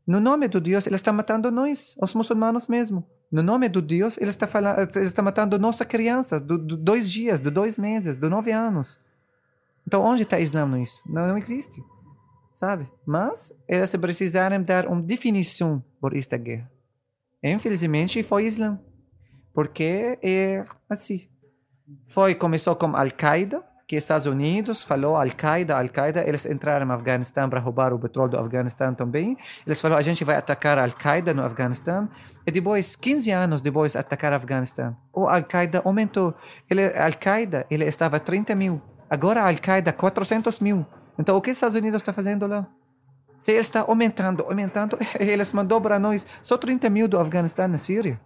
No 0.06 0.18
nome 0.18 0.48
do 0.48 0.58
Deus, 0.58 0.86
ele 0.86 0.96
está 0.96 1.12
matando 1.12 1.50
nós, 1.50 1.94
os 2.00 2.14
muçulmanos 2.14 2.66
mesmo. 2.66 3.06
No 3.30 3.42
nome 3.42 3.68
do 3.68 3.82
Deus, 3.82 4.16
ele 4.16 4.30
está, 4.30 4.46
falando, 4.46 4.78
ele 4.78 5.04
está 5.04 5.20
matando 5.20 5.58
nossa 5.58 5.84
criança, 5.84 6.40
de 6.40 6.78
dois 6.78 7.10
dias, 7.10 7.40
de 7.40 7.50
dois 7.50 7.76
meses, 7.76 8.16
de 8.16 8.28
nove 8.28 8.52
anos. 8.52 8.98
Então, 9.86 10.02
onde 10.02 10.22
está 10.22 10.40
Islã 10.40 10.66
nisso? 10.66 11.02
Não, 11.06 11.28
não 11.28 11.36
existe 11.36 11.84
sabe? 12.52 12.88
Mas 13.06 13.52
eles 13.68 13.94
precisaram 13.96 14.62
dar 14.62 14.86
uma 14.86 15.02
definição 15.02 15.82
por 16.00 16.16
esta 16.16 16.36
guerra. 16.36 16.70
Infelizmente 17.42 18.22
foi 18.22 18.44
Islã, 18.44 18.78
porque 19.54 20.18
é 20.22 20.64
assim. 20.88 21.28
Foi 22.06 22.34
começou 22.34 22.76
com 22.76 22.94
Al-Qaeda, 22.94 23.64
que 23.90 23.96
Estados 23.96 24.26
Unidos 24.26 24.84
falou 24.84 25.16
Al-Qaeda, 25.16 25.76
Al-Qaeda, 25.76 26.22
eles 26.24 26.46
entraram 26.46 26.86
no 26.86 26.92
Afeganistão 26.92 27.50
para 27.50 27.58
roubar 27.58 27.92
o 27.92 27.98
petróleo 27.98 28.30
do 28.30 28.38
Afeganistão 28.38 28.94
também. 28.94 29.36
Eles 29.66 29.80
falaram 29.80 29.98
a 29.98 30.02
gente 30.02 30.22
vai 30.22 30.36
atacar 30.36 30.78
Al-Qaeda 30.78 31.34
no 31.34 31.44
Afeganistão. 31.44 32.08
E 32.46 32.52
depois, 32.52 32.94
15 32.94 33.32
anos 33.32 33.60
depois 33.60 33.92
de 33.92 33.98
atacar 33.98 34.32
o 34.32 34.36
Afeganistão, 34.36 34.96
o 35.12 35.26
Al-Qaeda 35.26 35.82
aumentou. 35.84 36.32
Al-Qaeda 36.96 37.66
ele 37.68 37.84
estava 37.84 38.20
30 38.20 38.54
mil. 38.54 38.80
Agora 39.10 39.42
Al-Qaeda 39.42 39.92
400 39.92 40.60
mil. 40.60 40.86
Então, 41.20 41.36
o 41.36 41.42
que 41.42 41.50
os 41.50 41.56
Estados 41.56 41.76
Unidos 41.76 42.00
está 42.00 42.12
fazendo 42.14 42.46
lá? 42.46 42.66
Se 43.36 43.52
ele 43.52 43.60
está 43.60 43.82
aumentando, 43.82 44.42
aumentando, 44.42 44.98
eles 45.20 45.52
mandou 45.52 45.80
para 45.80 45.98
nós 45.98 46.26
só 46.42 46.56
30 46.56 46.88
mil 46.88 47.06
do 47.06 47.18
Afeganistão 47.18 47.68
na 47.68 47.76
Síria. 47.76 48.18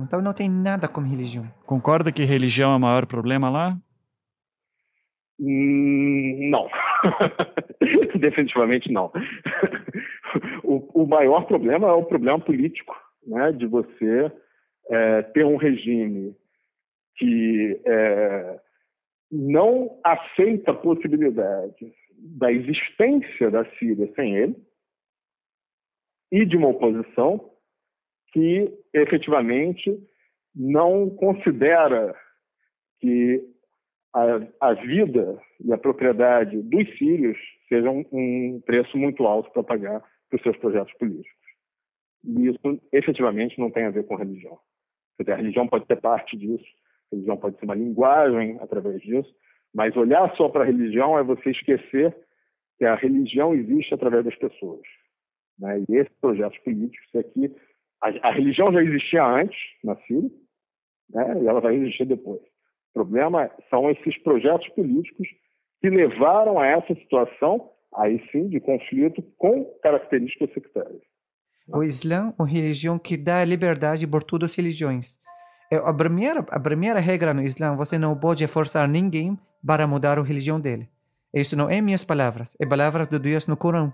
Então 0.00 0.22
não 0.22 0.32
tem 0.32 0.48
nada 0.48 0.88
com 0.88 1.00
religião. 1.02 1.44
Concorda 1.66 2.10
que 2.10 2.24
religião 2.24 2.72
é 2.72 2.76
o 2.76 2.80
maior 2.80 3.06
problema 3.06 3.50
lá? 3.50 3.76
Hum, 5.38 6.48
não. 6.48 6.68
Definitivamente 8.18 8.90
não. 8.90 9.12
o, 10.64 11.02
o, 11.02 11.06
maior 11.06 11.44
problema 11.44 11.88
é 11.88 11.92
o 11.92 12.04
problema 12.04 12.38
político, 12.38 12.96
né? 13.26 13.52
De 13.52 13.66
você 13.66 14.32
é, 14.88 15.22
ter 15.22 15.44
um 15.44 15.56
regime 15.56 16.34
que 17.16 17.80
é, 17.84 18.60
não 19.32 19.98
aceita 20.04 20.72
a 20.72 20.76
possibilidade 20.76 21.90
da 22.18 22.52
existência 22.52 23.50
da 23.50 23.64
Síria 23.76 24.12
sem 24.14 24.36
ele 24.36 24.56
e 26.30 26.44
de 26.44 26.56
uma 26.56 26.68
oposição 26.68 27.50
que 28.32 28.72
efetivamente 28.92 29.98
não 30.54 31.08
considera 31.10 32.14
que 33.00 33.42
a, 34.14 34.68
a 34.68 34.74
vida 34.74 35.40
e 35.64 35.72
a 35.72 35.78
propriedade 35.78 36.60
dos 36.62 36.98
sírios 36.98 37.38
sejam 37.68 38.04
um 38.12 38.60
preço 38.64 38.96
muito 38.98 39.26
alto 39.26 39.50
para 39.50 39.62
pagar 39.62 40.00
para 40.28 40.36
os 40.36 40.42
seus 40.42 40.56
projetos 40.58 40.92
políticos. 40.94 41.42
E 42.24 42.48
isso 42.48 42.80
efetivamente 42.92 43.58
não 43.58 43.70
tem 43.70 43.84
a 43.84 43.90
ver 43.90 44.06
com 44.06 44.14
religião. 44.14 44.58
A 45.26 45.34
religião 45.34 45.68
pode 45.68 45.86
ser 45.86 46.00
parte 46.00 46.36
disso, 46.36 46.64
religião 47.12 47.36
pode 47.36 47.58
ser 47.58 47.64
uma 47.64 47.74
linguagem 47.74 48.58
através 48.60 49.00
disso, 49.00 49.32
mas 49.74 49.96
olhar 49.96 50.34
só 50.36 50.48
para 50.48 50.62
a 50.62 50.66
religião 50.66 51.18
é 51.18 51.22
você 51.22 51.50
esquecer 51.50 52.14
que 52.78 52.84
a 52.84 52.94
religião 52.94 53.54
existe 53.54 53.94
através 53.94 54.24
das 54.24 54.36
pessoas. 54.36 54.82
Né? 55.58 55.84
E 55.88 55.96
esses 55.96 56.14
projetos 56.20 56.58
políticos 56.58 57.08
aqui, 57.14 57.54
a, 58.02 58.28
a 58.28 58.32
religião 58.32 58.72
já 58.72 58.82
existia 58.82 59.24
antes 59.24 59.58
na 59.84 59.96
Síria, 59.96 60.30
né? 61.10 61.42
e 61.42 61.46
ela 61.46 61.60
vai 61.60 61.76
existir 61.76 62.06
depois. 62.06 62.40
O 62.90 62.92
problema 62.94 63.50
são 63.70 63.90
esses 63.90 64.18
projetos 64.22 64.68
políticos 64.70 65.28
que 65.80 65.88
levaram 65.88 66.58
a 66.58 66.66
essa 66.66 66.94
situação, 66.94 67.70
aí 67.94 68.22
sim, 68.30 68.48
de 68.48 68.60
conflito 68.60 69.22
com 69.38 69.64
características 69.82 70.52
sectárias. 70.52 71.02
O 71.68 71.82
Islã 71.82 72.28
é 72.36 72.42
uma 72.42 72.48
religião 72.48 72.98
que 72.98 73.16
dá 73.16 73.44
liberdade 73.44 74.06
por 74.06 74.22
todas 74.22 74.50
as 74.50 74.56
religiões. 74.56 75.18
É, 75.72 75.76
a 75.76 75.94
primeira, 75.94 76.40
a 76.50 76.60
primeira 76.60 77.00
regra 77.00 77.32
no 77.32 77.42
Islã, 77.42 77.74
você 77.74 77.96
não 77.96 78.14
pode 78.14 78.46
forçar 78.46 78.86
ninguém 78.86 79.38
para 79.66 79.86
mudar 79.86 80.18
a 80.18 80.22
religião 80.22 80.60
dele. 80.60 80.86
Isso 81.32 81.56
não 81.56 81.70
é 81.70 81.80
minhas 81.80 82.04
palavras, 82.04 82.54
é 82.60 82.66
palavras 82.66 83.08
de 83.08 83.18
Deus 83.18 83.46
no 83.46 83.56
Corão. 83.56 83.90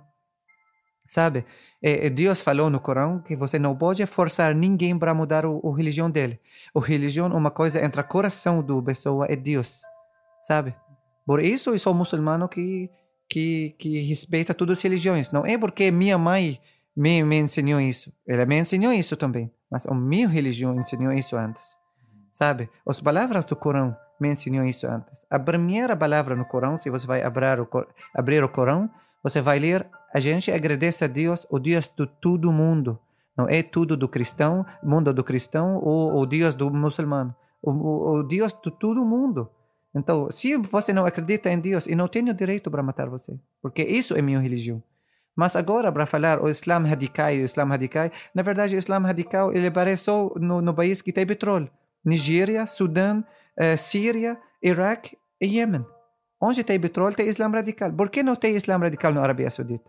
Sabe? 1.07 1.45
É, 1.81 2.07
é, 2.07 2.11
Deus 2.11 2.41
falou 2.41 2.69
no 2.69 2.81
Corão 2.81 3.23
que 3.23 3.37
você 3.37 3.61
não 3.61 3.77
pode 3.77 4.05
forçar 4.07 4.57
ninguém 4.57 4.99
para 4.99 5.15
mudar 5.15 5.45
a 5.47 5.77
religião 5.77 6.11
dele. 6.11 6.41
A 6.75 6.81
religião 6.81 7.27
é 7.27 7.35
uma 7.35 7.51
coisa 7.53 7.81
entre 7.81 8.01
o 8.01 8.05
coração 8.05 8.61
do 8.61 8.83
pessoa 8.83 9.29
e 9.31 9.37
Deus. 9.37 9.83
Sabe? 10.43 10.75
Por 11.25 11.41
isso 11.41 11.71
eu 11.71 11.79
sou 11.79 11.95
muçulmano 11.95 12.49
que, 12.49 12.91
que, 13.29 13.77
que 13.79 14.01
respeita 14.01 14.53
todas 14.53 14.79
as 14.79 14.83
religiões. 14.83 15.31
Não 15.31 15.47
é 15.47 15.57
porque 15.57 15.93
minha 15.93 16.19
mãe 16.19 16.61
me, 16.99 17.23
me 17.23 17.39
ensinou 17.39 17.81
isso. 17.81 18.13
Ela 18.27 18.45
me 18.45 18.59
ensinou 18.59 18.93
isso 18.93 19.17
também. 19.17 19.53
Mas 19.71 19.87
a 19.87 19.95
minha 19.95 20.27
religião 20.27 20.75
ensinou 20.75 21.13
isso 21.13 21.37
antes. 21.37 21.79
Sabe? 22.29 22.69
As 22.85 23.01
palavras 23.01 23.45
do 23.45 23.55
Corão 23.55 23.97
me 24.21 24.29
ensinou 24.29 24.65
isso 24.65 24.85
antes. 24.89 25.25
A 25.31 25.39
primeira 25.39 25.97
palavra 25.97 26.35
no 26.35 26.45
Corão, 26.45 26.77
se 26.77 26.91
você 26.91 27.07
vai 27.07 27.23
abrir 27.23 27.61
o, 27.61 27.69
abrir 28.13 28.43
o 28.43 28.49
Corão, 28.49 28.91
você 29.23 29.41
vai 29.41 29.61
ler: 29.61 29.89
a 30.13 30.19
gente 30.19 30.51
agradece 30.51 31.05
a 31.05 31.07
Deus, 31.07 31.47
o 31.49 31.61
Deus 31.61 31.89
de 31.89 32.05
todo 32.05 32.53
mundo. 32.53 32.99
Não 33.37 33.49
é 33.49 33.63
tudo 33.63 33.97
do 33.97 34.09
cristão, 34.09 34.67
mundo 34.83 35.15
do 35.15 35.23
cristão 35.23 35.81
ou 35.81 36.21
o 36.21 36.27
Deus 36.27 36.53
do 36.57 36.69
muçulmano. 36.69 37.33
O, 37.63 37.71
o, 37.71 38.19
o 38.19 38.23
Deus 38.25 38.53
de 38.53 38.73
todo 38.73 39.05
mundo. 39.05 39.49
Então, 39.95 40.29
se 40.33 40.57
você 40.57 40.93
não 40.93 41.07
acredita 41.07 41.49
em 41.49 41.61
Deus, 41.61 41.87
eu 41.87 41.97
não 41.97 42.09
tenho 42.09 42.35
direito 42.35 42.69
para 42.73 42.83
matar 42.83 43.09
você, 43.09 43.39
porque 43.63 43.85
isso 43.85 44.17
é 44.17 44.23
minha 44.23 44.41
religião. 44.41 44.83
Mas 45.39 45.55
agora, 45.55 45.93
para 45.93 46.05
falar 46.05 46.43
o 46.43 46.49
Islam 46.49 46.83
radical, 46.83 47.29
o 47.29 47.45
Islam 47.45 47.69
radical, 47.69 48.11
na 48.35 48.43
verdade, 48.43 48.75
o 48.75 48.79
Islam 48.79 49.05
radical 49.05 49.53
ele 49.55 49.69
aparece 49.69 50.11
no, 50.35 50.61
no 50.61 50.75
país 50.75 51.01
que 51.01 51.13
tem 51.13 51.25
petróleo. 51.25 51.71
Nigéria, 52.05 52.67
Sudão, 52.67 53.25
uh, 53.57 53.79
Síria, 53.79 54.37
Iraque 54.61 55.17
e 55.41 55.47
Iêmen. 55.47 55.87
Onde 56.41 56.65
tem 56.65 56.81
petróleo, 56.81 57.15
tem 57.15 57.29
Islã 57.29 57.49
radical. 57.49 57.93
Por 57.93 58.11
que 58.11 58.21
não 58.21 58.35
tem 58.35 58.57
Islã 58.57 58.79
radical 58.79 59.13
na 59.13 59.23
Arábia 59.23 59.49
Saudita? 59.49 59.89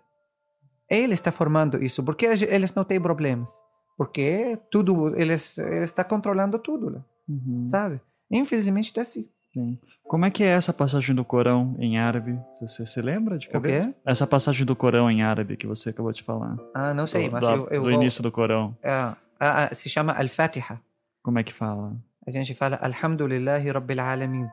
Ele 0.88 1.16
está 1.16 1.32
formando 1.32 1.84
isso. 1.84 2.04
Por 2.04 2.16
que 2.16 2.28
eles 2.28 2.76
não 2.76 2.84
têm 2.84 3.02
problemas? 3.02 3.60
Porque 3.98 4.56
tudo, 4.70 5.20
eles, 5.20 5.58
eles 5.58 5.90
estão 5.90 6.06
controlando 6.06 6.60
tudo, 6.60 6.92
né? 6.92 7.04
uhum. 7.28 7.66
sabe? 7.66 8.00
Infelizmente 8.30 8.86
está 8.86 9.02
assim. 9.02 9.28
Sim. 9.52 9.80
Como 10.10 10.26
é 10.26 10.31
que 10.31 10.44
é 10.44 10.48
essa 10.48 10.73
passagem 10.73 11.15
do 11.15 11.23
Corão 11.23 11.76
em 11.77 11.99
árabe? 11.99 12.40
Você, 12.52 12.84
se 12.84 12.99
lembra 12.99 13.38
de 13.38 13.48
cabeça? 13.48 13.90
O 13.90 13.91
quê? 13.91 13.99
Essa 14.03 14.26
passagem 14.26 14.65
do 14.65 14.76
Corão 14.76 15.10
em 15.10 15.22
árabe 15.22 15.56
que 15.56 15.68
você 15.68 15.91
acabou 15.91 16.11
de 16.11 16.23
falar. 16.23 16.57
Ah, 16.73 16.95
não 16.95 17.06
sei, 17.06 17.27
do, 17.27 17.34
mas 17.34 17.44
do, 17.44 17.52
eu, 17.52 17.68
eu 17.69 17.84
Do 17.84 17.91
vou... 17.91 17.91
início 17.91 18.23
do 18.23 18.31
Corão. 18.31 18.76
Ah, 18.84 19.15
ah, 19.40 19.65
ah, 19.65 19.76
se 19.76 19.88
chama 19.88 20.11
Al-Fatiha. 20.14 20.81
Como 21.22 21.38
é 21.38 21.44
que 21.44 21.53
fala? 21.53 21.95
A 22.26 22.31
gente 22.31 22.56
fala 22.56 22.80
Alhamdulillahi 22.81 23.69
Rabbil 23.69 23.99
Alamin. 24.02 24.48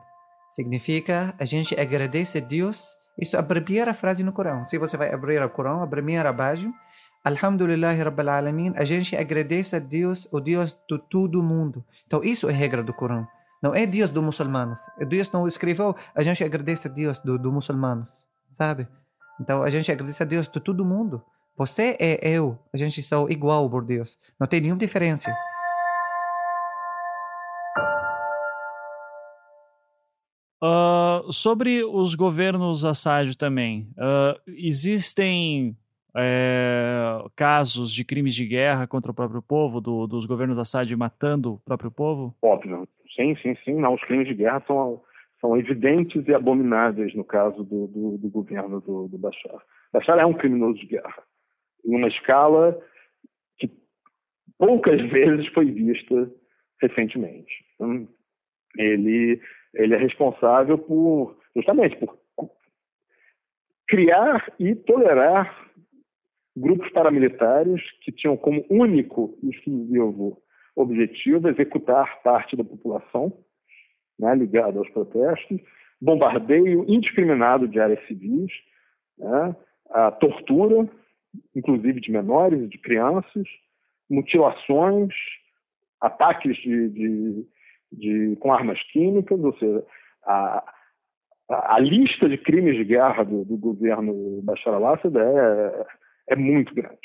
Significa 0.47 1.33
a 1.39 1.43
gente 1.43 1.73
agradece 1.79 2.37
a 2.37 2.41
Deus. 2.41 2.95
Isso 3.19 3.35
é 3.35 3.39
a 3.39 3.43
primeira 3.43 3.95
frase 3.95 4.23
no 4.23 4.31
Corão. 4.31 4.63
Se 4.63 4.77
você 4.77 4.95
vai 4.95 5.11
abrir 5.11 5.41
o 5.41 5.49
Corão, 5.49 5.81
a 5.81 5.87
primeira 5.87 6.29
abaixo, 6.29 6.71
Alhamdulillahi 7.25 7.99
Rabbil 7.99 8.29
Alamin, 8.29 8.73
a 8.75 8.85
gente 8.85 9.15
agradece 9.15 9.75
a 9.75 9.79
Deus, 9.79 10.27
o 10.31 10.39
Deus 10.39 10.77
de 10.87 10.99
todo 11.09 11.41
mundo. 11.41 11.83
Então 12.05 12.23
isso 12.23 12.47
é 12.47 12.53
regra 12.53 12.83
do 12.83 12.93
Corão. 12.93 13.27
Não 13.61 13.73
é 13.73 13.85
Deus 13.85 14.09
dos 14.09 14.23
muçulmanos. 14.23 14.81
Deus 15.07 15.31
não 15.31 15.47
escreveu, 15.47 15.95
a 16.13 16.21
gente 16.21 16.43
agradece 16.43 16.87
a 16.87 16.91
Deus 16.91 17.19
dos 17.19 17.39
do 17.39 17.51
muçulmanos, 17.51 18.29
sabe? 18.49 18.87
Então 19.39 19.63
a 19.63 19.69
gente 19.69 19.91
agradece 19.91 20.23
a 20.23 20.25
Deus 20.25 20.47
de 20.47 20.59
todo 20.59 20.85
mundo. 20.85 21.21
Você 21.57 21.97
é 21.99 22.29
eu, 22.29 22.59
a 22.71 22.77
gente 22.77 23.01
são 23.01 23.27
igual 23.29 23.67
por 23.69 23.83
Deus. 23.83 24.17
Não 24.39 24.45
tem 24.45 24.61
nenhuma 24.61 24.79
diferença. 24.79 25.35
Uh, 30.63 31.31
sobre 31.31 31.83
os 31.83 32.15
governos 32.15 32.83
Assad 32.83 33.35
também, 33.35 33.89
uh, 33.97 34.39
existem 34.47 35.77
é, 36.15 37.23
casos 37.35 37.91
de 37.91 38.03
crimes 38.03 38.33
de 38.33 38.43
guerra 38.43 38.87
contra 38.87 39.11
o 39.11 39.13
próprio 39.13 39.41
povo, 39.41 39.79
do, 39.79 40.07
dos 40.07 40.25
governos 40.25 40.57
Assad 40.57 40.91
matando 40.95 41.53
o 41.53 41.59
próprio 41.59 41.91
povo? 41.91 42.35
Óbvio, 42.41 42.87
sim, 43.17 43.35
sim, 43.41 43.55
sim. 43.65 43.73
Não, 43.73 43.93
os 43.93 44.03
crimes 44.03 44.27
de 44.27 44.35
guerra 44.35 44.63
são, 44.65 45.01
são 45.41 45.57
evidentes 45.57 46.25
e 46.25 46.33
abomináveis 46.33 47.13
no 47.13 47.25
caso 47.25 47.63
do, 47.63 47.87
do, 47.87 48.17
do 48.17 48.29
governo 48.29 48.79
do, 48.79 49.09
do 49.09 49.17
Bashar. 49.17 49.61
Bashar 49.91 50.17
é 50.19 50.25
um 50.25 50.33
criminoso 50.33 50.79
de 50.79 50.85
guerra, 50.85 51.23
em 51.85 51.95
uma 51.95 52.07
escala 52.07 52.79
que 53.57 53.69
poucas 54.57 55.01
vezes 55.09 55.47
foi 55.47 55.65
vista 55.65 56.31
recentemente. 56.81 57.51
Então, 57.75 58.07
ele 58.77 59.41
ele 59.73 59.93
é 59.93 59.97
responsável 59.97 60.77
por 60.77 61.37
justamente 61.55 61.97
por 61.97 62.17
criar 63.87 64.53
e 64.59 64.75
tolerar 64.75 65.67
grupos 66.55 66.89
paramilitares 66.91 67.81
que 68.01 68.11
tinham 68.11 68.35
como 68.35 68.65
único 68.69 69.37
exclusivo 69.43 70.41
objetivo 70.81 71.49
executar 71.49 72.21
parte 72.21 72.55
da 72.55 72.63
população 72.63 73.33
né, 74.19 74.35
ligada 74.35 74.79
aos 74.79 74.89
protestos, 74.89 75.59
bombardeio 76.01 76.85
indiscriminado 76.87 77.67
de 77.67 77.79
áreas 77.79 78.05
civis, 78.07 78.51
né, 79.17 79.55
a 79.89 80.11
tortura, 80.11 80.89
inclusive 81.55 81.99
de 81.99 82.11
menores 82.11 82.61
e 82.61 82.67
de 82.67 82.77
crianças, 82.77 83.47
mutilações, 84.09 85.13
ataques 86.01 86.55
de, 86.57 86.89
de 86.89 87.47
de, 87.91 88.35
com 88.39 88.53
armas 88.53 88.81
químicas, 88.91 89.39
ou 89.39 89.57
seja, 89.57 89.85
a, 90.25 90.73
a, 91.49 91.79
lista 91.79 92.27
de 92.27 92.37
crimes 92.37 92.75
de 92.75 92.83
guerra 92.83 93.23
do, 93.23 93.45
do 93.45 93.57
governo 93.57 94.41
Bashar 94.43 94.73
al-Assad 94.73 95.15
é, 95.17 95.85
é 96.29 96.35
muito 96.35 96.73
grande. 96.73 96.97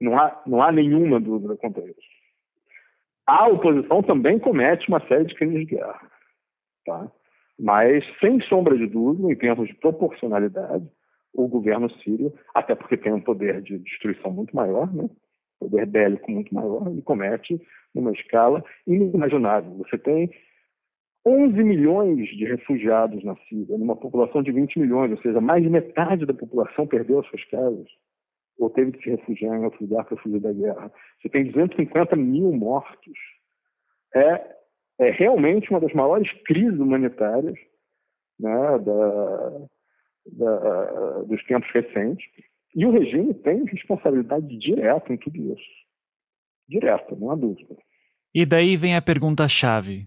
Não 0.00 0.18
há, 0.18 0.42
não 0.46 0.62
há 0.62 0.72
nenhuma 0.72 1.20
dúvida 1.20 1.56
quanto 1.56 1.80
a 1.80 1.84
isso. 1.84 2.17
A 3.28 3.46
oposição 3.46 4.02
também 4.02 4.38
comete 4.38 4.88
uma 4.88 5.06
série 5.06 5.26
de 5.26 5.34
crimes 5.34 5.60
de 5.60 5.76
guerra. 5.76 6.00
Tá? 6.86 7.12
Mas, 7.60 8.02
sem 8.20 8.40
sombra 8.40 8.74
de 8.74 8.86
dúvida, 8.86 9.30
em 9.30 9.36
termos 9.36 9.68
de 9.68 9.74
proporcionalidade, 9.74 10.88
o 11.34 11.46
governo 11.46 11.90
sírio, 12.00 12.32
até 12.54 12.74
porque 12.74 12.96
tem 12.96 13.12
um 13.12 13.20
poder 13.20 13.60
de 13.60 13.78
destruição 13.80 14.32
muito 14.32 14.56
maior, 14.56 14.90
né? 14.94 15.10
poder 15.60 15.84
bélico 15.84 16.30
muito 16.30 16.54
maior, 16.54 16.88
ele 16.88 17.02
comete 17.02 17.60
numa 17.94 18.12
escala 18.12 18.64
inimaginável. 18.86 19.76
Você 19.76 19.98
tem 19.98 20.30
11 21.26 21.62
milhões 21.62 22.26
de 22.30 22.46
refugiados 22.46 23.22
na 23.24 23.36
Síria, 23.46 23.76
numa 23.76 23.96
população 23.96 24.42
de 24.42 24.52
20 24.52 24.78
milhões, 24.78 25.10
ou 25.10 25.18
seja, 25.18 25.38
mais 25.38 25.62
de 25.62 25.68
metade 25.68 26.24
da 26.24 26.32
população 26.32 26.86
perdeu 26.86 27.20
as 27.20 27.26
suas 27.26 27.44
casas 27.44 27.88
ou 28.58 28.68
teve 28.70 28.92
que 28.92 29.02
se 29.02 29.10
refugiar 29.10 29.56
em 29.56 29.64
outro 29.64 29.82
lugar 29.82 30.04
para 30.04 30.16
fugir 30.16 30.40
da 30.40 30.52
guerra. 30.52 30.92
Você 31.20 31.28
tem 31.28 31.44
250 31.44 32.16
mil 32.16 32.52
mortos. 32.52 33.18
É, 34.14 34.56
é 34.98 35.10
realmente 35.10 35.70
uma 35.70 35.80
das 35.80 35.92
maiores 35.92 36.30
crises 36.44 36.78
humanitárias 36.78 37.56
né, 38.38 38.78
da, 38.78 39.68
da, 40.32 41.22
dos 41.22 41.42
tempos 41.44 41.70
recentes. 41.72 42.26
E 42.74 42.84
o 42.84 42.90
regime 42.90 43.32
tem 43.34 43.64
responsabilidade 43.64 44.46
direta 44.58 45.12
em 45.12 45.16
tudo 45.16 45.36
isso. 45.52 45.78
Direta, 46.68 47.16
não 47.16 47.30
há 47.30 47.34
dúvida. 47.34 47.76
E 48.34 48.44
daí 48.44 48.76
vem 48.76 48.94
a 48.94 49.02
pergunta-chave. 49.02 50.06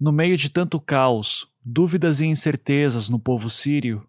No 0.00 0.12
meio 0.12 0.36
de 0.36 0.50
tanto 0.50 0.80
caos, 0.80 1.52
dúvidas 1.64 2.20
e 2.20 2.26
incertezas 2.26 3.10
no 3.10 3.18
povo 3.18 3.50
sírio, 3.50 4.06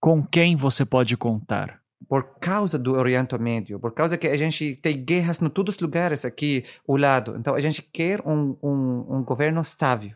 com 0.00 0.24
quem 0.24 0.56
você 0.56 0.84
pode 0.84 1.16
contar? 1.16 1.79
Por 2.08 2.38
causa 2.40 2.78
do 2.78 2.94
Oriente 2.94 3.38
Médio, 3.38 3.78
por 3.78 3.92
causa 3.92 4.16
que 4.16 4.26
a 4.26 4.36
gente 4.36 4.76
tem 4.76 5.04
guerras 5.04 5.40
em 5.40 5.48
todos 5.48 5.76
os 5.76 5.80
lugares 5.80 6.24
aqui 6.24 6.64
ao 6.88 6.96
lado. 6.96 7.36
Então 7.38 7.54
a 7.54 7.60
gente 7.60 7.82
quer 7.82 8.20
um, 8.26 8.56
um, 8.62 9.16
um 9.16 9.24
governo 9.24 9.60
estável, 9.60 10.12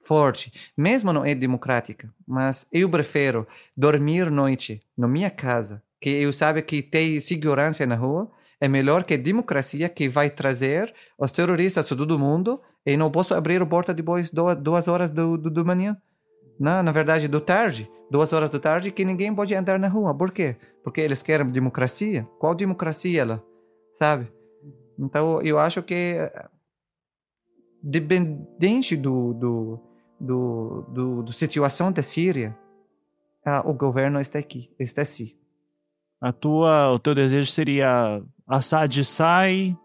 forte. 0.00 0.52
Mesmo 0.76 1.12
não 1.12 1.24
é 1.24 1.34
democrática, 1.34 2.12
mas 2.26 2.66
eu 2.72 2.88
prefiro 2.88 3.46
dormir 3.76 4.30
noite 4.30 4.82
na 4.96 5.08
minha 5.08 5.30
casa, 5.30 5.82
que 6.00 6.10
eu 6.10 6.32
sabe 6.32 6.62
que 6.62 6.82
tem 6.82 7.20
segurança 7.20 7.84
na 7.84 7.96
rua, 7.96 8.30
é 8.60 8.68
melhor 8.68 9.04
que 9.04 9.14
a 9.14 9.18
democracia 9.18 9.88
que 9.88 10.08
vai 10.08 10.30
trazer 10.30 10.94
os 11.18 11.32
terroristas 11.32 11.84
de 11.84 11.96
todo 11.96 12.18
mundo 12.18 12.60
e 12.86 12.96
não 12.96 13.10
posso 13.10 13.34
abrir 13.34 13.60
a 13.60 13.66
porta 13.66 13.92
depois 13.92 14.30
duas 14.30 14.88
horas 14.88 15.10
do, 15.10 15.36
do, 15.36 15.50
do 15.50 15.64
manhã. 15.64 15.96
Não, 16.58 16.82
na 16.82 16.92
verdade, 16.92 17.28
do 17.28 17.40
tarde, 17.40 17.90
duas 18.10 18.32
horas 18.32 18.50
da 18.50 18.58
tarde, 18.58 18.92
que 18.92 19.04
ninguém 19.04 19.34
pode 19.34 19.54
andar 19.54 19.78
na 19.78 19.88
rua. 19.88 20.16
Por 20.16 20.30
quê? 20.30 20.56
Porque 20.82 21.00
eles 21.00 21.22
querem 21.22 21.50
democracia. 21.50 22.28
Qual 22.38 22.54
democracia 22.54 23.20
ela? 23.20 23.44
Sabe? 23.92 24.32
Então, 24.98 25.42
eu 25.42 25.58
acho 25.58 25.82
que 25.82 26.18
dependente 27.82 28.96
do, 28.96 29.34
do, 29.34 29.80
do, 30.18 30.82
do, 30.88 31.22
do 31.22 31.32
situação 31.32 31.92
da 31.92 32.02
Síria, 32.02 32.56
ah, 33.44 33.62
o 33.68 33.74
governo 33.74 34.20
está 34.20 34.38
aqui, 34.38 34.70
está 34.78 35.02
assim. 35.02 35.36
A 36.20 36.32
tua, 36.32 36.92
o 36.92 36.98
teu 36.98 37.14
desejo 37.14 37.50
seria 37.50 38.22
Assad 38.46 39.04
sai 39.04 39.76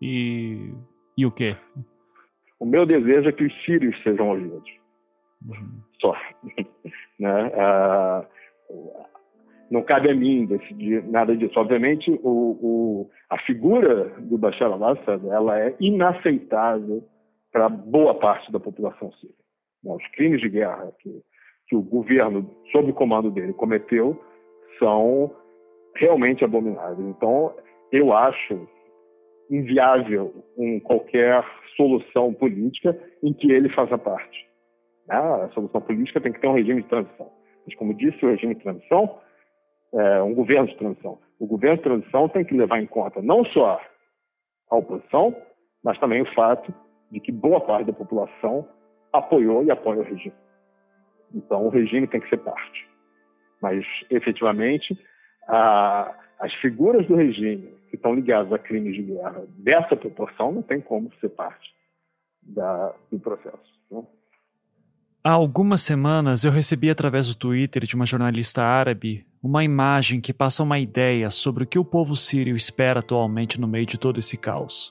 e 0.00 0.72
e 1.20 1.26
o 1.26 1.30
quê? 1.30 1.54
O 2.58 2.64
meu 2.64 2.86
desejo 2.86 3.28
é 3.28 3.32
que 3.32 3.44
os 3.44 3.64
sírios 3.64 3.94
sejam 4.02 4.28
ouvidos. 4.28 4.70
Uhum. 5.44 5.82
Só. 6.00 6.14
né? 7.18 7.52
ah, 7.56 8.26
não 9.70 9.82
cabe 9.82 10.10
a 10.10 10.14
mim 10.14 10.46
decidir 10.46 11.04
nada 11.04 11.36
disso. 11.36 11.58
Obviamente, 11.58 12.10
o, 12.22 12.28
o, 12.28 13.10
a 13.28 13.38
figura 13.38 14.10
do 14.18 14.36
Bashar 14.36 14.72
al-Assad 14.72 15.24
ela 15.28 15.58
é 15.60 15.74
inaceitável 15.78 17.04
para 17.52 17.68
boa 17.68 18.14
parte 18.14 18.50
da 18.50 18.58
população 18.58 19.12
síria. 19.12 19.34
Né? 19.84 19.92
Os 19.94 20.06
crimes 20.12 20.40
de 20.40 20.48
guerra 20.48 20.92
que, 20.98 21.22
que 21.68 21.76
o 21.76 21.82
governo, 21.82 22.50
sob 22.72 22.90
o 22.90 22.94
comando 22.94 23.30
dele, 23.30 23.52
cometeu 23.52 24.20
são 24.78 25.32
realmente 25.94 26.44
abominável. 26.44 27.08
Então, 27.08 27.54
eu 27.92 28.12
acho 28.12 28.68
inviável 29.50 30.32
um, 30.56 30.80
qualquer 30.80 31.44
solução 31.76 32.32
política 32.32 32.96
em 33.22 33.32
que 33.32 33.50
ele 33.50 33.68
faça 33.68 33.98
parte. 33.98 34.49
Né? 35.10 35.16
A 35.16 35.48
solução 35.50 35.80
política 35.80 36.20
tem 36.20 36.32
que 36.32 36.40
ter 36.40 36.46
um 36.46 36.54
regime 36.54 36.82
de 36.82 36.88
transição. 36.88 37.30
Mas, 37.66 37.74
como 37.74 37.92
disse, 37.92 38.24
o 38.24 38.30
regime 38.30 38.54
de 38.54 38.62
transição 38.62 39.18
é 39.92 40.22
um 40.22 40.34
governo 40.34 40.68
de 40.68 40.76
transição. 40.76 41.18
O 41.38 41.46
governo 41.46 41.76
de 41.78 41.82
transição 41.82 42.28
tem 42.28 42.44
que 42.44 42.56
levar 42.56 42.80
em 42.80 42.86
conta 42.86 43.20
não 43.20 43.44
só 43.46 43.80
a 44.70 44.76
oposição, 44.76 45.36
mas 45.82 45.98
também 45.98 46.22
o 46.22 46.34
fato 46.34 46.72
de 47.10 47.18
que 47.18 47.32
boa 47.32 47.60
parte 47.60 47.86
da 47.86 47.92
população 47.92 48.68
apoiou 49.12 49.64
e 49.64 49.70
apoia 49.70 50.00
o 50.00 50.04
regime. 50.04 50.34
Então, 51.34 51.66
o 51.66 51.68
regime 51.68 52.06
tem 52.06 52.20
que 52.20 52.28
ser 52.28 52.38
parte. 52.38 52.88
Mas, 53.60 53.84
efetivamente, 54.10 54.96
a, 55.48 56.14
as 56.38 56.54
figuras 56.54 57.06
do 57.06 57.16
regime 57.16 57.74
que 57.88 57.96
estão 57.96 58.14
ligadas 58.14 58.52
a 58.52 58.58
crimes 58.58 58.94
de 58.94 59.02
guerra 59.02 59.44
dessa 59.48 59.96
proporção 59.96 60.52
não 60.52 60.62
tem 60.62 60.80
como 60.80 61.12
ser 61.20 61.30
parte 61.30 61.74
da, 62.42 62.94
do 63.10 63.18
processo. 63.18 63.80
Né? 63.90 64.02
Há 65.22 65.32
algumas 65.32 65.82
semanas 65.82 66.44
eu 66.44 66.50
recebi 66.50 66.88
através 66.88 67.28
do 67.28 67.34
Twitter 67.34 67.84
de 67.84 67.94
uma 67.94 68.06
jornalista 68.06 68.62
árabe 68.62 69.26
uma 69.42 69.62
imagem 69.62 70.18
que 70.18 70.32
passa 70.32 70.62
uma 70.62 70.78
ideia 70.78 71.30
sobre 71.30 71.64
o 71.64 71.66
que 71.66 71.78
o 71.78 71.84
povo 71.84 72.16
sírio 72.16 72.56
espera 72.56 73.00
atualmente 73.00 73.60
no 73.60 73.68
meio 73.68 73.84
de 73.84 73.98
todo 73.98 74.18
esse 74.18 74.38
caos. 74.38 74.90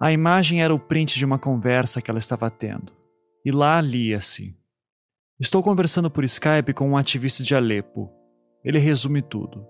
A 0.00 0.10
imagem 0.10 0.62
era 0.62 0.74
o 0.74 0.78
print 0.78 1.18
de 1.18 1.24
uma 1.24 1.38
conversa 1.38 2.00
que 2.00 2.10
ela 2.10 2.18
estava 2.18 2.50
tendo. 2.50 2.94
E 3.44 3.50
lá 3.50 3.78
lia-se: 3.78 4.56
Estou 5.38 5.62
conversando 5.62 6.10
por 6.10 6.24
Skype 6.24 6.72
com 6.72 6.88
um 6.88 6.96
ativista 6.96 7.42
de 7.42 7.54
Alepo. 7.54 8.10
Ele 8.64 8.78
resume 8.78 9.20
tudo. 9.20 9.66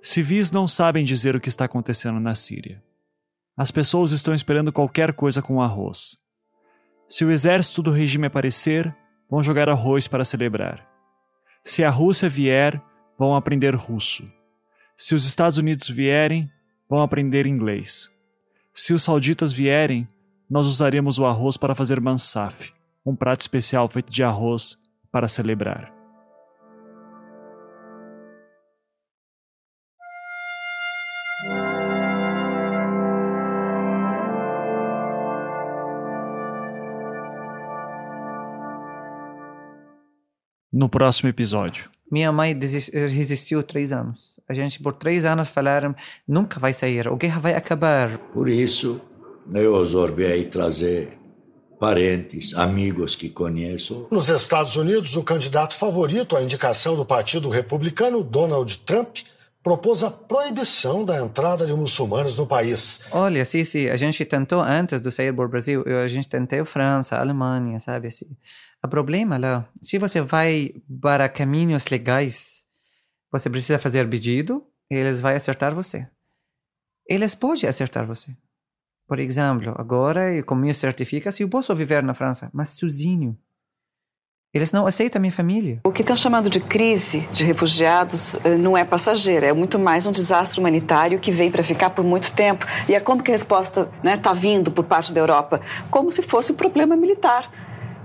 Civis 0.00 0.50
não 0.50 0.66
sabem 0.66 1.04
dizer 1.04 1.36
o 1.36 1.40
que 1.40 1.50
está 1.50 1.66
acontecendo 1.66 2.18
na 2.18 2.34
Síria. 2.34 2.82
As 3.54 3.70
pessoas 3.70 4.12
estão 4.12 4.34
esperando 4.34 4.72
qualquer 4.72 5.12
coisa 5.12 5.42
com 5.42 5.60
arroz. 5.60 6.16
Se 7.08 7.24
o 7.24 7.30
exército 7.30 7.82
do 7.82 7.90
regime 7.90 8.26
aparecer, 8.26 8.94
vão 9.30 9.42
jogar 9.42 9.68
arroz 9.68 10.06
para 10.06 10.24
celebrar. 10.24 10.86
Se 11.64 11.82
a 11.82 11.90
Rússia 11.90 12.28
vier, 12.28 12.80
vão 13.18 13.34
aprender 13.34 13.74
russo. 13.74 14.24
Se 14.96 15.14
os 15.14 15.26
Estados 15.26 15.58
Unidos 15.58 15.88
vierem, 15.88 16.50
vão 16.88 17.00
aprender 17.00 17.46
inglês. 17.46 18.10
Se 18.74 18.92
os 18.92 19.02
sauditas 19.02 19.52
vierem, 19.52 20.06
nós 20.50 20.66
usaremos 20.66 21.18
o 21.18 21.24
arroz 21.24 21.56
para 21.56 21.74
fazer 21.74 22.00
mansaf, 22.00 22.72
um 23.04 23.16
prato 23.16 23.40
especial 23.40 23.88
feito 23.88 24.12
de 24.12 24.22
arroz 24.22 24.76
para 25.10 25.28
celebrar. 25.28 25.97
No 40.78 40.88
próximo 40.88 41.28
episódio. 41.28 41.90
Minha 42.10 42.30
mãe 42.30 42.56
resistiu 42.92 43.62
três 43.64 43.90
anos. 43.90 44.38
A 44.48 44.54
gente, 44.54 44.80
por 44.80 44.92
três 44.92 45.24
anos, 45.24 45.48
falaram: 45.48 45.94
nunca 46.26 46.60
vai 46.60 46.72
sair, 46.72 47.08
a 47.08 47.14
guerra 47.16 47.40
vai 47.40 47.54
acabar. 47.54 48.16
Por 48.32 48.48
isso, 48.48 49.00
eu 49.52 49.76
resolvi 49.76 50.44
trazer 50.44 51.18
parentes, 51.80 52.54
amigos 52.54 53.16
que 53.16 53.28
conheço. 53.28 54.06
Nos 54.10 54.28
Estados 54.28 54.76
Unidos, 54.76 55.16
o 55.16 55.22
candidato 55.22 55.74
favorito 55.74 56.36
à 56.36 56.42
indicação 56.42 56.96
do 56.96 57.04
Partido 57.04 57.48
Republicano, 57.48 58.22
Donald 58.22 58.78
Trump, 58.78 59.18
propôs 59.62 60.02
a 60.02 60.10
proibição 60.10 61.04
da 61.04 61.20
entrada 61.20 61.66
de 61.66 61.74
muçulmanos 61.74 62.38
no 62.38 62.46
país. 62.46 63.00
Olha, 63.10 63.44
sim, 63.44 63.64
sim, 63.64 63.88
a 63.88 63.96
gente 63.96 64.24
tentou 64.24 64.60
antes 64.60 65.00
do 65.00 65.10
sair 65.10 65.32
para 65.32 65.44
o 65.44 65.48
Brasil, 65.48 65.84
a 66.02 66.06
gente 66.06 66.28
tentou 66.28 66.64
França, 66.64 67.16
Alemanha, 67.16 67.78
sabe 67.78 68.06
assim. 68.08 68.28
O 68.84 68.88
problema 68.88 69.36
lá, 69.38 69.68
se 69.82 69.98
você 69.98 70.20
vai 70.20 70.72
para 71.00 71.28
caminhos 71.28 71.88
legais, 71.88 72.64
você 73.30 73.50
precisa 73.50 73.78
fazer 73.78 74.08
pedido 74.08 74.64
e 74.90 74.94
eles 74.94 75.20
vão 75.20 75.32
acertar 75.34 75.74
você. 75.74 76.08
Eles 77.06 77.34
podem 77.34 77.68
acertar 77.68 78.06
você. 78.06 78.36
Por 79.06 79.18
exemplo, 79.18 79.74
agora, 79.76 80.42
como 80.44 80.60
me 80.60 80.72
certifica, 80.72 81.32
se 81.32 81.42
eu 81.42 81.48
posso 81.48 81.74
viver 81.74 82.02
na 82.02 82.14
França, 82.14 82.50
mas 82.52 82.70
sozinho. 82.70 83.36
Eles 84.54 84.72
não 84.72 84.86
aceitam 84.86 85.18
a 85.18 85.22
minha 85.22 85.32
família. 85.32 85.80
O 85.84 85.92
que 85.92 86.02
estão 86.02 86.16
chamando 86.16 86.48
de 86.48 86.60
crise 86.60 87.20
de 87.32 87.44
refugiados 87.44 88.36
eh, 88.44 88.56
não 88.56 88.76
é 88.76 88.84
passageira, 88.84 89.46
é 89.46 89.52
muito 89.52 89.78
mais 89.78 90.06
um 90.06 90.12
desastre 90.12 90.58
humanitário 90.58 91.18
que 91.18 91.30
vem 91.30 91.50
para 91.50 91.62
ficar 91.62 91.90
por 91.90 92.02
muito 92.02 92.32
tempo. 92.32 92.64
E 92.88 92.94
é 92.94 93.00
como 93.00 93.22
que 93.22 93.30
a 93.30 93.34
resposta 93.34 93.82
está 93.82 94.02
né, 94.02 94.16
tá 94.16 94.32
vindo 94.32 94.70
por 94.70 94.84
parte 94.84 95.12
da 95.12 95.20
Europa? 95.20 95.60
Como 95.90 96.10
se 96.10 96.22
fosse 96.22 96.52
um 96.52 96.56
problema 96.56 96.96
militar 96.96 97.50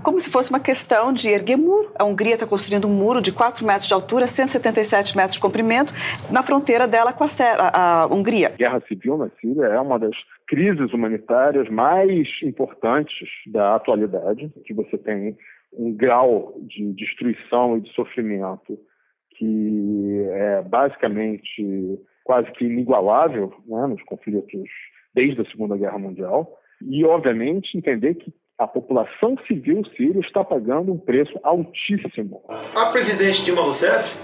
como 0.04 0.20
se 0.20 0.30
fosse 0.30 0.50
uma 0.50 0.60
questão 0.60 1.12
de 1.12 1.30
erguer 1.30 1.56
muro. 1.56 1.90
A 1.98 2.04
Hungria 2.04 2.34
está 2.34 2.46
construindo 2.46 2.86
um 2.86 2.92
muro 2.92 3.22
de 3.22 3.32
4 3.32 3.66
metros 3.66 3.88
de 3.88 3.94
altura, 3.94 4.26
177 4.26 5.16
metros 5.16 5.36
de 5.36 5.40
comprimento, 5.40 5.92
na 6.30 6.42
fronteira 6.42 6.86
dela 6.86 7.12
com 7.12 7.24
a, 7.24 7.26
a, 7.72 8.06
Hungria. 8.06 8.48
A 8.48 8.56
guerra 8.56 8.82
civil 8.86 9.16
na 9.16 9.30
Síria 9.40 9.64
é 9.64 9.80
uma 9.80 9.98
das 9.98 10.14
crises 10.46 10.92
humanitárias 10.92 11.68
mais 11.70 12.28
importantes 12.42 13.28
da 13.46 13.74
atualidade, 13.74 14.52
que 14.66 14.74
você 14.74 14.98
tem 14.98 15.36
um 15.72 15.92
grau 15.92 16.54
de 16.60 16.92
destruição 16.92 17.78
e 17.78 17.80
de 17.80 17.92
sofrimento 17.94 18.78
que 19.36 20.26
é 20.30 20.62
basicamente 20.62 21.98
quase 22.22 22.50
que 22.52 22.64
inigualável 22.64 23.52
né, 23.66 23.86
nos 23.86 24.02
conflitos 24.04 24.70
desde 25.14 25.40
a 25.40 25.44
Segunda 25.46 25.76
Guerra 25.76 25.98
Mundial. 25.98 26.58
E, 26.80 27.04
obviamente, 27.04 27.76
entender 27.76 28.14
que 28.14 28.32
a 28.58 28.66
população 28.66 29.36
civil 29.46 29.82
síria 29.96 30.20
está 30.20 30.44
pagando 30.44 30.92
um 30.92 30.98
preço 30.98 31.32
altíssimo. 31.42 32.42
A 32.74 32.86
presidente 32.86 33.44
Dilma 33.44 33.62
Rousseff, 33.62 34.16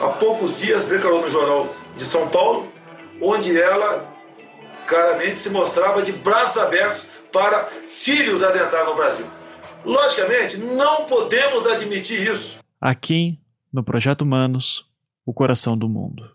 há 0.00 0.08
poucos 0.10 0.58
dias, 0.58 0.88
declarou 0.88 1.22
no 1.22 1.30
Jornal 1.30 1.66
de 1.96 2.04
São 2.04 2.28
Paulo, 2.28 2.68
onde 3.20 3.58
ela 3.58 4.06
claramente 4.86 5.38
se 5.38 5.50
mostrava 5.50 6.02
de 6.02 6.12
braços 6.12 6.62
abertos 6.62 7.10
para 7.32 7.70
sírios 7.86 8.42
adentrar 8.42 8.84
no 8.84 8.94
Brasil. 8.94 9.26
Logicamente, 9.84 10.58
não 10.58 11.06
podemos 11.06 11.66
admitir 11.66 12.30
isso. 12.30 12.58
Aqui, 12.80 13.38
no 13.72 13.82
Projeto 13.82 14.22
Humanos, 14.22 14.86
o 15.24 15.32
coração 15.32 15.78
do 15.78 15.88
mundo. 15.88 16.30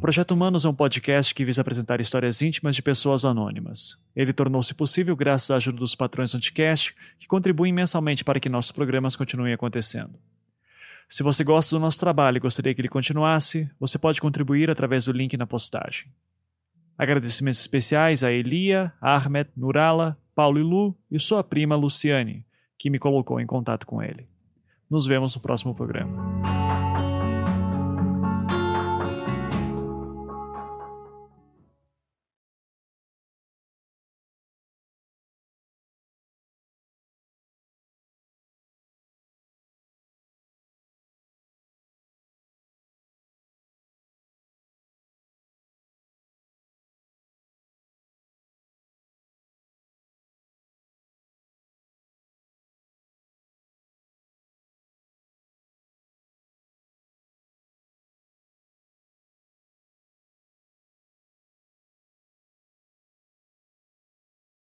Projeto 0.00 0.32
Humanos 0.32 0.64
é 0.64 0.68
um 0.68 0.74
podcast 0.74 1.34
que 1.34 1.44
visa 1.44 1.62
apresentar 1.62 2.00
histórias 2.00 2.42
íntimas 2.42 2.76
de 2.76 2.82
pessoas 2.82 3.24
anônimas. 3.24 3.98
Ele 4.14 4.32
tornou-se 4.32 4.72
possível 4.74 5.16
graças 5.16 5.50
à 5.50 5.56
ajuda 5.56 5.78
dos 5.78 5.94
patrões 5.94 6.32
do 6.32 6.36
Anticast, 6.36 6.94
que 7.18 7.26
contribuem 7.26 7.72
mensalmente 7.72 8.22
para 8.22 8.38
que 8.38 8.48
nossos 8.48 8.72
programas 8.72 9.16
continuem 9.16 9.54
acontecendo. 9.54 10.18
Se 11.08 11.22
você 11.22 11.42
gosta 11.42 11.74
do 11.74 11.80
nosso 11.80 11.98
trabalho 11.98 12.36
e 12.36 12.40
gostaria 12.40 12.74
que 12.74 12.80
ele 12.80 12.88
continuasse, 12.88 13.70
você 13.80 13.98
pode 13.98 14.20
contribuir 14.20 14.70
através 14.70 15.06
do 15.06 15.12
link 15.12 15.36
na 15.36 15.46
postagem. 15.46 16.12
Agradecimentos 16.98 17.60
especiais 17.60 18.22
a 18.22 18.30
Elia, 18.30 18.92
Ahmed, 19.00 19.50
Nurala, 19.56 20.18
Paulo 20.34 20.58
e 20.58 20.62
Lu 20.62 20.96
e 21.10 21.18
sua 21.18 21.42
prima 21.42 21.74
Luciane, 21.74 22.44
que 22.78 22.90
me 22.90 22.98
colocou 22.98 23.40
em 23.40 23.46
contato 23.46 23.86
com 23.86 24.02
ele. 24.02 24.28
Nos 24.90 25.06
vemos 25.06 25.34
no 25.34 25.40
próximo 25.40 25.74
programa. 25.74 26.75